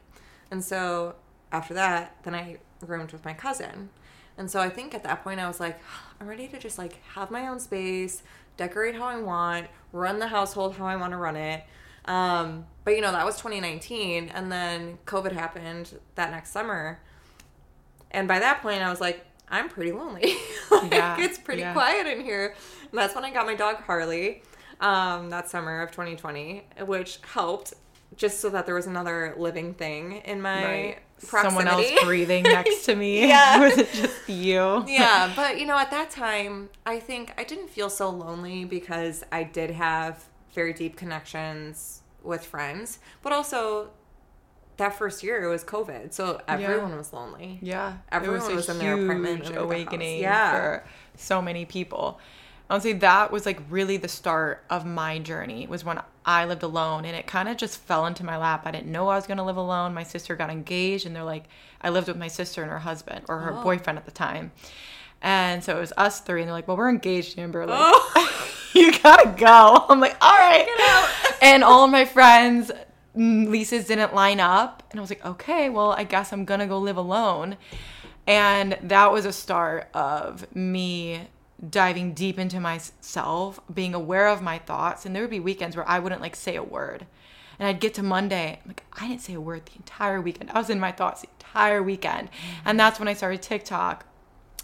And 0.51 0.63
so 0.63 1.15
after 1.51 1.73
that, 1.73 2.17
then 2.23 2.35
I 2.35 2.57
roomed 2.81 3.11
with 3.11 3.25
my 3.25 3.33
cousin. 3.33 3.89
And 4.37 4.51
so 4.51 4.59
I 4.59 4.69
think 4.69 4.93
at 4.93 5.03
that 5.03 5.23
point 5.23 5.39
I 5.39 5.47
was 5.47 5.59
like, 5.59 5.79
I'm 6.19 6.27
ready 6.27 6.47
to 6.49 6.59
just 6.59 6.77
like 6.77 7.01
have 7.13 7.31
my 7.31 7.47
own 7.47 7.59
space, 7.59 8.21
decorate 8.57 8.95
how 8.95 9.05
I 9.05 9.17
want, 9.17 9.67
run 9.91 10.19
the 10.19 10.27
household 10.27 10.75
how 10.75 10.85
I 10.85 10.95
want 10.95 11.11
to 11.11 11.17
run 11.17 11.35
it. 11.35 11.63
Um, 12.05 12.65
but 12.83 12.95
you 12.95 13.01
know, 13.01 13.11
that 13.11 13.25
was 13.25 13.35
2019 13.37 14.29
and 14.29 14.51
then 14.51 14.99
COVID 15.05 15.31
happened 15.31 15.99
that 16.15 16.31
next 16.31 16.51
summer. 16.51 16.99
And 18.11 18.27
by 18.27 18.39
that 18.39 18.61
point 18.61 18.81
I 18.81 18.89
was 18.89 19.01
like, 19.01 19.25
I'm 19.49 19.69
pretty 19.69 19.91
lonely. 19.91 20.35
like, 20.71 20.91
Yeah, 20.91 21.17
it's 21.19 21.37
pretty 21.37 21.61
yeah. 21.61 21.73
quiet 21.73 22.07
in 22.07 22.21
here. 22.23 22.55
And 22.91 22.97
that's 22.99 23.15
when 23.15 23.25
I 23.25 23.31
got 23.31 23.45
my 23.45 23.55
dog 23.55 23.77
Harley 23.77 24.43
um, 24.79 25.29
that 25.29 25.49
summer 25.49 25.81
of 25.81 25.91
2020, 25.91 26.63
which 26.85 27.19
helped 27.33 27.73
just 28.15 28.39
so 28.39 28.49
that 28.49 28.65
there 28.65 28.75
was 28.75 28.87
another 28.87 29.33
living 29.37 29.73
thing 29.73 30.17
in 30.17 30.41
my 30.41 30.63
right. 30.65 30.97
proximity. 31.27 31.65
someone 31.65 31.67
else 31.67 32.03
breathing 32.03 32.43
next 32.43 32.85
to 32.85 32.95
me. 33.03 33.27
Yeah. 33.27 33.59
was 33.61 33.77
it 33.77 33.91
just 33.93 34.29
you? 34.29 34.83
yeah, 34.87 35.31
but 35.35 35.59
you 35.59 35.65
know, 35.65 35.77
at 35.77 35.91
that 35.91 36.11
time, 36.11 36.69
I 36.85 36.99
think 36.99 37.33
I 37.37 37.43
didn't 37.43 37.69
feel 37.69 37.89
so 37.89 38.09
lonely 38.09 38.63
because 38.65 39.23
I 39.31 39.43
did 39.43 39.71
have 39.71 40.25
very 40.55 40.73
deep 40.73 40.95
connections 40.95 42.01
with 42.23 42.43
friends, 42.45 42.99
but 43.21 43.31
also 43.33 43.89
that 44.77 44.97
first 44.97 45.23
year 45.23 45.43
it 45.43 45.47
was 45.49 45.63
COVID, 45.63 46.11
so 46.13 46.41
everyone 46.47 46.97
was 46.97 47.13
lonely. 47.13 47.59
Yeah, 47.61 47.97
Everyone 48.11 48.55
was 48.55 48.67
in 48.67 48.77
their 48.79 48.95
apartment 49.03 49.45
in 49.45 49.57
awakening 49.57 50.19
Yeah. 50.21 50.51
for 50.51 50.83
so 51.15 51.41
many 51.41 51.65
people. 51.65 52.19
Honestly, 52.69 52.93
that 52.93 53.31
was 53.31 53.45
like 53.45 53.59
really 53.69 53.97
the 53.97 54.07
start 54.07 54.63
of 54.71 54.85
my 54.87 55.19
journey. 55.19 55.67
Was 55.67 55.85
when 55.85 56.01
I 56.25 56.45
lived 56.45 56.63
alone, 56.63 57.05
and 57.05 57.15
it 57.15 57.27
kind 57.27 57.47
of 57.47 57.57
just 57.57 57.77
fell 57.79 58.07
into 58.07 58.25
my 58.25 58.37
lap. 58.37 58.63
I 58.65 58.71
didn't 58.71 58.91
know 58.91 59.07
I 59.07 59.15
was 59.15 59.27
going 59.27 59.37
to 59.37 59.43
live 59.43 59.55
alone. 59.57 59.93
My 59.93 60.01
sister 60.03 60.35
got 60.35 60.49
engaged, 60.49 61.05
and 61.05 61.15
they're 61.15 61.23
like, 61.23 61.43
I 61.79 61.89
lived 61.89 62.07
with 62.07 62.17
my 62.17 62.27
sister 62.27 62.63
and 62.63 62.71
her 62.71 62.79
husband 62.79 63.25
or 63.29 63.37
her 63.41 63.53
Oh. 63.53 63.61
boyfriend 63.63 63.99
at 63.99 64.05
the 64.05 64.11
time, 64.11 64.51
and 65.21 65.63
so 65.63 65.77
it 65.77 65.79
was 65.79 65.93
us 65.95 66.21
three. 66.21 66.41
And 66.41 66.47
they're 66.47 66.55
like, 66.55 66.67
Well, 66.67 66.75
we're 66.75 66.89
engaged, 66.89 67.37
Amber. 67.37 67.67
Like, 67.67 67.77
Oh, 67.79 68.51
you 68.79 68.91
gotta 68.99 69.29
go. 69.37 69.85
I'm 69.89 70.01
like, 70.01 70.17
all 70.21 70.37
right. 70.37 70.67
and 71.41 71.63
all 71.63 71.85
of 71.85 71.91
my 71.91 72.03
friends' 72.03 72.71
mm, 73.15 73.47
leases 73.49 73.87
didn't 73.87 74.13
line 74.13 74.41
up. 74.41 74.83
And 74.91 74.99
I 74.99 75.01
was 75.01 75.09
like, 75.09 75.25
okay, 75.25 75.69
well, 75.69 75.93
I 75.93 76.03
guess 76.03 76.33
I'm 76.33 76.43
gonna 76.43 76.67
go 76.67 76.77
live 76.77 76.97
alone. 76.97 77.55
And 78.27 78.77
that 78.83 79.13
was 79.13 79.25
a 79.25 79.31
start 79.31 79.87
of 79.93 80.53
me 80.53 81.27
diving 81.69 82.13
deep 82.13 82.37
into 82.37 82.59
myself, 82.59 83.61
being 83.73 83.93
aware 83.93 84.27
of 84.27 84.41
my 84.41 84.57
thoughts. 84.57 85.05
And 85.05 85.15
there 85.15 85.23
would 85.23 85.29
be 85.29 85.39
weekends 85.39 85.77
where 85.77 85.87
I 85.87 85.99
wouldn't 85.99 86.21
like 86.21 86.35
say 86.35 86.57
a 86.57 86.63
word. 86.63 87.05
And 87.57 87.69
I'd 87.69 87.79
get 87.79 87.93
to 87.93 88.03
Monday, 88.03 88.59
I'm 88.61 88.67
like, 88.67 88.83
I 88.91 89.07
didn't 89.07 89.21
say 89.21 89.35
a 89.35 89.39
word 89.39 89.67
the 89.67 89.77
entire 89.77 90.19
weekend. 90.19 90.51
I 90.51 90.57
was 90.57 90.69
in 90.69 90.81
my 90.81 90.91
thoughts 90.91 91.21
the 91.21 91.29
entire 91.39 91.81
weekend. 91.81 92.29
And 92.65 92.77
that's 92.77 92.99
when 92.99 93.07
I 93.07 93.13
started 93.13 93.41
TikTok 93.41 94.05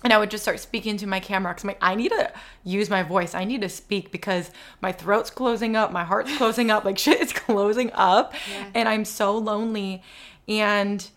and 0.03 0.11
I 0.11 0.17
would 0.17 0.31
just 0.31 0.43
start 0.43 0.59
speaking 0.59 0.97
to 0.97 1.07
my 1.07 1.19
camera 1.19 1.53
because 1.53 1.63
I'm 1.63 1.69
like, 1.69 1.77
I 1.81 1.95
need 1.95 2.09
to 2.09 2.31
use 2.63 2.89
my 2.89 3.03
voice. 3.03 3.35
I 3.35 3.43
need 3.43 3.61
to 3.61 3.69
speak 3.69 4.11
because 4.11 4.51
my 4.81 4.91
throat's 4.91 5.29
closing 5.29 5.75
up, 5.75 5.91
my 5.91 6.03
heart's 6.03 6.35
closing 6.37 6.71
up, 6.71 6.85
like 6.85 6.97
shit 6.97 7.21
is 7.21 7.33
closing 7.33 7.91
up, 7.93 8.33
and 8.73 8.89
I'm 8.89 9.05
so 9.05 9.37
lonely. 9.37 10.01
And 10.47 11.07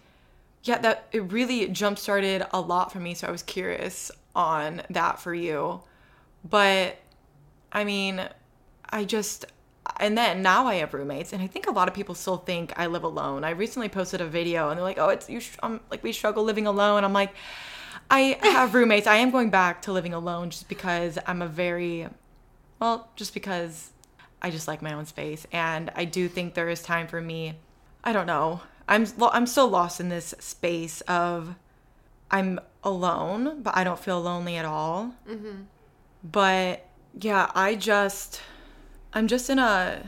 yeah, 0.65 0.79
that 0.79 1.09
it 1.13 1.33
really 1.33 1.69
jump 1.69 1.99
started 1.99 2.47
a 2.53 2.61
lot 2.61 2.93
for 2.93 3.01
me. 3.01 3.15
So 3.15 3.29
I 3.29 3.31
was 3.31 3.43
curious 3.43 4.11
on 4.35 4.83
that 4.91 5.19
for 5.19 5.35
you, 5.35 5.83
but 6.49 6.99
I 7.73 7.85
mean, 7.85 8.21
I 8.91 9.05
just 9.05 9.47
and 9.99 10.17
then 10.17 10.43
now 10.43 10.67
I 10.67 10.77
have 10.77 10.95
roommates, 10.95 11.33
and 11.33 11.43
I 11.43 11.47
think 11.47 11.67
a 11.67 11.71
lot 11.71 11.89
of 11.89 11.95
people 11.95 12.15
still 12.15 12.39
think 12.39 12.73
I 12.79 12.87
live 12.87 13.05
alone. 13.05 13.45
I 13.45 13.51
recently 13.51 13.89
posted 13.89 14.21
a 14.21 14.27
video, 14.27 14.69
and 14.71 14.79
they're 14.79 14.85
like, 14.85 14.99
"Oh, 14.99 15.09
it's 15.09 15.29
you." 15.29 15.41
Sh- 15.41 15.57
I'm 15.63 15.81
like, 15.91 16.03
we 16.03 16.13
struggle 16.13 16.43
living 16.45 16.67
alone. 16.67 17.05
I'm 17.05 17.13
like, 17.13 17.35
I 18.11 18.39
have 18.43 18.75
roommates. 18.75 19.07
I 19.07 19.17
am 19.17 19.31
going 19.31 19.51
back 19.51 19.83
to 19.83 19.93
living 19.93 20.15
alone 20.15 20.51
just 20.51 20.69
because 20.69 21.19
I'm 21.27 21.43
a 21.43 21.49
very, 21.49 22.09
well, 22.79 23.09
just 23.17 23.35
because 23.35 23.91
I 24.43 24.51
just 24.51 24.69
like 24.69 24.83
my 24.83 24.93
own 24.93 25.07
space, 25.07 25.47
and 25.53 25.91
I 25.95 26.05
do 26.05 26.29
think 26.29 26.55
there 26.55 26.69
is 26.69 26.83
time 26.83 27.07
for 27.07 27.21
me. 27.21 27.55
I 28.03 28.13
don't 28.13 28.27
know. 28.27 28.61
I'm 28.87 29.07
I'm 29.33 29.47
still 29.47 29.69
lost 29.69 30.01
in 30.01 30.11
this 30.11 30.35
space 30.39 31.01
of 31.03 31.55
I'm 32.31 32.61
alone, 32.83 33.63
but 33.63 33.77
I 33.77 33.85
don't 33.85 33.99
feel 33.99 34.21
lonely 34.21 34.57
at 34.57 34.65
all. 34.65 35.15
Mm-hmm. 35.29 35.63
But 36.23 36.87
yeah, 37.19 37.51
I 37.55 37.75
just 37.75 38.43
I'm 39.13 39.29
just 39.29 39.49
in 39.49 39.59
a 39.59 40.07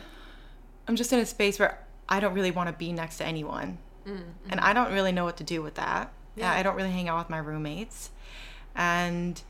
I'm 0.86 0.96
just 0.96 1.12
in 1.12 1.18
a 1.18 1.26
space 1.26 1.58
where 1.58 1.78
I 2.08 2.20
don't 2.20 2.34
really 2.34 2.50
want 2.50 2.68
to 2.68 2.72
be 2.72 2.92
next 2.92 3.18
to 3.18 3.26
anyone. 3.26 3.78
Mm, 4.06 4.10
and 4.10 4.60
mm-hmm. 4.60 4.60
I 4.60 4.72
don't 4.72 4.92
really 4.92 5.12
know 5.12 5.24
what 5.24 5.38
to 5.38 5.44
do 5.44 5.62
with 5.62 5.74
that. 5.74 6.12
Yeah. 6.36 6.52
I 6.52 6.62
don't 6.62 6.76
really 6.76 6.92
hang 6.92 7.08
out 7.08 7.18
with 7.18 7.30
my 7.30 7.38
roommates. 7.38 8.10
And 8.74 9.40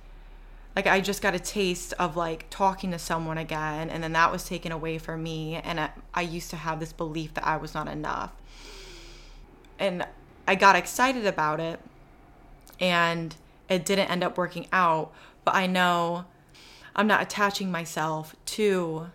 like 0.76 0.86
I 0.86 1.00
just 1.00 1.22
got 1.22 1.34
a 1.34 1.38
taste 1.38 1.94
of 1.98 2.16
like 2.16 2.46
talking 2.50 2.90
to 2.90 2.98
someone 2.98 3.38
again 3.38 3.88
and 3.88 4.04
then 4.04 4.12
that 4.12 4.30
was 4.30 4.44
taken 4.44 4.70
away 4.72 4.98
from 4.98 5.22
me 5.22 5.56
and 5.56 5.80
I, 5.80 5.90
I 6.12 6.20
used 6.20 6.50
to 6.50 6.56
have 6.56 6.80
this 6.80 6.92
belief 6.92 7.32
that 7.34 7.46
I 7.46 7.56
was 7.56 7.74
not 7.74 7.88
enough. 7.88 8.30
And 9.78 10.06
I 10.46 10.54
got 10.54 10.76
excited 10.76 11.26
about 11.26 11.60
it 11.60 11.80
and 12.78 13.34
it 13.68 13.84
didn't 13.84 14.10
end 14.10 14.22
up 14.22 14.36
working 14.36 14.66
out, 14.72 15.12
but 15.44 15.54
I 15.54 15.66
know 15.66 16.26
I'm 16.94 17.06
not 17.06 17.22
attaching 17.22 17.70
myself 17.70 18.36
to 18.46 19.08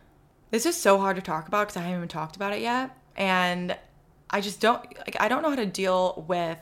this 0.49 0.65
is 0.65 0.75
so 0.75 0.97
hard 0.97 1.15
to 1.15 1.21
talk 1.21 1.47
about 1.47 1.67
because 1.67 1.77
I 1.77 1.81
haven't 1.81 1.97
even 1.97 2.07
talked 2.09 2.35
about 2.35 2.53
it 2.53 2.61
yet. 2.61 2.97
And 3.15 3.77
I 4.29 4.41
just 4.41 4.59
don't 4.59 4.83
like 4.97 5.15
I 5.19 5.27
don't 5.27 5.43
know 5.43 5.49
how 5.49 5.55
to 5.55 5.65
deal 5.65 6.25
with 6.27 6.59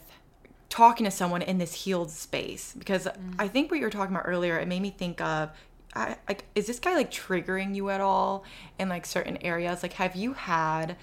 talking 0.69 1.03
to 1.03 1.11
someone 1.11 1.41
in 1.41 1.57
this 1.57 1.73
healed 1.73 2.11
space 2.11 2.75
because 2.77 3.05
mm. 3.05 3.35
I 3.37 3.47
think 3.47 3.71
what 3.71 3.79
you 3.79 3.85
were 3.85 3.91
talking 3.91 4.15
about 4.15 4.27
earlier, 4.27 4.59
it 4.59 4.67
made 4.67 4.81
me 4.81 4.91
think 4.91 5.19
of 5.19 5.49
I, 5.95 6.17
like 6.27 6.45
is 6.53 6.67
this 6.67 6.79
guy 6.79 6.95
like 6.95 7.09
triggering 7.09 7.75
you 7.75 7.89
at 7.89 7.99
all 7.99 8.43
in 8.77 8.89
like 8.89 9.05
certain 9.05 9.37
areas? 9.37 9.81
Like 9.81 9.93
have 9.93 10.15
you 10.15 10.33
had 10.33 10.95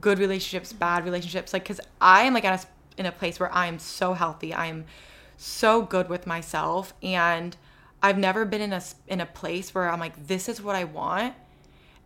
good 0.00 0.18
relationships, 0.18 0.72
mm. 0.72 0.78
bad 0.80 1.04
relationships? 1.04 1.52
Like 1.52 1.64
cuz 1.64 1.80
I 2.00 2.22
am 2.22 2.34
like 2.34 2.44
at 2.44 2.64
a, 2.64 3.00
in 3.00 3.06
a 3.06 3.12
place 3.12 3.38
where 3.38 3.52
I 3.52 3.66
am 3.66 3.78
so 3.78 4.14
healthy. 4.14 4.52
I 4.52 4.66
am 4.66 4.84
so 5.36 5.82
good 5.82 6.08
with 6.08 6.26
myself 6.26 6.94
and 7.02 7.56
I've 8.02 8.18
never 8.18 8.44
been 8.44 8.60
in 8.60 8.72
a 8.72 8.82
in 9.06 9.20
a 9.20 9.26
place 9.26 9.74
where 9.74 9.88
I'm 9.88 10.00
like 10.00 10.26
this 10.26 10.48
is 10.48 10.60
what 10.60 10.74
I 10.74 10.84
want 10.84 11.34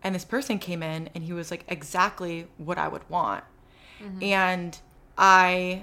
and 0.02 0.14
this 0.14 0.24
person 0.24 0.58
came 0.58 0.82
in 0.82 1.08
and 1.14 1.24
he 1.24 1.32
was 1.32 1.50
like 1.50 1.64
exactly 1.68 2.46
what 2.58 2.78
I 2.78 2.88
would 2.88 3.08
want. 3.08 3.44
Mm-hmm. 4.00 4.22
And 4.22 4.78
I 5.16 5.82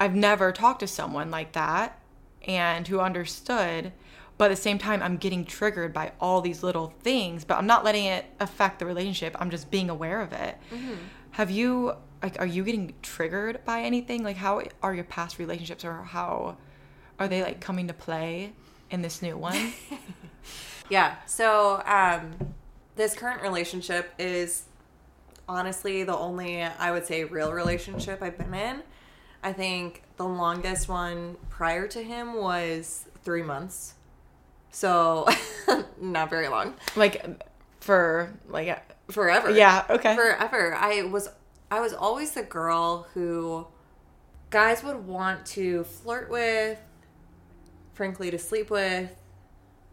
I've 0.00 0.14
never 0.14 0.52
talked 0.52 0.80
to 0.80 0.86
someone 0.86 1.30
like 1.30 1.52
that 1.52 1.98
and 2.46 2.86
who 2.86 3.00
understood, 3.00 3.92
but 4.36 4.46
at 4.46 4.56
the 4.56 4.62
same 4.62 4.78
time 4.78 5.02
I'm 5.02 5.16
getting 5.16 5.44
triggered 5.44 5.92
by 5.92 6.12
all 6.20 6.40
these 6.40 6.62
little 6.62 6.94
things, 7.02 7.44
but 7.44 7.58
I'm 7.58 7.66
not 7.66 7.84
letting 7.84 8.04
it 8.04 8.26
affect 8.40 8.78
the 8.78 8.86
relationship. 8.86 9.36
I'm 9.40 9.50
just 9.50 9.70
being 9.70 9.90
aware 9.90 10.20
of 10.20 10.32
it. 10.32 10.56
Have 11.32 11.50
you 11.50 11.94
like 12.22 12.40
are 12.40 12.46
you 12.46 12.64
getting 12.64 12.94
triggered 13.02 13.64
by 13.64 13.82
anything? 13.82 14.22
Like 14.22 14.36
how 14.36 14.62
are 14.82 14.94
your 14.94 15.04
past 15.04 15.38
relationships 15.38 15.84
or 15.84 16.02
how 16.02 16.56
are 17.18 17.28
they 17.28 17.42
like 17.42 17.60
coming 17.60 17.88
to 17.88 17.94
play 17.94 18.52
in 18.90 19.02
this 19.02 19.22
new 19.22 19.36
one? 19.36 19.72
Yeah. 20.88 21.16
So, 21.26 21.82
um, 21.84 22.54
this 22.96 23.14
current 23.14 23.42
relationship 23.42 24.12
is 24.18 24.64
honestly 25.48 26.02
the 26.02 26.16
only, 26.16 26.62
I 26.62 26.90
would 26.90 27.06
say, 27.06 27.24
real 27.24 27.52
relationship 27.52 28.22
I've 28.22 28.38
been 28.38 28.54
in. 28.54 28.82
I 29.42 29.52
think 29.52 30.02
the 30.16 30.26
longest 30.26 30.88
one 30.88 31.36
prior 31.48 31.86
to 31.88 32.02
him 32.02 32.34
was 32.34 33.06
three 33.22 33.42
months. 33.42 33.94
So, 34.70 35.26
not 36.00 36.30
very 36.30 36.48
long. 36.48 36.74
like 36.96 37.24
for 37.80 38.34
like 38.48 38.68
Forever. 39.10 39.50
Yeah, 39.50 39.84
okay. 39.88 40.14
Forever. 40.14 40.74
I 40.74 41.02
was 41.02 41.28
I 41.70 41.80
was 41.80 41.92
always 41.94 42.32
the 42.32 42.42
girl 42.42 43.06
who 43.14 43.66
guys 44.50 44.82
would 44.82 45.06
want 45.06 45.46
to 45.46 45.84
flirt 45.84 46.30
with, 46.30 46.78
frankly, 47.94 48.30
to 48.30 48.38
sleep 48.38 48.70
with, 48.70 49.10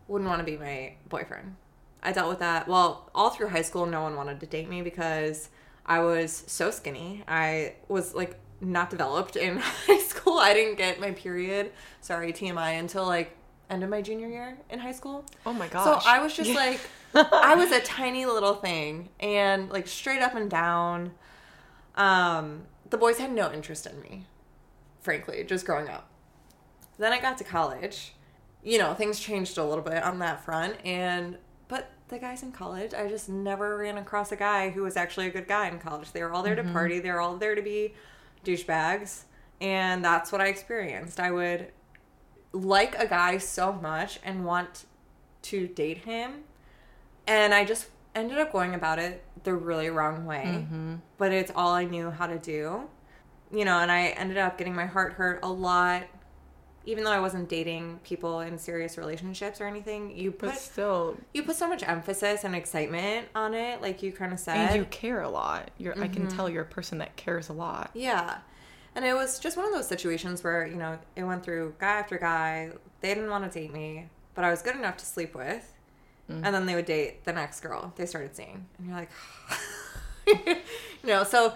wouldn't 0.07 0.29
want 0.29 0.39
to 0.39 0.45
be 0.45 0.57
my 0.57 0.93
boyfriend. 1.09 1.55
I 2.03 2.11
dealt 2.11 2.29
with 2.29 2.39
that. 2.39 2.67
Well, 2.67 3.09
all 3.15 3.29
through 3.29 3.49
high 3.49 3.61
school, 3.61 3.85
no 3.85 4.01
one 4.03 4.15
wanted 4.15 4.39
to 4.41 4.45
date 4.45 4.69
me 4.69 4.81
because 4.81 5.49
I 5.85 5.99
was 5.99 6.43
so 6.47 6.71
skinny. 6.71 7.23
I 7.27 7.75
was 7.87 8.13
like 8.13 8.37
not 8.65 8.89
developed 8.89 9.35
in 9.35 9.57
high 9.61 9.99
school. 9.99 10.37
I 10.37 10.53
didn't 10.53 10.75
get 10.75 10.99
my 10.99 11.11
period, 11.11 11.71
sorry, 12.01 12.33
TMI, 12.33 12.79
until 12.79 13.05
like 13.05 13.37
end 13.69 13.83
of 13.83 13.89
my 13.89 14.01
junior 14.01 14.27
year 14.27 14.57
in 14.69 14.79
high 14.79 14.91
school. 14.91 15.25
Oh 15.45 15.53
my 15.53 15.67
gosh. 15.67 16.03
So. 16.03 16.09
I 16.09 16.21
was 16.21 16.33
just 16.33 16.53
like, 16.53 16.79
I 17.13 17.55
was 17.55 17.71
a 17.71 17.79
tiny 17.81 18.25
little 18.25 18.55
thing 18.55 19.09
and 19.19 19.69
like 19.69 19.87
straight 19.87 20.21
up 20.21 20.35
and 20.35 20.49
down. 20.49 21.11
Um, 21.95 22.63
the 22.89 22.97
boys 22.97 23.17
had 23.17 23.31
no 23.31 23.51
interest 23.51 23.85
in 23.87 23.99
me, 24.01 24.25
frankly, 25.01 25.43
just 25.43 25.65
growing 25.65 25.89
up. 25.89 26.09
Then 26.97 27.13
I 27.13 27.19
got 27.19 27.37
to 27.39 27.43
college. 27.43 28.13
You 28.63 28.79
know, 28.79 28.93
things 28.93 29.19
changed 29.19 29.57
a 29.57 29.63
little 29.63 29.83
bit 29.83 30.03
on 30.03 30.19
that 30.19 30.43
front. 30.43 30.75
And, 30.83 31.37
but 31.67 31.91
the 32.07 32.17
guys 32.19 32.41
in 32.43 32.51
college, 32.51 32.93
I 32.93 33.07
just 33.07 33.29
never 33.29 33.77
ran 33.77 33.97
across 33.97 34.31
a 34.31 34.35
guy 34.35 34.69
who 34.71 34.83
was 34.83 34.97
actually 34.97 35.27
a 35.27 35.31
good 35.31 35.47
guy 35.47 35.67
in 35.67 35.79
college. 35.79 36.11
They 36.11 36.23
were 36.23 36.31
all 36.31 36.43
there 36.43 36.55
to 36.55 36.63
party, 36.63 36.99
they 36.99 37.11
were 37.11 37.21
all 37.21 37.37
there 37.37 37.55
to 37.55 37.61
be 37.61 37.93
douchebags. 38.45 39.23
And 39.61 40.03
that's 40.03 40.31
what 40.31 40.41
I 40.41 40.47
experienced. 40.47 41.19
I 41.19 41.31
would 41.31 41.71
like 42.51 42.97
a 42.97 43.07
guy 43.07 43.37
so 43.37 43.73
much 43.73 44.19
and 44.23 44.45
want 44.45 44.85
to 45.43 45.67
date 45.67 45.99
him. 45.99 46.43
And 47.27 47.53
I 47.53 47.65
just 47.65 47.87
ended 48.13 48.37
up 48.37 48.51
going 48.51 48.75
about 48.75 48.99
it 48.99 49.23
the 49.43 49.53
really 49.53 49.89
wrong 49.89 50.25
way. 50.25 50.43
Mm-hmm. 50.45 50.95
But 51.17 51.31
it's 51.31 51.51
all 51.55 51.73
I 51.73 51.85
knew 51.85 52.11
how 52.11 52.27
to 52.27 52.37
do. 52.37 52.83
You 53.51 53.63
know, 53.63 53.79
and 53.79 53.91
I 53.91 54.07
ended 54.07 54.37
up 54.37 54.57
getting 54.57 54.75
my 54.75 54.85
heart 54.85 55.13
hurt 55.13 55.39
a 55.43 55.51
lot. 55.51 56.03
Even 56.85 57.03
though 57.03 57.11
I 57.11 57.19
wasn't 57.19 57.49
dating 57.49 57.99
people 58.03 58.41
in 58.41 58.57
serious 58.57 58.97
relationships 58.97 59.59
or 59.59 59.65
anything, 59.65 60.15
you 60.15 60.31
but 60.31 60.51
put 60.51 60.59
still, 60.59 61.17
you 61.33 61.43
put 61.43 61.55
so 61.55 61.67
much 61.67 61.83
emphasis 61.83 62.43
and 62.43 62.55
excitement 62.55 63.27
on 63.33 63.53
it, 63.53 63.81
like 63.81 64.03
you 64.03 64.11
kind 64.11 64.31
of 64.31 64.39
said. 64.39 64.57
and 64.57 64.75
you 64.75 64.85
care 64.85 65.21
a 65.21 65.29
lot. 65.29 65.71
You're. 65.77 65.93
I 65.93 66.07
can 66.07 66.27
mm-hmm. 66.27 66.35
tell 66.35 66.49
you're 66.49 66.63
a 66.63 66.65
person 66.65 66.99
that 66.99 67.15
cares 67.15 67.49
a 67.49 67.53
lot. 67.53 67.91
Yeah. 67.93 68.37
And 68.95 69.03
it 69.03 69.13
was 69.13 69.39
just 69.39 69.57
one 69.57 69.65
of 69.65 69.73
those 69.73 69.87
situations 69.87 70.43
where, 70.43 70.65
you 70.65 70.77
know, 70.77 70.97
it 71.15 71.23
went 71.23 71.43
through 71.43 71.75
guy 71.79 71.99
after 71.99 72.17
guy. 72.17 72.71
They 73.01 73.13
didn't 73.13 73.29
want 73.29 73.51
to 73.51 73.59
date 73.59 73.73
me, 73.73 74.07
but 74.35 74.45
I 74.45 74.51
was 74.51 74.61
good 74.61 74.75
enough 74.75 74.97
to 74.97 75.05
sleep 75.05 75.35
with. 75.35 75.73
Mm. 76.31 76.41
And 76.43 76.55
then 76.55 76.65
they 76.65 76.75
would 76.75 76.85
date 76.85 77.25
the 77.25 77.33
next 77.33 77.59
girl 77.59 77.93
they 77.97 78.05
started 78.05 78.35
seeing. 78.35 78.65
And 78.77 78.87
you're 78.87 78.95
like, 78.95 79.11
you 80.47 81.09
know, 81.09 81.23
so 81.23 81.55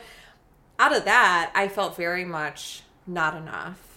out 0.78 0.96
of 0.96 1.06
that, 1.06 1.52
I 1.56 1.68
felt 1.68 1.96
very 1.96 2.26
much 2.26 2.84
not 3.08 3.36
enough. 3.36 3.89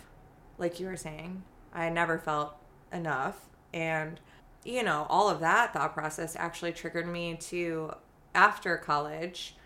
Like 0.63 0.81
you 0.81 0.87
were 0.87 0.97
saying, 0.97 1.43
I 1.75 1.91
never 1.91 2.19
felt 2.19 2.55
enough. 2.93 3.37
And, 3.75 4.19
you 4.65 4.83
know, 4.83 5.07
all 5.11 5.29
of 5.29 5.41
that 5.41 5.75
thought 5.75 5.93
process 5.93 6.37
actually 6.37 6.73
triggered 6.73 7.07
me 7.07 7.35
to 7.51 7.93
after 8.35 8.79
college 8.79 9.57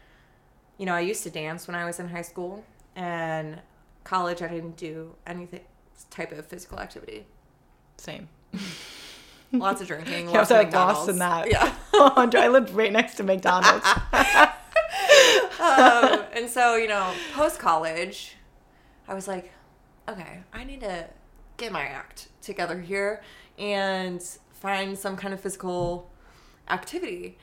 you 0.79 0.87
know, 0.87 0.95
I 0.95 1.01
used 1.01 1.23
to 1.23 1.31
dance 1.31 1.67
when 1.67 1.75
I 1.75 1.85
was 1.85 1.99
in 1.99 2.09
high 2.09 2.23
school, 2.23 2.65
and 2.95 3.61
college 4.05 4.43
I 4.43 4.49
didn't 4.49 4.77
do 4.77 5.15
anything 5.27 5.61
type 6.11 6.33
of 6.33 6.47
physical 6.47 6.79
activity. 6.79 7.27
Same. 7.97 8.29
Lots 9.53 9.81
of 9.81 9.87
drinking. 9.87 10.29
I 10.29 10.33
lots 10.33 10.51
was 10.51 10.51
of 10.51 10.57
like 10.59 10.73
lost 10.73 11.09
in 11.09 11.19
that. 11.19 11.51
Yeah. 11.51 11.73
I 11.95 12.49
lived 12.49 12.71
right 12.71 12.93
next 12.93 13.15
to 13.15 13.23
McDonald's. 13.23 13.87
um, 15.61 16.25
and 16.35 16.51
so 16.51 16.75
you 16.75 16.89
know, 16.89 17.13
post 17.33 17.59
college, 17.59 18.35
I 19.09 19.15
was 19.15 19.29
like, 19.29 19.53
okay, 20.09 20.41
I 20.53 20.65
need 20.65 20.81
to 20.81 21.09
get 21.57 21.73
my 21.73 21.83
act 21.83 22.29
together 22.43 22.81
here 22.81 23.23
and 23.59 24.23
find 24.53 24.99
some 24.99 25.17
kind 25.17 25.33
of 25.33 25.41
physical 25.41 26.11
activity. 26.69 27.39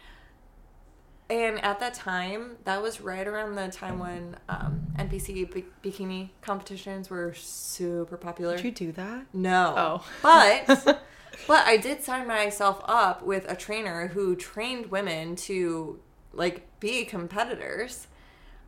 And 1.29 1.63
at 1.63 1.79
that 1.79 1.93
time, 1.93 2.57
that 2.65 2.81
was 2.81 3.01
right 3.01 3.25
around 3.25 3.55
the 3.55 3.69
time 3.69 3.97
when 3.97 4.35
um, 4.49 4.87
NPC 4.97 5.51
bi- 5.51 5.63
bikini 5.83 6.29
competitions 6.41 7.09
were 7.09 7.33
super 7.33 8.17
popular. 8.17 8.57
Did 8.57 8.65
you 8.65 8.71
do 8.71 8.91
that? 8.93 9.25
No. 9.33 9.73
Oh. 9.75 10.05
But 10.21 10.83
but 11.47 11.65
I 11.65 11.77
did 11.77 12.03
sign 12.03 12.27
myself 12.27 12.81
up 12.85 13.23
with 13.23 13.49
a 13.49 13.55
trainer 13.55 14.07
who 14.07 14.35
trained 14.35 14.87
women 14.87 15.35
to 15.37 15.99
like 16.33 16.67
be 16.79 17.05
competitors. 17.05 18.07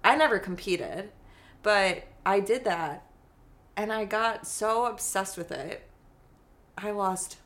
I 0.03 0.15
never 0.15 0.39
competed, 0.39 1.11
but 1.61 2.05
I 2.25 2.39
did 2.39 2.63
that 2.63 3.05
and 3.77 3.91
I 3.91 4.05
got 4.05 4.47
so 4.47 4.85
obsessed 4.85 5.37
with 5.37 5.51
it. 5.51 5.89
I 6.77 6.91
lost 6.91 7.37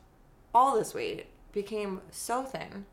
all 0.54 0.76
this 0.76 0.94
weight, 0.94 1.26
became 1.52 2.00
so 2.10 2.44
thin, 2.44 2.86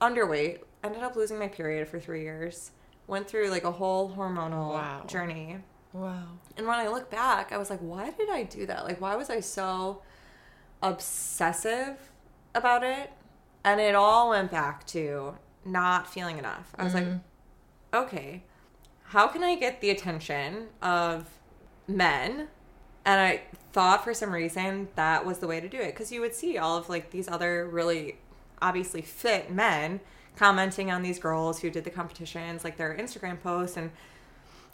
underweight, 0.00 0.60
ended 0.82 1.02
up 1.02 1.16
losing 1.16 1.38
my 1.38 1.48
period 1.48 1.88
for 1.88 1.98
3 2.00 2.22
years. 2.22 2.72
Went 3.06 3.28
through 3.28 3.48
like 3.50 3.64
a 3.64 3.72
whole 3.72 4.10
hormonal 4.10 4.74
Wow. 4.74 5.04
journey. 5.06 5.58
Wow. 5.92 6.38
And 6.56 6.66
when 6.66 6.78
I 6.78 6.88
look 6.88 7.10
back, 7.10 7.52
I 7.52 7.58
was 7.58 7.68
like, 7.70 7.80
why 7.80 8.10
did 8.10 8.30
I 8.30 8.44
do 8.44 8.66
that? 8.66 8.84
Like, 8.84 9.00
why 9.00 9.16
was 9.16 9.28
I 9.30 9.40
so 9.40 10.02
obsessive 10.82 12.12
about 12.54 12.84
it? 12.84 13.10
And 13.64 13.80
it 13.80 13.94
all 13.94 14.30
went 14.30 14.50
back 14.50 14.86
to 14.88 15.36
not 15.64 16.08
feeling 16.08 16.38
enough. 16.38 16.72
I 16.78 16.84
was 16.84 16.94
like, 16.94 17.04
mm-hmm. 17.04 17.96
okay, 17.96 18.44
how 19.04 19.26
can 19.26 19.42
I 19.42 19.56
get 19.56 19.80
the 19.80 19.90
attention 19.90 20.68
of 20.80 21.28
men? 21.88 22.48
And 23.04 23.20
I 23.20 23.42
thought 23.72 24.04
for 24.04 24.12
some 24.12 24.32
reason 24.32 24.88
that 24.96 25.24
was 25.24 25.38
the 25.38 25.46
way 25.46 25.60
to 25.60 25.68
do 25.68 25.78
it 25.78 25.92
because 25.92 26.10
you 26.10 26.20
would 26.20 26.34
see 26.34 26.58
all 26.58 26.76
of 26.76 26.88
like 26.88 27.10
these 27.10 27.28
other 27.28 27.66
really 27.66 28.16
obviously 28.60 29.00
fit 29.02 29.50
men 29.50 30.00
commenting 30.36 30.90
on 30.90 31.02
these 31.02 31.18
girls 31.18 31.60
who 31.60 31.70
did 31.70 31.84
the 31.84 31.90
competitions, 31.90 32.64
like 32.64 32.76
their 32.76 32.96
Instagram 32.96 33.40
posts 33.40 33.76
and 33.76 33.90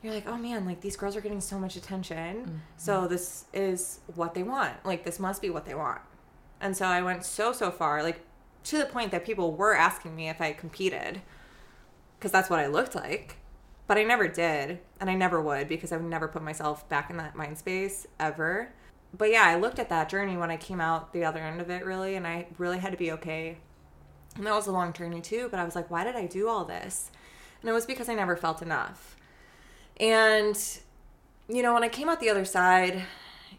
you're 0.03 0.15
like, 0.15 0.29
oh 0.29 0.37
man, 0.37 0.65
like 0.65 0.81
these 0.81 0.97
girls 0.97 1.17
are 1.17 1.21
getting 1.21 1.41
so 1.41 1.59
much 1.59 1.77
attention. 1.77 2.37
Mm-hmm. 2.37 2.57
So 2.77 3.07
this 3.09 3.47
is 3.53 4.01
what 4.15 4.35
they 4.35 4.43
want. 4.43 4.75
Like 4.85 5.05
this 5.05 5.19
must 5.19 5.43
be 5.43 5.51
what 5.51 5.65
they 5.65 5.75
want. 5.75 6.01
And 6.61 6.77
so 6.77 6.87
I 6.87 7.03
went 7.03 7.25
so 7.25 7.53
so 7.53 7.71
far, 7.71 8.03
like 8.03 8.21
to 8.65 8.79
the 8.79 8.87
point 8.87 9.11
that 9.11 9.25
people 9.25 9.53
were 9.53 9.75
asking 9.75 10.17
me 10.17 10.29
if 10.29 10.41
I 10.41 10.53
competed, 10.53 11.21
because 12.19 12.33
that's 12.33 12.51
what 12.51 12.59
I 12.59 12.67
looked 12.67 12.95
like. 12.95 13.37
But 13.87 13.99
I 13.99 14.03
never 14.03 14.27
did, 14.27 14.81
and 15.01 15.09
I 15.09 15.15
never 15.15 15.41
would 15.41 15.69
because 15.69 15.93
I 15.93 15.97
would 15.97 16.11
never 16.11 16.27
put 16.27 16.43
myself 16.43 16.89
back 16.89 17.11
in 17.11 17.17
that 17.19 17.37
mind 17.37 17.57
space 17.59 18.07
ever. 18.19 18.73
But 19.17 19.31
yeah, 19.31 19.45
I 19.45 19.57
looked 19.57 19.79
at 19.79 19.89
that 19.91 20.09
journey 20.09 20.37
when 20.37 20.51
I 20.51 20.57
came 20.57 20.81
out 20.81 21.13
the 21.13 21.25
other 21.25 21.41
end 21.41 21.61
of 21.61 21.71
it, 21.71 21.85
really, 21.85 22.17
and 22.17 22.27
I 22.27 22.49
really 22.59 22.79
had 22.79 22.93
to 22.93 22.99
be 22.99 23.13
okay. 23.13 23.59
And 24.37 24.45
that 24.47 24.55
was 24.55 24.67
a 24.67 24.73
long 24.73 24.93
journey 24.93 25.21
too, 25.21 25.49
but 25.51 25.61
I 25.61 25.65
was 25.65 25.75
like, 25.75 25.91
why 25.91 26.05
did 26.05 26.17
I 26.17 26.27
do 26.27 26.49
all 26.49 26.65
this? 26.65 27.11
And 27.61 27.71
it 27.71 27.73
was 27.73 27.87
because 27.87 28.09
I 28.09 28.15
never 28.15 28.37
felt 28.37 28.61
enough. 28.61 29.17
And, 29.99 30.57
you 31.49 31.63
know, 31.63 31.73
when 31.73 31.85
I 31.85 31.89
came 31.89 32.09
out 32.09 32.21
the 32.21 32.29
other 32.29 32.45
side 32.45 33.05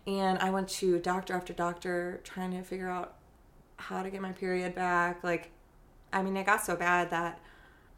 and 0.06 0.38
I 0.40 0.50
went 0.50 0.68
to 0.70 1.00
doctor 1.00 1.34
after 1.34 1.54
doctor 1.54 2.22
trying 2.24 2.52
to 2.52 2.62
figure 2.62 2.90
out 2.90 3.16
how 3.78 4.04
to 4.04 4.10
get 4.10 4.22
my 4.22 4.34
period 4.34 4.76
back, 4.76 5.24
like, 5.24 5.52
I 6.14 6.22
mean, 6.22 6.38
it 6.38 6.46
got 6.46 6.64
so 6.64 6.76
bad 6.76 7.10
that 7.10 7.40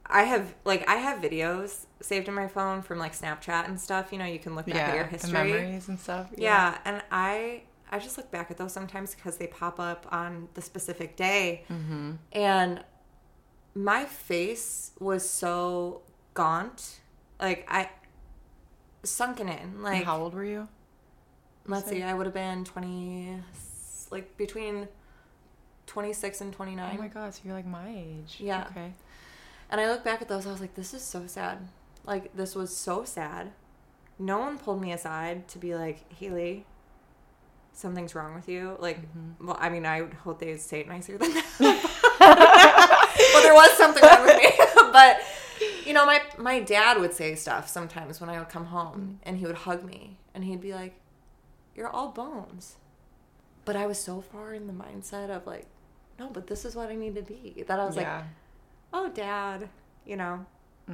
I 0.09 0.23
have, 0.23 0.55
like, 0.65 0.87
I 0.89 0.95
have 0.95 1.21
videos 1.21 1.85
saved 2.01 2.27
in 2.27 2.33
my 2.33 2.47
phone 2.47 2.81
from, 2.81 2.97
like, 2.97 3.13
Snapchat 3.13 3.67
and 3.67 3.79
stuff. 3.79 4.11
You 4.11 4.17
know, 4.17 4.25
you 4.25 4.39
can 4.39 4.55
look 4.55 4.65
back 4.65 4.75
at 4.75 4.95
your 4.95 5.05
history. 5.05 5.31
memories 5.33 5.87
and 5.87 5.99
stuff. 5.99 6.29
Yeah, 6.35 6.77
and 6.85 7.03
I 7.11 7.63
I 7.91 7.97
just 7.99 8.17
look 8.17 8.29
back 8.31 8.49
at 8.51 8.57
those 8.57 8.71
sometimes 8.73 9.15
because 9.15 9.37
they 9.37 9.47
pop 9.47 9.79
up 9.79 10.07
on 10.11 10.47
the 10.55 10.61
specific 10.61 11.15
day, 11.15 11.63
Mm-hmm. 11.69 12.11
and 12.33 12.83
my 13.75 14.05
face 14.05 14.91
was 14.99 15.27
so 15.29 16.01
gaunt, 16.33 16.99
like 17.39 17.65
I 17.69 17.89
sunken 19.03 19.47
in. 19.49 19.57
And 19.59 19.83
Like 19.83 20.03
how 20.05 20.19
old 20.21 20.33
were 20.33 20.43
you? 20.45 20.67
let's 21.67 21.87
see, 21.87 22.01
I 22.01 22.13
would 22.15 22.25
have 22.25 22.33
been 22.33 22.63
twenty, 22.65 23.37
like 24.11 24.35
between 24.37 24.87
twenty 25.85 26.13
six 26.13 26.41
and 26.41 26.51
twenty 26.53 26.75
nine. 26.75 26.95
Oh 26.97 27.01
my 27.01 27.07
gosh, 27.07 27.35
so 27.35 27.41
you're 27.45 27.53
like 27.55 27.65
my 27.67 27.89
age. 27.89 28.37
Yeah. 28.39 28.65
Okay. 28.71 28.93
And 29.69 29.79
I 29.79 29.89
look 29.89 30.03
back 30.03 30.21
at 30.21 30.27
those, 30.27 30.47
I 30.47 30.51
was 30.51 30.61
like, 30.61 30.75
this 30.75 30.93
is 30.93 31.03
so 31.03 31.27
sad. 31.27 31.59
Like, 32.05 32.35
this 32.35 32.55
was 32.55 32.75
so 32.75 33.03
sad. 33.03 33.51
No 34.17 34.39
one 34.39 34.57
pulled 34.57 34.81
me 34.81 34.91
aside 34.91 35.47
to 35.49 35.59
be 35.59 35.75
like, 35.75 36.11
Haleigh, 36.19 36.63
something's 37.73 38.15
wrong 38.15 38.35
with 38.35 38.49
you. 38.49 38.77
Like, 38.79 39.01
mm-hmm. 39.01 39.47
well, 39.47 39.57
I 39.59 39.69
mean, 39.69 39.85
I 39.85 40.01
would 40.01 40.13
hope 40.13 40.39
they'd 40.39 40.59
say 40.59 40.81
it 40.81 40.87
nicer 40.87 41.17
than 41.17 41.33
that. 41.33 41.45
well, 43.33 43.43
there 43.43 43.53
was 43.53 43.71
something 43.77 44.03
wrong 44.03 44.25
with 44.25 44.37
me. 44.37 44.51
but, 44.91 45.21
you 45.85 45.93
know, 45.93 46.05
my, 46.05 46.21
my 46.37 46.59
dad 46.59 46.99
would 46.99 47.13
say 47.13 47.35
stuff 47.35 47.69
sometimes 47.69 48.19
when 48.19 48.29
I 48.29 48.39
would 48.39 48.49
come 48.49 48.65
home 48.65 49.19
mm. 49.21 49.27
and 49.27 49.37
he 49.37 49.45
would 49.45 49.55
hug 49.55 49.83
me 49.83 50.17
and 50.33 50.43
he'd 50.43 50.61
be 50.61 50.73
like, 50.73 50.99
you're 51.75 51.89
all 51.89 52.09
bones. 52.09 52.75
But 53.65 53.75
I 53.75 53.85
was 53.85 53.99
so 53.99 54.19
far 54.19 54.53
in 54.53 54.67
the 54.67 54.73
mindset 54.73 55.29
of 55.29 55.45
like, 55.45 55.67
no, 56.17 56.29
but 56.29 56.47
this 56.47 56.65
is 56.65 56.75
what 56.75 56.89
I 56.89 56.95
need 56.95 57.15
to 57.15 57.21
be 57.21 57.63
that 57.67 57.79
I 57.79 57.85
was 57.85 57.95
like, 57.95 58.05
yeah. 58.05 58.23
Oh 58.93 59.09
dad 59.09 59.69
you 60.05 60.15
know 60.15 60.45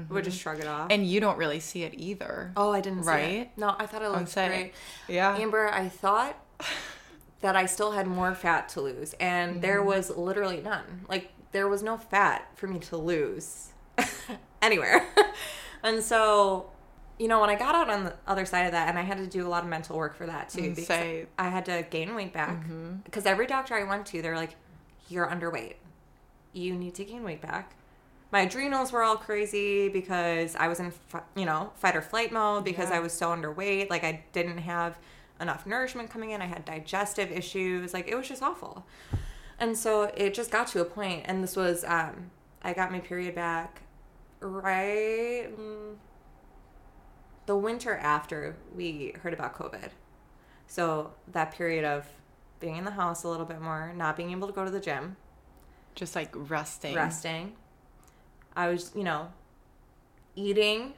would 0.09 0.25
just 0.25 0.37
shrug 0.41 0.59
it 0.59 0.67
off. 0.67 0.87
And 0.91 1.07
you 1.07 1.21
don't 1.21 1.37
really 1.37 1.61
see 1.61 1.83
it 1.83 1.93
either. 1.95 2.51
oh, 2.57 2.73
I 2.73 2.81
didn't 2.81 3.03
see 3.03 3.09
Right? 3.09 3.57
No, 3.57 3.73
I 3.79 3.85
thought 3.85 4.01
it 4.01 4.09
looked 4.09 4.33
great. 4.33 4.73
Yeah. 5.07 5.37
Amber, 5.37 5.69
I 5.69 5.87
thought 5.87 6.35
that 7.41 7.55
I 7.55 7.65
still 7.65 7.91
had 7.91 8.05
more 8.05 8.35
fat 8.35 8.67
to 8.69 8.81
lose, 8.81 9.13
and 9.21 9.61
there 9.61 9.77
Mm-hmm. 9.79 9.87
was 9.87 10.09
literally 10.09 10.59
none. 10.61 11.05
Like 11.07 11.29
there 11.53 11.69
was 11.69 11.81
no 11.81 11.95
fat 11.97 12.45
for 12.55 12.67
me 12.67 12.79
to 12.79 12.97
lose 12.97 13.69
anywhere. 14.61 15.05
and 15.83 16.03
so, 16.03 16.69
you 17.17 17.29
know, 17.29 17.39
when 17.39 17.49
I 17.49 17.55
got 17.55 17.73
out 17.75 17.89
on 17.89 18.03
the 18.03 18.13
other 18.27 18.45
side 18.45 18.63
of 18.65 18.73
that, 18.73 18.89
and 18.89 18.99
I 18.99 19.01
had 19.03 19.17
to 19.19 19.27
do 19.27 19.47
a 19.47 19.49
lot 19.49 19.63
of 19.63 19.69
mental 19.69 19.95
work 19.97 20.17
for 20.17 20.25
that 20.25 20.49
too, 20.49 20.61
Mm, 20.61 20.69
because 20.75 20.87
say- 20.87 21.21
Mm-hmm. 21.21 21.45
I 21.47 21.49
had 21.49 21.65
to 21.67 21.85
gain 21.89 22.13
weight 22.15 22.33
back. 22.33 22.57
Because 23.05 23.25
every 23.25 23.47
doctor 23.47 23.75
I 23.75 23.83
went 23.85 24.07
to, 24.07 24.21
they're 24.21 24.35
like, 24.35 24.55
"You're 25.07 25.27
underweight. 25.27 25.75
You 26.51 26.75
need 26.75 26.95
to 26.95 27.05
gain 27.05 27.23
weight 27.23 27.41
back." 27.41 27.75
My 28.35 28.41
adrenals 28.41 28.91
were 28.91 29.01
all 29.01 29.15
crazy 29.15 29.87
because 29.87 30.57
I 30.57 30.67
was 30.67 30.81
in, 30.81 30.91
you 31.37 31.45
know, 31.45 31.71
fight 31.77 31.95
or 31.95 32.01
flight 32.01 32.33
mode 32.33 32.65
because 32.65 32.89
Yeah. 32.89 32.97
I 32.97 32.99
was 32.99 33.13
so 33.13 33.29
underweight. 33.29 33.89
Like 33.89 34.03
I 34.03 34.25
didn't 34.33 34.57
have 34.57 34.99
enough 35.39 35.65
nourishment 35.65 36.09
coming 36.09 36.31
in. 36.31 36.41
I 36.41 36.45
had 36.47 36.65
digestive 36.65 37.31
issues. 37.31 37.93
Like 37.93 38.09
it 38.09 38.15
was 38.15 38.27
just 38.27 38.43
awful. 38.43 38.85
And 39.57 39.77
so 39.77 40.11
it 40.17 40.33
just 40.33 40.51
got 40.51 40.67
to 40.67 40.81
a 40.81 40.83
point, 40.83 41.23
and 41.27 41.41
this 41.41 41.55
was, 41.55 41.85
um, 41.85 42.29
I 42.61 42.73
got 42.73 42.91
my 42.91 42.99
period 42.99 43.35
back 43.35 43.83
right 44.41 45.47
mm, 45.57 45.95
the 47.45 47.55
winter 47.55 47.95
after 47.95 48.57
we 48.75 49.13
heard 49.23 49.33
about 49.33 49.57
COVID. 49.57 49.91
So 50.67 51.13
that 51.31 51.53
period 51.53 51.85
of 51.85 52.05
being 52.59 52.75
in 52.75 52.83
the 52.83 52.91
house 52.91 53.23
a 53.23 53.29
little 53.29 53.45
bit 53.45 53.61
more, 53.61 53.93
not 53.95 54.17
being 54.17 54.31
able 54.31 54.47
to 54.47 54.53
go 54.53 54.65
to 54.65 54.71
the 54.71 54.81
gym, 54.81 55.15
Just 55.95 56.17
like 56.17 56.31
resting. 56.33 56.95
resting. 56.95 57.53
I 58.55 58.67
was, 58.67 58.91
you 58.95 59.03
know, 59.03 59.31
eating 60.35 60.93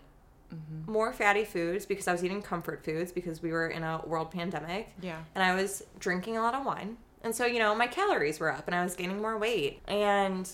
mm-hmm. 0.53 0.91
more 0.91 1.13
fatty 1.13 1.45
foods 1.45 1.85
because 1.85 2.07
I 2.07 2.11
was 2.11 2.23
eating 2.23 2.41
comfort 2.41 2.83
foods 2.83 3.11
because 3.11 3.41
we 3.41 3.51
were 3.51 3.67
in 3.67 3.83
a 3.83 4.01
world 4.05 4.31
pandemic. 4.31 4.93
Yeah. 5.01 5.21
And 5.35 5.43
I 5.43 5.55
was 5.55 5.83
drinking 5.99 6.37
a 6.37 6.41
lot 6.41 6.53
of 6.53 6.65
wine. 6.65 6.97
And 7.23 7.35
so, 7.35 7.45
you 7.45 7.59
know, 7.59 7.75
my 7.75 7.87
calories 7.87 8.39
were 8.39 8.51
up 8.51 8.67
and 8.67 8.75
I 8.75 8.83
was 8.83 8.95
gaining 8.95 9.21
more 9.21 9.37
weight. 9.37 9.81
And 9.87 10.49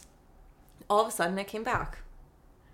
all 0.89 1.01
of 1.01 1.07
a 1.07 1.11
sudden 1.11 1.37
it 1.37 1.47
came 1.47 1.63
back. 1.63 1.99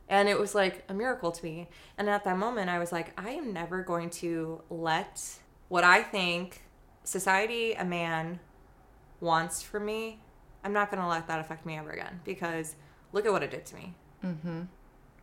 And 0.08 0.28
it 0.28 0.40
was 0.40 0.56
like 0.56 0.84
a 0.90 0.94
miracle 0.94 1.32
to 1.32 1.44
me. 1.44 1.70
And 1.98 2.10
at 2.10 2.24
that 2.24 2.38
moment, 2.38 2.70
I 2.70 2.80
was 2.80 2.92
like, 2.92 3.20
I 3.20 3.32
am 3.32 3.54
never 3.54 3.84
going 3.84 4.10
to 4.12 4.62
let 4.70 5.22
what 5.68 5.84
I 5.84 6.02
think 6.02 6.64
society, 7.04 7.74
a 7.74 7.86
man, 7.86 8.40
wants 9.20 9.62
from 9.62 9.86
me, 9.86 10.20
I'm 10.64 10.74
not 10.74 10.92
going 10.92 11.02
to 11.02 11.08
let 11.08 11.28
that 11.28 11.40
affect 11.40 11.66
me 11.66 11.78
ever 11.78 11.92
again 11.92 12.22
because 12.26 12.76
look 13.12 13.26
at 13.26 13.32
what 13.32 13.44
it 13.44 13.52
did 13.52 13.66
to 13.68 13.76
me. 13.76 13.96
Mm-hmm. 14.24 14.62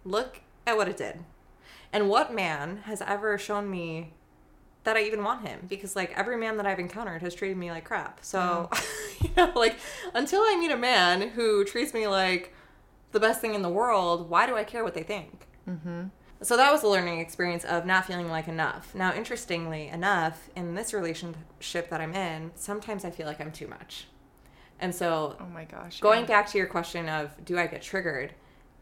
Look 0.04 0.40
at 0.66 0.76
what 0.76 0.88
it 0.88 0.96
did. 0.96 1.20
And 1.92 2.08
what 2.08 2.34
man 2.34 2.78
has 2.84 3.00
ever 3.02 3.38
shown 3.38 3.70
me 3.70 4.12
that 4.84 4.96
I 4.96 5.02
even 5.02 5.24
want 5.24 5.46
him? 5.46 5.66
Because 5.68 5.96
like 5.96 6.12
every 6.16 6.36
man 6.36 6.56
that 6.56 6.66
I've 6.66 6.78
encountered 6.78 7.22
has 7.22 7.34
treated 7.34 7.56
me 7.56 7.70
like 7.70 7.84
crap. 7.84 8.18
So, 8.22 8.70
you 9.20 9.30
know, 9.36 9.52
like 9.54 9.78
until 10.14 10.42
I 10.42 10.56
meet 10.58 10.70
a 10.70 10.76
man 10.76 11.30
who 11.30 11.64
treats 11.64 11.94
me 11.94 12.06
like 12.06 12.54
the 13.12 13.20
best 13.20 13.40
thing 13.40 13.54
in 13.54 13.62
the 13.62 13.68
world, 13.68 14.28
why 14.28 14.46
do 14.46 14.56
I 14.56 14.64
care 14.64 14.84
what 14.84 14.94
they 14.94 15.02
think? 15.02 15.46
Mm-hmm. 15.68 16.04
So 16.42 16.56
that 16.56 16.70
was 16.70 16.82
a 16.82 16.88
learning 16.88 17.20
experience 17.20 17.64
of 17.64 17.86
not 17.86 18.04
feeling 18.04 18.28
like 18.28 18.46
enough. 18.46 18.94
Now, 18.94 19.14
interestingly 19.14 19.88
enough, 19.88 20.50
in 20.54 20.74
this 20.74 20.92
relationship 20.92 21.88
that 21.88 22.00
I'm 22.00 22.14
in, 22.14 22.52
sometimes 22.54 23.04
I 23.04 23.10
feel 23.10 23.26
like 23.26 23.40
I'm 23.40 23.52
too 23.52 23.66
much. 23.66 24.06
And 24.78 24.94
so 24.94 25.36
Oh 25.40 25.46
my 25.46 25.64
gosh. 25.64 26.00
Going 26.00 26.20
yeah. 26.20 26.26
back 26.26 26.48
to 26.50 26.58
your 26.58 26.66
question 26.66 27.08
of 27.08 27.42
do 27.44 27.58
I 27.58 27.66
get 27.66 27.82
triggered? 27.82 28.34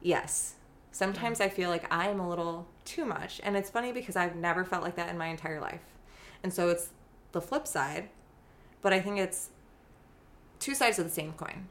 Yes. 0.05 0.55
Sometimes 0.93 1.41
I 1.41 1.49
feel 1.49 1.71
like 1.71 1.93
I 1.93 2.09
am 2.09 2.21
a 2.21 2.29
little 2.29 2.69
too 2.85 3.05
much. 3.05 3.41
And 3.43 3.57
it's 3.57 3.71
funny 3.71 3.91
because 3.91 4.15
I've 4.15 4.37
never 4.37 4.65
felt 4.65 4.85
like 4.85 4.95
that 4.97 5.09
in 5.09 5.19
my 5.19 5.27
entire 5.27 5.61
life. 5.61 5.81
And 6.43 6.53
so 6.53 6.69
it's 6.69 6.91
the 7.33 7.41
flip 7.41 7.67
side, 7.67 8.11
but 8.83 8.93
I 8.93 9.01
think 9.01 9.19
it's 9.19 9.49
two 10.61 10.75
sides 10.75 10.99
of 10.99 11.07
the 11.07 11.11
same 11.11 11.33
coin. 11.33 11.69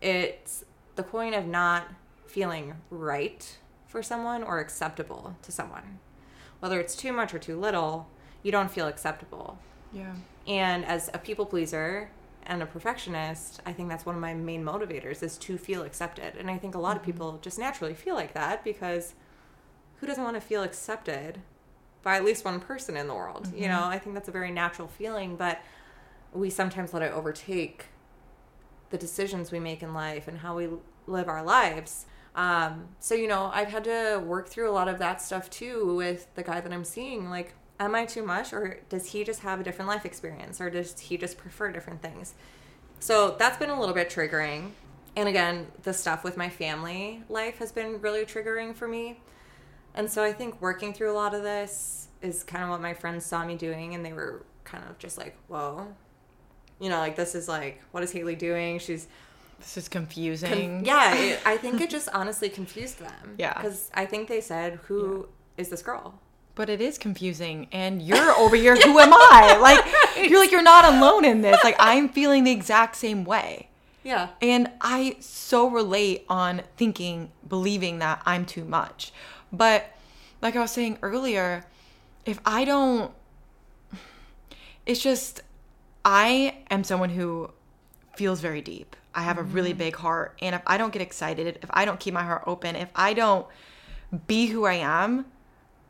It's 0.00 0.64
the 0.94 1.02
point 1.02 1.34
of 1.34 1.44
not 1.44 1.88
feeling 2.26 2.74
right 2.90 3.58
for 3.86 4.02
someone 4.02 4.42
or 4.42 4.60
acceptable 4.60 5.36
to 5.42 5.52
someone. 5.52 5.98
Whether 6.60 6.78
it's 6.78 6.94
too 6.94 7.12
much 7.12 7.34
or 7.34 7.40
too 7.40 7.58
little, 7.58 8.08
you 8.44 8.52
don't 8.52 8.70
feel 8.70 8.86
acceptable. 8.86 9.58
Yeah. 9.92 10.14
And 10.46 10.84
as 10.84 11.10
a 11.12 11.18
people 11.18 11.44
pleaser 11.44 12.10
and 12.46 12.62
a 12.62 12.66
perfectionist, 12.66 13.60
I 13.64 13.72
think 13.72 13.88
that's 13.88 14.04
one 14.04 14.14
of 14.14 14.20
my 14.20 14.34
main 14.34 14.64
motivators 14.64 15.22
is 15.22 15.38
to 15.38 15.56
feel 15.58 15.82
accepted. 15.82 16.36
And 16.36 16.50
I 16.50 16.58
think 16.58 16.74
a 16.74 16.78
lot 16.78 16.96
of 16.96 17.02
people 17.02 17.38
just 17.42 17.58
naturally 17.58 17.94
feel 17.94 18.14
like 18.14 18.34
that 18.34 18.64
because 18.64 19.14
who 19.96 20.06
doesn't 20.06 20.24
want 20.24 20.36
to 20.36 20.40
feel 20.40 20.62
accepted 20.62 21.40
by 22.02 22.16
at 22.16 22.24
least 22.24 22.44
one 22.44 22.60
person 22.60 22.96
in 22.96 23.06
the 23.06 23.14
world? 23.14 23.52
You 23.54 23.68
know, 23.68 23.84
I 23.84 23.98
think 23.98 24.14
that's 24.14 24.28
a 24.28 24.32
very 24.32 24.50
natural 24.50 24.88
feeling, 24.88 25.36
but 25.36 25.60
we 26.32 26.50
sometimes 26.50 26.92
let 26.92 27.02
it 27.02 27.12
overtake 27.12 27.86
the 28.90 28.98
decisions 28.98 29.52
we 29.52 29.60
make 29.60 29.82
in 29.82 29.94
life 29.94 30.28
and 30.28 30.38
how 30.38 30.56
we 30.56 30.68
live 31.06 31.28
our 31.28 31.42
lives. 31.42 32.06
Um, 32.34 32.88
so, 32.98 33.14
you 33.14 33.28
know, 33.28 33.50
I've 33.52 33.68
had 33.68 33.84
to 33.84 34.22
work 34.24 34.48
through 34.48 34.70
a 34.70 34.72
lot 34.72 34.88
of 34.88 34.98
that 34.98 35.20
stuff 35.20 35.50
too 35.50 35.94
with 35.94 36.34
the 36.34 36.42
guy 36.42 36.60
that 36.60 36.72
I'm 36.72 36.84
seeing. 36.84 37.30
Like, 37.30 37.54
am 37.84 37.94
I 37.94 38.04
too 38.04 38.22
much, 38.22 38.52
or 38.52 38.80
does 38.88 39.06
he 39.12 39.24
just 39.24 39.40
have 39.40 39.60
a 39.60 39.62
different 39.64 39.88
life 39.88 40.04
experience, 40.04 40.60
or 40.60 40.70
does 40.70 40.98
he 40.98 41.16
just 41.16 41.38
prefer 41.38 41.70
different 41.72 42.02
things? 42.02 42.34
So, 43.00 43.36
that's 43.38 43.56
been 43.58 43.70
a 43.70 43.78
little 43.78 43.94
bit 43.94 44.10
triggering. 44.10 44.70
And 45.16 45.28
again, 45.28 45.66
the 45.82 45.92
stuff 45.92 46.24
with 46.24 46.36
my 46.36 46.48
family 46.48 47.22
life 47.28 47.58
has 47.58 47.70
been 47.72 48.00
really 48.00 48.24
triggering 48.24 48.74
for 48.74 48.88
me. 48.88 49.20
And 49.94 50.10
so, 50.10 50.22
I 50.24 50.32
think 50.32 50.60
working 50.60 50.92
through 50.94 51.10
a 51.12 51.14
lot 51.14 51.34
of 51.34 51.42
this 51.42 52.08
is 52.22 52.42
kind 52.44 52.62
of 52.64 52.70
what 52.70 52.80
my 52.80 52.94
friends 52.94 53.26
saw 53.26 53.44
me 53.44 53.56
doing, 53.56 53.94
and 53.94 54.04
they 54.04 54.12
were 54.12 54.44
kind 54.64 54.84
of 54.88 54.98
just 54.98 55.18
like, 55.18 55.36
whoa. 55.48 55.88
You 56.80 56.88
know, 56.88 56.98
like, 56.98 57.16
this 57.16 57.34
is 57.34 57.48
like, 57.48 57.80
what 57.92 58.02
is 58.02 58.12
Haleigh 58.12 58.34
doing? 58.38 58.78
She's 58.78 59.06
This 59.58 59.76
is 59.76 59.88
Con- 59.88 60.02
confusing. 60.02 60.84
yeah, 60.84 61.14
it, 61.14 61.40
I 61.44 61.56
think 61.56 61.80
it 61.80 61.90
just 61.90 62.08
honestly 62.14 62.48
confused 62.48 62.98
them. 62.98 63.34
Yeah. 63.38 63.54
Because 63.54 63.90
I 63.94 64.06
think 64.06 64.28
they 64.28 64.40
said, 64.40 64.80
"Who 64.84 65.28
is 65.56 65.68
this 65.68 65.82
girl?" 65.82 66.18
But 66.54 66.68
it 66.68 66.80
is 66.80 66.98
confusing. 66.98 67.68
And 67.72 68.02
you're 68.02 68.32
over 68.32 68.56
here, 68.56 68.76
who 68.76 68.98
am 68.98 69.12
I? 69.12 69.56
Like, 69.56 69.84
you're 70.30 70.38
like, 70.38 70.50
you're 70.50 70.62
not 70.62 70.84
alone 70.84 71.24
in 71.24 71.40
this. 71.40 71.62
Like, 71.64 71.76
I'm 71.78 72.08
feeling 72.08 72.44
the 72.44 72.50
exact 72.50 72.96
same 72.96 73.24
way. 73.24 73.68
Yeah. 74.02 74.30
And 74.40 74.70
I 74.80 75.16
so 75.20 75.68
relate 75.68 76.24
on 76.28 76.62
thinking, 76.76 77.30
believing 77.48 78.00
that 78.00 78.22
I'm 78.26 78.44
too 78.44 78.64
much. 78.64 79.12
But 79.52 79.94
like 80.40 80.56
I 80.56 80.60
was 80.60 80.72
saying 80.72 80.98
earlier, 81.02 81.64
if 82.26 82.40
I 82.44 82.64
don't, 82.64 83.12
it's 84.84 85.00
just, 85.00 85.40
I 86.04 86.56
am 86.70 86.84
someone 86.84 87.10
who 87.10 87.50
feels 88.16 88.40
very 88.40 88.60
deep. 88.60 88.96
I 89.14 89.22
have 89.22 89.38
a 89.38 89.42
really 89.42 89.70
mm-hmm. 89.70 89.78
big 89.78 89.96
heart. 89.96 90.36
And 90.40 90.54
if 90.54 90.62
I 90.66 90.78
don't 90.78 90.92
get 90.92 91.02
excited, 91.02 91.58
if 91.62 91.70
I 91.70 91.84
don't 91.84 92.00
keep 92.00 92.14
my 92.14 92.22
heart 92.22 92.42
open, 92.46 92.76
if 92.76 92.88
I 92.94 93.14
don't 93.14 93.46
be 94.26 94.46
who 94.46 94.64
I 94.64 94.74
am, 94.74 95.26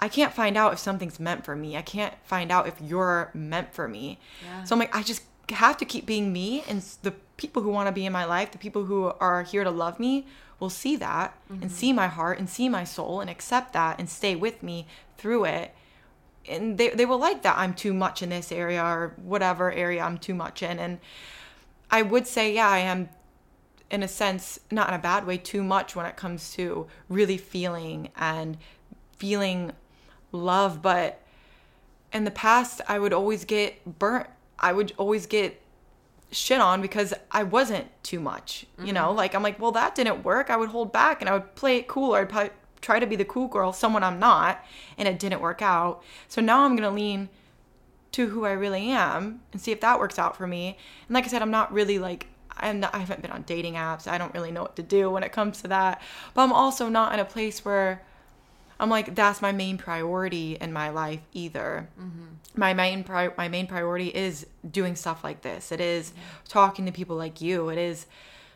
I 0.02 0.08
can't 0.08 0.32
find 0.32 0.56
out 0.56 0.72
if 0.72 0.80
something's 0.80 1.20
meant 1.20 1.44
for 1.44 1.54
me. 1.54 1.76
I 1.76 1.82
can't 1.82 2.12
find 2.24 2.50
out 2.50 2.66
if 2.66 2.74
you're 2.80 3.30
meant 3.34 3.72
for 3.72 3.86
me. 3.86 4.18
Yeah. 4.44 4.64
So 4.64 4.74
I'm 4.74 4.80
like, 4.80 4.94
I 4.96 5.04
just 5.04 5.22
have 5.50 5.76
to 5.76 5.84
keep 5.84 6.06
being 6.06 6.32
me, 6.32 6.64
and 6.68 6.82
the 7.02 7.12
people 7.36 7.62
who 7.62 7.68
want 7.68 7.86
to 7.86 7.92
be 7.92 8.04
in 8.04 8.12
my 8.12 8.24
life, 8.24 8.50
the 8.50 8.58
people 8.58 8.86
who 8.86 9.12
are 9.20 9.44
here 9.44 9.62
to 9.62 9.70
love 9.70 10.00
me, 10.00 10.26
will 10.58 10.70
see 10.70 10.96
that 10.96 11.38
and 11.48 11.60
mm-hmm. 11.60 11.68
see 11.68 11.92
my 11.92 12.08
heart 12.08 12.40
and 12.40 12.50
see 12.50 12.68
my 12.68 12.82
soul 12.82 13.20
and 13.20 13.30
accept 13.30 13.74
that 13.74 14.00
and 14.00 14.10
stay 14.10 14.34
with 14.34 14.60
me 14.60 14.88
through 15.18 15.44
it. 15.44 15.72
And 16.48 16.78
they, 16.78 16.88
they 16.88 17.06
will 17.06 17.18
like 17.18 17.42
that 17.42 17.56
I'm 17.56 17.72
too 17.72 17.94
much 17.94 18.22
in 18.22 18.30
this 18.30 18.50
area 18.50 18.82
or 18.82 19.14
whatever 19.22 19.70
area 19.70 20.02
I'm 20.02 20.18
too 20.18 20.34
much 20.34 20.64
in. 20.64 20.80
And 20.80 20.98
I 21.92 22.02
would 22.02 22.26
say, 22.26 22.52
yeah, 22.52 22.68
I 22.68 22.78
am 22.78 23.08
in 23.88 24.02
a 24.02 24.08
sense, 24.08 24.58
not 24.72 24.88
in 24.88 24.94
a 24.94 24.98
bad 24.98 25.28
way, 25.28 25.36
too 25.36 25.62
much 25.62 25.94
when 25.94 26.06
it 26.06 26.16
comes 26.16 26.52
to 26.54 26.88
really 27.08 27.36
feeling 27.36 28.08
and 28.16 28.58
feeling 29.16 29.70
love. 30.32 30.82
But 30.82 31.20
in 32.12 32.24
the 32.24 32.30
past, 32.30 32.80
I 32.88 32.98
would 32.98 33.12
always 33.12 33.44
get 33.44 33.98
burnt. 33.98 34.28
I 34.58 34.72
would 34.72 34.92
always 34.96 35.26
get 35.26 35.60
shit 36.30 36.60
on 36.60 36.80
because 36.80 37.12
I 37.30 37.42
wasn't 37.42 37.86
too 38.02 38.18
much. 38.18 38.66
You 38.78 38.86
mm-hmm. 38.86 38.94
know, 38.94 39.12
like 39.12 39.34
I'm 39.34 39.42
like, 39.42 39.60
well, 39.60 39.72
that 39.72 39.94
didn't 39.94 40.24
work. 40.24 40.50
I 40.50 40.56
would 40.56 40.70
hold 40.70 40.92
back 40.92 41.20
and 41.20 41.28
I 41.28 41.34
would 41.34 41.54
play 41.54 41.76
it 41.76 41.88
cool 41.88 42.14
or 42.14 42.20
I'd 42.20 42.28
pi- 42.28 42.50
try 42.80 42.98
to 42.98 43.06
be 43.06 43.16
the 43.16 43.24
cool 43.24 43.48
girl, 43.48 43.72
someone 43.72 44.02
I'm 44.02 44.18
not, 44.18 44.64
and 44.98 45.06
it 45.06 45.18
didn't 45.18 45.40
work 45.40 45.62
out. 45.62 46.02
So 46.28 46.40
now 46.40 46.64
I'm 46.64 46.76
going 46.76 46.88
to 46.88 46.94
lean 46.94 47.28
to 48.12 48.28
who 48.28 48.44
I 48.44 48.52
really 48.52 48.90
am 48.90 49.40
and 49.52 49.60
see 49.60 49.72
if 49.72 49.80
that 49.80 49.98
works 49.98 50.18
out 50.18 50.36
for 50.36 50.46
me. 50.46 50.78
And 51.08 51.14
like 51.14 51.24
I 51.24 51.28
said, 51.28 51.42
I'm 51.42 51.50
not 51.50 51.72
really 51.72 51.98
like 51.98 52.26
I'm 52.56 52.80
not, 52.80 52.94
I 52.94 52.98
haven't 52.98 53.22
been 53.22 53.30
on 53.30 53.42
dating 53.42 53.74
apps. 53.74 54.06
I 54.06 54.18
don't 54.18 54.34
really 54.34 54.52
know 54.52 54.62
what 54.62 54.76
to 54.76 54.82
do 54.82 55.10
when 55.10 55.22
it 55.22 55.32
comes 55.32 55.62
to 55.62 55.68
that. 55.68 56.02
But 56.34 56.42
I'm 56.42 56.52
also 56.52 56.88
not 56.88 57.14
in 57.14 57.20
a 57.20 57.24
place 57.24 57.64
where 57.64 58.02
I'm 58.82 58.90
like 58.90 59.14
that's 59.14 59.40
my 59.40 59.52
main 59.52 59.78
priority 59.78 60.58
in 60.60 60.72
my 60.72 60.90
life 60.90 61.20
either. 61.32 61.88
Mm-hmm. 61.98 62.60
My 62.60 62.74
main 62.74 63.04
pri- 63.04 63.30
my 63.38 63.46
main 63.48 63.68
priority 63.68 64.08
is 64.08 64.44
doing 64.68 64.96
stuff 64.96 65.22
like 65.22 65.42
this. 65.42 65.70
It 65.70 65.80
is 65.80 66.12
talking 66.48 66.84
to 66.86 66.92
people 66.92 67.14
like 67.14 67.40
you. 67.40 67.68
It 67.68 67.78
is 67.78 68.06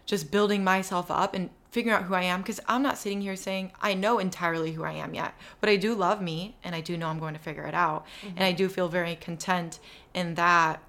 just 0.04 0.32
building 0.32 0.64
myself 0.64 1.12
up 1.12 1.32
and 1.32 1.50
figuring 1.70 1.96
out 1.96 2.04
who 2.04 2.14
I 2.14 2.22
am 2.22 2.40
because 2.40 2.58
I'm 2.66 2.82
not 2.82 2.98
sitting 2.98 3.20
here 3.20 3.36
saying 3.36 3.70
I 3.80 3.94
know 3.94 4.18
entirely 4.18 4.72
who 4.72 4.82
I 4.82 4.92
am 4.94 5.14
yet, 5.14 5.32
but 5.60 5.70
I 5.70 5.76
do 5.76 5.94
love 5.94 6.20
me 6.20 6.56
and 6.64 6.74
I 6.74 6.80
do 6.80 6.96
know 6.96 7.06
I'm 7.06 7.20
going 7.20 7.34
to 7.34 7.40
figure 7.40 7.64
it 7.64 7.74
out. 7.74 8.04
Mm-hmm. 8.22 8.36
And 8.36 8.44
I 8.44 8.50
do 8.50 8.68
feel 8.68 8.88
very 8.88 9.14
content 9.14 9.78
in 10.12 10.34
that. 10.34 10.82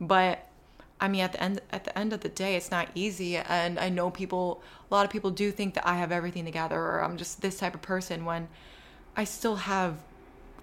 But 0.00 0.46
I 1.00 1.08
mean 1.08 1.22
at 1.22 1.32
the 1.32 1.42
end 1.42 1.60
at 1.70 1.84
the 1.84 1.98
end 1.98 2.12
of 2.12 2.20
the 2.20 2.28
day 2.28 2.56
it's 2.56 2.70
not 2.70 2.88
easy 2.94 3.36
and 3.36 3.78
I 3.78 3.88
know 3.88 4.10
people 4.10 4.62
a 4.90 4.94
lot 4.94 5.04
of 5.04 5.10
people 5.10 5.30
do 5.30 5.50
think 5.50 5.74
that 5.74 5.86
I 5.86 5.96
have 5.96 6.12
everything 6.12 6.44
together 6.44 6.78
or 6.78 7.02
I'm 7.02 7.16
just 7.16 7.40
this 7.40 7.58
type 7.58 7.74
of 7.74 7.82
person 7.82 8.24
when 8.24 8.48
I 9.16 9.24
still 9.24 9.56
have 9.56 9.98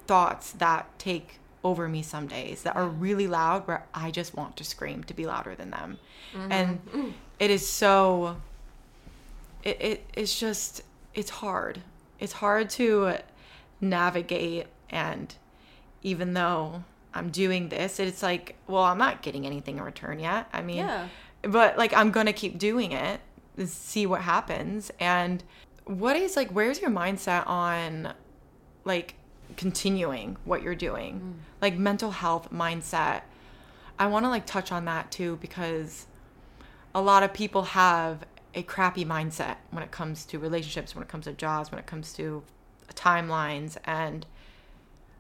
thoughts 0.05 0.51
that 0.53 0.87
take 0.99 1.39
over 1.63 1.89
me 1.89 2.01
some 2.01 2.27
days 2.27 2.63
that 2.63 2.75
are 2.75 2.87
really 2.87 3.27
loud 3.27 3.67
where 3.67 3.85
I 3.93 4.11
just 4.11 4.35
want 4.35 4.55
to 4.57 4.63
scream 4.63 5.03
to 5.05 5.13
be 5.13 5.25
louder 5.25 5.53
than 5.55 5.71
them. 5.71 5.99
Mm-hmm. 6.33 6.51
And 6.51 6.85
mm-hmm. 6.85 7.09
it 7.39 7.51
is 7.51 7.67
so 7.67 8.37
it, 9.63 9.81
it 9.81 10.05
it's 10.13 10.39
just 10.39 10.81
it's 11.13 11.29
hard. 11.29 11.81
It's 12.19 12.33
hard 12.33 12.69
to 12.71 13.17
navigate 13.81 14.67
and 14.89 15.35
even 16.01 16.33
though 16.33 16.83
I'm 17.17 17.29
doing 17.29 17.69
this, 17.69 17.99
it's 17.99 18.23
like, 18.23 18.55
well, 18.67 18.83
I'm 18.83 18.97
not 18.97 19.21
getting 19.21 19.45
anything 19.45 19.77
in 19.77 19.83
return 19.83 20.19
yet. 20.19 20.47
I 20.53 20.61
mean, 20.61 20.77
Yeah. 20.77 21.07
but 21.41 21.77
like 21.77 21.93
I'm 21.93 22.11
going 22.11 22.27
to 22.27 22.33
keep 22.33 22.57
doing 22.57 22.91
it 22.91 23.19
see 23.65 24.05
what 24.05 24.21
happens. 24.21 24.91
And 24.99 25.43
what 25.85 26.15
is 26.15 26.35
like 26.35 26.51
where's 26.51 26.79
your 26.81 26.91
mindset 26.91 27.47
on 27.47 28.13
like 28.85 29.15
continuing 29.55 30.37
what 30.45 30.61
you're 30.61 30.75
doing? 30.75 31.19
Mm. 31.19 31.33
Like 31.61 31.77
mental 31.77 32.11
health 32.11 32.51
mindset. 32.51 33.21
I 33.97 34.07
want 34.07 34.25
to 34.25 34.29
like 34.29 34.45
touch 34.45 34.71
on 34.71 34.85
that 34.85 35.11
too 35.11 35.37
because 35.41 36.05
a 36.93 37.01
lot 37.01 37.23
of 37.23 37.33
people 37.33 37.63
have 37.63 38.25
a 38.53 38.63
crappy 38.63 39.05
mindset 39.05 39.57
when 39.71 39.83
it 39.83 39.91
comes 39.91 40.25
to 40.25 40.39
relationships, 40.39 40.93
when 40.95 41.01
it 41.03 41.09
comes 41.09 41.25
to 41.25 41.33
jobs, 41.33 41.71
when 41.71 41.79
it 41.79 41.85
comes 41.87 42.13
to 42.13 42.43
timelines 42.93 43.77
and 43.85 44.25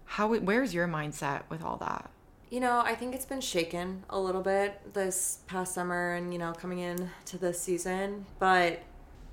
how 0.07 0.33
where's 0.33 0.73
your 0.73 0.87
mindset 0.87 1.43
with 1.49 1.63
all 1.63 1.77
that? 1.77 2.09
You 2.49 2.61
know, 2.61 2.81
I 2.83 2.95
think 2.95 3.13
it's 3.13 3.25
been 3.25 3.41
shaken 3.41 4.03
a 4.09 4.17
little 4.17 4.41
bit 4.41 4.93
this 4.93 5.39
past 5.47 5.73
summer 5.73 6.13
and, 6.13 6.31
you 6.31 6.39
know, 6.39 6.53
coming 6.53 6.79
in 6.79 7.09
to 7.25 7.37
this 7.37 7.59
season. 7.61 8.25
But 8.39 8.83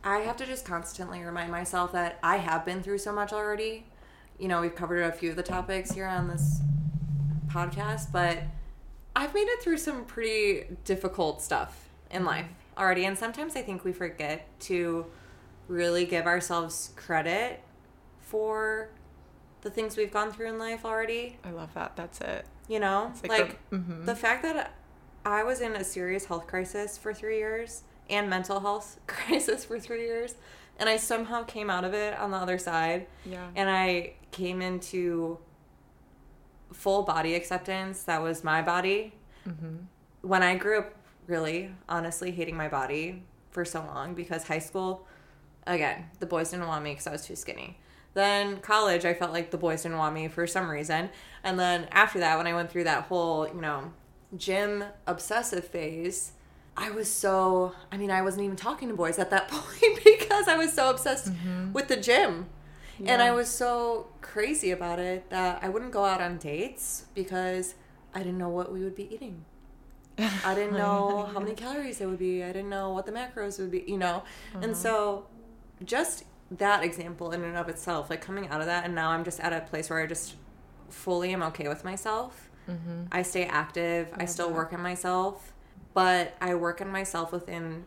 I 0.03 0.19
have 0.19 0.37
to 0.39 0.47
just 0.47 0.65
constantly 0.65 1.23
remind 1.23 1.53
myself 1.53 1.93
that 1.93 2.19
I 2.25 2.39
have 2.39 2.65
been 2.65 2.83
through 2.83 2.99
so 2.99 3.13
much 3.13 3.33
already. 3.33 3.87
You 4.37 4.49
know, 4.49 4.61
we've 4.61 4.75
covered 4.75 5.03
a 5.05 5.13
few 5.13 5.31
of 5.31 5.37
the 5.37 5.45
topics 5.45 5.93
here 5.93 6.09
on 6.09 6.27
this 6.27 6.61
podcast, 7.47 8.11
but 8.11 8.39
I've 9.15 9.33
made 9.33 9.47
it 9.47 9.63
through 9.63 9.79
some 9.79 10.05
pretty 10.05 10.77
difficult 10.85 11.41
stuff 11.41 11.89
in 12.11 12.19
mm-hmm. 12.19 12.27
life 12.27 12.47
already. 12.77 13.05
And 13.05 13.17
sometimes 13.17 13.55
I 13.55 13.63
think 13.63 13.85
we 13.85 13.93
forget 13.93 14.49
to 14.63 15.07
really 15.69 16.05
give 16.05 16.27
ourselves 16.27 16.91
credit 16.97 17.63
for 18.21 18.91
the 19.65 19.70
things 19.70 19.97
we've 19.97 20.12
gone 20.12 20.31
through 20.32 20.47
in 20.49 20.59
life 20.59 20.85
already 20.85 21.39
I 21.45 21.51
love 21.51 21.74
that. 21.74 21.97
That's 21.97 22.20
it. 22.20 22.47
you 22.69 22.78
know 22.81 23.12
like 23.23 23.31
like, 23.31 23.70
the- 23.70 23.77
mhm. 23.78 24.07
the 24.07 24.15
fact 24.15 24.43
that 24.45 24.73
i 25.27 25.43
was 25.43 25.61
in 25.61 25.73
a 25.74 25.82
serious 25.85 26.27
health 26.27 26.47
crisis 26.47 26.97
for 26.97 27.12
three 27.12 27.39
years 27.39 27.82
and 28.09 28.28
mental 28.31 28.61
health 28.61 28.99
crisis 29.07 29.65
for 29.65 29.78
three 29.81 30.05
years 30.05 30.35
and 30.78 30.89
i 30.89 30.97
somehow 30.97 31.43
came 31.45 31.69
out 31.70 31.85
of 31.85 31.93
it 31.95 32.16
on 32.19 32.31
the 32.31 32.36
other 32.36 32.59
side 32.59 33.07
Yeah. 33.24 33.47
and 33.57 33.69
i 33.70 34.15
came 34.31 34.61
into 34.62 35.39
full 36.73 37.03
body 37.03 37.35
acceptance 37.35 38.03
that 38.05 38.23
was 38.23 38.43
my 38.45 38.62
body 38.62 39.12
Mm-hmm. 39.49 39.77
when 40.23 40.43
i 40.43 40.57
grew 40.57 40.78
up 40.78 40.95
really 41.27 41.70
honestly 41.86 42.31
hating 42.31 42.57
my 42.57 42.69
body 42.69 43.23
for 43.51 43.62
so 43.65 43.81
long 43.81 44.15
because 44.15 44.45
high 44.49 44.59
school 44.59 45.07
again 45.66 46.07
the 46.19 46.24
boys 46.27 46.51
didn't 46.51 46.66
want 46.66 46.82
me 46.82 46.93
because 46.93 47.07
i 47.07 47.11
was 47.12 47.27
too 47.27 47.36
skinny 47.36 47.78
then 48.15 48.59
college 48.59 49.05
i 49.05 49.12
felt 49.12 49.32
like 49.32 49.51
the 49.51 49.59
boys 49.59 49.82
didn't 49.82 49.99
want 49.99 50.15
me 50.15 50.28
for 50.28 50.47
some 50.47 50.69
reason. 50.69 51.11
And 51.43 51.59
then 51.59 51.89
after 51.91 52.19
that 52.20 52.39
when 52.39 52.47
i 52.47 52.55
went 52.55 52.70
through 52.70 52.85
that 52.85 53.05
whole 53.05 53.47
you 53.49 53.61
know 53.61 53.93
gym 54.36 54.85
obsessive 55.07 55.65
phase 55.65 56.32
i 56.77 56.91
was 56.91 57.09
so 57.09 57.73
i 57.93 57.97
mean 57.97 58.11
i 58.11 58.20
wasn't 58.20 58.43
even 58.43 58.57
talking 58.57 58.89
to 58.89 58.95
boys 58.95 59.19
at 59.19 59.31
that 59.31 59.49
point 59.51 60.03
because 60.05 60.49
i 60.49 60.57
was 60.57 60.73
so 60.73 60.91
obsessed 60.91 61.32
mm-hmm. 61.32 61.73
with 61.73 61.89
the 61.89 61.97
gym. 61.97 62.47
And 63.05 63.20
i 63.20 63.32
was 63.32 63.49
so 63.49 64.07
crazy 64.20 64.70
about 64.70 64.99
it 65.01 65.28
that 65.31 65.62
i 65.62 65.69
wouldn't 65.69 65.91
go 65.91 66.05
out 66.05 66.20
on 66.20 66.39
dates 66.39 67.07
because 67.15 67.74
i 68.15 68.19
didn't 68.20 68.39
know 68.39 68.49
what 68.49 68.73
we 68.73 68.82
would 68.85 68.95
be 68.95 69.12
eating. 69.12 69.45
I 70.45 70.55
didn't 70.55 70.74
know 70.82 71.28
how 71.32 71.41
many 71.41 71.55
calories 71.55 72.01
it 72.01 72.07
would 72.07 72.19
be. 72.19 72.43
I 72.43 72.49
didn't 72.49 72.70
know 72.70 72.93
what 72.93 73.07
the 73.07 73.12
macros 73.12 73.59
would 73.59 73.70
be, 73.70 73.85
you 73.86 73.99
know? 73.99 74.23
And 74.55 74.65
mm-hmm. 74.65 74.74
so 74.74 75.27
just 75.85 76.24
that 76.59 76.85
example 76.85 77.33
in 77.33 77.43
and 77.43 77.57
of 77.57 77.69
itself, 77.69 78.11
like 78.11 78.21
coming 78.21 78.49
out 78.49 78.61
of 78.61 78.67
that, 78.67 78.85
and 78.85 78.95
now 78.95 79.11
I'm 79.11 79.25
just 79.25 79.41
at 79.41 79.53
a 79.53 79.61
place 79.61 79.91
where 79.91 80.01
I 80.01 80.07
just 80.07 80.35
fully 80.89 81.33
am 81.33 81.43
okay 81.45 81.69
with 81.69 81.85
myself. 81.85 82.49
Mm-hmm. 82.69 83.05
I 83.13 83.23
stay 83.23 83.45
active, 83.45 84.09
I 84.17 84.25
still 84.25 84.51
work 84.51 84.73
on 84.73 84.81
myself, 84.81 85.53
but 85.93 86.35
I 86.41 86.55
work 86.55 86.81
on 86.81 86.89
myself 86.91 87.33
within 87.33 87.87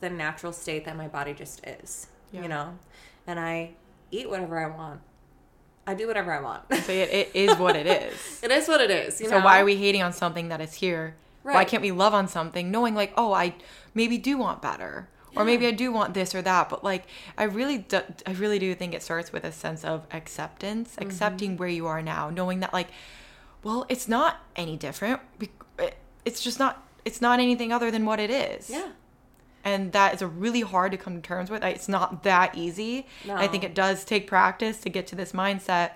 the 0.00 0.10
natural 0.10 0.52
state 0.52 0.84
that 0.84 0.96
my 0.96 1.08
body 1.08 1.32
just 1.32 1.64
is, 1.66 2.08
Yeah. 2.32 2.42
you 2.42 2.48
know? 2.48 2.78
And 3.26 3.38
I 3.40 3.70
eat 4.10 4.28
whatever 4.28 4.58
I 4.58 4.66
want. 4.76 5.00
I 5.86 5.94
do 5.94 6.06
whatever 6.08 6.32
I 6.32 6.40
want. 6.40 6.62
So 6.82 6.92
it, 6.92 7.10
it 7.10 7.30
is 7.34 7.56
what 7.56 7.76
it 7.76 7.86
is. 8.12 8.40
it 8.42 8.50
is 8.50 8.66
what 8.68 8.80
it 8.80 8.90
is, 8.90 9.20
you 9.20 9.28
so 9.28 9.38
know? 9.38 9.44
why 9.44 9.60
are 9.60 9.64
we 9.64 9.76
hating 9.76 10.02
on 10.02 10.12
something 10.12 10.48
that 10.48 10.60
is 10.60 10.74
here? 10.74 11.14
Why 11.42 11.64
can't 11.64 11.80
we 11.82 11.92
love 11.92 12.12
on 12.12 12.26
something 12.26 12.72
knowing 12.72 12.96
like, 12.96 13.12
oh, 13.16 13.32
I 13.32 13.54
maybe 13.94 14.18
do 14.18 14.36
want 14.36 14.60
better. 14.60 15.08
Or 15.36 15.44
maybe 15.44 15.66
I 15.66 15.70
do 15.70 15.92
want 15.92 16.14
this 16.14 16.34
or 16.34 16.42
that, 16.42 16.68
but 16.68 16.82
like 16.82 17.04
I 17.36 17.44
really 17.44 17.78
do, 17.78 18.00
I 18.26 18.32
really 18.32 18.58
do 18.58 18.74
think 18.74 18.94
it 18.94 19.02
starts 19.02 19.32
with 19.32 19.44
a 19.44 19.52
sense 19.52 19.84
of 19.84 20.06
acceptance, 20.12 20.92
Mm-hmm. 20.96 21.02
accepting 21.06 21.56
where 21.56 21.68
you 21.68 21.86
are 21.86 22.00
now, 22.02 22.30
knowing 22.30 22.60
that 22.60 22.72
like 22.72 22.88
well, 23.62 23.84
it's 23.88 24.06
not 24.06 24.36
any 24.54 24.76
different. 24.76 25.20
It's 26.24 26.40
just 26.40 26.58
not 26.58 26.82
it's 27.04 27.20
not 27.20 27.38
anything 27.40 27.72
other 27.72 27.90
than 27.90 28.04
what 28.04 28.18
it 28.20 28.30
is. 28.30 28.68
Yeah. 28.70 28.88
and 29.64 29.92
that 29.92 30.14
is 30.14 30.22
a 30.22 30.26
really 30.26 30.60
hard 30.62 30.92
to 30.92 30.98
come 30.98 31.16
to 31.16 31.20
terms 31.22 31.50
with. 31.50 31.62
It's 31.64 31.88
not 31.88 32.22
that 32.24 32.54
easy. 32.56 33.06
No. 33.26 33.34
I 33.36 33.46
think 33.48 33.64
it 33.64 33.74
does 33.74 34.04
take 34.04 34.26
practice 34.28 34.78
to 34.80 34.88
get 34.88 35.06
to 35.08 35.16
this 35.16 35.32
mindset. 35.32 35.92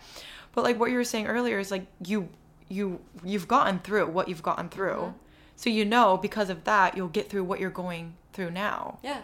But 0.55 0.65
like 0.65 0.79
what 0.79 0.91
you 0.91 0.97
were 0.97 1.05
saying 1.05 1.27
earlier 1.29 1.59
is 1.59 1.71
like 1.71 1.87
you 2.05 2.29
you 2.69 3.01
you've 3.25 3.49
gotten 3.49 3.79
through 3.81 4.07
what 4.07 4.29
you've 4.29 4.43
gotten 4.43 4.69
through. 4.69 5.15
So 5.61 5.69
you 5.69 5.85
know 5.85 6.16
because 6.16 6.49
of 6.49 6.65
that 6.65 6.97
you'll 6.97 7.09
get 7.09 7.28
through 7.28 7.45
what 7.45 7.61
you're 7.61 7.69
going 7.69 8.15
through 8.32 8.51
now. 8.51 8.99
Yeah. 9.03 9.20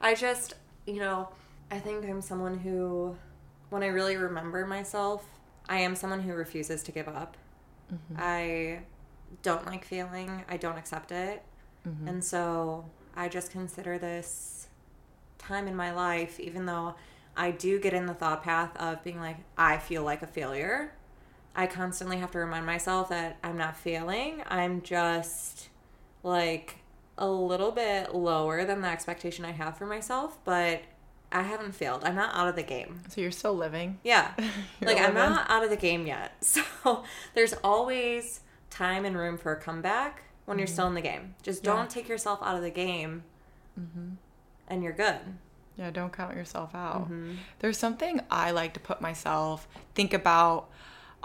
I 0.00 0.14
just, 0.14 0.54
you 0.86 1.00
know, 1.00 1.30
I 1.72 1.80
think 1.80 2.04
I'm 2.04 2.22
someone 2.22 2.56
who, 2.56 3.16
when 3.70 3.82
I 3.82 3.88
really 3.88 4.16
remember 4.16 4.64
myself, 4.64 5.24
I 5.68 5.78
am 5.78 5.96
someone 5.96 6.20
who 6.20 6.34
refuses 6.34 6.84
to 6.84 6.92
give 6.92 7.08
up. 7.08 7.36
Mm-hmm. 7.92 8.14
I 8.16 8.78
don't 9.42 9.66
like 9.66 9.84
failing, 9.84 10.44
I 10.48 10.56
don't 10.56 10.78
accept 10.78 11.10
it. 11.10 11.42
Mm-hmm. 11.84 12.06
And 12.06 12.22
so 12.22 12.84
I 13.16 13.28
just 13.28 13.50
consider 13.50 13.98
this 13.98 14.68
time 15.38 15.66
in 15.66 15.74
my 15.74 15.92
life, 15.92 16.38
even 16.38 16.66
though 16.66 16.94
I 17.36 17.50
do 17.50 17.80
get 17.80 17.92
in 17.92 18.06
the 18.06 18.14
thought 18.14 18.44
path 18.44 18.76
of 18.76 19.02
being 19.02 19.18
like, 19.18 19.38
I 19.58 19.78
feel 19.78 20.04
like 20.04 20.22
a 20.22 20.28
failure. 20.28 20.92
I 21.56 21.66
constantly 21.66 22.18
have 22.18 22.30
to 22.32 22.38
remind 22.38 22.66
myself 22.66 23.08
that 23.08 23.38
I'm 23.42 23.56
not 23.56 23.76
failing. 23.76 24.42
I'm 24.46 24.82
just 24.82 25.70
like 26.22 26.76
a 27.18 27.26
little 27.26 27.72
bit 27.72 28.14
lower 28.14 28.64
than 28.66 28.82
the 28.82 28.88
expectation 28.88 29.44
I 29.44 29.52
have 29.52 29.78
for 29.78 29.86
myself, 29.86 30.36
but 30.44 30.82
I 31.32 31.42
haven't 31.42 31.74
failed. 31.74 32.04
I'm 32.04 32.14
not 32.14 32.34
out 32.36 32.46
of 32.48 32.56
the 32.56 32.62
game. 32.62 33.00
So 33.08 33.20
you're 33.22 33.30
still 33.30 33.54
living. 33.54 33.98
Yeah. 34.04 34.32
Like 34.82 35.00
I'm 35.00 35.14
not 35.14 35.48
out 35.50 35.64
of 35.64 35.70
the 35.70 35.76
game 35.76 36.06
yet. 36.06 36.32
So 36.84 37.04
there's 37.34 37.54
always 37.64 38.40
time 38.70 39.04
and 39.06 39.16
room 39.16 39.38
for 39.38 39.52
a 39.52 39.56
comeback 39.60 40.22
when 40.44 40.58
you're 40.58 40.66
still 40.66 40.86
in 40.86 40.94
the 40.94 41.00
game. 41.00 41.34
Just 41.42 41.64
Yeah. 41.64 41.72
don't 41.72 41.88
take 41.90 42.08
yourself 42.08 42.38
out 42.42 42.54
of 42.56 42.62
the 42.62 42.70
game 42.70 43.24
and 44.68 44.82
you're 44.84 44.92
good. 44.92 45.18
Yeah, 45.76 45.90
don't 45.90 46.12
count 46.12 46.36
yourself 46.36 46.74
out. 46.74 47.04
Mm-hmm. 47.04 47.32
There's 47.58 47.78
something 47.78 48.20
I 48.30 48.50
like 48.50 48.72
to 48.74 48.80
put 48.80 49.00
myself, 49.00 49.66
think 49.94 50.12
about. 50.14 50.70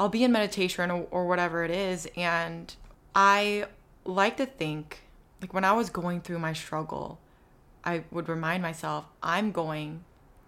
I'll 0.01 0.09
be 0.09 0.23
in 0.23 0.31
meditation 0.31 0.89
or, 0.89 1.27
whatever 1.27 1.63
it 1.63 1.69
is, 1.69 2.07
and 2.17 2.73
I 3.13 3.65
like 4.03 4.37
to 4.37 4.47
think, 4.47 5.03
like 5.39 5.53
when 5.53 5.63
I 5.63 5.73
was 5.73 5.91
going 5.91 6.21
through 6.21 6.39
my 6.39 6.53
struggle, 6.53 7.19
I 7.85 8.05
would 8.09 8.27
remind 8.27 8.63
myself, 8.63 9.05
I'm 9.21 9.51
going 9.51 10.03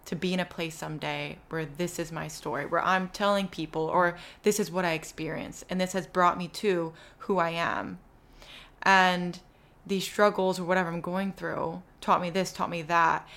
to 0.05 0.15
be 0.15 0.33
in 0.33 0.39
a 0.39 0.45
place 0.45 0.73
someday 0.73 1.37
where 1.49 1.67
this 1.67 1.99
is 1.99 2.11
my 2.11 2.27
story, 2.27 2.65
where 2.65 2.83
I'm 2.83 3.09
telling 3.09 3.47
people, 3.47 3.83
or 3.83 4.17
this 4.41 4.59
is 4.59 4.71
what 4.71 4.85
I 4.85 4.93
experienced, 4.93 5.65
and 5.69 5.79
this 5.79 5.93
has 5.93 6.07
brought 6.07 6.35
me 6.35 6.47
to 6.47 6.93
who 7.19 7.37
I 7.37 7.51
am 7.51 7.99
and 8.81 9.39
these 9.85 10.03
struggles 10.03 10.59
or 10.59 10.63
whatever 10.63 10.89
I'm 10.89 10.99
going 10.99 11.31
through 11.31 11.83
taught 12.01 12.21
me 12.21 12.31
this, 12.31 12.51
taught 12.51 12.71
me 12.71 12.81
that. 12.81 13.27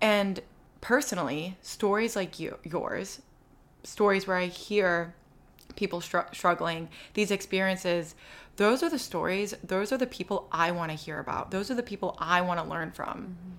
And 0.00 0.38
personally, 0.80 1.56
stories 1.60 2.14
like 2.14 2.38
you, 2.38 2.58
yours, 2.62 3.20
stories 3.82 4.28
where 4.28 4.36
I 4.36 4.46
hear 4.46 5.16
people 5.76 6.00
str- 6.00 6.32
struggling, 6.32 6.88
these 7.14 7.30
experiences, 7.30 8.14
those 8.56 8.82
are 8.82 8.90
the 8.90 8.98
stories, 8.98 9.54
those 9.62 9.92
are 9.92 9.98
the 9.98 10.06
people 10.06 10.48
I 10.50 10.70
want 10.70 10.90
to 10.90 10.96
hear 10.96 11.18
about. 11.18 11.50
Those 11.50 11.70
are 11.70 11.74
the 11.74 11.82
people 11.82 12.16
I 12.18 12.40
want 12.40 12.58
to 12.60 12.66
learn 12.66 12.90
from. 12.90 13.08
Mm-hmm. 13.08 13.52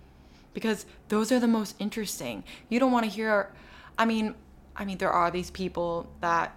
Because 0.54 0.88
those 1.10 1.32
are 1.32 1.40
the 1.40 1.48
most 1.48 1.76
interesting. 1.78 2.44
You 2.68 2.80
don't 2.80 2.92
want 2.92 3.06
to 3.06 3.12
hear 3.12 3.52
I 3.98 4.06
mean, 4.06 4.36
I 4.76 4.86
mean 4.86 4.98
there 4.98 5.12
are 5.12 5.32
these 5.32 5.50
people 5.50 6.10
that 6.22 6.56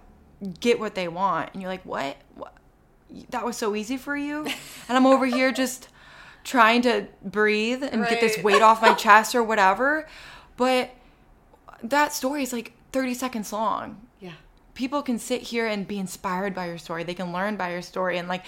get 0.59 0.79
what 0.79 0.95
they 0.95 1.07
want 1.07 1.49
and 1.53 1.61
you're 1.61 1.71
like, 1.71 1.85
"What? 1.85 2.17
what? 2.35 2.55
That 3.29 3.45
was 3.45 3.57
so 3.57 3.75
easy 3.75 3.97
for 3.97 4.15
you?" 4.15 4.47
And 4.87 4.97
I'm 4.97 5.05
over 5.05 5.25
here 5.25 5.51
just 5.51 5.87
trying 6.43 6.81
to 6.81 7.07
breathe 7.23 7.83
and 7.83 8.01
right. 8.01 8.09
get 8.09 8.19
this 8.19 8.43
weight 8.43 8.61
off 8.61 8.81
my 8.81 8.93
chest 8.93 9.35
or 9.35 9.43
whatever. 9.43 10.07
But 10.57 10.91
that 11.83 12.13
story 12.13 12.43
is 12.43 12.51
like 12.51 12.73
30 12.91 13.13
seconds 13.13 13.53
long. 13.53 14.01
People 14.73 15.01
can 15.01 15.19
sit 15.19 15.41
here 15.41 15.67
and 15.67 15.87
be 15.87 15.99
inspired 15.99 16.53
by 16.55 16.67
your 16.67 16.77
story. 16.77 17.03
They 17.03 17.13
can 17.13 17.33
learn 17.33 17.57
by 17.57 17.71
your 17.71 17.81
story. 17.81 18.17
And 18.17 18.27
like 18.27 18.45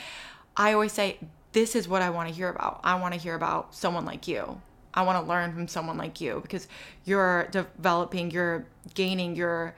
I 0.56 0.74
always 0.74 0.94
say, 0.94 1.20
this 1.52 1.76
is 1.76 1.88
what 1.88 2.02
I 2.02 2.10
want 2.10 2.30
to 2.30 2.36
hear 2.36 2.50
about. 2.50 2.82
I 2.84 2.96
want 2.96 3.14
to 3.14 3.20
hear 3.20 3.36
about 3.36 3.76
someone 3.76 4.06
like 4.06 4.28
you. 4.28 4.62
I 4.94 5.04
want 5.04 5.24
to 5.24 5.28
learn 5.28 5.54
from 5.54 5.68
someone 5.68 5.98
like 5.98 6.22
you 6.22 6.40
because 6.42 6.68
you're 7.06 7.48
developing, 7.52 8.32
you're 8.32 8.66
gaining, 8.94 9.36
you're 9.36 9.76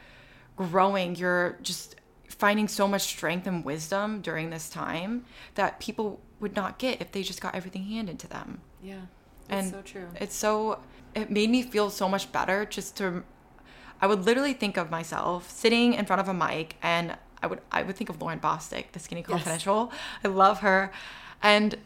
growing, 0.58 1.16
you're 1.16 1.58
just 1.62 1.96
finding 2.28 2.68
so 2.68 2.88
much 2.88 3.04
strength 3.04 3.48
and 3.48 3.64
wisdom 3.64 4.22
during 4.22 4.50
this 4.50 4.70
time 4.70 5.26
that 5.56 5.80
people 5.80 6.20
would 6.40 6.56
not 6.56 6.78
get 6.78 7.00
if 7.02 7.12
they 7.12 7.24
just 7.24 7.40
got 7.40 7.56
everything 7.56 7.84
handed 7.84 8.20
to 8.20 8.28
them. 8.28 8.62
Yeah. 8.84 9.02
and 9.50 9.72
so 9.72 9.82
true. 9.82 10.08
It's 10.20 10.36
so 10.36 10.80
it 11.14 11.32
made 11.32 11.50
me 11.50 11.64
feel 11.64 11.90
so 11.90 12.10
much 12.10 12.32
better 12.32 12.66
just 12.66 12.98
to 12.98 13.24
I 14.02 14.08
would 14.08 14.26
literally 14.26 14.54
think 14.54 14.78
of 14.78 14.90
myself 14.90 15.50
sitting 15.50 15.94
in 15.94 16.06
front 16.06 16.20
of 16.20 16.28
a 16.28 16.34
mic 16.34 16.76
and 16.82 17.18
I 17.42 17.48
would 17.48 17.62
I 17.72 17.84
would 17.84 17.96
think 17.96 18.10
of 18.10 18.20
Lauryn 18.20 18.40
Bosstick, 18.40 18.92
the 18.92 19.00
Skinny 19.00 19.24
Confidential. 19.24 19.90
Yes. 19.92 20.02
I 20.24 20.28
love 20.30 20.60
her. 20.60 20.92
And 21.42 21.78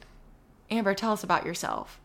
Amber, 0.72 0.94
tell 0.94 1.12
us 1.12 1.24
about 1.24 1.46
yourself. 1.46 2.00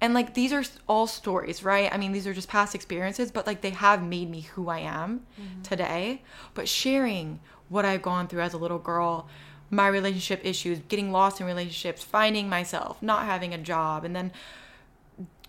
And 0.00 0.14
like 0.14 0.34
these 0.34 0.52
are 0.52 0.62
all 0.86 1.06
stories, 1.06 1.64
right? 1.64 1.92
I 1.92 1.96
mean, 1.96 2.12
these 2.12 2.26
are 2.26 2.34
just 2.34 2.48
past 2.48 2.74
experiences, 2.74 3.30
but 3.30 3.46
like 3.46 3.62
they 3.62 3.70
have 3.70 4.02
made 4.02 4.30
me 4.30 4.42
who 4.42 4.68
I 4.68 4.80
am 4.80 5.26
mm-hmm. 5.40 5.62
today. 5.62 6.22
But 6.54 6.68
sharing 6.68 7.40
what 7.68 7.84
I've 7.84 8.02
gone 8.02 8.28
through 8.28 8.42
as 8.42 8.52
a 8.52 8.58
little 8.58 8.78
girl, 8.78 9.28
my 9.70 9.88
relationship 9.88 10.40
issues, 10.44 10.78
getting 10.88 11.10
lost 11.12 11.40
in 11.40 11.46
relationships, 11.46 12.02
finding 12.02 12.48
myself, 12.48 13.02
not 13.02 13.24
having 13.24 13.52
a 13.52 13.58
job, 13.58 14.04
and 14.04 14.14
then 14.14 14.32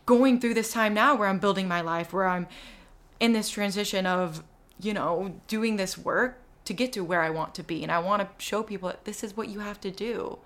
going 0.06 0.40
through 0.40 0.56
this 0.56 0.74
time 0.74 0.94
now 0.94 1.16
where 1.16 1.28
I'm 1.28 1.40
building 1.40 1.68
my 1.68 1.82
life, 1.82 2.12
where 2.12 2.28
I'm 2.28 2.48
in 3.20 3.34
this 3.34 3.50
transition 3.50 4.06
of, 4.06 4.44
you 4.80 4.94
know, 4.94 5.40
doing 5.48 5.76
this 5.76 5.98
work 5.98 6.40
to 6.66 6.74
get 6.74 6.94
to 6.94 7.04
where 7.04 7.22
I 7.22 7.30
want 7.30 7.56
to 7.56 7.64
be. 7.64 7.84
And 7.84 7.92
I 7.92 8.00
want 8.00 8.22
to 8.22 8.44
show 8.44 8.64
people 8.64 8.90
that 8.90 9.06
this 9.06 9.24
is 9.24 9.36
what 9.36 9.50
you 9.50 9.60
have 9.60 9.82
to 9.82 9.92
do. 9.92 10.40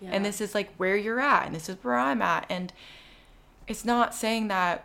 Yeah. 0.00 0.10
And 0.12 0.24
this 0.24 0.40
is 0.40 0.54
like 0.54 0.74
where 0.76 0.96
you're 0.96 1.20
at, 1.20 1.46
and 1.46 1.54
this 1.54 1.68
is 1.68 1.76
where 1.82 1.96
I'm 1.96 2.22
at. 2.22 2.46
And 2.50 2.72
it's 3.68 3.84
not 3.84 4.14
saying 4.14 4.48
that 4.48 4.84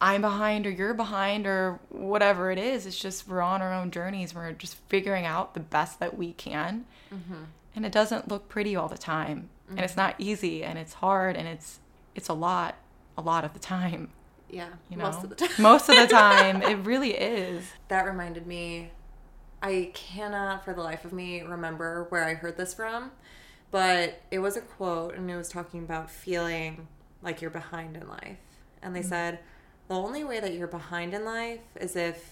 I'm 0.00 0.20
behind 0.20 0.66
or 0.66 0.70
you're 0.70 0.94
behind 0.94 1.46
or 1.46 1.80
whatever 1.88 2.50
it 2.50 2.58
is. 2.58 2.84
It's 2.86 2.98
just 2.98 3.26
we're 3.26 3.40
on 3.40 3.62
our 3.62 3.72
own 3.72 3.90
journeys. 3.90 4.34
We're 4.34 4.52
just 4.52 4.76
figuring 4.88 5.24
out 5.24 5.54
the 5.54 5.60
best 5.60 5.98
that 6.00 6.16
we 6.16 6.32
can. 6.32 6.84
Mm-hmm. 7.12 7.44
And 7.74 7.86
it 7.86 7.92
doesn't 7.92 8.28
look 8.28 8.48
pretty 8.48 8.76
all 8.76 8.88
the 8.88 8.98
time. 8.98 9.48
Mm-hmm. 9.66 9.78
And 9.78 9.84
it's 9.84 9.92
mm-hmm. 9.92 10.00
not 10.00 10.14
easy 10.18 10.62
and 10.62 10.78
it's 10.78 10.94
hard 10.94 11.36
and 11.36 11.48
it's 11.48 11.80
it's 12.14 12.28
a 12.28 12.34
lot 12.34 12.76
a 13.16 13.22
lot 13.22 13.44
of 13.44 13.52
the 13.52 13.58
time. 13.58 14.10
Yeah, 14.54 14.68
you 14.88 14.96
know? 14.96 15.04
most 15.04 15.24
of 15.24 15.30
the 15.30 15.36
time. 15.36 15.50
most 15.58 15.88
of 15.88 15.96
the 15.96 16.06
time, 16.10 16.62
it 16.62 16.76
really 16.86 17.10
is. 17.10 17.64
That 17.88 18.06
reminded 18.06 18.46
me. 18.46 18.92
I 19.62 19.90
cannot, 19.94 20.64
for 20.64 20.74
the 20.74 20.82
life 20.82 21.04
of 21.04 21.12
me, 21.12 21.40
remember 21.40 22.06
where 22.10 22.22
I 22.22 22.34
heard 22.34 22.58
this 22.58 22.74
from, 22.74 23.12
but 23.70 24.20
it 24.30 24.38
was 24.38 24.58
a 24.58 24.60
quote, 24.60 25.14
and 25.14 25.30
it 25.30 25.36
was 25.36 25.48
talking 25.48 25.80
about 25.80 26.10
feeling 26.10 26.86
like 27.22 27.40
you're 27.40 27.50
behind 27.50 27.96
in 27.96 28.06
life. 28.06 28.36
And 28.82 28.94
they 28.94 29.00
mm-hmm. 29.00 29.08
said, 29.08 29.38
the 29.88 29.94
only 29.94 30.22
way 30.22 30.38
that 30.38 30.54
you're 30.54 30.66
behind 30.68 31.14
in 31.14 31.24
life 31.24 31.60
is 31.80 31.96
if 31.96 32.30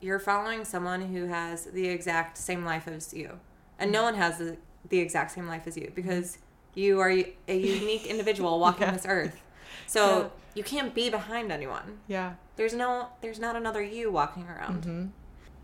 you're 0.00 0.18
following 0.18 0.64
someone 0.64 1.00
who 1.00 1.26
has 1.26 1.66
the 1.66 1.88
exact 1.88 2.36
same 2.36 2.64
life 2.64 2.86
as 2.88 3.14
you. 3.14 3.38
And 3.78 3.92
no 3.92 3.98
mm-hmm. 3.98 4.04
one 4.06 4.14
has 4.16 4.38
the, 4.38 4.56
the 4.88 4.98
exact 4.98 5.30
same 5.32 5.46
life 5.46 5.66
as 5.66 5.76
you 5.76 5.92
because 5.94 6.38
you 6.74 7.00
are 7.00 7.10
a 7.10 7.34
unique 7.48 8.06
individual 8.06 8.60
walking 8.60 8.82
yeah. 8.86 8.92
this 8.92 9.06
earth. 9.08 9.40
So 9.86 10.20
yeah. 10.20 10.28
you 10.54 10.62
can't 10.62 10.94
be 10.94 11.10
behind 11.10 11.52
anyone. 11.52 11.98
Yeah. 12.06 12.34
There's 12.56 12.74
no 12.74 13.08
there's 13.20 13.38
not 13.38 13.56
another 13.56 13.82
you 13.82 14.10
walking 14.10 14.44
around. 14.44 14.82
Mm-hmm. 14.82 15.06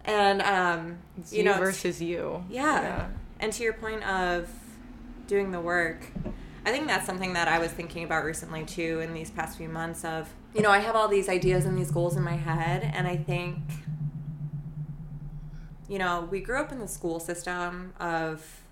And 0.04 0.42
um 0.42 0.98
it's 1.18 1.32
you, 1.32 1.38
you 1.38 1.44
know 1.44 1.58
versus 1.58 2.00
you. 2.00 2.44
Yeah. 2.50 2.82
yeah. 2.82 3.08
And 3.40 3.52
to 3.52 3.62
your 3.62 3.72
point 3.72 4.04
of 4.04 4.48
doing 5.26 5.50
the 5.50 5.60
work, 5.60 6.06
I 6.64 6.70
think 6.70 6.86
that's 6.86 7.06
something 7.06 7.32
that 7.32 7.48
I 7.48 7.58
was 7.58 7.72
thinking 7.72 8.04
about 8.04 8.24
recently 8.24 8.64
too 8.64 9.00
in 9.00 9.14
these 9.14 9.30
past 9.30 9.58
few 9.58 9.68
months 9.68 10.04
of 10.04 10.28
you 10.54 10.60
know, 10.60 10.70
I 10.70 10.80
have 10.80 10.94
all 10.94 11.08
these 11.08 11.30
ideas 11.30 11.64
and 11.64 11.78
these 11.78 11.90
goals 11.90 12.16
in 12.16 12.22
my 12.22 12.36
head 12.36 12.90
and 12.94 13.06
I 13.06 13.16
think 13.16 13.58
you 15.88 15.98
know, 15.98 16.26
we 16.30 16.40
grew 16.40 16.58
up 16.58 16.72
in 16.72 16.78
the 16.78 16.88
school 16.88 17.20
system 17.20 17.92
of 18.00 18.62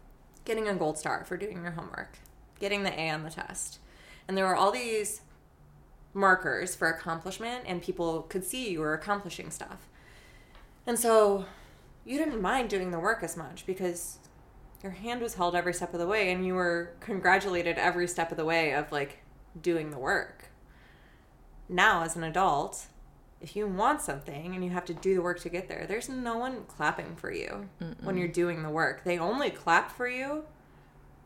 getting 0.47 0.69
a 0.69 0.74
gold 0.74 0.97
star 0.97 1.23
for 1.24 1.36
doing 1.36 1.62
your 1.62 1.73
homework, 1.73 2.19
getting 2.59 2.82
the 2.82 2.98
A 2.98 3.11
on 3.11 3.24
the 3.24 3.31
test. 3.31 3.78
And 4.31 4.39
there 4.39 4.47
were 4.47 4.55
all 4.55 4.70
these 4.70 5.23
markers 6.15 6.77
for 6.77 6.86
accomplishment 6.86 7.65
and 7.66 7.82
people 7.82 8.23
could 8.23 8.44
see 8.44 8.70
you 8.70 8.78
were 8.78 8.94
accomplishing 8.94 9.51
stuff. 9.51 9.89
And 10.86 10.97
so 10.97 11.47
you 12.05 12.16
didn't 12.16 12.40
mind 12.40 12.70
doing 12.70 12.93
the 12.93 13.01
work 13.01 13.24
as 13.24 13.36
much 13.36 13.66
because 13.66 14.19
your 14.85 14.93
hand 14.93 15.20
was 15.20 15.35
held 15.35 15.57
every 15.57 15.74
step 15.74 15.93
of 15.94 15.98
the 15.98 16.07
way 16.07 16.31
and 16.31 16.47
you 16.47 16.55
were 16.55 16.93
congratulated 17.01 17.77
every 17.77 18.07
step 18.07 18.31
of 18.31 18.36
the 18.36 18.44
way 18.44 18.73
of 18.73 18.93
like 18.93 19.19
doing 19.61 19.90
the 19.90 19.98
work. 19.98 20.51
Now, 21.69 22.05
as 22.05 22.15
an 22.15 22.23
adult, 22.23 22.86
if 23.40 23.57
you 23.57 23.66
want 23.66 24.01
something 24.01 24.55
and 24.55 24.62
you 24.62 24.70
have 24.70 24.85
to 24.85 24.94
do 24.94 25.16
the 25.16 25.23
work 25.23 25.40
to 25.40 25.48
get 25.48 25.66
there, 25.66 25.86
there's 25.89 26.09
no 26.09 26.36
one 26.39 26.66
clapping 26.69 27.16
for 27.16 27.32
you 27.32 27.69
Mm-mm. 27.82 28.01
when 28.05 28.16
you're 28.16 28.28
doing 28.28 28.62
the 28.62 28.70
work. 28.70 29.02
They 29.02 29.19
only 29.19 29.51
clap 29.51 29.90
for 29.90 30.07
you 30.07 30.44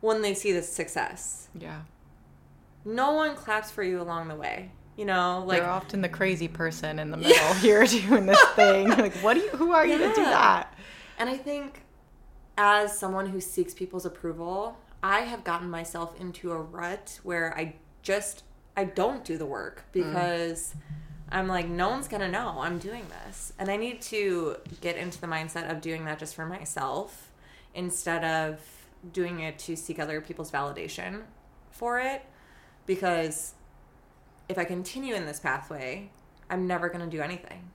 when 0.01 0.23
they 0.23 0.33
see 0.33 0.51
the 0.51 0.63
success. 0.63 1.49
Yeah 1.55 1.81
no 2.85 3.13
one 3.13 3.35
claps 3.35 3.71
for 3.71 3.83
you 3.83 3.99
along 3.99 4.27
the 4.27 4.35
way. 4.35 4.71
You 4.95 5.03
know, 5.03 5.43
like 5.45 5.57
you're 5.57 5.69
often 5.69 6.01
the 6.01 6.07
crazy 6.07 6.47
person 6.47 6.99
in 6.99 7.11
the 7.11 7.17
middle 7.17 7.35
yeah. 7.35 7.53
here 7.55 7.85
doing 7.85 8.27
this 8.27 8.41
thing. 8.55 8.89
Like, 8.89 9.13
what 9.15 9.33
do 9.33 9.41
you? 9.41 9.49
Who 9.49 9.73
are 9.73 9.85
you 9.85 9.99
yeah. 9.99 10.09
to 10.09 10.15
do 10.15 10.23
that? 10.23 10.73
And 11.19 11.29
I 11.29 11.35
think, 11.35 11.81
as 12.57 12.97
someone 12.97 13.27
who 13.27 13.41
seeks 13.41 13.73
people's 13.73 14.05
approval, 14.05 14.77
I 15.03 15.21
have 15.21 15.43
gotten 15.43 15.69
myself 15.69 16.19
into 16.19 16.51
a 16.51 16.57
rut 16.57 17.19
where 17.23 17.57
I 17.57 17.75
just 18.03 18.43
I 18.77 18.85
don't 18.85 19.25
do 19.25 19.37
the 19.37 19.45
work 19.45 19.83
mm. 19.89 19.93
because 19.93 20.73
mm. 20.73 20.95
I'm 21.29 21.47
like, 21.47 21.67
no 21.67 21.89
one's 21.89 22.07
gonna 22.07 22.31
know 22.31 22.55
I'm 22.59 22.79
doing 22.79 23.05
this, 23.25 23.51
and 23.59 23.69
I 23.69 23.75
need 23.75 24.01
to 24.03 24.55
get 24.79 24.95
into 24.95 25.19
the 25.19 25.27
mindset 25.27 25.69
of 25.69 25.81
doing 25.81 26.05
that 26.05 26.19
just 26.19 26.35
for 26.35 26.45
myself 26.45 27.33
instead 27.73 28.23
of 28.23 28.61
doing 29.11 29.41
it 29.41 29.59
to 29.59 29.75
seek 29.75 29.99
other 29.99 30.21
people's 30.21 30.51
validation 30.51 31.23
for 31.69 31.99
it 31.99 32.25
because 32.85 33.53
if 34.47 34.57
I 34.57 34.65
continue 34.65 35.15
in 35.15 35.25
this 35.25 35.39
pathway, 35.39 36.09
I'm 36.49 36.67
never 36.67 36.89
going 36.89 37.03
to 37.03 37.09
do 37.09 37.21
anything. 37.21 37.71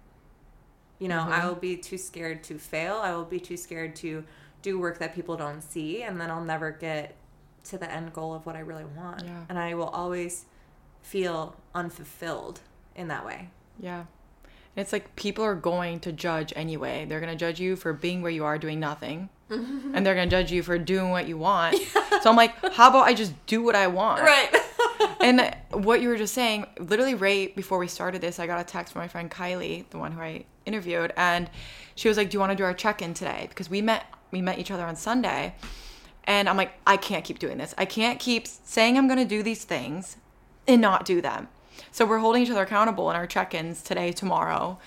You 0.99 1.09
know, 1.09 1.20
mm-hmm. 1.20 1.32
I 1.32 1.47
will 1.47 1.55
be 1.55 1.77
too 1.77 1.99
scared 1.99 2.45
to 2.45 2.59
fail. 2.59 2.97
I 2.97 3.15
will 3.15 3.24
be 3.24 3.41
too 3.41 3.57
scared 3.57 3.97
to 3.97 4.24
do 4.62 4.78
work 4.78 4.99
that 4.99 5.15
people 5.15 5.37
don't 5.37 5.62
see, 5.62 6.03
and 6.03 6.20
then 6.20 6.31
I'll 6.31 6.45
never 6.45 6.70
get 6.70 7.16
to 7.65 7.78
the 7.78 7.91
end 7.91 8.12
goal 8.12 8.35
of 8.35 8.47
what 8.47 8.57
I 8.57 8.61
really 8.61 8.85
want. 8.85 9.24
Yeah. 9.24 9.45
And 9.49 9.59
I 9.59 9.74
will 9.74 9.89
always 9.89 10.45
feel 11.03 11.57
unfulfilled 11.74 12.61
in 12.95 13.09
that 13.09 13.24
way. 13.24 13.49
Yeah. 13.78 14.05
And 14.77 14.82
It's 14.82 14.93
like 14.93 15.16
people 15.16 15.45
are 15.45 15.55
going 15.55 16.01
to 16.01 16.12
judge 16.12 16.53
anyway. 16.55 17.07
They're 17.09 17.20
going 17.20 17.32
to 17.32 17.39
judge 17.39 17.59
you 17.61 17.77
for 17.77 17.93
being 17.93 18.20
where 18.23 18.31
you 18.31 18.45
are 18.45 18.59
doing 18.59 18.78
nothing. 18.78 19.31
Mm-hmm. 19.51 19.95
And 19.95 20.07
they're 20.07 20.15
going 20.15 20.28
to 20.28 20.37
judge 20.37 20.53
you 20.53 20.62
for 20.62 20.78
doing 20.78 21.11
what 21.11 21.27
you 21.27 21.37
want. 21.39 21.77
so 22.23 22.31
I'm 22.31 22.37
like, 22.37 22.55
how 22.74 22.91
about 22.91 23.07
I 23.07 23.15
just 23.15 23.35
do 23.47 23.62
what 23.62 23.74
I 23.74 23.89
want? 23.89 24.23
Right 24.23 24.51
and 25.21 25.55
what 25.71 26.01
you 26.01 26.09
were 26.09 26.17
just 26.17 26.35
saying, 26.35 26.67
literally 26.79 27.15
right 27.15 27.55
before 27.57 27.79
we 27.79 27.89
started 27.89 28.21
this, 28.21 28.39
I 28.39 28.47
got 28.47 28.61
a 28.61 28.65
text 28.65 28.93
from 28.93 29.03
my 29.03 29.09
friend 29.09 29.31
Kylie, 29.31 29.89
the 29.91 29.99
one 29.99 30.13
who 30.13 30.21
I 30.21 30.45
interviewed, 30.67 31.13
and 31.17 31.51
she 31.95 32.09
was 32.09 32.17
like, 32.17 32.31
"Do 32.31 32.37
you 32.37 32.41
want 32.41 32.53
to 32.53 32.57
do 32.57 32.65
our 32.65 32.75
check-in 32.75 33.15
today?" 33.15 33.47
Because 33.49 33.71
we 33.71 33.83
met 33.83 34.05
we 34.31 34.41
met 34.41 34.59
each 34.59 34.71
other 34.71 34.85
on 34.85 34.97
Sunday, 34.97 35.55
and 36.25 36.49
I'm 36.49 36.57
like, 36.57 36.73
I 36.87 36.97
can't 36.97 37.25
keep 37.25 37.39
doing 37.39 37.59
this. 37.59 37.75
I 37.77 37.85
can't 37.85 38.21
keep 38.21 38.47
saying 38.47 38.97
I'm 38.97 39.09
going 39.09 39.19
to 39.19 39.25
do 39.25 39.43
these 39.43 39.65
things 39.65 40.17
and 40.69 40.81
not 40.81 41.05
do 41.05 41.21
them. 41.21 41.49
So 41.91 42.05
we're 42.05 42.19
holding 42.19 42.43
each 42.43 42.51
other 42.51 42.63
accountable 42.63 43.11
in 43.11 43.17
our 43.17 43.27
check-ins 43.27 43.83
today, 43.83 44.13
tomorrow, 44.13 44.79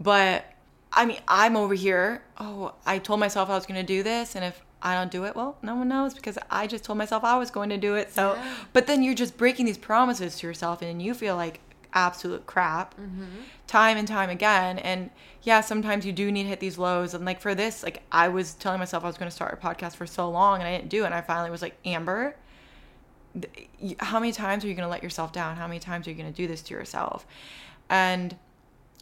but 0.00 0.46
I 0.92 1.04
mean, 1.04 1.18
I'm 1.28 1.56
over 1.56 1.74
here. 1.74 2.22
Oh, 2.38 2.74
I 2.86 2.98
told 2.98 3.20
myself 3.20 3.50
I 3.50 3.54
was 3.54 3.66
going 3.66 3.80
to 3.80 3.86
do 3.86 4.02
this, 4.02 4.34
and 4.34 4.44
if 4.44 4.62
I 4.86 4.94
don't 4.94 5.10
do 5.10 5.24
it, 5.24 5.34
well, 5.34 5.58
no 5.62 5.74
one 5.74 5.88
knows 5.88 6.14
because 6.14 6.38
I 6.48 6.68
just 6.68 6.84
told 6.84 6.96
myself 6.96 7.24
I 7.24 7.36
was 7.36 7.50
going 7.50 7.70
to 7.70 7.76
do 7.76 7.96
it. 7.96 8.12
So, 8.12 8.34
yeah. 8.34 8.54
but 8.72 8.86
then 8.86 9.02
you're 9.02 9.14
just 9.14 9.36
breaking 9.36 9.66
these 9.66 9.76
promises 9.76 10.38
to 10.38 10.46
yourself 10.46 10.80
and 10.80 11.02
you 11.02 11.12
feel 11.12 11.34
like 11.34 11.58
absolute 11.92 12.46
crap 12.46 12.94
mm-hmm. 12.94 13.24
time 13.66 13.96
and 13.96 14.06
time 14.06 14.30
again. 14.30 14.78
And 14.78 15.10
yeah, 15.42 15.60
sometimes 15.60 16.06
you 16.06 16.12
do 16.12 16.30
need 16.30 16.44
to 16.44 16.48
hit 16.48 16.60
these 16.60 16.78
lows. 16.78 17.14
And 17.14 17.24
like 17.24 17.40
for 17.40 17.52
this, 17.52 17.82
like 17.82 18.04
I 18.12 18.28
was 18.28 18.54
telling 18.54 18.78
myself 18.78 19.02
I 19.02 19.08
was 19.08 19.18
going 19.18 19.28
to 19.28 19.34
start 19.34 19.52
a 19.60 19.66
podcast 19.66 19.96
for 19.96 20.06
so 20.06 20.30
long 20.30 20.60
and 20.60 20.68
I 20.68 20.76
didn't 20.76 20.88
do 20.88 21.02
it. 21.02 21.06
And 21.06 21.14
I 21.14 21.20
finally 21.20 21.50
was 21.50 21.62
like, 21.62 21.76
Amber, 21.84 22.36
how 23.98 24.20
many 24.20 24.30
times 24.30 24.64
are 24.64 24.68
you 24.68 24.74
going 24.74 24.86
to 24.86 24.90
let 24.90 25.02
yourself 25.02 25.32
down? 25.32 25.56
How 25.56 25.66
many 25.66 25.80
times 25.80 26.06
are 26.06 26.10
you 26.10 26.16
going 26.16 26.32
to 26.32 26.36
do 26.36 26.46
this 26.46 26.62
to 26.62 26.74
yourself? 26.74 27.26
And 27.90 28.36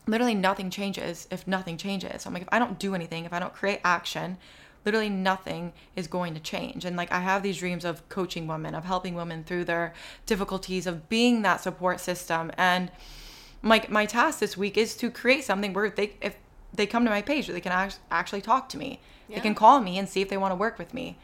literally 0.07 0.35
nothing 0.35 0.71
changes 0.71 1.29
if 1.31 1.47
nothing 1.47 1.77
changes. 1.77 2.25
I'm 2.25 2.33
like, 2.33 2.45
if 2.45 2.49
I 2.51 2.59
don't 2.59 2.79
do 2.79 2.95
anything, 2.95 3.27
if 3.27 3.35
I 3.35 3.39
don't 3.39 3.53
create 3.53 3.81
action, 3.85 4.39
literally 4.85 5.09
nothing 5.09 5.73
is 5.97 6.07
going 6.07 6.35
to 6.35 6.41
change. 6.41 6.85
And 6.85 6.97
like, 6.97 7.11
I 7.13 7.21
have 7.21 7.43
these 7.43 7.59
dreams 7.59 7.85
of 7.85 8.07
coaching 8.09 8.47
women, 8.47 8.75
of 8.75 8.85
helping 8.85 9.15
women 9.15 9.45
through 9.45 9.65
their 9.65 9.93
difficulties, 10.27 10.87
of 10.87 11.09
being 11.09 11.43
that 11.43 11.61
support 11.61 12.01
system. 12.01 12.51
And 12.57 12.91
like, 13.63 13.91
my 13.91 14.07
task 14.07 14.41
this 14.41 14.57
week 14.57 14.77
is 14.77 14.95
to 14.97 15.11
create 15.11 15.45
something 15.45 15.73
where 15.73 15.91
they, 15.91 16.13
if 16.21 16.37
they 16.73 16.87
come 16.87 17.05
to 17.05 17.11
my 17.11 17.23
page, 17.23 17.47
they 17.47 17.61
can 17.61 17.73
act- 17.73 17.99
actually 18.11 18.41
talk 18.43 18.69
to 18.71 18.79
me. 18.79 19.01
They 19.37 19.41
can 19.41 19.55
call 19.55 19.81
me 19.81 19.99
and 19.99 20.07
see 20.09 20.21
if 20.21 20.29
they 20.29 20.37
want 20.37 20.53
to 20.53 20.57
work 20.57 20.79
with 20.79 20.93
me. 20.93 21.17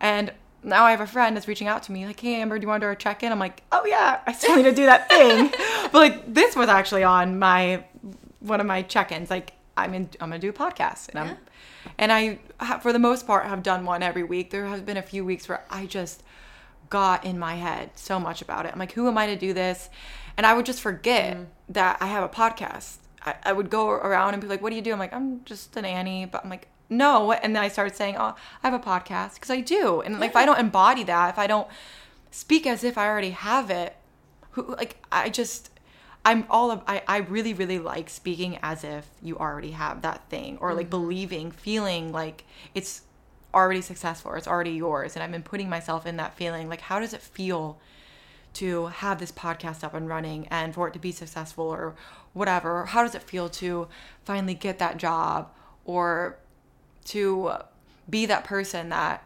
And 0.00 0.32
now 0.62 0.84
I 0.84 0.90
have 0.90 1.00
a 1.00 1.06
friend 1.06 1.34
that's 1.34 1.48
reaching 1.48 1.66
out 1.66 1.82
to 1.84 1.92
me 1.92 2.04
like, 2.04 2.20
"Hey 2.20 2.40
Amber, 2.42 2.58
do 2.58 2.62
you 2.62 2.68
want 2.68 2.80
to 2.82 2.86
do 2.88 2.90
a 2.90 2.96
check-in?" 2.96 3.32
I'm 3.32 3.38
like, 3.38 3.62
"Oh 3.72 3.86
yeah, 3.86 4.20
I 4.26 4.32
still 4.32 4.54
need 4.56 4.64
to 4.64 4.74
do 4.74 4.84
that 4.86 5.08
thing." 5.08 5.50
but 5.92 5.94
like 5.94 6.34
this 6.34 6.54
was 6.54 6.68
actually 6.68 7.04
on 7.04 7.38
my 7.38 7.84
one 8.40 8.60
of 8.60 8.66
my 8.66 8.82
check-ins. 8.82 9.30
Like 9.30 9.52
I'm 9.76 9.94
in, 9.94 10.08
I'm 10.20 10.28
gonna 10.30 10.40
do 10.40 10.50
a 10.50 10.52
podcast, 10.52 11.08
and 11.08 11.18
I'm, 11.20 11.26
Yeah. 11.28 11.87
And 11.98 12.12
I 12.12 12.38
for 12.80 12.92
the 12.92 12.98
most 12.98 13.26
part 13.26 13.46
have 13.46 13.62
done 13.62 13.84
one 13.84 14.02
every 14.02 14.22
week. 14.22 14.50
There 14.50 14.66
has 14.66 14.80
been 14.80 14.96
a 14.96 15.02
few 15.02 15.24
weeks 15.24 15.48
where 15.48 15.64
I 15.70 15.86
just 15.86 16.22
got 16.90 17.24
in 17.24 17.38
my 17.38 17.56
head 17.56 17.90
so 17.96 18.18
much 18.18 18.40
about 18.40 18.66
it. 18.66 18.72
I'm 18.72 18.78
like, 18.78 18.92
who 18.92 19.08
am 19.08 19.18
I 19.18 19.26
to 19.26 19.36
do 19.36 19.52
this? 19.52 19.90
And 20.36 20.46
I 20.46 20.54
would 20.54 20.66
just 20.66 20.80
forget 20.80 21.34
mm-hmm. 21.34 21.44
that 21.70 21.98
I 22.00 22.06
have 22.06 22.24
a 22.24 22.28
podcast. 22.28 22.96
I, 23.24 23.34
I 23.42 23.52
would 23.52 23.70
go 23.70 23.90
around 23.90 24.34
and 24.34 24.40
be 24.40 24.48
like, 24.48 24.62
what 24.62 24.70
do 24.70 24.76
you 24.76 24.82
do? 24.82 24.92
I'm 24.92 24.98
like, 24.98 25.12
I'm 25.12 25.44
just 25.44 25.76
an 25.76 25.84
Annie. 25.84 26.26
But 26.26 26.44
I'm 26.44 26.50
like, 26.50 26.68
no. 26.88 27.32
And 27.32 27.54
then 27.54 27.62
I 27.62 27.68
started 27.68 27.96
saying, 27.96 28.16
oh, 28.16 28.34
I 28.62 28.70
have 28.70 28.74
a 28.74 28.78
podcast 28.78 29.34
because 29.34 29.50
I 29.50 29.60
do. 29.60 30.00
And 30.00 30.20
like, 30.20 30.30
if 30.30 30.36
I 30.36 30.46
don't 30.46 30.58
embody 30.58 31.04
that, 31.04 31.30
if 31.30 31.38
I 31.38 31.46
don't 31.46 31.68
speak 32.30 32.66
as 32.66 32.84
if 32.84 32.96
I 32.96 33.08
already 33.08 33.30
have 33.30 33.70
it, 33.70 33.96
who, 34.52 34.74
like, 34.76 35.04
I 35.12 35.28
just, 35.28 35.70
I'm 36.24 36.44
all 36.50 36.70
of, 36.70 36.82
I, 36.86 37.02
I 37.06 37.18
really, 37.18 37.54
really 37.54 37.78
like 37.78 38.10
speaking 38.10 38.58
as 38.62 38.84
if 38.84 39.08
you 39.22 39.38
already 39.38 39.70
have 39.70 40.02
that 40.02 40.28
thing 40.28 40.58
or 40.60 40.74
like 40.74 40.86
mm-hmm. 40.86 40.90
believing, 40.90 41.50
feeling 41.50 42.12
like 42.12 42.44
it's 42.74 43.02
already 43.54 43.80
successful 43.80 44.32
or 44.32 44.36
it's 44.36 44.48
already 44.48 44.72
yours. 44.72 45.14
And 45.14 45.22
I've 45.22 45.32
been 45.32 45.42
putting 45.42 45.68
myself 45.68 46.06
in 46.06 46.16
that 46.16 46.34
feeling. 46.34 46.68
Like, 46.68 46.82
how 46.82 47.00
does 47.00 47.14
it 47.14 47.22
feel 47.22 47.78
to 48.54 48.86
have 48.86 49.18
this 49.18 49.32
podcast 49.32 49.84
up 49.84 49.94
and 49.94 50.08
running 50.08 50.48
and 50.48 50.74
for 50.74 50.88
it 50.88 50.92
to 50.92 50.98
be 50.98 51.12
successful 51.12 51.64
or 51.64 51.94
whatever? 52.32 52.80
Or 52.80 52.86
how 52.86 53.02
does 53.02 53.14
it 53.14 53.22
feel 53.22 53.48
to 53.50 53.88
finally 54.24 54.54
get 54.54 54.78
that 54.78 54.96
job 54.96 55.50
or 55.84 56.36
to 57.06 57.52
be 58.08 58.26
that 58.26 58.44
person 58.44 58.88
that 58.90 59.24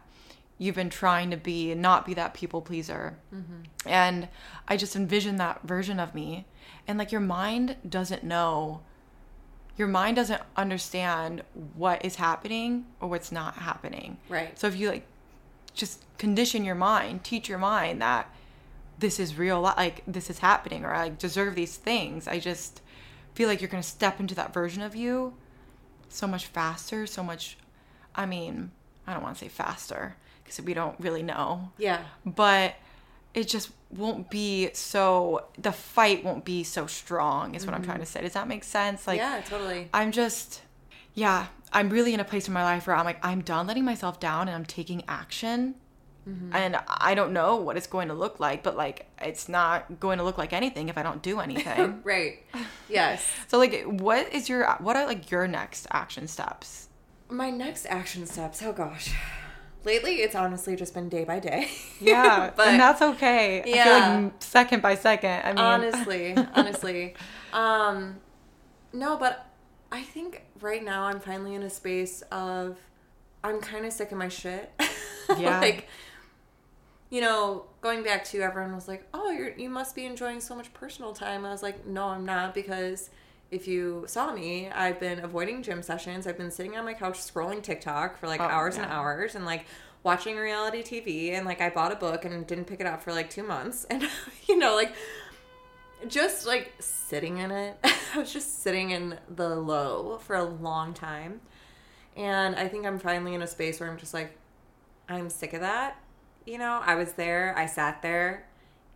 you've 0.57 0.75
been 0.75 0.89
trying 0.89 1.31
to 1.31 1.37
be 1.37 1.71
and 1.71 1.81
not 1.81 2.05
be 2.05 2.13
that 2.13 2.33
people 2.33 2.61
pleaser? 2.61 3.17
Mm-hmm. 3.33 3.89
And 3.89 4.29
I 4.67 4.77
just 4.77 4.95
envision 4.95 5.37
that 5.37 5.61
version 5.63 5.99
of 5.99 6.15
me. 6.15 6.45
And 6.87 6.97
like, 6.99 7.11
your 7.11 7.21
mind 7.21 7.77
doesn't 7.87 8.23
know 8.23 8.81
your 9.75 9.87
mind 9.87 10.15
doesn't 10.15 10.41
understand 10.55 11.41
what 11.75 12.03
is 12.05 12.17
happening 12.17 12.85
or 12.99 13.09
what's 13.09 13.31
not 13.31 13.55
happening. 13.55 14.17
Right. 14.29 14.57
So 14.57 14.67
if 14.67 14.77
you 14.77 14.89
like 14.89 15.05
just 15.73 16.03
condition 16.19 16.63
your 16.63 16.75
mind, 16.75 17.23
teach 17.23 17.49
your 17.49 17.57
mind 17.57 18.01
that 18.01 18.29
this 18.99 19.19
is 19.19 19.35
real, 19.37 19.59
like 19.61 20.03
this 20.05 20.29
is 20.29 20.39
happening, 20.39 20.85
or 20.85 20.93
I 20.93 21.09
deserve 21.09 21.55
these 21.55 21.75
things. 21.75 22.27
I 22.27 22.37
just 22.39 22.81
feel 23.33 23.47
like 23.49 23.61
you're 23.61 23.69
gonna 23.69 23.81
step 23.81 24.19
into 24.19 24.35
that 24.35 24.53
version 24.53 24.83
of 24.83 24.95
you 24.95 25.33
so 26.07 26.27
much 26.27 26.45
faster, 26.45 27.07
so 27.07 27.23
much. 27.23 27.57
I 28.15 28.27
mean, 28.27 28.69
I 29.07 29.13
don't 29.13 29.23
want 29.23 29.35
to 29.37 29.43
say 29.45 29.49
faster 29.49 30.15
because 30.43 30.61
we 30.61 30.75
don't 30.75 30.99
really 30.99 31.23
know, 31.23 31.71
Yeah. 31.79 32.03
but 32.23 32.75
it 33.33 33.47
just 33.47 33.71
won't 33.91 34.29
be 34.29 34.69
so. 34.73 35.45
The 35.57 35.71
fight 35.71 36.23
won't 36.23 36.45
be 36.45 36.63
so 36.63 36.87
strong. 36.87 37.55
Is 37.55 37.65
what 37.65 37.75
I'm 37.75 37.83
trying 37.83 37.99
to 37.99 38.05
mm-hmm. 38.05 38.11
say. 38.11 38.21
Does 38.21 38.33
that 38.33 38.47
make 38.47 38.63
sense? 38.63 39.07
Like, 39.07 39.17
yeah, 39.17 39.41
totally. 39.41 39.89
I'm 39.93 40.11
just, 40.11 40.61
yeah, 41.13 41.47
I'm 41.71 41.89
really 41.89 42.13
in 42.13 42.19
a 42.19 42.23
place 42.23 42.47
in 42.47 42.53
my 42.53 42.63
life 42.63 42.87
where 42.87 42.95
I'm 42.95 43.05
like, 43.05 43.23
I'm 43.25 43.41
done 43.41 43.67
letting 43.67 43.85
myself 43.85 44.19
down 44.19 44.47
and 44.47 44.55
I'm 44.55 44.65
taking 44.65 45.03
action. 45.07 45.75
Mm-hmm. 46.29 46.55
And 46.55 46.79
I 46.87 47.15
don't 47.15 47.33
know 47.33 47.57
what 47.57 47.75
it's 47.75 47.87
going 47.87 48.07
to 48.07 48.13
look 48.13 48.39
like, 48.39 48.63
but 48.63 48.77
like, 48.77 49.07
it's 49.21 49.49
not 49.49 49.99
going 49.99 50.19
to 50.19 50.23
look 50.23 50.37
like 50.37 50.53
anything 50.53 50.87
if 50.87 50.97
I 50.97 51.03
don't 51.03 51.21
do 51.21 51.39
anything. 51.39 52.01
Right. 52.03 52.43
Yes. 52.87 53.25
so, 53.47 53.57
like, 53.57 53.83
what 53.85 54.31
is 54.31 54.47
your, 54.47 54.71
what 54.75 54.95
are 54.95 55.05
like 55.05 55.31
your 55.31 55.47
next 55.47 55.87
action 55.91 56.27
steps? 56.27 56.89
My 57.29 57.49
next 57.49 57.85
action 57.87 58.25
steps. 58.25 58.61
Oh 58.61 58.73
gosh. 58.73 59.13
Lately, 59.85 60.15
it's 60.21 60.35
honestly 60.35 60.75
just 60.75 60.93
been 60.93 61.09
day 61.09 61.23
by 61.25 61.39
day. 61.39 61.69
Yeah, 61.99 62.51
but 62.55 62.67
and 62.67 62.79
that's 62.79 63.01
okay. 63.01 63.59
I 63.59 63.63
feel 63.63 63.75
Yeah. 63.75 64.19
like 64.19 64.33
second 64.43 64.81
by 64.81 64.95
second. 64.95 65.41
I 65.45 65.53
mean, 65.53 65.59
honestly, 65.63 66.35
honestly, 66.53 67.15
um, 67.53 68.17
no, 68.91 69.17
but 69.17 69.45
I 69.91 70.01
think 70.03 70.43
right 70.59 70.83
now 70.83 71.03
I'm 71.03 71.19
finally 71.19 71.55
in 71.55 71.63
a 71.63 71.69
space 71.69 72.21
of 72.31 72.77
I'm 73.43 73.59
kind 73.61 73.85
of 73.85 73.93
sick 73.93 74.11
of 74.11 74.17
my 74.17 74.29
shit. 74.29 74.71
Yeah. 75.37 75.59
like, 75.61 75.87
you 77.09 77.21
know, 77.21 77.65
going 77.81 78.03
back 78.03 78.25
to 78.25 78.41
everyone 78.41 78.75
was 78.75 78.87
like, 78.87 79.07
"Oh, 79.13 79.31
you're 79.31 79.51
you 79.57 79.69
must 79.69 79.95
be 79.95 80.05
enjoying 80.05 80.41
so 80.41 80.53
much 80.55 80.73
personal 80.73 81.13
time." 81.13 81.45
I 81.45 81.49
was 81.51 81.63
like, 81.63 81.85
"No, 81.87 82.07
I'm 82.07 82.25
not," 82.25 82.53
because 82.53 83.09
if 83.53 83.67
you 83.67 84.03
saw 84.07 84.33
me, 84.33 84.69
I've 84.69 84.99
been 84.99 85.19
avoiding 85.19 85.61
gym 85.61 85.83
sessions. 85.83 86.25
I've 86.25 86.37
been 86.37 86.51
sitting 86.51 86.75
on 86.75 86.83
my 86.85 86.93
couch 86.93 87.19
scrolling 87.19 87.61
TikTok 87.61 88.17
for 88.17 88.27
like 88.27 88.41
Oh, 88.41 88.45
hours 88.45 88.77
and 88.77 88.85
hours, 88.85 89.35
and 89.35 89.45
like 89.45 89.65
watching 90.01 90.35
reality 90.35 90.81
TV. 90.81 91.33
And 91.33 91.45
like, 91.45 91.61
I 91.61 91.69
bought 91.69 91.91
a 91.91 91.95
book 91.95 92.25
and 92.25 92.45
didn't 92.47 92.65
pick 92.65 92.79
it 92.79 92.87
up 92.87 93.03
for 93.03 93.13
like 93.13 93.29
two 93.29 93.43
months, 93.43 93.85
and 93.89 94.03
you 94.47 94.57
know, 94.57 94.75
like 94.75 94.95
just 96.07 96.47
like 96.47 96.73
sitting 96.79 97.37
in 97.37 97.51
it. 97.51 97.77
I 98.15 98.17
was 98.17 98.33
just 98.33 98.63
sitting 98.63 98.91
in 98.91 99.17
the 99.29 99.55
low 99.55 100.17
for 100.17 100.35
a 100.35 100.43
long 100.43 100.93
time. 100.93 101.41
And 102.15 102.55
I 102.55 102.67
think 102.67 102.85
I'm 102.85 102.99
finally 102.99 103.33
in 103.33 103.41
a 103.41 103.47
space 103.47 103.79
where 103.79 103.89
I'm 103.89 103.97
just 103.97 104.13
like, 104.13 104.37
I'm 105.09 105.29
sick 105.29 105.53
of 105.53 105.61
that. 105.61 105.97
You 106.45 106.57
know, 106.57 106.81
I 106.83 106.95
was 106.95 107.13
there, 107.13 107.57
I 107.57 107.65
sat 107.65 108.01
there, 108.01 108.45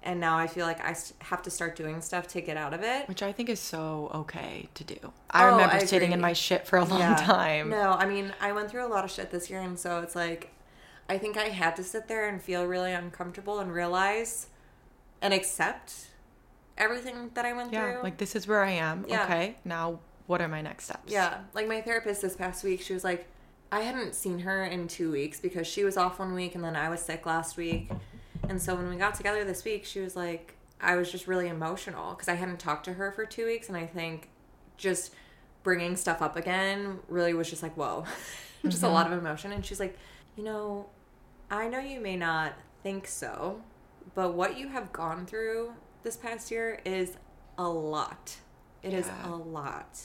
and 0.03 0.19
now 0.19 0.37
I 0.37 0.47
feel 0.47 0.65
like 0.65 0.79
I 0.79 0.95
have 1.19 1.41
to 1.43 1.49
start 1.49 1.75
doing 1.75 2.01
stuff 2.01 2.27
to 2.29 2.41
get 2.41 2.55
out 2.57 2.73
of 2.73 2.81
it. 2.83 3.07
which 3.09 3.21
I 3.23 3.31
think 3.31 3.49
is 3.49 3.59
so 3.59 4.09
okay 4.13 4.69
to 4.75 4.83
do. 4.83 5.11
I 5.29 5.43
Oh, 5.45 5.51
remember 5.51 5.75
I 5.75 5.85
sitting 5.85 6.11
in 6.13 6.21
my 6.21 6.33
shit 6.33 6.65
for 6.67 6.77
a 6.77 6.85
long 6.85 6.99
Yeah. 6.99 7.15
time. 7.15 7.69
No, 7.69 7.91
I 7.91 8.05
mean, 8.05 8.33
I 8.39 8.51
went 8.53 8.69
through 8.69 8.85
a 8.85 8.87
lot 8.89 9.03
of 9.03 9.11
shit 9.11 9.31
this 9.31 9.49
year, 9.49 9.59
and 9.59 9.77
so 9.77 10.01
it's 10.01 10.15
like, 10.15 10.51
I 11.09 11.17
think 11.17 11.37
I 11.37 11.45
had 11.49 11.75
to 11.77 11.83
sit 11.83 12.07
there 12.07 12.27
and 12.27 12.41
feel 12.41 12.65
really 12.65 12.91
uncomfortable 12.93 13.59
and 13.59 13.73
realize 13.73 14.47
and 15.21 15.33
accept 15.33 16.07
everything 16.77 17.31
that 17.33 17.45
I 17.45 17.53
went 17.53 17.73
Yeah, 17.73 17.93
through. 17.93 18.03
like 18.03 18.17
this 18.17 18.35
is 18.35 18.47
where 18.47 18.63
I 18.63 18.71
am. 18.71 19.05
Yeah. 19.07 19.23
Okay, 19.23 19.55
now 19.65 19.99
what 20.27 20.41
are 20.41 20.47
my 20.47 20.61
next 20.61 20.85
steps? 20.85 21.11
Yeah, 21.11 21.39
like 21.53 21.67
my 21.67 21.81
therapist 21.81 22.21
this 22.21 22.35
past 22.35 22.63
week, 22.63 22.81
she 22.81 22.93
was 22.93 23.03
like, 23.03 23.27
I 23.71 23.81
hadn't 23.81 24.15
seen 24.15 24.39
her 24.39 24.63
in 24.63 24.87
two 24.87 25.11
weeks 25.11 25.39
because 25.39 25.67
she 25.67 25.83
was 25.83 25.97
off 25.97 26.19
one 26.19 26.33
week 26.33 26.55
and 26.55 26.63
then 26.63 26.75
I 26.75 26.89
was 26.89 27.01
sick 27.01 27.25
last 27.25 27.57
week. 27.57 27.89
And 28.49 28.61
so 28.61 28.75
when 28.75 28.89
we 28.89 28.95
got 28.95 29.15
together 29.15 29.43
this 29.43 29.63
week, 29.63 29.85
she 29.85 29.99
was 29.99 30.15
like, 30.15 30.55
I 30.79 30.95
was 30.95 31.11
just 31.11 31.27
really 31.27 31.47
emotional 31.47 32.11
because 32.11 32.27
I 32.27 32.35
hadn't 32.35 32.59
talked 32.59 32.85
to 32.85 32.93
her 32.93 33.11
for 33.11 33.25
two 33.25 33.45
weeks. 33.45 33.67
And 33.67 33.77
I 33.77 33.85
think 33.85 34.29
just 34.77 35.13
bringing 35.63 35.95
stuff 35.95 36.21
up 36.21 36.35
again 36.35 36.99
really 37.07 37.33
was 37.33 37.49
just 37.49 37.63
like, 37.63 37.75
whoa, 37.75 38.05
just 38.67 38.83
a 38.83 38.85
mm-hmm. 38.85 38.93
lot 38.95 39.11
of 39.11 39.17
emotion. 39.17 39.51
And 39.51 39.65
she's 39.65 39.79
like, 39.79 39.97
you 40.35 40.43
know, 40.43 40.87
I 41.49 41.67
know 41.67 41.79
you 41.79 41.99
may 41.99 42.15
not 42.15 42.53
think 42.83 43.07
so, 43.07 43.61
but 44.13 44.33
what 44.33 44.57
you 44.57 44.69
have 44.69 44.93
gone 44.93 45.25
through 45.25 45.73
this 46.03 46.15
past 46.15 46.51
year 46.51 46.79
is 46.85 47.17
a 47.57 47.67
lot. 47.67 48.37
It 48.83 48.93
is 48.93 49.07
Yeah. 49.07 49.33
a 49.33 49.35
lot. 49.35 49.99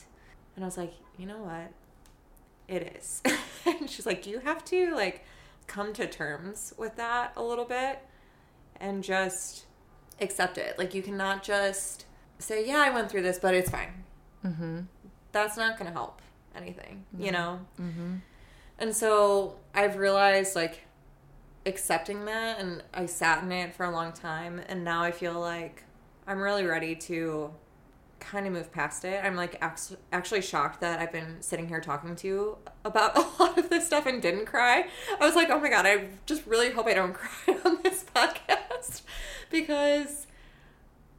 And 0.57 0.65
I 0.65 0.67
was 0.69 0.77
like, 0.77 0.95
you 1.19 1.27
know 1.27 1.39
what? 1.39 1.73
It 2.69 2.97
is. 2.97 3.23
and 3.67 3.89
she's 3.91 4.07
like, 4.07 4.27
you 4.27 4.39
have 4.41 4.65
to 4.67 4.95
like 4.95 5.25
come 5.67 5.93
to 5.93 6.07
terms 6.07 6.75
with 6.79 6.97
that 6.97 7.33
a 7.37 7.43
little 7.43 7.65
bit 7.65 8.01
and 8.83 9.03
just 9.03 9.65
accept 10.21 10.59
it. 10.59 10.77
Like 10.77 10.93
you 10.93 11.03
cannot 11.03 11.43
just 11.43 12.05
say, 12.39 12.67
yeah, 12.67 12.83
I 12.85 12.91
went 12.91 13.11
through 13.11 13.23
this, 13.23 13.39
but 13.39 13.55
it's 13.55 13.71
fine. 13.71 14.05
Mm-hmm. 14.45 14.81
That's 15.31 15.57
not 15.57 15.79
going 15.79 15.87
to 15.87 15.93
help 15.93 16.21
anything, 16.55 17.07
you 17.17 17.31
know? 17.31 17.61
Mm-hmm. 17.81 18.17
And 18.79 18.95
so 18.95 19.57
I've 19.75 19.97
realized 19.97 20.57
like 20.57 20.81
accepting 21.65 22.25
that 22.25 22.59
and 22.59 22.83
I 22.93 23.07
sat 23.07 23.45
in 23.45 23.53
it 23.53 23.75
for 23.75 23.87
a 23.87 23.91
long 23.91 24.13
time 24.13 24.61
and 24.69 24.85
now 24.85 25.03
I 25.03 25.13
feel 25.13 25.39
like 25.39 25.85
I'm 26.27 26.41
really 26.41 26.65
ready 26.65 26.97
to 26.97 27.55
kind 28.23 28.47
of 28.47 28.53
move 28.53 28.73
past 28.73 29.05
it. 29.05 29.23
I'm 29.24 29.36
like 29.36 29.59
act- 29.61 29.97
actually 30.12 30.40
shocked 30.43 30.81
that 30.81 31.01
I've 31.01 31.12
been 31.12 31.43
sitting 31.43 31.69
here 31.69 31.81
talking 31.81 32.15
to 32.16 32.27
you 32.27 32.59
about 32.85 33.16
a 33.16 33.43
lot 33.43 33.59
of 33.59 33.69
this 33.69 33.86
stuff 33.86 34.07
and 34.07 34.23
didn't 34.23 34.47
cry. 34.47 34.86
I 35.20 35.27
was 35.27 35.35
like, 35.35 35.51
"Oh 35.51 35.61
my 35.61 35.69
god, 35.69 35.85
I 35.86 36.07
just 36.27 36.47
really 36.47 36.70
hope 36.70 36.86
I 36.86 36.94
don't 36.94 37.12
cry 37.20 37.57
on 37.65 37.81
this 37.82 38.05
podcast 38.15 39.03
because 39.51 40.27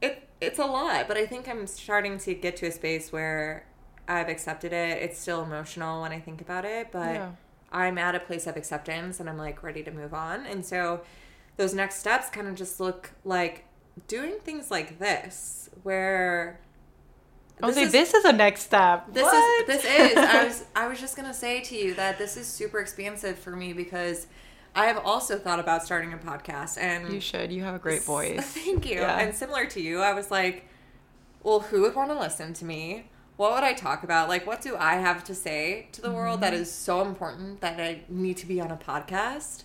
it 0.00 0.28
it's 0.40 0.58
a 0.58 0.66
lot, 0.66 1.06
but 1.08 1.16
I 1.16 1.26
think 1.26 1.48
I'm 1.48 1.66
starting 1.66 2.18
to 2.18 2.34
get 2.34 2.56
to 2.58 2.66
a 2.66 2.72
space 2.72 3.12
where 3.12 3.66
I've 4.08 4.28
accepted 4.28 4.72
it. 4.72 5.02
It's 5.02 5.18
still 5.18 5.42
emotional 5.42 6.02
when 6.02 6.12
I 6.12 6.20
think 6.20 6.40
about 6.40 6.64
it, 6.64 6.88
but 6.92 7.14
Yeah. 7.14 7.30
I'm 7.72 7.96
at 7.98 8.14
a 8.14 8.20
place 8.20 8.46
of 8.46 8.56
acceptance 8.56 9.18
and 9.20 9.28
I'm 9.28 9.38
like 9.38 9.62
ready 9.62 9.82
to 9.82 9.90
move 9.90 10.12
on. 10.14 10.44
And 10.46 10.64
so 10.64 11.02
those 11.56 11.72
next 11.74 11.96
steps 11.96 12.28
kind 12.30 12.46
of 12.46 12.54
just 12.54 12.78
look 12.80 13.12
like 13.24 13.64
doing 14.08 14.34
things 14.44 14.70
like 14.70 14.98
this 14.98 15.70
where 15.84 16.60
Oh, 17.62 17.68
I'll 17.68 17.72
say 17.72 17.82
is- 17.82 17.92
this 17.92 18.14
is 18.14 18.24
a 18.24 18.32
next 18.32 18.62
step. 18.62 19.12
this 19.12 19.22
What? 19.22 19.68
is 19.68 19.82
this 19.82 19.84
is 19.84 20.16
I 20.16 20.44
was 20.46 20.64
I 20.74 20.88
was 20.88 21.00
just 21.00 21.16
gonna 21.16 21.34
say 21.34 21.60
to 21.62 21.76
you 21.76 21.94
that 21.94 22.18
this 22.18 22.36
is 22.36 22.46
super 22.46 22.80
expansive 22.80 23.38
for 23.38 23.54
me 23.54 23.72
because 23.72 24.26
I 24.74 24.86
have 24.86 24.98
also 24.98 25.38
thought 25.38 25.60
about 25.60 25.84
starting 25.84 26.12
a 26.12 26.18
podcast 26.18 26.78
and 26.78 27.12
You 27.12 27.20
should. 27.20 27.52
You 27.52 27.62
have 27.62 27.74
a 27.74 27.78
great 27.78 28.02
voice. 28.14 28.44
Thank 28.44 28.86
you. 28.86 29.00
Yeah. 29.00 29.18
And 29.18 29.34
similar 29.34 29.66
to 29.66 29.80
you, 29.80 30.00
I 30.00 30.14
was 30.14 30.30
like, 30.30 30.66
well, 31.44 31.60
who 31.60 31.82
would 31.82 31.94
want 31.94 32.10
to 32.10 32.18
listen 32.18 32.54
to 32.54 32.64
me? 32.64 33.06
What 33.36 33.52
would 33.52 33.62
I 33.64 33.72
talk 33.72 34.02
about? 34.02 34.28
Like, 34.28 34.46
what 34.46 34.60
do 34.60 34.76
I 34.76 34.94
have 34.94 35.22
to 35.24 35.34
say 35.34 35.88
to 35.92 36.00
the 36.00 36.10
world 36.10 36.40
that 36.40 36.52
mm-hmm. 36.52 36.62
is 36.62 36.72
so 36.72 37.02
important 37.02 37.60
that 37.60 37.80
I 37.80 38.02
need 38.08 38.36
to 38.38 38.46
be 38.46 38.60
on 38.60 38.70
a 38.70 38.76
podcast? 38.76 39.64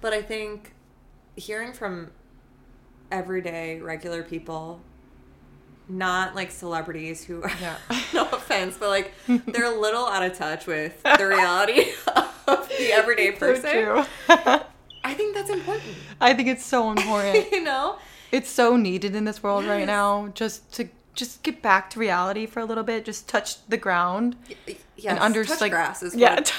But 0.00 0.12
I 0.12 0.22
think 0.22 0.74
hearing 1.34 1.72
from 1.72 2.12
everyday, 3.10 3.80
regular 3.80 4.22
people, 4.22 4.80
not 5.88 6.34
like 6.34 6.50
celebrities 6.50 7.24
who, 7.24 7.42
Yeah. 7.60 7.76
no 8.14 8.28
offense, 8.30 8.76
but 8.78 8.88
like 8.88 9.12
they're 9.46 9.64
a 9.72 9.78
little 9.80 10.06
out 10.06 10.22
of 10.24 10.36
touch 10.36 10.66
with 10.66 11.02
the 11.02 11.26
reality 11.26 11.90
of 12.46 12.68
the 12.68 12.92
everyday 12.92 13.32
So 13.34 13.38
person. 13.38 14.06
I 14.28 15.14
think 15.14 15.34
that's 15.34 15.50
important. 15.50 15.94
I 16.20 16.34
think 16.34 16.48
it's 16.48 16.64
so 16.64 16.90
important. 16.90 17.50
you 17.52 17.62
know? 17.62 17.98
it's 18.32 18.50
so 18.50 18.76
needed 18.76 19.14
in 19.14 19.24
this 19.24 19.42
world 19.42 19.64
right 19.64 19.86
now. 19.86 20.28
Just 20.34 20.72
to 20.74 20.88
just 21.14 21.42
get 21.42 21.62
back 21.62 21.88
to 21.90 21.98
reality 22.00 22.44
for 22.46 22.60
a 22.60 22.64
little 22.64 22.82
bit. 22.84 23.04
Just 23.04 23.28
touch 23.28 23.64
the 23.68 23.76
ground 23.76 24.36
Yes, 24.96 25.10
and 25.12 25.18
under 25.20 25.44
touch 25.44 25.60
like 25.60 25.72
grass 25.72 26.02
is 26.02 26.14
yeah, 26.14 26.34
what 26.36 26.52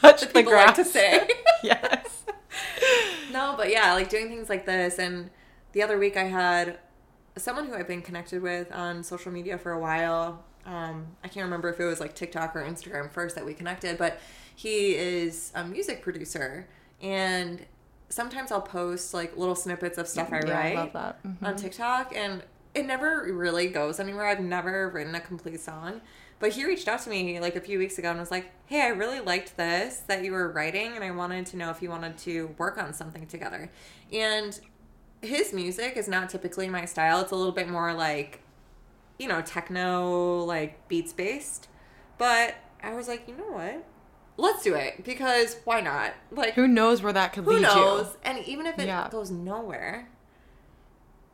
touch 0.00 0.20
the 0.20 0.26
people 0.28 0.52
grass. 0.52 0.66
like 0.68 0.76
to 0.76 0.84
say. 0.84 1.28
yes. 1.62 2.22
no, 3.32 3.54
but 3.56 3.70
yeah, 3.70 3.92
like 3.94 4.08
doing 4.08 4.28
things 4.28 4.48
like 4.48 4.64
this. 4.66 4.98
And 4.98 5.30
the 5.72 5.82
other 5.82 5.98
week 5.98 6.16
I 6.16 6.24
had 6.24 6.78
someone 7.36 7.66
who 7.66 7.74
I've 7.74 7.88
been 7.88 8.02
connected 8.02 8.42
with 8.42 8.70
on 8.72 9.02
social 9.02 9.32
media 9.32 9.58
for 9.58 9.72
a 9.72 9.78
while. 9.78 10.44
Um, 10.64 11.06
I 11.24 11.28
can't 11.28 11.44
remember 11.44 11.68
if 11.70 11.80
it 11.80 11.84
was 11.84 11.98
like 12.00 12.14
TikTok 12.14 12.54
or 12.54 12.62
Instagram 12.62 13.10
first 13.10 13.34
that 13.34 13.44
we 13.44 13.54
connected, 13.54 13.98
but 13.98 14.20
he 14.54 14.94
is 14.94 15.50
a 15.54 15.64
music 15.64 16.02
producer. 16.02 16.68
And 17.00 17.64
sometimes 18.08 18.52
I'll 18.52 18.60
post 18.60 19.12
like 19.14 19.36
little 19.36 19.54
snippets 19.56 19.98
of 19.98 20.06
stuff 20.06 20.28
I 20.32 20.40
Yeah, 20.46 20.58
I 20.58 20.74
write 20.74 20.92
that. 20.92 21.22
Mhm. 21.24 21.42
on 21.42 21.56
TikTok, 21.56 22.14
and 22.14 22.42
it 22.74 22.86
never 22.86 23.24
really 23.32 23.68
goes 23.68 23.98
anywhere. 23.98 24.26
I've 24.26 24.40
never 24.40 24.88
written 24.90 25.14
a 25.14 25.20
complete 25.20 25.60
song. 25.60 26.00
But 26.38 26.52
he 26.52 26.64
reached 26.64 26.88
out 26.88 27.00
to 27.02 27.10
me 27.10 27.38
like 27.38 27.54
a 27.54 27.60
few 27.60 27.78
weeks 27.78 27.98
ago 27.98 28.10
and 28.10 28.18
was 28.18 28.30
like, 28.32 28.50
"Hey, 28.66 28.82
I 28.82 28.88
really 28.88 29.20
liked 29.20 29.56
this 29.56 29.98
that 30.08 30.24
you 30.24 30.32
were 30.32 30.50
writing, 30.50 30.94
and 30.96 31.04
I 31.04 31.12
wanted 31.12 31.46
to 31.46 31.56
know 31.56 31.70
if 31.70 31.80
you 31.80 31.88
wanted 31.88 32.18
to 32.18 32.48
work 32.58 32.78
on 32.78 32.92
something 32.92 33.26
together." 33.26 33.70
And 34.12 34.58
his 35.22 35.52
music 35.52 35.96
is 35.96 36.08
not 36.08 36.28
typically 36.28 36.68
my 36.68 36.84
style. 36.84 37.20
It's 37.20 37.32
a 37.32 37.36
little 37.36 37.52
bit 37.52 37.68
more 37.68 37.94
like, 37.94 38.40
you 39.18 39.28
know, 39.28 39.40
techno, 39.40 40.40
like 40.44 40.88
beats 40.88 41.12
based. 41.12 41.68
But 42.18 42.56
I 42.82 42.94
was 42.94 43.08
like, 43.08 43.26
you 43.28 43.36
know 43.36 43.50
what? 43.52 43.84
Let's 44.36 44.62
do 44.64 44.74
it 44.74 45.04
because 45.04 45.56
why 45.64 45.80
not? 45.80 46.12
Like, 46.30 46.54
Who 46.54 46.66
knows 46.66 47.02
where 47.02 47.12
that 47.12 47.32
could 47.32 47.44
who 47.44 47.54
lead 47.54 47.62
knows? 47.62 48.06
you? 48.06 48.12
And 48.24 48.38
even 48.46 48.66
if 48.66 48.78
it 48.78 48.86
Yeah. 48.86 49.08
goes 49.10 49.30
nowhere, 49.30 50.08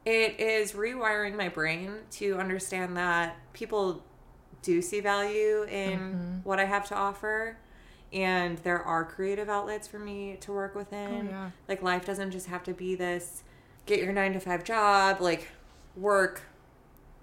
it 0.04 0.40
is 0.40 0.72
rewiring 0.72 1.36
my 1.36 1.48
brain 1.48 1.98
to 2.12 2.38
understand 2.38 2.96
that 2.96 3.36
people 3.52 4.02
do 4.62 4.82
see 4.82 5.00
value 5.00 5.62
in 5.64 5.98
Mm-hmm. 6.00 6.36
what 6.44 6.58
I 6.58 6.64
have 6.64 6.86
to 6.88 6.94
offer. 6.94 7.56
And 8.12 8.58
there 8.58 8.82
are 8.82 9.04
creative 9.04 9.48
outlets 9.50 9.86
for 9.86 9.98
me 9.98 10.36
to 10.40 10.52
work 10.52 10.74
within. 10.74 11.26
Oh, 11.28 11.30
yeah. 11.30 11.50
Like, 11.68 11.82
life 11.82 12.04
doesn't 12.06 12.30
just 12.30 12.46
have 12.46 12.62
to 12.64 12.72
be 12.72 12.94
this 12.94 13.44
get 13.88 14.00
your 14.02 14.12
nine 14.12 14.32
to 14.34 14.40
five 14.40 14.62
job, 14.62 15.20
like, 15.20 15.48
work, 15.96 16.42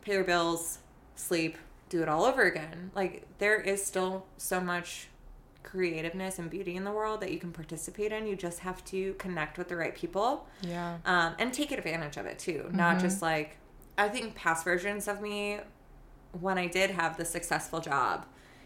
pay 0.02 0.14
your 0.14 0.24
bills, 0.26 0.80
sleep, 1.16 1.58
do 1.90 2.02
it 2.02 2.10
all 2.10 2.26
over 2.26 2.42
again. 2.44 2.92
Like, 2.94 3.26
there 3.38 3.60
is 3.62 3.86
still 3.86 4.26
so 4.38 4.60
much 4.60 5.08
creativeness 5.64 6.38
and 6.40 6.50
beauty 6.50 6.76
in 6.76 6.84
the 6.84 6.92
world 6.92 7.22
that 7.22 7.32
you 7.32 7.40
can 7.40 7.52
participate 7.52 8.12
in. 8.12 8.28
You 8.28 8.36
just 8.36 8.60
have 8.60 8.84
to 8.86 9.14
connect 9.16 9.58
with 9.58 9.68
the 9.70 9.76
right 9.76 9.96
people 9.96 10.48
Yeah. 10.62 10.98
um, 11.06 11.36
and 11.40 11.54
take 11.54 11.72
advantage 11.72 12.18
of 12.18 12.26
it 12.26 12.38
too. 12.40 12.66
Mm-hmm. 12.68 12.78
Not 12.78 13.00
just 13.00 13.22
like, 13.22 13.58
I 13.98 14.10
think 14.10 14.36
past 14.36 14.64
versions 14.64 15.08
of 15.08 15.22
me, 15.22 15.60
when 16.40 16.58
I 16.58 16.68
did 16.68 16.92
have 16.92 17.18
the 17.18 17.26
successful 17.26 17.80
job 17.80 18.26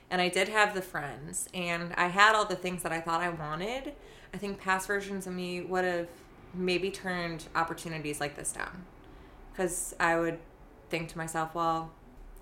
and 0.10 0.20
I 0.22 0.28
did 0.28 0.50
have 0.50 0.74
the 0.74 0.82
friends 0.82 1.48
and 1.54 1.94
I 1.96 2.08
had 2.08 2.36
all 2.36 2.46
the 2.46 2.56
things 2.56 2.84
that 2.84 2.92
I 2.92 3.00
thought 3.00 3.22
I 3.22 3.30
wanted, 3.30 3.94
I 4.34 4.38
think 4.38 4.60
past 4.60 4.88
versions 4.88 5.26
of 5.28 5.34
me 5.34 5.62
would 5.62 5.86
have 5.86 6.08
maybe 6.54 6.90
turned 6.92 7.46
opportunities 7.56 8.20
like 8.20 8.36
this 8.36 8.52
down. 8.52 8.86
Because 9.52 9.96
I 10.00 10.18
would 10.18 10.40
think 10.90 11.10
to 11.10 11.18
myself, 11.18 11.54
well, 11.54 11.92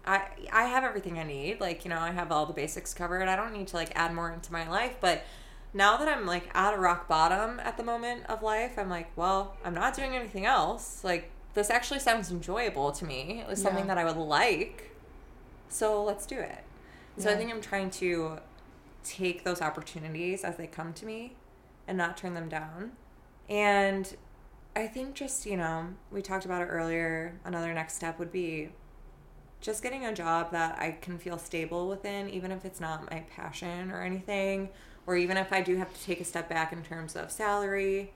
I 0.06 0.22
I 0.52 0.64
have 0.66 0.84
everything 0.84 1.18
I 1.20 1.24
need. 1.24 1.60
Like, 1.60 1.84
you 1.84 1.90
know, 1.90 2.00
I 2.00 2.12
have 2.12 2.32
all 2.32 2.46
the 2.46 2.54
basics 2.54 2.94
covered. 2.94 3.28
I 3.28 3.36
don't 3.36 3.54
need 3.54 3.68
to 3.70 3.76
like 3.76 3.92
add 3.96 4.14
more 4.14 4.32
into 4.32 4.52
my 4.52 4.68
life. 4.70 4.96
But 5.02 5.24
now 5.74 5.98
that 5.98 6.08
I'm 6.08 6.26
like 6.26 6.50
at 6.56 6.74
a 6.74 6.78
rock 6.78 7.08
bottom 7.08 7.60
at 7.60 7.78
the 7.78 7.84
moment 7.84 8.26
of 8.28 8.42
life, 8.42 8.78
I'm 8.78 8.90
like, 8.90 9.12
well, 9.18 9.56
I'm 9.66 9.74
not 9.74 9.96
doing 9.96 10.16
anything 10.16 10.46
else. 10.46 11.04
Like, 11.04 11.30
this 11.56 11.70
actually 11.70 12.00
sounds 12.00 12.32
enjoyable 12.32 12.92
to 12.94 13.06
me. 13.06 13.40
It 13.42 13.48
was 13.48 13.62
something 13.62 13.86
Yeah. 13.88 13.96
that 13.96 13.98
I 13.98 14.06
would 14.06 14.16
like. 14.18 14.92
So 15.70 16.04
let's 16.04 16.26
do 16.26 16.40
it. 16.40 16.64
So 17.18 17.32
I 17.32 17.36
think 17.36 17.52
I'm 17.52 17.62
trying 17.62 17.90
to 17.92 18.38
take 19.04 19.44
those 19.44 19.60
opportunities 19.62 20.44
as 20.44 20.56
they 20.58 20.68
come 20.68 20.94
to 20.94 21.06
me 21.06 21.36
and 21.88 21.98
not 21.98 22.16
turn 22.16 22.36
them 22.36 22.48
down. 22.48 22.92
And 23.50 24.16
I 24.76 24.88
think 24.88 25.16
just, 25.16 25.46
you 25.46 25.58
know, 25.58 25.88
we 26.12 26.22
talked 26.22 26.46
about 26.46 26.62
it 26.62 26.66
earlier. 26.66 27.40
Another 27.46 27.74
next 27.74 27.96
step 27.96 28.20
would 28.20 28.32
be 28.32 28.70
just 29.60 29.82
getting 29.82 30.06
a 30.06 30.14
job 30.14 30.52
that 30.52 30.78
I 30.80 30.92
can 31.02 31.18
feel 31.18 31.38
stable 31.38 31.88
within, 31.88 32.30
even 32.30 32.52
if 32.52 32.64
it's 32.66 32.80
not 32.80 33.10
my 33.10 33.26
passion 33.36 33.92
or 33.92 34.04
anything, 34.04 34.70
or 35.08 35.16
even 35.16 35.38
if 35.38 35.52
I 35.52 35.62
do 35.62 35.78
have 35.78 35.94
to 35.94 36.04
take 36.04 36.22
a 36.22 36.26
step 36.26 36.48
back 36.50 36.72
in 36.72 36.84
terms 36.84 37.16
of 37.16 37.32
salary, 37.32 38.14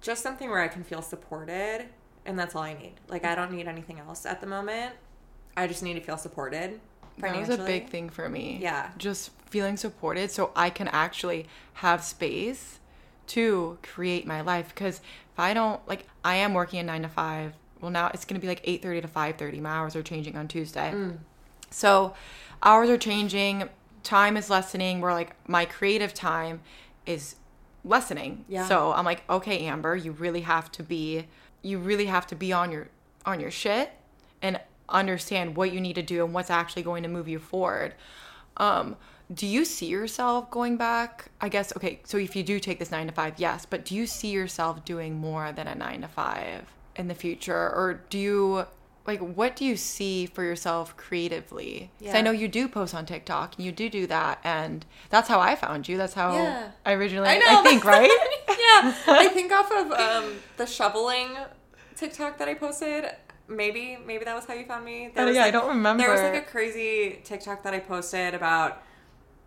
just 0.00 0.22
something 0.22 0.48
where 0.48 0.60
I 0.60 0.68
can 0.68 0.84
feel 0.84 1.02
supported. 1.02 1.86
And 2.24 2.38
that's 2.38 2.54
all 2.54 2.62
I 2.62 2.74
need. 2.74 2.94
Like, 3.08 3.24
I 3.24 3.34
don't 3.34 3.52
need 3.52 3.68
anything 3.68 3.98
else 3.98 4.24
at 4.24 4.40
the 4.40 4.46
moment. 4.46 4.94
I 5.56 5.66
just 5.66 5.82
need 5.82 5.94
to 5.94 6.00
feel 6.00 6.16
supported 6.16 6.80
That 7.20 7.36
was 7.36 7.48
a 7.48 7.58
big 7.58 7.88
thing 7.88 8.08
for 8.08 8.28
me. 8.28 8.58
Yeah. 8.60 8.90
Just 8.96 9.30
feeling 9.46 9.76
supported 9.76 10.30
so 10.30 10.52
I 10.54 10.70
can 10.70 10.88
actually 10.88 11.46
have 11.74 12.04
space 12.04 12.78
to 13.28 13.78
create 13.82 14.26
my 14.26 14.40
life. 14.40 14.68
Because 14.68 14.98
if 14.98 15.38
I 15.38 15.54
don't, 15.54 15.86
like, 15.88 16.06
I 16.24 16.36
am 16.36 16.54
working 16.54 16.78
a 16.80 16.82
nine 16.82 17.02
to 17.02 17.08
five. 17.08 17.54
Well, 17.80 17.90
now 17.90 18.10
it's 18.12 18.24
going 18.24 18.40
to 18.40 18.44
be 18.44 18.48
like 18.48 18.64
8.30 18.64 19.02
to 19.02 19.08
5.30. 19.08 19.60
My 19.60 19.70
hours 19.70 19.94
are 19.94 20.02
changing 20.02 20.36
on 20.36 20.48
Tuesday. 20.48 20.90
Mm. 20.92 21.18
So 21.70 22.14
hours 22.62 22.90
are 22.90 22.98
changing. 22.98 23.68
Time 24.02 24.36
is 24.36 24.50
lessening. 24.50 25.00
Where, 25.00 25.12
like, 25.12 25.36
my 25.48 25.64
creative 25.64 26.12
time 26.12 26.60
is 27.06 27.36
lessening. 27.84 28.44
Yeah. 28.48 28.66
So 28.66 28.92
I'm 28.92 29.04
like, 29.04 29.22
okay, 29.30 29.64
Amber, 29.66 29.94
you 29.94 30.12
really 30.12 30.40
have 30.40 30.72
to 30.72 30.82
be, 30.82 31.26
you 31.62 31.78
really 31.78 32.06
have 32.06 32.26
to 32.28 32.34
be 32.34 32.52
on 32.52 32.72
your, 32.72 32.88
on 33.24 33.38
your 33.38 33.50
shit 33.50 33.92
and 34.42 34.60
understand 34.88 35.56
what 35.56 35.72
you 35.72 35.80
need 35.80 35.94
to 35.94 36.02
do 36.02 36.24
and 36.24 36.34
what's 36.34 36.50
actually 36.50 36.82
going 36.82 37.02
to 37.02 37.08
move 37.08 37.28
you 37.28 37.38
forward. 37.38 37.94
Um, 38.56 38.96
do 39.32 39.46
you 39.46 39.64
see 39.64 39.86
yourself 39.86 40.50
going 40.50 40.76
back? 40.76 41.26
I 41.40 41.48
guess 41.48 41.72
okay. 41.76 42.00
So 42.04 42.16
if 42.18 42.34
you 42.34 42.42
do 42.42 42.58
take 42.58 42.78
this 42.78 42.90
nine 42.90 43.06
to 43.08 43.12
five, 43.12 43.34
yes, 43.38 43.66
but 43.66 43.84
do 43.84 43.94
you 43.94 44.06
see 44.06 44.28
yourself 44.28 44.84
doing 44.84 45.14
more 45.16 45.52
than 45.52 45.66
a 45.66 45.74
nine 45.74 46.00
to 46.02 46.08
five 46.08 46.64
in 46.96 47.08
the 47.08 47.14
future, 47.14 47.54
or 47.54 48.00
do 48.10 48.18
you 48.18 48.66
like 49.06 49.20
what 49.20 49.56
do 49.56 49.64
you 49.64 49.76
see 49.76 50.26
for 50.26 50.42
yourself 50.42 50.96
creatively? 50.96 51.90
'Cause 52.00 52.14
I 52.14 52.18
Yeah. 52.18 52.22
know 52.22 52.30
you 52.30 52.48
do 52.48 52.68
post 52.68 52.94
on 52.94 53.06
TikTok 53.06 53.56
and 53.56 53.64
you 53.64 53.72
do 53.72 53.88
do 53.88 54.06
that, 54.06 54.38
and 54.44 54.84
that's 55.10 55.28
how 55.28 55.40
I 55.40 55.56
found 55.56 55.88
you. 55.88 55.96
That's 55.98 56.14
how 56.14 56.32
Yeah. 56.34 56.70
I 56.86 56.92
originally. 56.92 57.28
I 57.28 57.40
I, 57.46 57.62
think 57.62 57.84
right. 57.84 58.10
yeah, 58.48 58.94
I 59.08 59.28
think 59.32 59.52
off 59.52 59.70
of 59.70 59.92
um, 59.92 60.40
the 60.56 60.66
shoveling 60.66 61.36
TikTok 61.96 62.38
that 62.38 62.48
I 62.48 62.54
posted. 62.54 63.10
Maybe, 63.50 63.96
maybe 64.04 64.26
that 64.26 64.34
was 64.34 64.44
how 64.44 64.52
you 64.52 64.66
found 64.66 64.84
me. 64.84 65.10
There 65.14 65.26
Oh, 65.26 65.30
yeah, 65.30 65.44
I 65.44 65.50
don't 65.50 65.68
remember. 65.68 66.02
There 66.02 66.12
was 66.12 66.20
like 66.20 66.34
a 66.34 66.44
crazy 66.46 67.20
TikTok 67.24 67.62
that 67.62 67.72
I 67.72 67.78
posted 67.80 68.34
about, 68.34 68.82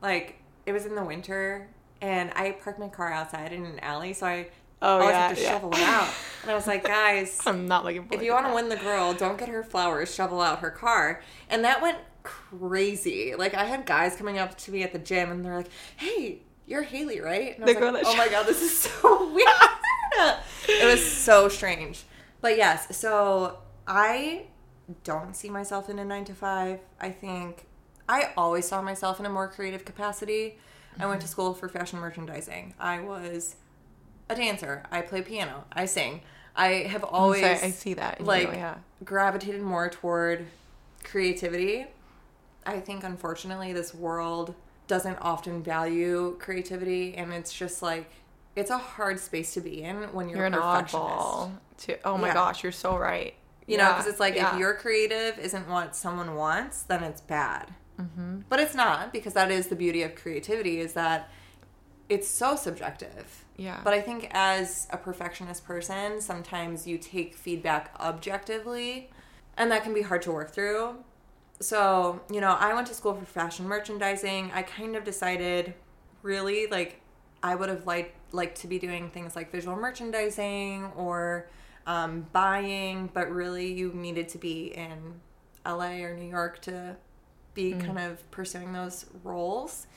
like, 0.02 0.42
it 0.66 0.72
was 0.74 0.86
in 0.86 0.96
the 0.96 1.04
winter, 1.04 1.68
and 2.02 2.32
I 2.36 2.52
parked 2.52 2.80
my 2.80 2.90
car 2.90 3.12
outside 3.12 3.52
in 3.54 3.66
an 3.66 3.80
alley, 3.80 4.14
so 4.14 4.26
I 4.28 4.48
Oh, 4.84 4.94
always 5.00 5.10
yeah, 5.12 5.28
have 5.28 5.38
to 5.38 5.44
yeah. 5.44 5.50
shovel 5.52 5.72
it 5.74 5.80
out. 5.82 6.10
And 6.42 6.50
I 6.52 6.56
was 6.56 6.66
like, 6.66 6.84
guys, 6.88 7.40
I'm 7.46 7.68
not 7.68 7.86
looking 7.86 8.08
if 8.12 8.24
you 8.24 8.32
want 8.34 8.48
to 8.48 8.54
win 8.56 8.68
the 8.68 8.78
girl, 8.78 9.14
don't 9.14 9.38
get 9.38 9.48
her 9.48 9.62
flowers, 9.64 10.14
shovel 10.14 10.42
out 10.42 10.60
her 10.60 10.72
car. 10.72 11.22
And 11.52 11.64
that 11.66 11.84
went 11.84 12.00
crazy. 12.24 13.36
Like 13.38 13.54
I 13.54 13.66
had 13.66 13.86
guys 13.86 14.16
coming 14.16 14.40
up 14.40 14.58
to 14.60 14.72
me 14.72 14.82
at 14.84 14.92
the 14.92 14.98
gym 15.00 15.32
and 15.32 15.46
they're 15.46 15.56
like, 15.58 15.70
"Hey, 15.98 16.40
you're 16.66 16.84
Haleigh, 16.84 17.20
right?" 17.24 17.54
And 17.56 17.64
I 17.64 17.68
The 17.68 17.74
was 17.74 17.80
girl 17.80 17.94
like, 17.94 18.04
"Oh 18.08 18.16
my 18.18 18.28
god, 18.28 18.48
this 18.48 18.62
is 18.64 18.76
so 18.80 19.32
weird." 19.34 19.48
it 20.68 20.86
was 20.86 21.12
so 21.12 21.48
strange. 21.48 22.04
But 22.42 22.58
yes, 22.58 22.96
so 22.98 23.60
I 23.88 24.46
don't 25.04 25.36
see 25.36 25.50
myself 25.52 25.90
in 25.90 26.00
a 26.00 26.06
nine 26.06 26.26
to 26.26 26.34
five. 26.34 26.80
I 27.00 27.12
think 27.12 27.68
I 28.12 28.34
always 28.36 28.68
saw 28.68 28.82
myself 28.82 29.22
in 29.22 29.26
a 29.26 29.30
more 29.30 29.48
creative 29.48 29.86
capacity. 29.86 30.60
I 31.00 31.06
went 31.06 31.22
to 31.22 31.26
mm-hmm. 31.26 31.32
school 31.32 31.54
for 31.54 31.70
fashion 31.70 31.98
merchandising. 32.00 32.74
I 32.78 33.00
was 33.00 33.56
a 34.30 34.36
dancer. 34.36 34.84
I 34.92 35.02
play 35.02 35.22
piano. 35.22 35.64
I 35.72 35.86
sing. 35.86 36.20
I 36.54 36.68
have 36.90 37.06
always 37.06 37.44
I 37.44 37.72
see 37.72 37.94
that 37.94 38.20
in 38.20 38.26
you, 38.26 38.28
like 38.28 38.50
yeah. 38.50 38.76
gravitated 39.06 39.62
more 39.62 39.90
toward 39.90 40.46
creativity. 41.06 41.86
I 42.66 42.82
think 42.82 43.06
unfortunately 43.06 43.72
this 43.72 43.94
world 43.94 44.56
doesn't 44.88 45.18
often 45.22 45.64
value 45.64 46.36
creativity 46.38 47.16
and 47.16 47.32
it's 47.32 47.54
just 47.54 47.82
like 47.82 48.12
it's 48.58 48.70
a 48.70 48.78
hard 48.78 49.22
space 49.22 49.54
to 49.54 49.62
be 49.62 49.82
in 49.82 49.96
when 50.14 50.28
you're, 50.28 50.40
You're 50.40 50.48
an 50.48 50.54
a 50.56 50.58
perfectionist. 50.58 51.08
oddball. 51.08 51.52
Too. 51.78 51.96
Oh 52.04 52.18
my 52.18 52.28
Yeah. 52.28 52.34
gosh, 52.34 52.64
you're 52.64 52.74
so 52.74 52.98
right. 52.98 53.34
You 53.66 53.78
know, 53.78 53.88
because 53.88 54.08
it's 54.08 54.20
like 54.20 54.36
yeah. 54.36 54.54
if 54.54 54.60
your 54.60 54.74
creative 54.74 55.40
isn't 55.40 55.70
what 55.70 55.96
someone 55.96 56.36
wants, 56.36 56.82
then 56.82 57.04
it's 57.04 57.22
bad. 57.22 57.74
Mm-hmm. 58.02 58.40
But 58.50 58.60
it's 58.60 58.76
not 58.76 59.14
because 59.14 59.34
that 59.34 59.52
is 59.52 59.68
the 59.68 59.76
beauty 59.76 60.04
of 60.04 60.16
creativity 60.16 60.80
is 60.80 60.94
that 60.94 61.30
it's 62.10 62.28
so 62.28 62.56
subjective. 62.56 63.46
Yeah. 63.58 63.80
But 63.84 63.94
I 63.94 64.02
think 64.02 64.30
as 64.32 64.88
a 64.90 64.98
perfectionist 64.98 65.66
person, 65.66 66.20
sometimes 66.20 66.88
you 66.88 66.98
take 66.98 67.36
feedback 67.36 67.96
objectively, 68.00 69.10
and 69.58 69.72
that 69.72 69.84
can 69.84 69.94
be 69.94 70.02
hard 70.02 70.22
to 70.24 70.32
work 70.32 70.52
through. 70.52 70.96
So, 71.60 72.22
you 72.32 72.42
know, 72.42 72.58
I 72.60 72.74
went 72.74 72.88
to 72.88 72.94
school 72.94 73.14
for 73.14 73.26
fashion 73.26 73.68
merchandising. 73.68 74.52
I 74.54 74.64
kind 74.64 74.96
of 74.96 75.04
decided 75.04 75.74
really 76.24 76.68
like 76.68 77.02
I 77.44 77.56
would 77.56 77.70
have 77.70 77.86
liked 77.88 78.16
liked 78.34 78.62
to 78.62 78.68
be 78.68 78.80
doing 78.80 79.10
things 79.10 79.36
like 79.36 79.52
visual 79.52 79.76
merchandising 79.76 80.92
or 80.96 81.50
um, 81.88 82.26
buying, 82.32 83.10
but 83.14 83.30
really 83.32 83.72
you 83.72 83.92
needed 83.94 84.30
to 84.30 84.38
be 84.38 84.74
in 84.76 85.20
LA 85.66 86.02
or 86.04 86.16
New 86.16 86.30
York 86.30 86.62
to 86.64 86.96
be 87.54 87.74
kind 87.74 88.00
of 88.00 88.30
pursuing 88.32 88.74
those 88.74 89.06
roles 89.24 89.88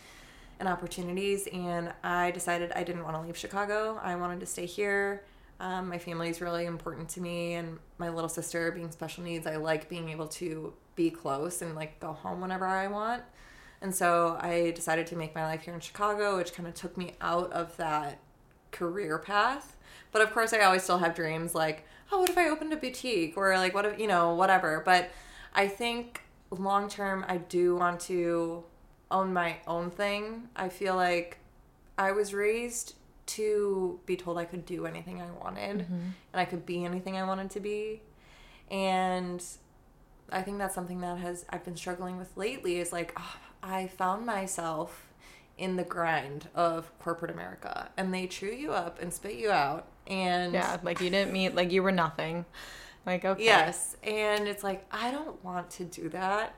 and 0.58 0.68
opportunities. 0.68 1.46
And 1.52 1.92
I 2.02 2.30
decided 2.30 2.72
I 2.74 2.84
didn't 2.84 3.04
want 3.04 3.16
to 3.16 3.22
leave 3.22 3.36
Chicago. 3.36 4.00
I 4.02 4.16
wanted 4.16 4.40
to 4.40 4.46
stay 4.46 4.66
here. 4.66 5.24
Um, 5.60 5.88
my 5.88 5.98
family 5.98 6.28
is 6.30 6.40
really 6.40 6.66
important 6.66 7.08
to 7.10 7.20
me, 7.20 7.54
and 7.54 7.78
my 7.98 8.08
little 8.08 8.28
sister 8.28 8.72
being 8.72 8.90
special 8.90 9.22
needs, 9.22 9.46
I 9.46 9.56
like 9.56 9.88
being 9.88 10.08
able 10.08 10.26
to 10.28 10.74
be 10.96 11.10
close 11.10 11.62
and 11.62 11.74
like 11.76 12.00
go 12.00 12.12
home 12.12 12.40
whenever 12.40 12.66
I 12.66 12.88
want. 12.88 13.22
And 13.80 13.94
so 13.94 14.36
I 14.40 14.72
decided 14.74 15.06
to 15.08 15.16
make 15.16 15.34
my 15.34 15.44
life 15.44 15.62
here 15.62 15.74
in 15.74 15.80
Chicago, 15.80 16.38
which 16.38 16.54
kind 16.54 16.66
of 16.66 16.74
took 16.74 16.96
me 16.96 17.14
out 17.20 17.52
of 17.52 17.76
that 17.76 18.18
career 18.72 19.18
path. 19.18 19.76
But 20.10 20.22
of 20.22 20.32
course, 20.32 20.52
I 20.52 20.60
always 20.60 20.82
still 20.82 20.98
have 20.98 21.14
dreams 21.14 21.54
like, 21.54 21.86
oh, 22.10 22.18
what 22.18 22.30
if 22.30 22.38
I 22.38 22.48
opened 22.48 22.72
a 22.72 22.76
boutique 22.76 23.36
or 23.36 23.56
like, 23.56 23.74
what 23.74 23.84
if, 23.84 23.98
you 23.98 24.06
know, 24.06 24.34
whatever. 24.34 24.82
But 24.84 25.10
I 25.54 25.68
think 25.68 26.22
long 26.60 26.88
term, 26.88 27.24
I 27.28 27.38
do 27.38 27.76
want 27.76 28.00
to 28.02 28.64
own 29.10 29.32
my 29.32 29.56
own 29.66 29.90
thing. 29.90 30.48
I 30.56 30.68
feel 30.68 30.96
like 30.96 31.38
I 31.96 32.12
was 32.12 32.34
raised 32.34 32.94
to 33.26 34.00
be 34.04 34.16
told 34.16 34.36
I 34.36 34.44
could 34.44 34.66
do 34.66 34.86
anything 34.86 35.22
I 35.22 35.30
wanted 35.30 35.78
mm-hmm. 35.78 35.94
and 35.94 36.40
I 36.40 36.44
could 36.44 36.66
be 36.66 36.84
anything 36.84 37.16
I 37.16 37.24
wanted 37.24 37.50
to 37.52 37.60
be. 37.60 38.02
And 38.70 39.42
I 40.30 40.42
think 40.42 40.58
that's 40.58 40.74
something 40.74 41.00
that 41.00 41.18
has 41.18 41.44
I've 41.50 41.64
been 41.64 41.76
struggling 41.76 42.18
with 42.18 42.36
lately 42.36 42.78
is 42.78 42.92
like 42.92 43.12
oh, 43.18 43.36
I 43.62 43.86
found 43.86 44.26
myself 44.26 45.08
in 45.56 45.76
the 45.76 45.84
grind 45.84 46.48
of 46.54 46.90
corporate 46.98 47.30
America 47.30 47.90
and 47.96 48.12
they 48.12 48.26
chew 48.26 48.46
you 48.46 48.72
up 48.72 49.00
and 49.00 49.12
spit 49.12 49.36
you 49.36 49.50
out 49.50 49.86
and 50.06 50.52
yeah, 50.52 50.78
like 50.82 51.00
you 51.00 51.10
didn't 51.10 51.32
meet, 51.32 51.54
like 51.54 51.72
you 51.72 51.82
were 51.82 51.92
nothing. 51.92 52.44
Like 53.06 53.24
okay. 53.24 53.44
yes 53.44 53.96
and 54.02 54.48
it's 54.48 54.64
like 54.64 54.84
I 54.90 55.10
don't 55.10 55.42
want 55.44 55.70
to 55.72 55.84
do 55.84 56.08
that. 56.10 56.54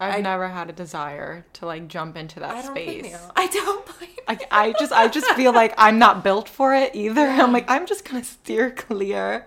I've 0.00 0.16
I- 0.16 0.20
never 0.20 0.48
had 0.48 0.68
a 0.70 0.72
desire 0.72 1.44
to 1.54 1.66
like 1.66 1.88
jump 1.88 2.16
into 2.16 2.40
that 2.40 2.56
I 2.56 2.62
space. 2.62 3.10
you. 3.10 3.16
I 3.36 3.46
don't 3.48 3.84
blame. 3.98 4.10
Like 4.28 4.46
I 4.50 4.74
just 4.78 4.92
I 4.92 5.08
just 5.08 5.28
feel 5.32 5.52
like 5.52 5.74
I'm 5.78 5.98
not 5.98 6.22
built 6.22 6.48
for 6.48 6.74
it 6.74 6.94
either. 6.94 7.26
I'm 7.26 7.52
like 7.52 7.68
I'm 7.70 7.86
just 7.86 8.04
gonna 8.08 8.24
steer 8.24 8.70
clear 8.70 9.46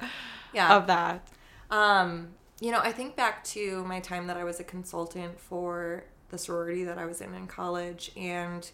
Yeah. 0.54 0.76
of 0.76 0.88
that. 0.88 1.28
Um, 1.70 2.30
you 2.60 2.72
know, 2.72 2.80
I 2.80 2.92
think 2.92 3.16
back 3.16 3.44
to 3.46 3.84
my 3.86 4.00
time 4.02 4.28
that 4.28 4.38
I 4.38 4.44
was 4.44 4.60
a 4.60 4.64
consultant 4.64 5.40
for 5.40 6.04
the 6.30 6.38
sorority 6.38 6.84
that 6.84 6.98
I 6.98 7.06
was 7.06 7.22
in 7.22 7.34
in 7.34 7.48
college, 7.48 8.12
and 8.18 8.70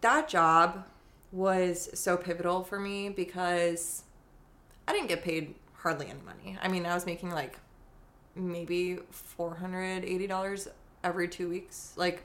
that 0.00 0.28
job 0.28 0.84
was 1.32 1.90
so 1.94 2.16
pivotal 2.16 2.62
for 2.64 2.78
me 2.80 3.08
because 3.08 4.02
I 4.88 4.92
didn't 4.92 5.08
get 5.08 5.22
paid 5.22 5.54
hardly 5.84 6.06
any 6.08 6.20
money. 6.22 6.58
I 6.60 6.66
mean, 6.66 6.84
I 6.86 6.94
was 6.94 7.06
making 7.06 7.30
like 7.30 7.58
maybe 8.34 8.98
four 9.10 9.54
hundred 9.54 10.04
eighty 10.04 10.26
dollars 10.26 10.66
every 11.04 11.28
two 11.28 11.48
weeks, 11.48 11.92
like 11.96 12.24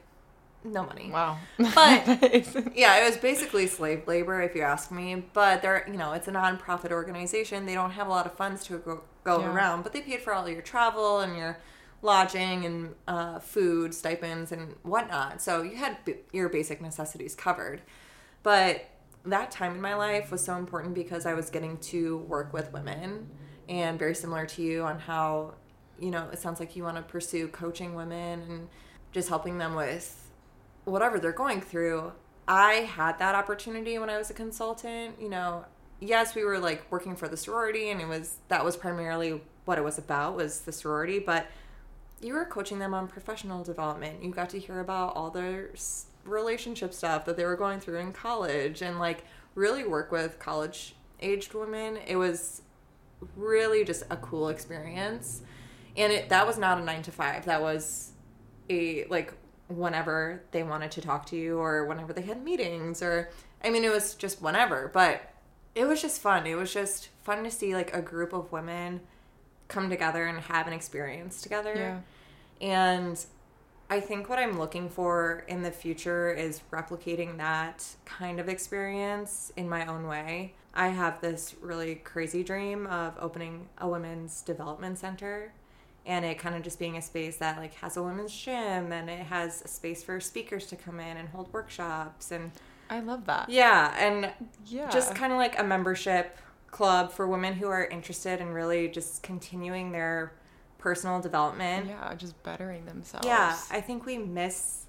no 0.64 0.84
money. 0.86 1.10
Wow. 1.11 1.38
But- 1.57 2.07
Yeah, 2.76 2.98
it 3.02 3.06
was 3.06 3.18
basically 3.18 3.68
slave 3.68 4.07
labor, 4.07 4.41
if 4.41 4.56
you 4.56 4.61
ask 4.64 4.91
me. 4.91 5.23
But 5.34 5.61
they're, 5.61 5.86
you 5.88 5.98
know, 5.98 6.14
it's 6.14 6.27
a 6.27 6.31
nonprofit 6.31 6.91
organization. 6.91 7.65
They 7.65 7.76
don't 7.76 7.91
have 7.91 8.07
a 8.07 8.10
lot 8.10 8.26
of 8.26 8.34
funds 8.34 8.64
to 8.65 8.77
go, 8.80 9.03
go 9.23 9.40
Yeah. 9.41 9.53
around, 9.53 9.84
but 9.84 9.94
they 9.94 10.02
paid 10.02 10.22
for 10.22 10.34
all 10.34 10.49
your 10.49 10.61
travel 10.61 11.19
and 11.19 11.38
your 11.38 11.60
lodging 12.02 12.65
and 12.65 12.95
uh, 13.07 13.40
food 13.40 13.94
stipends 13.94 14.52
and 14.52 14.76
whatnot. 14.84 15.41
So 15.41 15.61
you 15.61 15.76
had 15.77 15.98
b- 16.06 16.15
your 16.34 16.49
basic 16.49 16.81
necessities 16.81 17.36
covered. 17.36 17.81
But 18.44 18.86
that 19.26 19.52
time 19.52 19.73
in 19.76 19.81
my 19.81 19.95
life 19.95 20.31
was 20.31 20.44
so 20.44 20.56
important 20.56 20.94
because 20.94 21.26
I 21.26 21.34
was 21.34 21.49
getting 21.49 21.77
to 21.77 22.18
work 22.19 22.52
with 22.53 22.72
women, 22.73 23.30
and 23.70 24.00
very 24.00 24.16
similar 24.16 24.46
to 24.48 24.62
you 24.62 24.84
on 24.84 25.00
how, 25.00 25.54
you 26.00 26.10
know, 26.10 26.28
it 26.34 26.40
sounds 26.40 26.60
like 26.60 26.76
you 26.76 26.84
want 26.84 26.98
to 26.98 27.04
pursue 27.04 27.48
coaching 27.48 27.94
women 27.94 28.41
and 28.50 28.68
just 29.12 29.30
helping 29.30 29.60
them 29.60 29.76
with 29.76 30.32
whatever 30.86 31.20
they're 31.20 31.32
going 31.32 31.62
through. 31.62 32.12
I 32.48 32.74
had 32.74 33.20
that 33.20 33.36
opportunity 33.36 34.00
when 34.00 34.10
I 34.10 34.18
was 34.18 34.32
a 34.32 34.34
consultant. 34.34 35.22
You 35.22 35.30
know, 35.30 35.66
yes, 36.00 36.34
we 36.34 36.44
were 36.44 36.58
like 36.58 36.91
working 36.91 37.16
for 37.16 37.28
the 37.28 37.38
sorority, 37.38 37.91
and 37.91 38.02
it 38.02 38.08
was 38.08 38.38
that 38.48 38.66
was 38.66 38.76
primarily 38.76 39.41
what 39.66 39.78
it 39.78 39.84
was 39.84 40.00
about 40.00 40.36
was 40.36 40.62
the 40.62 40.72
sorority. 40.72 41.20
But 41.20 41.46
you 42.22 42.34
were 42.34 42.46
coaching 42.46 42.80
them 42.80 42.96
on 42.96 43.08
professional 43.08 43.64
development. 43.64 44.24
You 44.24 44.32
got 44.32 44.50
to 44.50 44.60
hear 44.60 44.80
about 44.80 45.16
all 45.16 45.30
their 45.30 45.70
relationship 46.26 46.94
stuff 46.94 47.24
that 47.26 47.38
they 47.38 47.46
were 47.46 47.56
going 47.56 47.80
through 47.80 48.00
in 48.00 48.14
college, 48.14 48.82
and 48.82 48.98
like 48.98 49.26
really 49.54 49.86
work 49.86 50.12
with 50.12 50.40
college 50.40 50.96
aged 51.22 51.54
women. 51.54 51.98
It 52.08 52.16
was 52.16 52.64
really 53.36 53.84
just 53.84 54.04
a 54.10 54.18
cool 54.18 54.50
experience, 54.50 55.41
and 55.96 56.12
it 56.12 56.30
that 56.30 56.46
was 56.48 56.58
not 56.58 56.80
a 56.80 56.84
nine 56.84 57.02
to 57.04 57.12
five. 57.12 57.46
That 57.46 57.62
was 57.62 58.12
a 58.70 59.06
like 59.06 59.34
whenever 59.68 60.44
they 60.52 60.64
wanted 60.64 60.91
to 60.91 61.02
talk 61.02 61.26
to 61.28 61.36
you 61.36 61.60
or 61.60 61.86
whenever 61.86 62.12
they 62.12 62.24
had 62.24 62.44
meetings 62.44 63.04
or 63.04 63.30
I 63.64 63.70
mean 63.70 63.84
it 63.84 63.91
was 63.91 64.16
just 64.16 64.41
whenever, 64.41 64.90
but 64.94 65.34
it 65.76 65.86
was 65.86 66.02
just 66.02 66.22
fun. 66.22 66.48
It 66.48 66.56
was 66.56 66.74
just 66.74 67.10
fun 67.24 67.44
to 67.44 67.52
see 67.52 67.76
like 67.76 67.94
a 67.94 68.02
group 68.02 68.34
of 68.34 68.52
women 68.52 69.02
come 69.68 69.90
together 69.90 70.26
and 70.26 70.40
have 70.41 70.68
an 70.68 70.74
experience 70.74 71.41
together. 71.41 71.74
Yeah. 71.76 72.00
And 72.68 73.26
I 73.90 74.00
think 74.00 74.30
what 74.30 74.40
I'm 74.40 74.60
looking 74.60 74.90
for 74.90 75.46
in 75.48 75.62
the 75.62 75.72
future 75.72 76.32
is 76.32 76.62
replicating 76.72 77.38
that 77.38 77.86
kind 78.06 78.40
of 78.40 78.50
experience 78.50 79.52
in 79.56 79.70
my 79.70 79.86
own 79.86 80.08
way. 80.08 80.54
I 80.74 80.90
have 80.90 81.20
this 81.22 81.56
really 81.62 81.96
crazy 81.96 82.44
dream 82.44 82.86
of 82.88 83.14
opening 83.20 83.68
a 83.80 83.88
women's 83.88 84.41
development 84.41 84.98
center 85.00 85.52
and 86.06 86.24
it 86.26 86.40
kind 86.40 86.56
of 86.56 86.62
just 86.64 86.80
being 86.80 86.96
a 86.98 87.02
space 87.02 87.38
that 87.38 87.58
like 87.58 87.74
has 87.76 87.98
a 87.98 88.04
women's 88.04 88.34
gym 88.36 88.91
and 88.91 89.10
it 89.10 89.26
has 89.26 89.62
a 89.64 89.68
space 89.68 90.04
for 90.04 90.20
speakers 90.20 90.66
to 90.68 90.76
come 90.76 91.00
in 91.00 91.18
and 91.18 91.30
hold 91.30 91.52
workshops 91.54 92.32
and 92.32 92.52
I 92.90 93.02
love 93.02 93.26
that. 93.26 93.50
yeah, 93.50 93.94
and 94.00 94.32
Yeah. 94.66 94.90
just 94.90 95.14
kind 95.14 95.32
of 95.32 95.38
like 95.38 95.60
a 95.60 95.64
membership 95.64 96.38
club 96.72 97.12
for 97.12 97.28
women 97.28 97.54
who 97.56 97.68
are 97.68 97.86
interested 97.86 98.40
in 98.41 98.50
really 98.54 98.88
just 98.88 99.22
continuing 99.22 99.91
their 99.91 100.32
personal 100.80 101.20
development. 101.20 101.88
yeah, 101.88 102.14
just 102.16 102.41
bettering 102.44 102.86
themselves. 102.86 103.26
Yeah, 103.28 103.58
I 103.70 103.82
think 103.82 104.06
we 104.06 104.18
miss 104.18 104.86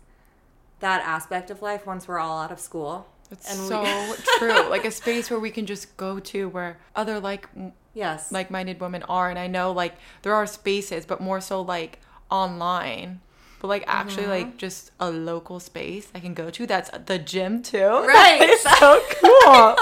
that 0.78 1.02
aspect 1.02 1.51
of 1.51 1.61
life 1.61 1.85
once 1.86 2.09
we're 2.09 2.19
all 2.19 2.39
out 2.39 2.52
of 2.52 2.61
school. 2.61 3.07
It's 3.31 3.51
and 3.51 3.61
we- 3.62 3.69
so 3.69 4.15
true. 4.39 4.69
Like 4.70 4.85
a 4.85 4.90
space 4.90 5.31
where 5.31 5.40
we 5.40 5.51
can 5.51 5.66
just 5.66 5.97
go 5.97 6.19
to 6.20 6.48
where 6.48 6.78
other 6.97 7.20
like 7.20 7.48
Yes. 7.93 8.31
like-minded 8.31 8.81
women 8.81 9.02
are 9.05 9.31
and 9.31 9.39
I 9.39 9.47
know 9.48 9.73
like 9.73 9.94
there 10.23 10.35
are 10.35 10.47
spaces 10.47 11.05
but 11.07 11.20
more 11.20 11.40
so 11.40 11.61
like 11.61 11.98
online. 12.31 13.20
But 13.61 13.69
like 13.69 13.85
actually 13.86 14.23
Mm-hmm. 14.24 14.31
like 14.48 14.57
just 14.57 14.90
a 15.01 15.11
local 15.11 15.61
space 15.61 16.09
I 16.15 16.20
can 16.20 16.32
go 16.35 16.51
to 16.51 16.66
that's 16.66 16.90
the 17.07 17.19
gym 17.19 17.62
too. 17.62 17.78
Right. 18.07 18.39
it's 18.43 18.62
so 18.62 19.02
cool. 19.20 19.31
well, 19.52 19.77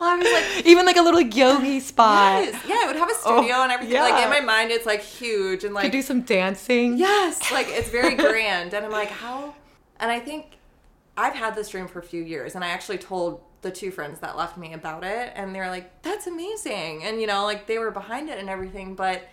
I 0.00 0.16
was 0.16 0.30
like, 0.56 0.66
Even 0.66 0.84
like 0.86 0.96
a 0.96 1.02
little 1.02 1.20
yogi 1.20 1.80
spot. 1.80 2.42
yes. 2.44 2.62
yeah, 2.68 2.82
it 2.84 2.86
would 2.88 2.96
have 2.96 3.10
a 3.10 3.14
studio 3.14 3.54
Oh, 3.56 3.62
and 3.62 3.72
everything. 3.72 3.94
yeah. 3.94 4.02
Like 4.02 4.22
in 4.24 4.30
my 4.30 4.40
mind, 4.40 4.70
it's 4.70 4.84
like 4.86 5.00
huge 5.00 5.64
and 5.64 5.72
like 5.74 5.84
Could 5.84 5.92
do 5.92 6.02
some 6.02 6.22
dancing. 6.22 6.98
Yes, 6.98 7.50
like 7.52 7.68
it's 7.70 7.88
very 7.90 8.14
grand. 8.16 8.74
And 8.74 8.84
I'm 8.84 8.92
like, 8.92 9.08
how? 9.08 9.54
And 10.00 10.10
I 10.10 10.18
think 10.20 10.58
I've 11.16 11.34
had 11.34 11.54
this 11.54 11.68
dream 11.68 11.88
for 11.88 11.98
a 11.98 12.02
few 12.02 12.22
years, 12.22 12.54
and 12.54 12.64
I 12.64 12.68
actually 12.68 12.98
told 12.98 13.42
the 13.62 13.70
two 13.70 13.90
friends 13.90 14.18
that 14.20 14.36
left 14.36 14.56
me 14.56 14.72
about 14.72 15.04
it, 15.04 15.32
and 15.36 15.54
they're 15.54 15.70
like, 15.70 16.02
that's 16.02 16.26
amazing. 16.26 17.04
And, 17.04 17.20
you 17.20 17.26
know, 17.26 17.44
like 17.44 17.66
they 17.66 17.78
were 17.78 17.90
behind 17.90 18.28
it 18.28 18.38
and 18.38 18.48
everything, 18.48 18.94
but 18.94 19.28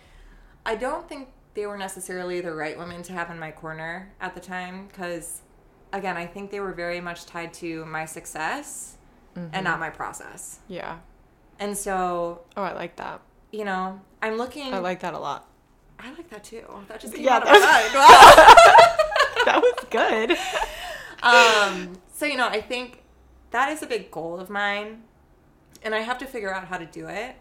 I 0.64 0.76
don't 0.76 1.08
think 1.08 1.28
they 1.54 1.66
were 1.66 1.76
necessarily 1.78 2.40
the 2.40 2.52
right 2.54 2.78
women 2.78 3.02
to 3.04 3.12
have 3.12 3.30
in 3.30 3.38
my 3.38 3.50
corner 3.50 4.12
at 4.20 4.34
the 4.34 4.40
time 4.40 4.86
because 4.86 5.42
again, 5.92 6.16
I 6.16 6.26
think 6.26 6.50
they 6.52 6.60
were 6.60 6.72
very 6.72 7.00
much 7.00 7.26
tied 7.26 7.52
to 7.54 7.84
my 7.86 8.04
success 8.04 8.96
and 9.34 9.50
not 9.52 9.64
mm-hmm. 9.64 9.80
my 9.80 9.90
process. 9.90 10.60
Yeah. 10.68 10.98
And 11.58 11.76
so, 11.76 12.42
Oh, 12.56 12.62
I 12.62 12.72
like 12.72 12.96
that. 12.96 13.20
you 13.50 13.64
know, 13.64 14.00
I'm 14.22 14.36
looking 14.36 14.72
I 14.72 14.78
like 14.78 15.00
that 15.00 15.14
a 15.14 15.18
lot. 15.18 15.48
I 15.98 16.12
like 16.12 16.30
that 16.30 16.44
too. 16.44 16.62
That 16.88 17.00
just 17.00 17.14
came 17.14 17.24
Yeah, 17.24 17.36
out 17.36 17.42
of 17.42 17.48
my 17.48 17.58
mind. 17.58 17.94
Wow. 17.94 18.14
that 19.46 19.60
was 19.60 19.86
good. 19.90 20.38
um, 21.22 21.98
so 22.12 22.26
you 22.26 22.36
know, 22.36 22.48
I 22.48 22.60
think 22.60 23.02
that 23.50 23.70
is 23.70 23.82
a 23.82 23.86
big 23.86 24.10
goal 24.10 24.38
of 24.38 24.50
mine, 24.50 25.02
and 25.82 25.94
I 25.94 26.00
have 26.00 26.18
to 26.18 26.26
figure 26.26 26.52
out 26.52 26.66
how 26.66 26.78
to 26.78 26.86
do 26.86 27.08
it. 27.08 27.36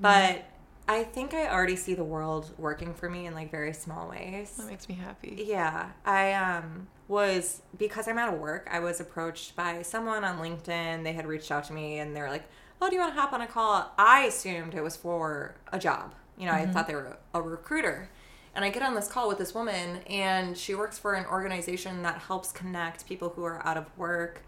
But 0.00 0.44
I 0.88 1.02
think 1.04 1.34
I 1.34 1.48
already 1.48 1.76
see 1.76 1.94
the 1.94 2.04
world 2.04 2.52
working 2.58 2.94
for 2.94 3.08
me 3.08 3.26
in 3.26 3.34
like 3.34 3.50
very 3.50 3.72
small 3.72 4.08
ways. 4.08 4.56
That 4.56 4.68
makes 4.68 4.88
me 4.88 4.94
happy. 4.94 5.42
Yeah, 5.46 5.90
I 6.04 6.32
um 6.34 6.88
was 7.08 7.62
because 7.78 8.08
I'm 8.08 8.18
out 8.18 8.32
of 8.34 8.40
work. 8.40 8.68
I 8.70 8.80
was 8.80 9.00
approached 9.00 9.56
by 9.56 9.82
someone 9.82 10.24
on 10.24 10.38
LinkedIn. 10.38 11.02
They 11.04 11.12
had 11.12 11.26
reached 11.26 11.50
out 11.50 11.64
to 11.64 11.72
me 11.72 11.98
and 11.98 12.14
they 12.14 12.20
were 12.20 12.28
like, 12.28 12.44
"Oh, 12.80 12.88
do 12.88 12.94
you 12.94 13.00
want 13.00 13.14
to 13.14 13.20
hop 13.20 13.32
on 13.32 13.40
a 13.40 13.46
call?" 13.46 13.92
I 13.98 14.24
assumed 14.26 14.74
it 14.74 14.82
was 14.82 14.96
for 14.96 15.56
a 15.72 15.78
job. 15.78 16.14
You 16.38 16.46
know, 16.46 16.52
I 16.52 16.66
thought 16.66 16.86
they 16.86 16.94
were 16.94 17.16
a 17.34 17.40
recruiter. 17.42 18.10
And 18.56 18.64
I 18.64 18.70
get 18.70 18.82
on 18.82 18.94
this 18.94 19.06
call 19.06 19.28
with 19.28 19.36
this 19.36 19.54
woman, 19.54 19.98
and 20.06 20.56
she 20.56 20.74
works 20.74 20.98
for 20.98 21.12
an 21.12 21.26
organization 21.26 22.02
that 22.04 22.22
helps 22.22 22.52
connect 22.52 23.06
people 23.06 23.28
who 23.28 23.44
are 23.44 23.64
out 23.66 23.76
of 23.76 23.86
work 23.98 24.40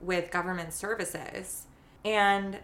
with 0.00 0.32
government 0.32 0.72
services. 0.72 1.66
And 2.04 2.58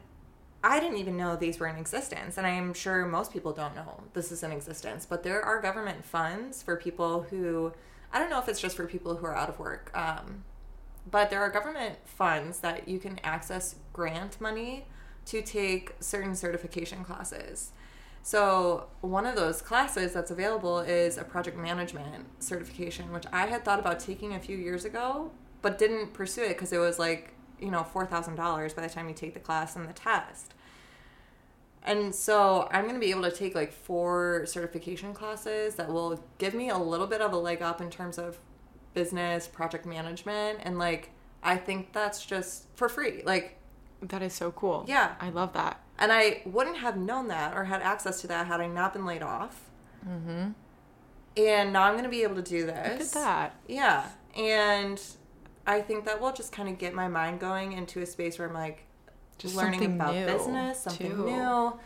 I 0.64 0.80
didn't 0.80 0.98
even 0.98 1.16
know 1.16 1.36
these 1.36 1.60
were 1.60 1.68
in 1.68 1.76
existence, 1.76 2.36
and 2.36 2.44
I'm 2.44 2.74
sure 2.74 3.06
most 3.06 3.32
people 3.32 3.52
don't 3.52 3.76
know 3.76 4.02
this 4.12 4.32
is 4.32 4.42
in 4.42 4.50
existence. 4.50 5.06
But 5.06 5.22
there 5.22 5.40
are 5.40 5.62
government 5.62 6.04
funds 6.04 6.64
for 6.64 6.74
people 6.74 7.22
who, 7.30 7.72
I 8.12 8.18
don't 8.18 8.28
know 8.28 8.40
if 8.40 8.48
it's 8.48 8.60
just 8.60 8.76
for 8.76 8.88
people 8.88 9.14
who 9.14 9.26
are 9.26 9.36
out 9.36 9.48
of 9.48 9.60
work, 9.60 9.96
um, 9.96 10.42
but 11.08 11.30
there 11.30 11.40
are 11.40 11.48
government 11.48 11.98
funds 12.06 12.58
that 12.58 12.88
you 12.88 12.98
can 12.98 13.20
access 13.22 13.76
grant 13.92 14.40
money 14.40 14.86
to 15.26 15.42
take 15.42 15.94
certain 16.00 16.34
certification 16.34 17.04
classes. 17.04 17.70
So, 18.28 18.88
one 19.00 19.24
of 19.24 19.36
those 19.36 19.62
classes 19.62 20.12
that's 20.12 20.30
available 20.30 20.80
is 20.80 21.16
a 21.16 21.24
project 21.24 21.56
management 21.56 22.26
certification, 22.40 23.10
which 23.10 23.24
I 23.32 23.46
had 23.46 23.64
thought 23.64 23.78
about 23.78 24.00
taking 24.00 24.34
a 24.34 24.38
few 24.38 24.58
years 24.58 24.84
ago, 24.84 25.30
but 25.62 25.78
didn't 25.78 26.12
pursue 26.12 26.42
it 26.42 26.48
because 26.48 26.70
it 26.74 26.76
was 26.76 26.98
like, 26.98 27.32
you 27.58 27.70
know, 27.70 27.86
$4,000 27.90 28.76
by 28.76 28.82
the 28.82 28.88
time 28.90 29.08
you 29.08 29.14
take 29.14 29.32
the 29.32 29.40
class 29.40 29.76
and 29.76 29.88
the 29.88 29.94
test. 29.94 30.52
And 31.82 32.14
so 32.14 32.68
I'm 32.70 32.82
going 32.82 32.96
to 32.96 33.00
be 33.00 33.12
able 33.12 33.22
to 33.22 33.30
take 33.30 33.54
like 33.54 33.72
four 33.72 34.44
certification 34.44 35.14
classes 35.14 35.76
that 35.76 35.90
will 35.90 36.22
give 36.36 36.52
me 36.52 36.68
a 36.68 36.76
little 36.76 37.06
bit 37.06 37.22
of 37.22 37.32
a 37.32 37.38
leg 37.38 37.62
up 37.62 37.80
in 37.80 37.88
terms 37.88 38.18
of 38.18 38.40
business, 38.92 39.48
project 39.48 39.86
management. 39.86 40.58
And 40.64 40.78
like, 40.78 41.12
I 41.42 41.56
think 41.56 41.94
that's 41.94 42.26
just 42.26 42.66
for 42.74 42.90
free. 42.90 43.22
Like, 43.24 43.56
That 44.02 44.20
is 44.20 44.34
so 44.34 44.50
cool. 44.50 44.84
Yeah. 44.86 45.14
I 45.18 45.30
love 45.30 45.54
that. 45.54 45.80
And 45.98 46.12
I 46.12 46.42
wouldn't 46.46 46.78
have 46.78 46.96
known 46.96 47.28
that 47.28 47.56
or 47.56 47.64
had 47.64 47.82
access 47.82 48.20
to 48.22 48.26
that 48.28 48.46
had 48.46 48.60
I 48.60 48.66
not 48.66 48.92
been 48.92 49.04
laid 49.06 49.22
off. 49.22 49.68
Mm-hmm. 50.08 50.50
And 51.36 51.72
now 51.72 51.82
I'm 51.84 51.92
going 51.92 52.04
to 52.04 52.10
be 52.10 52.22
able 52.22 52.36
to 52.36 52.42
do 52.42 52.66
this. 52.66 52.98
Look 52.98 53.00
at 53.00 53.12
that. 53.12 53.54
Yeah. 53.68 54.06
And 54.36 55.00
I 55.66 55.80
think 55.80 56.04
that 56.06 56.20
will 56.20 56.32
just 56.32 56.52
kind 56.52 56.68
of 56.68 56.78
get 56.78 56.94
my 56.94 57.08
mind 57.08 57.40
going 57.40 57.72
into 57.72 58.00
a 58.00 58.06
space 58.06 58.38
where 58.38 58.48
I'm 58.48 58.54
like 58.54 58.84
Just 59.38 59.54
learning 59.54 59.84
about 59.84 60.14
business, 60.14 60.80
something 60.80 61.10
too. 61.10 61.26
new. 61.26 61.78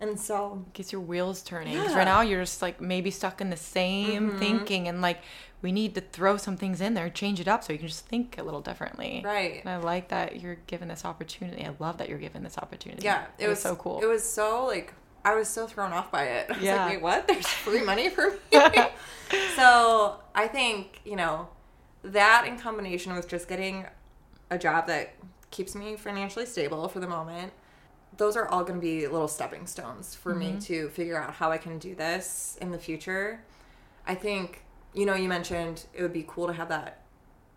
And 0.00 0.18
so, 0.20 0.64
Gets 0.74 0.92
your 0.92 1.00
wheels 1.00 1.42
turning. 1.42 1.72
Yeah. 1.74 1.94
right 1.96 2.04
now 2.04 2.20
you're 2.20 2.42
just 2.42 2.60
like 2.60 2.80
maybe 2.80 3.10
stuck 3.10 3.40
in 3.40 3.48
the 3.50 3.56
same 3.56 4.30
Mm-hmm. 4.30 4.38
thinking 4.38 4.88
and 4.88 5.00
like 5.00 5.20
we 5.62 5.72
need 5.72 5.94
to 5.94 6.00
throw 6.00 6.36
some 6.36 6.56
things 6.56 6.80
in 6.80 6.94
there, 6.94 7.08
change 7.10 7.40
it 7.40 7.48
up 7.48 7.64
so 7.64 7.72
you 7.72 7.78
can 7.78 7.88
just 7.88 8.06
think 8.06 8.36
a 8.38 8.42
little 8.42 8.60
differently. 8.60 9.22
right. 9.24 9.60
And 9.64 9.68
I 9.70 9.76
like 9.78 10.08
that 10.08 10.40
you're 10.40 10.56
given 10.66 10.88
this 10.88 11.04
opportunity. 11.04 11.64
I 11.64 11.72
love 11.78 11.98
that 11.98 12.08
you're 12.08 12.18
given 12.18 12.42
this 12.42 12.58
opportunity. 12.58 13.02
Yeah, 13.04 13.26
it, 13.38 13.48
was, 13.48 13.60
so 13.60 13.74
cool. 13.76 14.00
It 14.02 14.06
was 14.06 14.22
so 14.22 14.66
like 14.66 14.92
I 15.24 15.34
was 15.34 15.48
so 15.48 15.66
thrown 15.66 15.92
off 15.92 16.10
by 16.12 16.24
it. 16.24 16.46
I 16.50 16.52
was 16.54 16.62
Yeah. 16.62 16.84
like, 16.84 16.92
wait, 16.94 17.02
what? 17.02 17.26
There's 17.28 17.46
free 17.64 17.82
money 17.82 18.10
for 18.10 18.30
me. 18.30 18.38
so 19.56 20.20
I 20.34 20.46
think 20.46 21.00
you 21.04 21.16
know 21.16 21.48
that 22.02 22.44
in 22.46 22.58
combination 22.58 23.14
with 23.14 23.28
just 23.28 23.48
getting 23.48 23.86
a 24.50 24.58
job 24.58 24.86
that 24.86 25.14
keeps 25.50 25.74
me 25.74 25.96
financially 25.96 26.46
stable 26.46 26.88
for 26.88 27.00
the 27.00 27.08
moment. 27.08 27.52
Those 28.18 28.36
are 28.36 28.46
all 28.48 28.62
going 28.62 28.76
to 28.78 28.80
be 28.80 29.06
little 29.06 29.28
stepping 29.28 29.66
stones 29.66 30.14
for 30.14 30.30
Mm-hmm. 30.34 30.54
me 30.54 30.60
to 30.62 30.88
figure 30.90 31.20
out 31.20 31.34
how 31.34 31.50
I 31.50 31.58
can 31.58 31.78
do 31.78 31.94
this 31.94 32.56
in 32.60 32.70
the 32.70 32.78
future. 32.78 33.40
I 34.06 34.14
think, 34.14 34.62
you 34.96 35.06
know, 35.06 35.14
you 35.14 35.28
mentioned 35.28 35.84
it 35.94 36.02
would 36.02 36.12
be 36.12 36.24
cool 36.26 36.48
to 36.48 36.52
have 36.54 36.68
that 36.70 37.02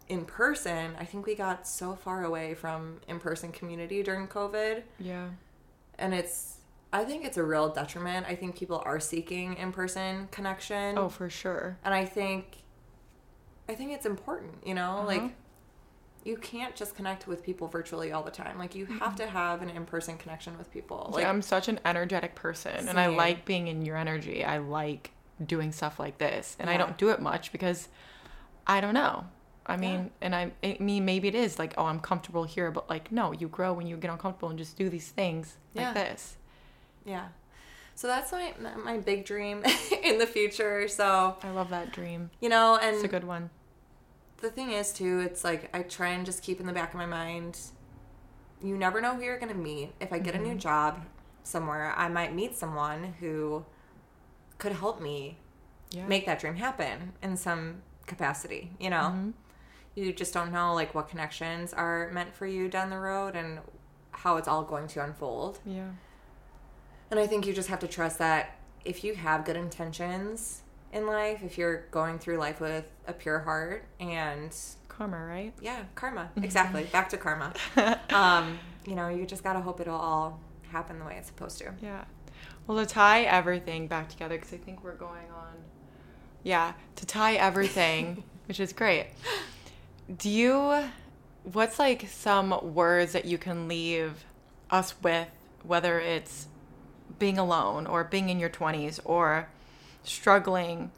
in 0.07 0.25
person. 0.25 0.95
I 0.99 1.05
think 1.05 1.25
we 1.25 1.33
got 1.35 1.67
so 1.67 1.95
far 1.95 2.23
away 2.23 2.53
from 2.53 2.99
in 3.07 3.19
person 3.19 3.51
community 3.51 4.03
during 4.03 4.27
COVID 4.27 4.83
yeah. 4.99 5.29
and 5.97 6.13
it's 6.13 6.57
i 6.91 7.03
think 7.03 7.23
it's 7.23 7.37
a 7.37 7.43
real 7.43 7.69
detriment 7.69 8.25
i 8.27 8.33
think 8.33 8.57
people 8.57 8.81
are 8.83 8.99
seeking 8.99 9.53
in-person 9.57 10.27
connection 10.31 10.97
Oh, 10.97 11.07
for 11.07 11.29
sure. 11.29 11.77
and 11.83 11.93
i 11.93 12.03
think 12.03 12.63
i 13.67 13.75
think 13.75 13.91
it's 13.91 14.07
important 14.07 14.53
you 14.65 14.73
know 14.73 14.93
Uh-huh. 14.97 15.05
like 15.05 15.21
you 16.23 16.35
can't 16.37 16.75
just 16.75 16.95
connect 16.95 17.27
with 17.27 17.43
people 17.43 17.67
virtually 17.67 18.11
all 18.11 18.23
the 18.23 18.31
time 18.31 18.57
like 18.57 18.73
you 18.73 18.87
have 18.87 19.15
to 19.17 19.27
have 19.27 19.61
an 19.61 19.69
in-person 19.69 20.17
connection 20.17 20.57
with 20.57 20.71
people 20.71 21.11
like 21.13 21.23
Like, 21.23 21.27
I'm 21.27 21.43
such 21.43 21.67
an 21.67 21.79
energetic 21.85 22.33
person 22.33 22.87
and 22.89 22.99
I 22.99 23.05
like 23.07 23.45
being 23.45 23.67
in 23.67 23.83
your 23.85 23.95
energy. 23.95 24.43
I 24.43 24.57
like 24.57 25.11
doing 25.45 25.71
stuff 25.71 25.99
like 25.99 26.17
this. 26.17 26.55
And 26.59 26.69
I 26.69 26.77
don't 26.77 26.97
do 26.97 27.09
it 27.09 27.19
much 27.21 27.51
because 27.51 27.87
I 28.67 28.81
don't 28.81 28.93
know. 28.93 29.25
I 29.65 29.77
mean, 29.77 30.09
and 30.19 30.33
I, 30.35 30.51
I 30.63 30.77
mean, 30.79 31.05
maybe 31.05 31.27
it 31.27 31.35
is 31.35 31.59
like, 31.59 31.73
oh, 31.77 31.85
I'm 31.85 31.99
comfortable 31.99 32.43
here, 32.43 32.71
but 32.71 32.89
like, 32.89 33.11
no, 33.11 33.31
you 33.33 33.47
grow 33.47 33.71
when 33.73 33.85
you 33.85 33.97
get 33.97 34.09
uncomfortable 34.09 34.49
and 34.49 34.57
just 34.57 34.77
do 34.77 34.89
these 34.89 35.09
things 35.09 35.57
Yeah. 35.73 35.85
like 35.85 35.93
this. 35.93 36.37
yeah 37.05 37.27
so 37.95 38.07
that's 38.07 38.31
my 38.31 38.53
my 38.83 38.97
big 38.97 39.25
dream 39.25 39.61
in 40.03 40.17
the 40.19 40.25
future 40.25 40.87
so 40.87 41.35
I 41.43 41.49
love 41.51 41.69
that 41.71 41.91
dream. 41.91 42.29
you 42.39 42.47
know 42.47 42.77
and 42.81 42.95
It's 42.95 43.03
a 43.03 43.09
good 43.09 43.25
one. 43.25 43.49
the 44.37 44.49
thing 44.49 44.71
is 44.71 44.93
too 44.93 45.19
it's 45.19 45.43
like 45.43 45.69
i 45.75 45.81
try 45.83 46.09
and 46.09 46.25
just 46.25 46.41
keep 46.41 46.59
in 46.61 46.65
the 46.65 46.71
back 46.73 46.93
of 46.93 46.97
my 46.97 47.05
mind 47.05 47.59
you 48.63 48.77
never 48.77 49.01
know 49.01 49.15
who 49.15 49.23
you're 49.23 49.37
going 49.37 49.51
to 49.51 49.57
meet 49.57 49.91
if 49.99 50.13
i 50.13 50.19
get 50.19 50.33
a 50.33 50.37
new 50.37 50.49
mm-hmm. 50.51 50.59
job 50.59 51.05
somewhere 51.43 51.93
i 51.97 52.07
might 52.07 52.33
meet 52.33 52.55
someone 52.55 53.15
who 53.19 53.65
could 54.59 54.73
help 54.73 55.01
me 55.01 55.37
Yeah. 55.91 56.05
make 56.05 56.27
that 56.27 56.39
dream 56.39 56.55
happen 56.55 57.13
in 57.23 57.35
some 57.35 57.81
capacity 58.05 58.71
you 58.79 58.89
know 58.91 59.11
Mhm. 59.15 59.33
you 59.95 60.13
just 60.13 60.33
don't 60.33 60.51
know 60.51 60.73
like 60.75 60.93
what 60.93 61.07
connections 61.09 61.73
are 61.73 62.09
meant 62.11 62.33
for 62.35 62.45
you 62.45 62.67
down 62.69 62.89
the 62.91 62.99
road 62.99 63.35
and 63.35 63.59
how 64.11 64.37
it's 64.37 64.47
all 64.47 64.63
going 64.63 64.87
to 64.89 65.03
unfold 65.03 65.59
Yeah. 65.65 65.89
and 67.11 67.19
i 67.19 67.25
think 67.27 67.45
you 67.47 67.53
just 67.53 67.69
have 67.69 67.79
to 67.79 67.87
trust 67.87 68.17
that 68.19 68.55
if 68.85 69.03
you 69.03 69.15
have 69.15 69.45
good 69.45 69.55
intentions 69.57 70.61
in 70.91 71.05
life 71.07 71.41
if 71.43 71.57
you're 71.57 71.85
going 71.91 72.19
through 72.19 72.37
life 72.37 72.59
with 72.59 72.85
a 73.07 73.13
pure 73.13 73.39
heart 73.39 73.85
and 73.99 74.55
Karma, 74.87 75.23
right? 75.25 75.53
yeah, 75.61 75.83
karma. 75.95 76.29
Exactly. 76.35 76.83
Back 76.83 77.07
to 77.09 77.17
karma. 77.17 77.53
Um, 78.13 78.59
you 78.85 78.95
know, 78.95 79.07
you 79.07 79.25
just 79.25 79.43
gotta 79.45 79.61
hope 79.61 79.79
it'll 79.79 79.95
all 79.95 80.41
happen 80.73 80.99
the 80.99 81.05
way 81.05 81.15
it's 81.17 81.27
supposed 81.27 81.57
to. 81.59 81.71
Yeah. 81.81 82.03
Well, 82.69 82.77
to 82.77 82.85
tie 82.85 83.23
everything 83.23 83.87
back 83.87 84.09
together, 84.09 84.35
because 84.35 84.53
I 84.53 84.57
think 84.57 84.83
we're 84.83 84.93
going 84.93 85.31
on. 85.35 85.55
Yeah, 86.43 86.73
to 86.97 87.05
tie 87.07 87.33
everything, 87.33 88.23
which 88.47 88.59
is 88.59 88.73
great. 88.73 89.07
Do 90.15 90.29
you, 90.29 90.83
what's 91.41 91.79
like 91.79 92.07
some 92.07 92.75
words 92.75 93.13
that 93.13 93.25
you 93.25 93.39
can 93.39 93.67
leave 93.67 94.23
us 94.69 94.93
with, 95.01 95.29
whether 95.63 95.99
it's 95.99 96.45
being 97.17 97.39
alone 97.39 97.87
or 97.87 98.03
being 98.03 98.29
in 98.29 98.39
your 98.39 98.51
20s 98.51 98.99
or 99.03 99.49
struggling? 100.03 100.91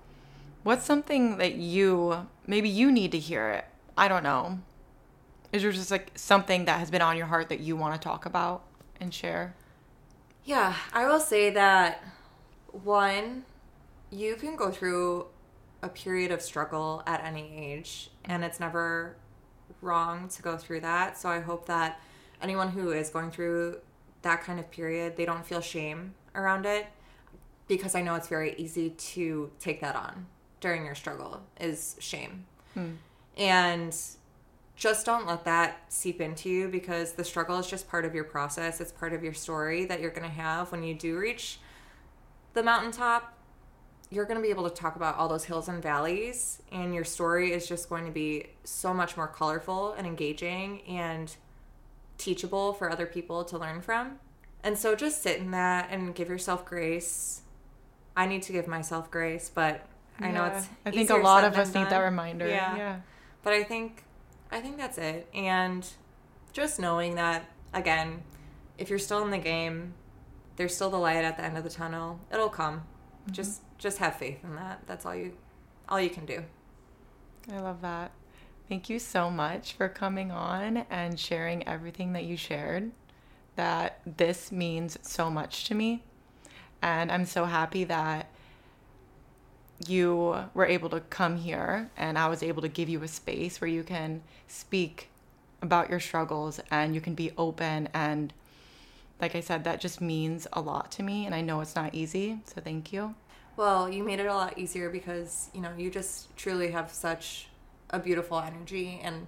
What's 0.64 0.84
something 0.84 1.38
that 1.38 1.56
you, 1.56 2.28
maybe 2.46 2.68
you 2.68 2.92
need 2.92 3.14
to 3.14 3.18
hear 3.18 3.48
it? 3.48 3.66
I 3.98 4.10
don't 4.10 4.24
know. 4.24 4.60
Is 5.54 5.62
there 5.62 5.72
just 5.72 5.90
like 5.90 6.12
something 6.16 6.66
that 6.66 6.80
has 6.80 6.92
been 6.92 7.02
on 7.02 7.16
your 7.16 7.28
heart 7.28 7.48
that 7.48 7.62
you 7.62 7.78
want 7.78 7.94
to 7.94 8.06
talk 8.06 8.26
about 8.26 8.64
and 9.00 9.14
share? 9.14 9.56
Yeah, 10.44 10.76
I 10.94 11.08
will 11.08 11.20
say 11.20 11.52
that 11.52 12.04
one, 12.72 13.46
you 14.10 14.36
can 14.36 14.56
go 14.56 14.72
through 14.72 15.28
a 15.84 15.90
period 15.90 16.32
of 16.32 16.42
struggle 16.42 17.04
at 17.06 17.24
any 17.24 17.54
age, 17.56 18.10
and 18.26 18.44
it's 18.44 18.60
never 18.60 19.16
wrong 19.82 20.28
to 20.30 20.42
go 20.42 20.58
through 20.58 20.82
that. 20.82 21.18
So 21.18 21.30
I 21.30 21.40
hope 21.40 21.66
that 21.68 22.00
anyone 22.42 22.70
who 22.70 22.92
is 22.92 23.10
going 23.10 23.32
through 23.32 23.78
that 24.22 24.44
kind 24.44 24.60
of 24.60 24.70
period, 24.72 25.16
they 25.16 25.26
don't 25.26 25.46
feel 25.46 25.62
shame 25.62 26.14
around 26.36 26.66
it 26.66 26.88
because 27.68 27.96
I 27.96 28.02
know 28.02 28.16
it's 28.16 28.28
very 28.28 28.54
easy 28.58 28.92
to 28.92 29.52
take 29.60 29.82
that 29.82 29.96
on 29.96 30.28
during 30.60 30.86
your 30.86 30.96
struggle 30.96 31.42
is 31.60 31.96
shame. 32.00 32.46
Hmm. 32.74 32.92
And 33.38 33.96
just 34.82 35.06
don't 35.06 35.28
let 35.28 35.46
that 35.46 35.80
seep 35.90 36.20
into 36.20 36.50
you 36.50 36.68
because 36.68 37.12
the 37.12 37.24
struggle 37.24 37.60
is 37.60 37.68
just 37.68 37.88
part 37.88 38.04
of 38.04 38.16
your 38.16 38.24
process. 38.24 38.82
It's 38.82 38.92
part 38.92 39.14
of 39.14 39.24
your 39.24 39.36
story 39.36 39.86
that 39.86 40.00
you're 40.02 40.10
going 40.10 40.28
to 40.28 40.36
have 40.36 40.72
when 40.72 40.82
you 40.82 40.96
do 40.96 41.20
reach 41.20 41.60
the 42.54 42.64
mountaintop. 42.64 43.38
you're 44.10 44.26
going 44.26 44.38
to 44.38 44.42
be 44.42 44.50
able 44.50 44.68
to 44.68 44.76
talk 44.76 44.96
about 44.96 45.16
all 45.18 45.30
those 45.30 45.44
hills 45.44 45.68
and 45.68 45.84
valleys 45.84 46.64
and 46.72 46.96
your 46.96 47.04
story 47.04 47.52
is 47.52 47.68
just 47.68 47.90
going 47.90 48.06
to 48.06 48.12
be 48.12 48.48
so 48.64 48.92
much 48.92 49.16
more 49.16 49.28
colorful 49.28 49.94
and 49.94 50.08
engaging 50.08 50.82
and 50.88 51.36
teachable 52.18 52.74
for 52.74 52.92
other 52.92 53.06
people 53.06 53.46
to 53.46 53.60
learn 53.60 53.82
from. 53.82 54.18
And 54.64 54.76
so 54.76 54.96
just 54.96 55.22
sit 55.22 55.38
in 55.38 55.52
that 55.52 55.90
and 55.92 56.16
give 56.16 56.28
yourself 56.28 56.66
grace. 56.66 57.42
I 58.18 58.26
need 58.26 58.42
to 58.44 58.52
give 58.52 58.68
myself 58.68 59.12
grace, 59.12 59.52
but 59.54 59.86
I 60.20 60.32
know 60.32 60.46
it's 60.46 60.68
I 60.88 60.90
think 60.90 61.12
a 61.12 61.18
lot 61.18 61.44
of 61.44 61.56
us 61.56 61.68
need 61.76 61.88
that 61.92 62.00
reminder. 62.00 62.48
Yeah. 62.48 62.76
yeah. 62.76 63.00
But 63.44 63.54
I 63.54 63.64
think 63.64 64.06
I 64.52 64.60
think 64.60 64.78
that's 64.78 64.98
it. 64.98 65.28
And 65.34 65.88
just 66.54 66.80
knowing 66.80 67.16
that 67.16 67.46
again, 67.74 68.24
if 68.78 68.90
you're 68.90 69.00
still 69.00 69.24
in 69.24 69.32
the 69.32 69.38
game, 69.38 69.94
there's 70.56 70.76
still 70.76 70.90
the 70.90 70.98
light 70.98 71.24
at 71.24 71.38
the 71.38 71.44
end 71.44 71.58
of 71.58 71.64
the 71.64 71.70
tunnel. 71.70 72.20
It'll 72.32 72.50
come. 72.50 72.78
Mm-hmm. 72.78 73.32
Just 73.32 73.62
just 73.78 73.98
have 74.00 74.16
faith 74.16 74.44
in 74.44 74.56
that. 74.56 74.82
That's 74.86 75.06
all 75.06 75.16
you 75.16 75.34
all 75.88 76.00
you 76.00 76.10
can 76.10 76.26
do. 76.26 76.44
I 77.52 77.60
love 77.60 77.82
that. 77.82 78.12
Thank 78.70 78.90
you 78.90 79.00
so 79.00 79.30
much 79.30 79.74
for 79.74 79.90
coming 79.90 80.32
on 80.32 80.86
and 80.90 81.20
sharing 81.20 81.68
everything 81.68 82.14
that 82.14 82.24
you 82.24 82.38
shared. 82.38 82.92
That 83.56 84.00
this 84.06 84.52
means 84.52 84.98
so 85.02 85.30
much 85.30 85.66
to 85.66 85.76
me. 85.76 86.04
And 86.82 87.12
I'm 87.12 87.26
so 87.26 87.46
happy 87.46 87.84
that 87.86 88.32
you 89.90 90.46
were 90.54 90.66
able 90.66 90.90
to 90.90 91.00
come 91.02 91.38
here 91.38 91.90
and 91.98 92.18
I 92.18 92.28
was 92.28 92.44
able 92.44 92.62
to 92.62 92.68
give 92.68 92.90
you 92.90 93.02
a 93.04 93.08
space 93.08 93.62
where 93.62 93.70
you 93.70 93.84
can 93.84 94.22
speak 94.48 95.10
about 95.62 95.90
your 95.90 96.00
struggles 96.00 96.60
and 96.72 96.96
you 96.96 97.02
can 97.02 97.14
be 97.14 97.32
open. 97.38 97.90
And 97.94 98.34
like 99.20 99.36
I 99.36 99.40
said, 99.40 99.64
that 99.64 99.80
just 99.80 100.02
means 100.02 100.48
a 100.54 100.62
lot 100.62 100.92
to 100.94 101.04
me. 101.04 101.26
And 101.26 101.36
I 101.36 101.42
know 101.42 101.62
it's 101.62 101.76
not 101.76 101.94
easy. 101.94 102.40
So 102.46 102.62
thank 102.62 102.92
you. 102.92 103.16
Well, 103.58 103.90
you 103.90 104.04
made 104.04 104.20
it 104.20 104.26
a 104.26 104.34
lot 104.34 104.58
easier 104.58 104.90
because, 104.90 105.50
you 105.54 105.62
know, 105.62 105.72
you 105.78 105.92
just 105.92 106.36
truly 106.36 106.72
have 106.72 106.92
such 106.92 107.48
a 107.90 108.00
beautiful 108.00 108.40
energy 108.40 109.00
and 109.04 109.28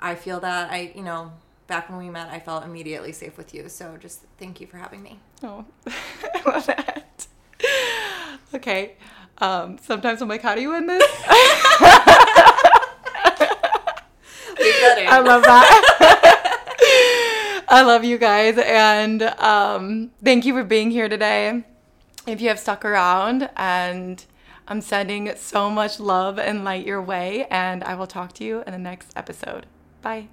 I 0.00 0.14
feel 0.14 0.40
that 0.40 0.70
I, 0.70 0.92
you 0.94 1.02
know, 1.02 1.32
back 1.66 1.88
when 1.88 1.98
we 1.98 2.10
met, 2.10 2.28
I 2.28 2.38
felt 2.38 2.64
immediately 2.64 3.12
safe 3.12 3.36
with 3.36 3.54
you. 3.54 3.68
So 3.68 3.96
just 3.96 4.22
thank 4.38 4.60
you 4.60 4.66
for 4.66 4.76
having 4.76 5.02
me. 5.02 5.18
Oh, 5.42 5.64
I 5.86 6.42
love 6.46 6.66
that. 6.66 7.26
Okay. 8.54 8.96
Um, 9.38 9.78
sometimes 9.82 10.22
I'm 10.22 10.28
like, 10.28 10.42
how 10.42 10.54
do 10.54 10.60
you 10.60 10.74
end 10.74 10.88
this? 10.88 11.02
Leave 14.58 14.80
that 14.80 14.98
in. 14.98 15.08
I 15.08 15.20
love 15.20 15.42
that. 15.42 17.64
I 17.68 17.82
love 17.82 18.04
you 18.04 18.18
guys. 18.18 18.58
And 18.58 19.22
um, 19.22 20.10
thank 20.24 20.44
you 20.44 20.54
for 20.54 20.64
being 20.64 20.90
here 20.90 21.08
today. 21.08 21.64
If 22.26 22.40
you 22.40 22.48
have 22.48 22.58
stuck 22.58 22.84
around, 22.84 23.50
and 23.56 24.24
I'm 24.66 24.80
sending 24.80 25.32
so 25.36 25.70
much 25.70 26.00
love 26.00 26.38
and 26.38 26.64
light 26.64 26.86
your 26.86 27.02
way. 27.02 27.46
And 27.50 27.84
I 27.84 27.94
will 27.94 28.06
talk 28.06 28.32
to 28.34 28.44
you 28.44 28.62
in 28.66 28.72
the 28.72 28.78
next 28.78 29.12
episode. 29.16 29.66
Bye. 30.02 30.28